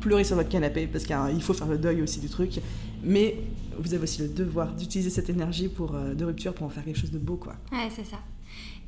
pleurer 0.00 0.24
sur 0.24 0.36
votre 0.36 0.48
canapé 0.48 0.86
parce 0.86 1.04
qu'il 1.04 1.42
faut 1.42 1.54
faire 1.54 1.68
le 1.68 1.78
deuil 1.78 2.02
aussi 2.02 2.18
du 2.18 2.28
truc. 2.28 2.60
Mais 3.04 3.36
vous 3.78 3.94
avez 3.94 4.02
aussi 4.02 4.22
le 4.22 4.28
devoir 4.28 4.74
d'utiliser 4.74 5.10
cette 5.10 5.30
énergie 5.30 5.68
pour, 5.68 5.94
euh, 5.94 6.14
de 6.14 6.24
rupture 6.24 6.52
pour 6.52 6.66
en 6.66 6.70
faire 6.70 6.84
quelque 6.84 6.98
chose 6.98 7.12
de 7.12 7.18
beau, 7.18 7.36
quoi. 7.36 7.54
Ouais, 7.70 7.88
c'est 7.94 8.04
ça. 8.04 8.18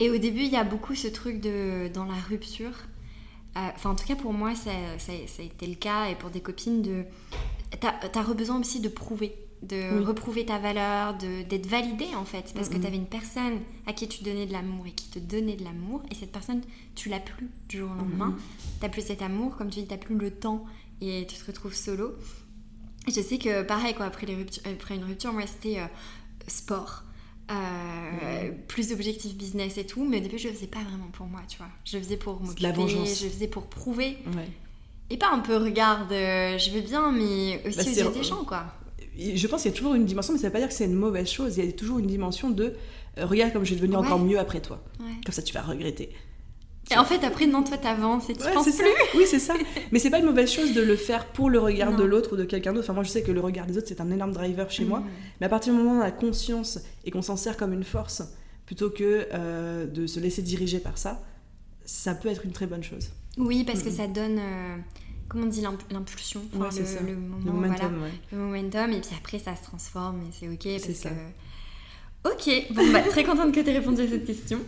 Et 0.01 0.11
au 0.11 0.19
début, 0.19 0.41
il 0.41 0.51
y 0.51 0.57
a 0.57 0.65
beaucoup 0.65 0.95
ce 0.95 1.09
truc 1.09 1.41
de 1.41 1.89
dans 1.93 2.07
la 2.07 2.15
rupture. 2.15 2.73
Enfin 3.57 3.91
en 3.91 3.95
tout 3.95 4.07
cas 4.07 4.17
pour 4.17 4.33
moi 4.33 4.55
ça, 4.55 4.71
ça, 4.99 5.13
a 5.13 5.43
été 5.43 5.67
le 5.67 5.75
cas. 5.75 6.07
Et 6.07 6.15
pour 6.15 6.31
des 6.31 6.41
copines 6.41 6.83
de 6.83 7.05
t'as 7.81 7.95
as 8.15 8.35
besoin 8.35 8.61
aussi 8.61 8.81
de 8.81 8.89
prouver 8.89 9.35
de 9.63 10.03
reprouver 10.03 10.47
ta 10.47 10.59
valeur, 10.59 11.15
d'être 11.15 11.67
validé 11.67 12.07
en 12.17 12.25
fait, 12.25 12.53
parce 12.55 12.69
que 12.69 12.79
tu 12.79 12.87
avais 12.87 12.97
une 12.97 13.07
personne 13.07 13.59
à 13.87 13.93
qui 13.93 14.09
tu 14.09 14.25
donnais 14.25 14.47
de 14.47 14.53
l'amour 14.53 14.87
et 14.87 14.93
qui 14.93 15.11
te 15.11 15.19
donnait 15.19 15.57
de 15.57 15.65
l'amour, 15.65 16.03
et 16.11 16.15
cette 16.15 16.33
personne, 16.33 16.63
tu 16.95 17.11
l'as 17.11 17.21
plus 17.21 17.49
du 17.69 17.79
jour 17.79 17.91
au 17.91 17.95
lendemain, 17.95 18.37
tu 18.81 18.89
plus 18.89 19.03
cet 19.03 19.21
amour, 19.23 19.57
comme 19.57 19.69
tu 19.69 19.81
dis, 19.81 19.87
tu 19.87 19.99
plus 19.99 20.17
le 20.17 20.31
temps, 20.31 20.65
et 21.01 21.27
tu 21.29 21.37
te 21.37 21.47
retrouves 21.47 21.75
solo. 21.75 22.15
Et 23.07 23.13
je 23.13 23.21
sais 23.21 23.39
que 23.39 23.63
pareil, 23.63 23.95
quoi, 23.95 24.07
après, 24.07 24.27
les 24.27 24.47
après 24.65 24.97
une 24.97 25.05
rupture, 25.05 25.33
moi 25.33 25.47
c'était 25.47 25.79
euh, 25.79 25.87
sport. 26.47 27.05
Euh, 27.51 28.51
plus 28.69 28.93
objectif 28.93 29.35
business 29.35 29.77
et 29.77 29.85
tout, 29.85 30.05
mais 30.05 30.19
au 30.19 30.21
début 30.21 30.39
je 30.39 30.49
le 30.49 30.55
faisais 30.55 30.69
pas 30.69 30.81
vraiment 30.81 31.09
pour 31.13 31.27
moi, 31.27 31.41
tu 31.49 31.59
vois. 31.59 31.69
Je 31.85 31.97
le 31.97 32.03
faisais 32.03 32.17
pour 32.17 32.41
m'occuper, 32.41 32.89
je 32.89 33.25
le 33.25 33.31
faisais 33.31 33.49
pour 33.49 33.67
prouver. 33.67 34.19
Et 35.13 35.17
pas 35.17 35.33
un 35.33 35.41
peu, 35.41 35.57
regarde, 35.57 36.13
euh, 36.13 36.57
je 36.57 36.71
vais 36.71 36.83
bien, 36.83 37.11
mais 37.11 37.61
aussi 37.67 38.01
bah, 38.01 38.09
aux 38.09 38.13
des 38.13 38.23
gens, 38.23 38.45
quoi 38.45 38.67
je 39.19 39.47
pense 39.47 39.63
qu'il 39.63 39.71
y 39.71 39.75
a 39.75 39.77
toujours 39.77 39.95
une 39.95 40.07
dimension, 40.07 40.33
mais 40.33 40.39
ça 40.39 40.47
ne 40.47 40.49
veut 40.49 40.53
pas 40.53 40.61
dire 40.61 40.69
que 40.69 40.75
c'est 40.75 40.87
une 40.87 40.95
mauvaise 40.95 41.29
chose. 41.29 41.59
Il 41.59 41.65
y 41.65 41.69
a 41.69 41.73
toujours 41.73 41.99
une 41.99 42.07
dimension 42.07 42.51
de 42.51 42.75
euh, 43.19 43.27
regarde 43.27 43.53
comme 43.53 43.65
je 43.65 43.71
vais 43.71 43.81
devenir 43.81 43.99
encore 43.99 44.19
mieux 44.19 44.39
après 44.39 44.61
toi. 44.61 44.83
Comme 44.99 45.35
ça, 45.35 45.43
tu 45.43 45.53
vas 45.53 45.63
regretter. 45.63 46.11
Et 46.91 46.97
en 46.97 47.05
fait, 47.05 47.25
après, 47.25 47.47
non, 47.47 47.63
toi, 47.63 47.79
t'avances 47.79 48.29
et 48.31 48.35
tu 48.35 48.43
penses 48.53 48.77
plus. 48.77 48.87
Oui, 49.15 49.25
c'est 49.27 49.39
ça. 49.39 49.55
Mais 49.93 49.99
c'est 49.99 50.11
pas 50.11 50.19
une 50.19 50.27
mauvaise 50.27 50.51
chose 50.51 50.75
de 50.75 50.81
le 50.81 50.97
faire 50.97 51.27
pour 51.27 51.51
le 51.51 51.59
regard 51.59 51.95
de 51.95 52.03
l'autre 52.03 52.35
ou 52.35 52.37
de 52.37 52.45
quelqu'un 52.45 52.73
d'autre. 52.73 52.87
Enfin, 52.87 52.95
moi, 52.95 53.05
je 53.05 53.11
sais 53.11 53.23
que 53.23 53.31
le 53.31 53.41
regard 53.41 53.67
des 53.67 53.77
autres, 53.79 53.87
c'est 53.89 54.01
un 54.01 54.11
énorme 54.11 54.33
driver 54.33 54.71
chez 54.71 54.85
moi. 54.85 55.01
Mm. 55.01 55.07
Mais 55.41 55.47
à 55.47 55.49
partir 55.49 55.73
du 55.73 55.79
moment 55.79 55.99
où 55.99 56.01
on 56.01 56.05
a 56.05 56.11
conscience 56.11 56.81
et 57.05 57.11
qu'on 57.11 57.23
s'en 57.23 57.37
sert 57.37 57.57
comme 57.57 57.73
une 57.73 57.85
force, 57.85 58.23
plutôt 58.67 58.91
que 58.91 59.27
euh, 59.33 59.87
de 59.87 60.07
se 60.07 60.21
laisser 60.21 60.43
diriger 60.43 60.81
par 60.81 60.99
ça, 60.99 61.23
ça 61.85 62.15
peut 62.15 62.29
être 62.29 62.45
une 62.45 62.53
très 62.53 62.67
bonne 62.67 62.83
chose. 62.83 63.11
Oui, 63.37 63.65
parce 63.65 63.83
que 63.83 63.91
ça 63.91 64.07
donne... 64.07 64.39
Euh, 64.39 64.77
comment 65.29 65.45
on 65.45 65.49
dit 65.49 65.63
l'impulsion 65.91 66.43
le, 66.53 66.59
le, 66.59 67.53
momentum, 67.53 68.03
le 68.33 68.39
momentum 68.39 68.91
et 68.91 69.01
puis 69.01 69.11
après 69.17 69.39
ça 69.39 69.55
se 69.55 69.63
transforme 69.63 70.23
et 70.23 70.33
c'est 70.33 70.49
ok 70.49 70.85
parce 70.85 71.01
que 71.01 71.09
ok 72.29 72.75
bon 72.75 72.93
bah 72.93 73.01
très 73.09 73.23
contente 73.23 73.55
que 73.55 73.61
tu 73.61 73.71
aies 73.71 73.79
répondu 73.79 74.03
à 74.03 74.09
cette 74.09 74.27
question 74.27 74.59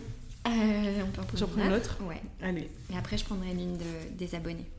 on 0.45 1.11
peut 1.11 1.21
en 1.21 1.37
J'en 1.37 1.47
prends 1.47 1.65
une 1.65 1.73
autre 1.73 1.97
ouais 2.03 2.21
allez 2.41 2.69
et 2.91 2.97
après 2.97 3.17
je 3.17 3.25
prendrai 3.25 3.53
l'une 3.53 3.77
de, 3.77 4.15
des 4.17 4.35
abonnés 4.35 4.69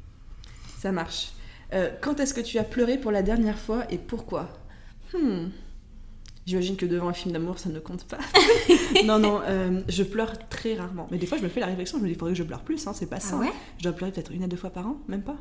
ça 0.78 0.92
marche 0.92 1.32
euh, 1.72 1.90
quand 2.00 2.20
est-ce 2.20 2.34
que 2.34 2.40
tu 2.40 2.58
as 2.58 2.64
pleuré 2.64 2.98
pour 2.98 3.10
la 3.10 3.22
dernière 3.22 3.58
fois 3.58 3.84
et 3.90 3.98
pourquoi? 3.98 4.48
Hmm. 5.12 5.48
J'imagine 6.46 6.76
que 6.76 6.84
devant 6.84 7.08
un 7.08 7.14
film 7.14 7.32
d'amour, 7.32 7.58
ça 7.58 7.70
ne 7.70 7.80
compte 7.80 8.04
pas. 8.04 8.18
non, 9.04 9.18
non, 9.18 9.40
euh, 9.44 9.80
je 9.88 10.02
pleure 10.02 10.48
très 10.48 10.74
rarement. 10.74 11.08
Mais 11.10 11.16
des 11.16 11.26
fois, 11.26 11.38
je 11.38 11.42
me 11.42 11.48
fais 11.48 11.60
la 11.60 11.66
réflexion, 11.66 11.98
je 11.98 12.02
me 12.02 12.08
dis, 12.08 12.14
il 12.14 12.18
faudrait 12.18 12.34
que 12.34 12.38
je 12.38 12.42
pleure 12.42 12.60
plus, 12.60 12.86
hein, 12.86 12.92
c'est 12.94 13.08
pas 13.08 13.16
ah 13.16 13.20
ça. 13.20 13.40
je 13.78 13.82
dois 13.82 13.92
pleurer 13.92 14.12
peut-être 14.12 14.30
une 14.30 14.42
à 14.42 14.46
deux 14.46 14.56
fois 14.56 14.70
par 14.70 14.86
an, 14.86 14.98
même 15.08 15.22
pas? 15.22 15.36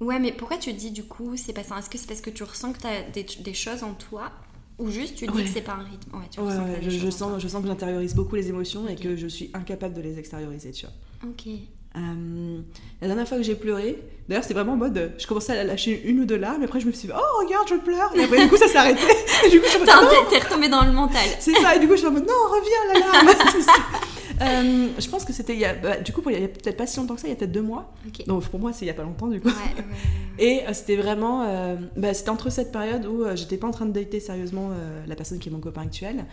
Ouais, 0.00 0.18
mais 0.18 0.32
pourquoi 0.32 0.56
tu 0.56 0.72
dis 0.72 0.90
du 0.90 1.04
coup 1.04 1.36
c'est 1.36 1.52
pas 1.52 1.62
ça 1.62 1.78
Est-ce 1.78 1.88
que 1.88 1.98
c'est 1.98 2.08
parce 2.08 2.20
que 2.20 2.30
tu 2.30 2.42
ressens 2.42 2.72
que 2.72 2.80
tu 2.80 2.86
as 2.86 3.02
des, 3.42 3.54
choses 3.54 3.84
en 3.84 3.94
toi 3.94 4.32
ou 4.78 4.90
juste 4.90 5.16
tu 5.16 5.26
dis 5.26 5.44
que 5.44 5.48
c'est 5.48 5.60
pas 5.60 5.72
un 5.72 5.84
rythme 5.84 6.16
Ouais, 6.16 6.24
tu 6.30 6.40
ouais, 6.40 6.80
je, 6.82 7.10
sens, 7.10 7.40
je 7.40 7.48
sens 7.48 7.62
que 7.62 7.68
j'intériorise 7.68 8.14
beaucoup 8.14 8.34
les 8.34 8.48
émotions 8.48 8.88
et 8.88 8.96
que 8.96 9.16
je 9.16 9.26
suis 9.26 9.50
incapable 9.54 9.94
de 9.94 10.00
les 10.00 10.18
extérioriser, 10.18 10.72
tu 10.72 10.86
vois. 10.86 11.30
Ok. 11.30 11.46
Euh, 11.96 12.58
la 13.00 13.06
dernière 13.06 13.28
fois 13.28 13.36
que 13.36 13.44
j'ai 13.44 13.54
pleuré, 13.54 14.02
d'ailleurs 14.28 14.42
c'était 14.42 14.54
vraiment 14.54 14.72
en 14.72 14.76
mode, 14.76 15.12
je 15.16 15.26
commençais 15.28 15.56
à 15.56 15.62
lâcher 15.62 16.02
une 16.04 16.18
ou 16.18 16.24
deux 16.24 16.36
larmes, 16.36 16.60
et 16.62 16.64
après 16.64 16.80
je 16.80 16.86
me 16.86 16.92
suis 16.92 17.06
dit, 17.06 17.14
oh 17.16 17.44
regarde, 17.44 17.68
je 17.68 17.76
pleure, 17.76 18.10
et 18.16 18.24
après 18.24 18.42
du 18.42 18.48
coup 18.48 18.56
ça 18.56 18.66
s'est 18.66 18.76
arrêté. 18.76 19.00
du 19.50 19.60
coup 19.60 19.66
T'es 20.28 20.38
retombé 20.40 20.68
dans 20.68 20.84
le 20.84 20.90
mental. 20.90 21.28
C'est 21.38 21.54
ça, 21.54 21.76
et 21.76 21.78
du 21.78 21.86
coup 21.86 21.92
je 21.92 21.98
suis 21.98 22.08
en 22.08 22.10
mode, 22.10 22.26
non, 22.26 22.34
reviens 22.50 22.94
la 22.94 22.98
larme. 22.98 23.28
Euh, 24.40 24.88
je 24.98 25.08
pense 25.08 25.24
que 25.24 25.32
c'était 25.32 25.54
il 25.54 25.60
y 25.60 25.64
a, 25.64 25.74
bah, 25.74 25.98
du 25.98 26.12
coup, 26.12 26.22
il 26.28 26.40
y 26.40 26.44
a 26.44 26.48
peut-être 26.48 26.76
pas 26.76 26.86
si 26.86 26.98
longtemps 26.98 27.14
que 27.14 27.20
ça, 27.20 27.28
il 27.28 27.30
y 27.30 27.32
a 27.32 27.36
peut-être 27.36 27.52
deux 27.52 27.62
mois. 27.62 27.94
Donc 28.26 28.44
pour 28.48 28.60
moi, 28.60 28.72
c'est 28.72 28.84
il 28.84 28.88
y 28.88 28.90
a 28.90 28.94
pas 28.94 29.02
longtemps 29.02 29.28
du 29.28 29.40
coup. 29.40 29.50
Et 30.38 30.62
euh, 30.66 30.72
c'était 30.72 30.96
vraiment, 30.96 31.42
euh, 31.42 31.76
bah, 31.96 32.14
c'était 32.14 32.30
entre 32.30 32.50
cette 32.50 32.72
période 32.72 33.06
où 33.06 33.24
j'étais 33.34 33.56
pas 33.56 33.68
en 33.68 33.70
train 33.70 33.86
de 33.86 33.92
dater 33.92 34.20
sérieusement 34.20 34.70
la 35.06 35.16
personne 35.16 35.38
qui 35.38 35.48
est 35.48 35.52
mon 35.52 35.60
copain 35.60 35.82
actuel. 35.82 36.24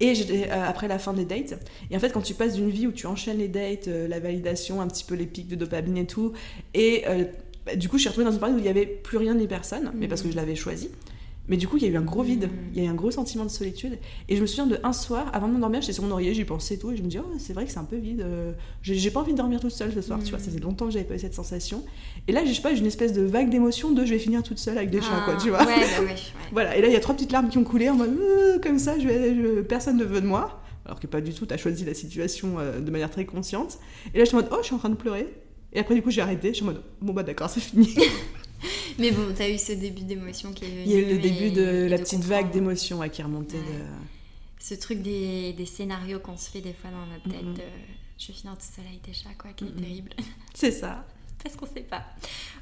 Et 0.00 0.12
après 0.50 0.86
la 0.86 0.98
fin 0.98 1.12
des 1.12 1.24
dates. 1.24 1.58
Et 1.90 1.96
en 1.96 1.98
fait, 1.98 2.10
quand 2.10 2.22
tu 2.22 2.34
passes 2.34 2.54
d'une 2.54 2.70
vie 2.70 2.86
où 2.86 2.92
tu 2.92 3.06
enchaînes 3.06 3.38
les 3.38 3.48
dates, 3.48 3.88
la 3.88 4.20
validation, 4.20 4.80
un 4.80 4.86
petit 4.86 5.04
peu 5.04 5.14
les 5.14 5.26
pics 5.26 5.48
de 5.48 5.56
dopamine 5.56 5.96
et 5.96 6.06
tout, 6.06 6.32
et 6.74 7.04
bah, 7.66 7.74
du 7.74 7.88
coup, 7.88 7.96
je 7.96 8.02
suis 8.02 8.08
retrouvée 8.08 8.26
dans 8.26 8.32
une 8.32 8.38
période 8.38 8.56
où 8.56 8.60
il 8.60 8.66
y 8.66 8.70
avait 8.70 8.86
plus 8.86 9.18
rien 9.18 9.34
ni 9.34 9.46
personne, 9.46 9.90
mais 9.94 10.06
parce 10.06 10.22
que 10.22 10.30
je 10.30 10.36
l'avais 10.36 10.54
choisi. 10.54 10.90
Mais 11.48 11.56
du 11.56 11.66
coup, 11.66 11.76
il 11.78 11.82
y 11.82 11.86
a 11.86 11.88
eu 11.88 11.96
un 11.96 12.02
gros 12.02 12.22
vide, 12.22 12.44
mm. 12.44 12.50
il 12.74 12.82
y 12.82 12.84
a 12.84 12.88
eu 12.88 12.90
un 12.90 12.94
gros 12.94 13.10
sentiment 13.10 13.44
de 13.44 13.50
solitude. 13.50 13.98
Et 14.28 14.36
je 14.36 14.40
me 14.40 14.46
souviens 14.46 14.66
de 14.66 14.78
un 14.82 14.92
soir, 14.92 15.30
avant 15.32 15.48
de 15.48 15.54
m'endormir, 15.54 15.80
j'étais 15.80 15.94
sur 15.94 16.04
mon 16.04 16.10
oreiller, 16.10 16.34
j'y 16.34 16.44
pensais 16.44 16.74
et 16.74 16.78
tout, 16.78 16.90
et 16.90 16.96
je 16.96 17.02
me 17.02 17.08
dis, 17.08 17.18
oh, 17.18 17.24
c'est 17.38 17.52
vrai 17.52 17.64
que 17.64 17.70
c'est 17.70 17.78
un 17.78 17.84
peu 17.84 17.96
vide. 17.96 18.20
Euh, 18.20 18.52
j'ai 18.82 19.10
pas 19.10 19.20
envie 19.20 19.32
de 19.32 19.38
dormir 19.38 19.60
toute 19.60 19.72
seule 19.72 19.92
ce 19.92 20.02
soir, 20.02 20.18
tu 20.22 20.30
vois, 20.30 20.38
ça 20.38 20.50
fait 20.50 20.58
mm. 20.58 20.62
longtemps 20.62 20.86
que 20.86 20.92
j'avais 20.92 21.04
pas 21.04 21.14
eu 21.14 21.18
cette 21.18 21.34
sensation. 21.34 21.84
Et 22.26 22.32
là, 22.32 22.44
je 22.44 22.52
sais 22.52 22.62
pas, 22.62 22.74
j'ai 22.74 22.80
une 22.80 22.86
espèce 22.86 23.12
de 23.12 23.22
vague 23.22 23.50
d'émotion 23.50 23.92
de 23.92 24.04
je 24.04 24.12
vais 24.12 24.18
finir 24.18 24.42
toute 24.42 24.58
seule 24.58 24.78
avec 24.78 24.90
des 24.90 25.00
chats, 25.00 25.22
quoi, 25.24 25.36
tu 25.36 25.50
vois. 25.50 25.64
Ouais, 25.64 25.66
bah 25.66 26.04
ouais, 26.06 26.14
voilà, 26.52 26.76
et 26.76 26.82
là, 26.82 26.88
il 26.88 26.92
y 26.92 26.96
a 26.96 27.00
trois 27.00 27.14
petites 27.14 27.32
larmes 27.32 27.48
qui 27.48 27.58
ont 27.58 27.64
coulé 27.64 27.88
en 27.88 27.94
mode, 27.94 28.18
euh, 28.20 28.58
comme 28.58 28.78
ça, 28.78 28.98
je 28.98 29.06
vais, 29.06 29.62
personne 29.62 29.96
ne 29.96 30.04
veut 30.04 30.20
de 30.20 30.26
moi. 30.26 30.62
Alors 30.84 31.00
que 31.00 31.06
pas 31.06 31.20
du 31.20 31.34
tout, 31.34 31.44
t'as 31.44 31.58
choisi 31.58 31.84
la 31.84 31.92
situation 31.92 32.58
euh, 32.58 32.80
de 32.80 32.90
manière 32.90 33.10
très 33.10 33.26
consciente. 33.26 33.78
Et 34.14 34.18
là, 34.18 34.24
je 34.24 34.28
suis 34.28 34.36
en 34.36 34.40
mode, 34.40 34.48
oh, 34.52 34.56
je 34.60 34.66
suis 34.66 34.74
en 34.74 34.78
train 34.78 34.88
de 34.88 34.94
pleurer. 34.94 35.26
Et 35.74 35.80
après, 35.80 35.94
du 35.94 36.00
coup, 36.02 36.10
j'ai 36.10 36.22
arrêté, 36.22 36.48
je 36.48 36.54
suis 36.54 36.62
en 36.62 36.68
mode, 36.68 36.82
bon, 37.02 37.12
bah 37.12 37.22
d'accord, 37.22 37.50
c'est 37.50 37.60
fini. 37.60 37.94
Mais 38.98 39.10
bon, 39.10 39.32
t'as 39.36 39.48
eu 39.48 39.58
ce 39.58 39.72
début 39.72 40.02
d'émotion 40.02 40.52
qui 40.52 40.64
est 40.64 40.68
venu. 40.68 40.82
Il 40.86 40.90
y 40.90 40.96
a 40.96 40.98
eu 40.98 41.14
le 41.14 41.18
début 41.18 41.50
de 41.50 41.86
la 41.86 41.98
petite 41.98 42.24
vague 42.24 42.50
d'émotion 42.50 43.06
qui 43.08 43.20
est 43.20 43.24
remontée. 43.24 43.58
De... 43.58 43.84
Ce 44.58 44.74
truc 44.74 45.02
des, 45.02 45.52
des 45.52 45.66
scénarios 45.66 46.20
qu'on 46.20 46.36
se 46.36 46.50
fait 46.50 46.60
des 46.60 46.72
fois 46.72 46.90
dans 46.90 47.06
notre 47.06 47.28
tête. 47.28 47.64
je 48.18 48.28
vais 48.28 48.34
finir 48.34 48.56
tout 48.56 48.66
seul 48.74 48.86
avec 48.86 49.02
des 49.04 49.12
chats, 49.12 49.34
quoi, 49.38 49.52
qui 49.52 49.64
est 49.64 49.76
terrible. 49.80 50.10
C'est 50.54 50.72
ça. 50.72 51.06
Parce 51.42 51.56
qu'on 51.56 51.66
sait 51.66 51.82
pas. 51.82 52.04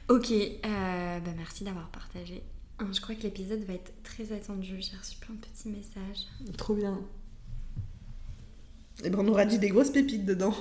Ok, 0.08 0.30
euh, 0.30 1.20
bah 1.20 1.30
merci 1.36 1.64
d'avoir 1.64 1.88
partagé. 1.88 2.42
Hein, 2.78 2.88
je 2.92 3.00
crois 3.00 3.14
que 3.14 3.22
l'épisode 3.22 3.64
va 3.64 3.74
être 3.74 3.92
très 4.02 4.32
attendu. 4.32 4.76
J'ai 4.80 4.96
reçu 4.96 5.16
plein 5.18 5.34
de 5.34 5.40
petits 5.40 5.68
messages. 5.68 6.26
Trop 6.58 6.74
bien. 6.74 7.00
Et 9.02 9.06
eh 9.06 9.10
ben 9.10 9.18
on 9.20 9.28
aura 9.28 9.44
dit 9.44 9.58
des 9.58 9.68
grosses 9.68 9.90
pépites 9.90 10.24
dedans. 10.24 10.54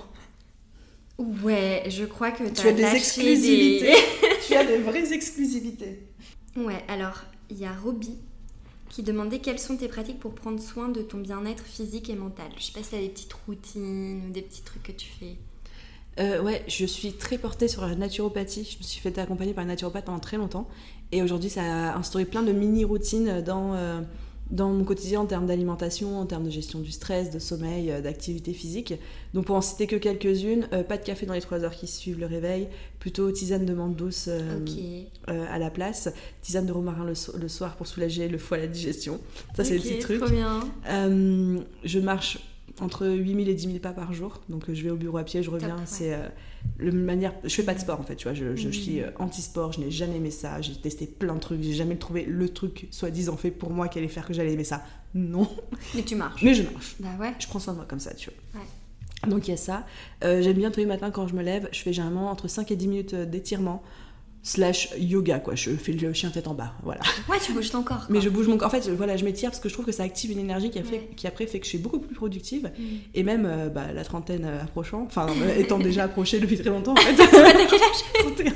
Ouais, 1.18 1.84
je 1.88 2.04
crois 2.04 2.32
que 2.32 2.44
tu 2.50 2.68
as 2.68 2.74
des 2.74 2.84
exclusivités. 2.84 3.94
tu 4.48 4.56
as 4.56 4.66
des 4.66 4.78
vraies 4.80 5.14
exclusivités. 5.14 6.04
Ouais, 6.58 6.84
alors 6.88 7.24
il 7.50 7.58
y 7.58 7.66
a 7.66 7.74
Roby 7.74 8.18
qui 8.90 9.04
demandait 9.04 9.40
quelles 9.40 9.60
sont 9.60 9.78
tes 9.78 9.88
pratiques 9.88 10.20
pour 10.20 10.34
prendre 10.34 10.62
soin 10.62 10.90
de 10.90 11.02
ton 11.02 11.18
bien-être 11.18 11.64
physique 11.64 12.10
et 12.10 12.16
mental. 12.16 12.48
Je 12.58 12.64
sais 12.64 12.72
pas 12.72 12.84
si 12.84 12.90
tu 12.90 12.96
as 12.96 13.00
des 13.00 13.10
petites 13.10 13.34
routines 13.34 14.24
ou 14.26 14.32
des 14.32 14.42
petits 14.42 14.62
trucs 14.62 14.84
que 14.84 14.92
tu 14.92 15.08
fais. 15.20 15.36
Euh, 16.20 16.42
ouais, 16.42 16.64
je 16.68 16.86
suis 16.86 17.14
très 17.14 17.38
portée 17.38 17.68
sur 17.68 17.82
la 17.86 17.96
naturopathie. 17.96 18.64
Je 18.64 18.78
me 18.78 18.84
suis 18.84 19.02
fait 19.02 19.18
accompagner 19.18 19.54
par 19.54 19.64
une 19.64 19.68
naturopathe 19.68 20.06
pendant 20.06 20.20
très 20.20 20.38
longtemps. 20.38 20.68
Et 21.12 21.22
aujourd'hui, 21.22 21.50
ça 21.50 21.62
a 21.62 21.98
instauré 21.98 22.26
plein 22.26 22.42
de 22.42 22.54
mini-routines 22.54 23.42
dans, 23.42 23.74
euh, 23.74 24.02
dans 24.52 24.70
mon 24.70 24.84
quotidien 24.84 25.22
en 25.22 25.26
termes 25.26 25.48
d'alimentation, 25.48 26.20
en 26.20 26.26
termes 26.26 26.44
de 26.44 26.50
gestion 26.50 26.80
du 26.80 26.92
stress, 26.92 27.32
de 27.32 27.40
sommeil, 27.40 27.92
euh, 27.92 28.02
d'activité 28.02 28.54
physique. 28.54 28.94
Donc 29.34 29.46
pour 29.46 29.56
en 29.56 29.62
citer 29.62 29.88
que 29.88 29.96
quelques-unes, 29.96 30.68
euh, 30.74 30.84
pas 30.84 30.98
de 30.98 31.04
café 31.04 31.26
dans 31.26 31.34
les 31.34 31.42
3 31.42 31.64
heures 31.64 31.76
qui 31.76 31.88
suivent 31.88 32.20
le 32.20 32.28
réveil, 32.28 32.68
plutôt 33.00 33.32
tisane 33.32 33.66
de 33.66 33.74
menthe 33.74 33.96
douce 33.96 34.30
euh, 34.30 34.60
à 35.28 35.58
la 35.58 35.70
place, 35.70 36.10
tisane 36.42 36.66
de 36.66 36.72
romarin 36.72 37.06
le, 37.06 37.48
soir 37.48 37.76
pour 37.76 37.88
soulager 37.88 38.28
le 38.28 38.38
foie, 38.38 38.58
la 38.58 38.68
digestion. 38.68 39.20
Ça 39.56 39.64
c'est 39.64 39.76
le 39.76 39.82
petit 39.82 40.00
truc. 40.00 40.20
Trop 40.20 40.30
bien. 40.30 40.62
je 41.84 42.00
marche 42.00 42.40
entre 42.82 43.08
8000 43.08 43.50
et 43.50 43.54
10 43.54 43.68
000 43.68 43.80
pas 43.80 43.94
par 43.94 44.14
jour. 44.14 44.42
Donc 44.50 44.72
je 44.72 44.84
vais 44.84 44.90
au 44.90 44.96
bureau 44.96 45.18
à 45.18 45.24
pied, 45.24 45.44
je 45.44 45.50
reviens. 45.50 45.78
C'est 45.86 46.18
le 46.78 46.92
manière. 46.92 47.34
Je 47.44 47.54
fais 47.54 47.64
pas 47.64 47.74
de 47.74 47.80
sport 47.80 48.00
en 48.00 48.04
fait, 48.04 48.16
tu 48.16 48.28
vois. 48.28 48.34
Je, 48.34 48.56
je 48.56 48.70
suis 48.70 49.02
mm. 49.02 49.12
anti-sport, 49.20 49.74
je 49.74 49.80
n'ai 49.80 49.92
jamais 49.92 50.18
aimé 50.18 50.32
ça. 50.32 50.62
J'ai 50.62 50.76
testé 50.76 51.06
plein 51.08 51.36
de 51.36 51.40
trucs, 51.40 51.62
j'ai 51.62 51.74
jamais 51.74 51.96
trouvé 51.96 52.26
le 52.26 52.50
truc 52.50 52.88
soi-disant 52.92 53.38
fait 53.38 53.52
pour 53.52 53.70
moi 53.70 53.88
qui 53.88 54.00
allait 54.00 54.08
faire 54.08 54.28
que 54.28 54.34
j'allais 54.34 54.54
aimer 54.54 54.64
ça. 54.64 54.84
Non. 55.14 55.50
Mais 55.96 56.04
tu 56.04 56.16
marches. 56.16 56.44
Mais 56.44 56.54
je 56.54 56.64
marche. 56.64 56.96
Bah 57.00 57.10
ouais. 57.20 57.34
Je 57.40 57.48
prends 57.48 57.60
soin 57.60 57.74
de 57.74 57.78
moi 57.78 57.88
comme 57.88 58.00
ça, 58.00 58.14
tu 58.14 58.30
vois. 58.30 58.62
Ouais. 58.62 58.68
Donc 59.30 59.48
il 59.48 59.52
y 59.52 59.54
a 59.54 59.58
ça. 59.58 59.86
Euh, 60.24 60.42
j'aime 60.42 60.58
bien 60.58 60.72
tous 60.72 60.80
les 60.82 60.86
matins 60.86 61.12
quand 61.12 61.28
je 61.28 61.36
me 61.36 61.42
lève, 61.42 61.70
je 61.72 61.82
fais 61.82 61.94
généralement 61.94 62.30
entre 62.30 62.48
5 62.48 62.70
et 62.72 62.76
10 62.76 62.88
minutes 62.88 63.16
d'étirement 63.16 63.82
slash 64.46 64.90
yoga 65.00 65.40
quoi. 65.40 65.56
Je 65.56 65.72
fais 65.72 65.92
le 65.92 66.14
chien 66.14 66.30
tête 66.30 66.48
en 66.48 66.54
bas 66.54 66.74
voilà. 66.84 67.02
Ouais 67.28 67.38
tu 67.44 67.52
bouges 67.52 67.72
ton 67.72 67.82
corps 67.82 68.06
mais 68.10 68.22
je 68.22 68.30
bouge 68.30 68.48
mon 68.48 68.58
corps. 68.58 68.68
En 68.68 68.72
fait 68.72 68.88
voilà 68.92 69.18
je 69.18 69.26
m'étire 69.26 69.50
parce 69.50 69.60
que 69.60 69.70
je 69.70 69.74
trouve 69.74 69.86
que 69.86 69.92
ça 69.92 70.04
active 70.04 70.32
une 70.32 70.38
énergie 70.38 70.70
qui, 70.70 70.78
a 70.78 70.84
fait, 70.84 71.10
qui 71.18 71.26
après 71.26 71.48
fait 71.48 71.58
que 71.58 71.66
je 71.66 71.70
suis 71.70 71.80
beaucoup 71.80 71.98
plus 71.98 72.14
productive. 72.14 72.72
Mm. 72.78 72.84
et 73.16 73.24
même 73.24 73.46
euh, 73.48 73.70
bah, 73.70 73.92
la 73.92 74.04
trentaine 74.04 74.46
euh, 74.46 74.62
approchant 74.62 75.04
enfin 75.08 75.26
euh, 75.42 75.56
étant 75.58 75.80
déjà 75.80 76.04
approchée 76.04 76.40
depuis 76.40 76.60
très 76.60 76.70
longtemps 76.70 76.94
en 76.94 76.96
fait. 76.98 77.16
T'as 77.16 77.26
quel 77.26 77.82
âge? 77.82 78.54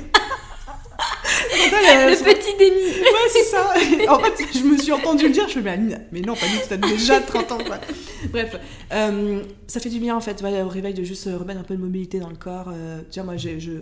Le 1.52 2.24
petit 2.24 2.56
déni. 2.56 3.00
Ouais 3.00 3.28
c'est 3.28 3.42
ça. 3.42 3.74
En 4.08 4.20
fait 4.20 4.44
je 4.54 4.62
me 4.64 4.78
suis 4.78 4.92
entendu 4.92 5.24
le 5.24 5.30
dire 5.30 5.48
je 5.48 5.58
me 5.58 5.68
suis 5.68 5.96
mais 6.12 6.20
non 6.20 6.34
pas 6.34 6.46
du 6.46 6.54
tout 6.58 6.66
t'as 6.68 6.76
déjà 6.76 7.20
30 7.20 7.52
ans 7.52 7.58
quoi. 7.66 7.78
bref 8.30 8.54
ça 9.66 9.80
fait 9.80 9.88
du 9.88 9.98
bien 9.98 10.16
en 10.16 10.20
fait 10.20 10.40
au 10.40 10.68
réveil 10.68 10.94
de 10.94 11.02
juste 11.02 11.24
remettre 11.24 11.58
un 11.58 11.64
peu 11.64 11.74
de 11.74 11.80
mobilité 11.80 12.20
dans 12.20 12.30
le 12.30 12.36
corps 12.36 12.72
vois 13.12 13.24
moi 13.24 13.36
je 13.36 13.80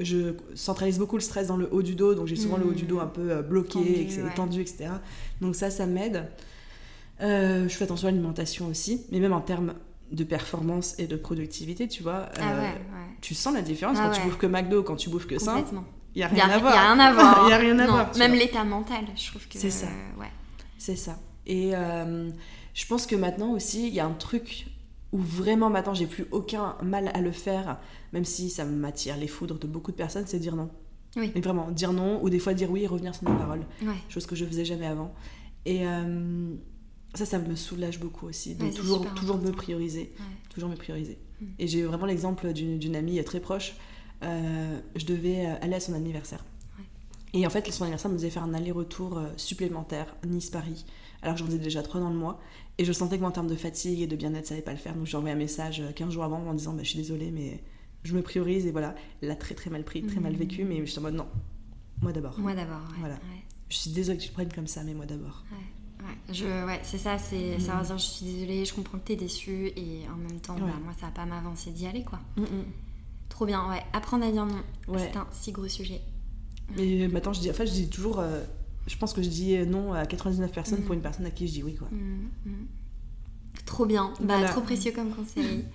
je 0.00 0.34
centralise 0.54 0.98
beaucoup 0.98 1.16
le 1.16 1.22
stress 1.22 1.46
dans 1.48 1.56
le 1.56 1.68
haut 1.72 1.82
du 1.82 1.94
dos, 1.94 2.14
donc 2.14 2.26
j'ai 2.26 2.36
souvent 2.36 2.56
le 2.56 2.66
haut 2.66 2.72
du 2.72 2.84
dos 2.84 3.00
un 3.00 3.06
peu 3.06 3.30
euh, 3.30 3.42
bloqué, 3.42 4.08
tendu, 4.34 4.60
etc., 4.60 4.88
Donc 5.40 5.54
ça, 5.54 5.70
ça 5.70 5.86
m'aide. 5.86 6.26
Euh, 7.20 7.68
je 7.68 7.74
fais 7.76 7.84
attention 7.84 8.08
à 8.08 8.10
l'alimentation 8.10 8.66
aussi, 8.68 9.02
mais 9.12 9.20
même 9.20 9.32
en 9.32 9.40
termes 9.42 9.74
de 10.10 10.24
performance 10.24 10.94
et 10.98 11.06
de 11.06 11.16
productivité, 11.16 11.86
tu 11.86 12.02
vois. 12.02 12.30
Ah 12.38 12.50
euh, 12.52 12.60
ouais, 12.60 12.66
ouais. 12.68 13.16
Tu 13.20 13.34
sens 13.34 13.52
la 13.54 13.62
différence 13.62 13.98
Ah 14.00 14.06
quand 14.06 14.12
tu 14.14 14.20
ouais. 14.20 14.26
bouffes 14.26 14.38
que 14.38 14.46
McDo, 14.46 14.82
quand 14.82 14.96
tu 14.96 15.10
bouffes 15.10 15.26
que 15.26 15.38
ça. 15.38 15.62
Il 16.14 16.18
n'y 16.18 16.24
a 16.24 16.30
Il 16.32 16.38
y 16.38 16.40
rien 16.40 16.48
a, 16.50 16.54
à 16.54 16.58
voir. 16.58 16.74
a 16.74 16.80
rien 16.94 16.98
à 16.98 17.12
voir. 17.12 17.42
Il 17.46 17.50
y 17.50 17.52
a 17.52 17.56
rien 17.58 17.78
à 17.78 17.86
Non, 17.86 17.92
voir, 17.92 18.16
Même 18.18 18.32
l'état 18.34 18.64
mental, 18.64 19.04
je 19.16 19.26
trouve 19.30 19.46
que. 19.46 19.58
C'est 19.58 19.70
ça. 19.70 19.86
euh, 19.86 20.20
ouais. 20.20 20.30
C'est 20.78 20.96
ça. 20.96 21.18
Et 21.46 21.72
je 22.74 22.86
pense 22.86 23.06
que 23.06 23.16
maintenant 23.16 23.52
aussi, 23.52 23.86
il 23.88 23.94
y 23.94 24.00
a 24.00 24.06
un 24.06 24.12
truc 24.12 24.66
où 25.12 25.18
vraiment 25.18 25.70
maintenant 25.70 25.94
j'ai 25.94 26.06
plus 26.06 26.26
aucun 26.30 26.76
mal 26.82 27.10
à 27.14 27.20
le 27.20 27.32
faire, 27.32 27.78
même 28.12 28.24
si 28.24 28.50
ça 28.50 28.64
m'attire 28.64 29.16
les 29.16 29.28
foudres 29.28 29.58
de 29.58 29.66
beaucoup 29.66 29.90
de 29.90 29.96
personnes, 29.96 30.24
c'est 30.26 30.38
dire 30.38 30.56
non. 30.56 30.70
Oui. 31.16 31.32
Mais 31.34 31.40
vraiment, 31.40 31.70
dire 31.70 31.92
non, 31.92 32.22
ou 32.22 32.30
des 32.30 32.38
fois 32.38 32.54
dire 32.54 32.70
oui 32.70 32.84
et 32.84 32.86
revenir 32.86 33.14
sur 33.14 33.24
paroles. 33.24 33.66
Ouais. 33.82 33.94
Chose 34.08 34.26
que 34.26 34.36
je 34.36 34.44
faisais 34.44 34.64
jamais 34.64 34.86
avant. 34.86 35.12
Et 35.66 35.86
euh, 35.86 36.54
ça, 37.14 37.26
ça 37.26 37.38
me 37.38 37.56
soulage 37.56 37.98
beaucoup 37.98 38.26
aussi, 38.26 38.56
Ouais, 38.60 38.70
c'est 38.70 38.76
toujours, 38.76 39.12
toujours 39.14 39.38
me 39.38 39.50
prioriser. 39.50 40.12
Ouais. 40.18 40.24
Toujours 40.50 40.68
me 40.68 40.76
prioriser. 40.76 41.18
Et 41.58 41.66
j'ai 41.66 41.82
vraiment 41.82 42.06
l'exemple 42.06 42.52
d'une 42.52 42.96
amie 42.96 43.22
très 43.24 43.40
proche. 43.40 43.74
Euh, 44.22 44.78
je 44.94 45.06
devais 45.06 45.46
euh, 45.46 45.54
aller 45.62 45.74
à 45.74 45.80
son 45.80 45.94
anniversaire. 45.94 46.44
Et 47.32 47.46
en 47.46 47.50
fait, 47.50 47.70
son 47.70 47.84
anniversaire 47.84 48.10
me 48.10 48.16
faisait 48.16 48.30
faire 48.30 48.42
un 48.42 48.54
aller-retour 48.54 49.20
supplémentaire, 49.36 50.16
Nice-Paris, 50.26 50.84
alors 51.22 51.34
que 51.34 51.40
j'en 51.40 51.46
faisais 51.46 51.58
déjà 51.58 51.82
trois 51.82 52.00
dans 52.00 52.10
le 52.10 52.16
mois. 52.16 52.40
Et 52.80 52.84
je 52.86 52.92
sentais 52.92 53.16
que 53.16 53.20
moi, 53.20 53.28
en 53.28 53.32
termes 53.32 53.46
de 53.46 53.56
fatigue 53.56 54.00
et 54.00 54.06
de 54.06 54.16
bien-être, 54.16 54.46
ça 54.46 54.54
allait 54.54 54.62
pas 54.62 54.72
le 54.72 54.78
faire. 54.78 54.94
Donc 54.94 55.04
j'ai 55.06 55.16
envoyé 55.18 55.34
un 55.34 55.38
message 55.38 55.80
euh, 55.80 55.92
15 55.92 56.12
jours 56.14 56.24
avant 56.24 56.38
en 56.38 56.54
disant 56.54 56.72
bah, 56.72 56.82
Je 56.82 56.88
suis 56.88 56.98
désolée, 56.98 57.30
mais 57.30 57.62
je 58.04 58.14
me 58.16 58.22
priorise. 58.22 58.64
Et 58.66 58.70
voilà, 58.70 58.94
elle 59.20 59.28
l'a 59.28 59.36
très 59.36 59.54
très 59.54 59.68
mal 59.68 59.84
pris, 59.84 60.02
très 60.02 60.18
mal 60.20 60.32
Mm. 60.32 60.36
vécu, 60.36 60.64
mais 60.64 60.78
je 60.80 60.90
suis 60.90 60.98
en 60.98 61.02
mode 61.02 61.14
non, 61.14 61.26
moi 62.00 62.12
d'abord. 62.12 62.38
Moi 62.38 62.54
d'abord. 62.54 62.80
Ouais. 62.92 62.96
Voilà. 63.00 63.14
Ouais. 63.16 63.42
Je 63.68 63.76
suis 63.76 63.90
désolée 63.90 64.16
que 64.16 64.22
tu 64.22 64.30
te 64.30 64.34
prennes 64.34 64.52
comme 64.52 64.66
ça, 64.66 64.82
mais 64.82 64.94
moi 64.94 65.04
d'abord. 65.04 65.44
Ouais, 65.52 66.06
ouais, 66.06 66.34
je, 66.34 66.66
ouais, 66.66 66.80
c'est 66.82 66.96
ça, 66.96 67.18
c'est 67.18 67.56
Mm. 67.58 67.60
ça 67.60 67.82
dire 67.82 67.98
je 67.98 68.02
suis 68.02 68.24
désolée, 68.24 68.64
je 68.64 68.72
comprends 68.74 68.98
que 68.98 69.04
t'es 69.04 69.16
déçue 69.16 69.66
et 69.76 70.00
en 70.10 70.16
même 70.16 70.40
temps, 70.40 70.54
bah, 70.54 70.72
moi 70.82 70.94
ça 70.98 71.06
va 71.06 71.12
pas 71.12 71.26
m'avancer 71.26 71.70
d'y 71.72 71.86
aller 71.86 72.02
quoi. 72.02 72.18
Mm. 72.38 72.44
Trop 73.28 73.44
bien, 73.44 73.68
ouais, 73.68 73.82
apprendre 73.92 74.24
à 74.24 74.32
dire 74.32 74.46
non, 74.46 74.62
c'est 74.96 75.16
un 75.16 75.26
si 75.32 75.52
gros 75.52 75.68
sujet. 75.68 76.00
Mais 76.76 77.08
maintenant, 77.08 77.32
je 77.34 77.40
dis, 77.40 77.50
en 77.50 77.54
fait, 77.54 77.66
je 77.66 77.72
dis 77.72 77.88
toujours, 77.90 78.20
euh, 78.20 78.42
je 78.86 78.96
pense 78.96 79.12
que 79.12 79.22
je 79.22 79.28
dis 79.28 79.56
non 79.66 79.92
à 79.92 80.06
99 80.06 80.50
personnes 80.52 80.82
pour 80.82 80.94
une 80.94 81.02
personne 81.02 81.26
à 81.26 81.30
qui 81.30 81.46
je 81.48 81.52
dis 81.52 81.62
oui, 81.62 81.74
quoi. 81.76 81.88
Mm, 81.90 82.28
mm. 82.46 82.66
Trop 83.66 83.84
bien, 83.86 84.12
bah, 84.20 84.34
Voilà. 84.36 84.48
trop 84.48 84.60
précieux 84.62 84.92
comme 84.92 85.10
conseil. 85.10 85.64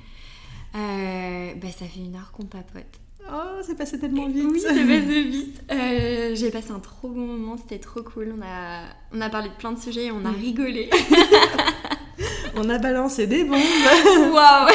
Euh, 0.76 1.54
bah, 1.56 1.68
ça 1.72 1.86
fait 1.86 2.02
une 2.02 2.18
heure 2.18 2.34
qu'on 2.34 2.44
papote. 2.44 2.84
Oh, 3.32 3.62
c'est 3.66 3.78
passé 3.78 3.98
tellement 3.98 4.28
vite. 4.28 4.44
Oui, 4.52 4.60
c'est 4.60 4.74
passé 4.74 5.24
vite. 5.24 5.64
Euh, 5.72 6.36
J'ai 6.36 6.52
passé 6.52 6.72
un 6.72 6.80
trop 6.80 7.08
bon 7.08 7.26
moment, 7.26 7.56
c'était 7.56 7.80
trop 7.80 8.04
cool. 8.04 8.36
On 8.38 8.42
a, 8.44 8.82
on 9.14 9.22
a 9.22 9.30
parlé 9.30 9.48
de 9.48 9.54
plein 9.54 9.72
de 9.72 9.80
sujets 9.80 10.08
et 10.08 10.12
on 10.12 10.26
a 10.26 10.32
Mm. 10.32 10.36
rigolé. 10.36 10.90
On 12.58 12.70
a 12.70 12.78
balancé 12.78 13.26
des 13.28 13.44
bombes. 13.46 13.58
Waouh 14.34 14.68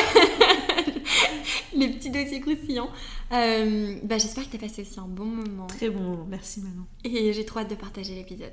Les 1.77 1.89
petits 1.89 2.11
dossiers 2.11 2.41
croustillants. 2.41 2.91
Euh, 3.33 3.97
bah, 4.03 4.19
J'espère 4.19 4.45
que 4.45 4.51
tu 4.51 4.57
as 4.57 4.69
passé 4.69 4.83
aussi 4.83 4.99
un 4.99 5.09
bon 5.09 5.27
moment. 5.27 5.67
Très 5.67 5.91
bon, 5.91 6.25
merci 6.29 6.61
Manon. 6.61 6.87
Et 7.05 7.33
j'ai 7.33 7.45
trop 7.45 7.61
hâte 7.61 7.71
de 7.71 7.75
partager 7.75 8.15
l'épisode. 8.15 8.53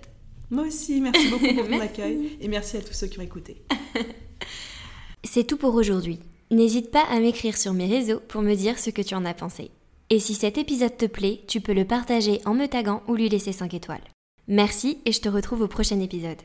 Moi 0.49 0.65
aussi, 0.65 1.01
merci 1.01 1.28
beaucoup 1.30 1.53
pour 1.53 1.68
ton 1.68 1.80
accueil 1.82 2.38
et 2.39 2.47
merci 2.47 2.78
à 2.78 2.82
tous 2.82 2.93
ceux 2.93 3.07
qui 3.07 3.20
ont 3.20 3.24
écouté. 3.24 3.61
C'est 5.24 5.45
tout 5.45 5.57
pour 5.57 5.76
aujourd'hui. 5.76 6.20
N'hésite 6.51 6.91
pas 6.91 7.03
à 7.03 7.20
m'écrire 7.20 7.57
sur 7.57 7.74
mes 7.74 7.88
réseaux 7.88 8.22
pour 8.28 8.41
me 8.41 8.55
dire 8.55 8.80
ce 8.80 8.89
que 8.89 9.01
tu 9.01 9.15
en 9.15 9.26
as 9.26 9.34
pensé. 9.34 9.72
Et 10.09 10.20
si 10.20 10.34
cet 10.34 10.57
épisode 10.57 10.95
te 10.95 11.05
plaît, 11.05 11.41
tu 11.47 11.59
peux 11.59 11.74
le 11.74 11.84
partager 11.84 12.39
en 12.45 12.53
me 12.53 12.68
taguant 12.68 13.03
ou 13.09 13.15
lui 13.15 13.28
laisser 13.28 13.51
5 13.51 13.74
étoiles. 13.74 14.03
Merci 14.47 14.99
et 15.03 15.11
je 15.11 15.20
te 15.20 15.28
retrouve 15.28 15.61
au 15.63 15.68
prochain 15.68 15.99
épisode. 15.99 16.38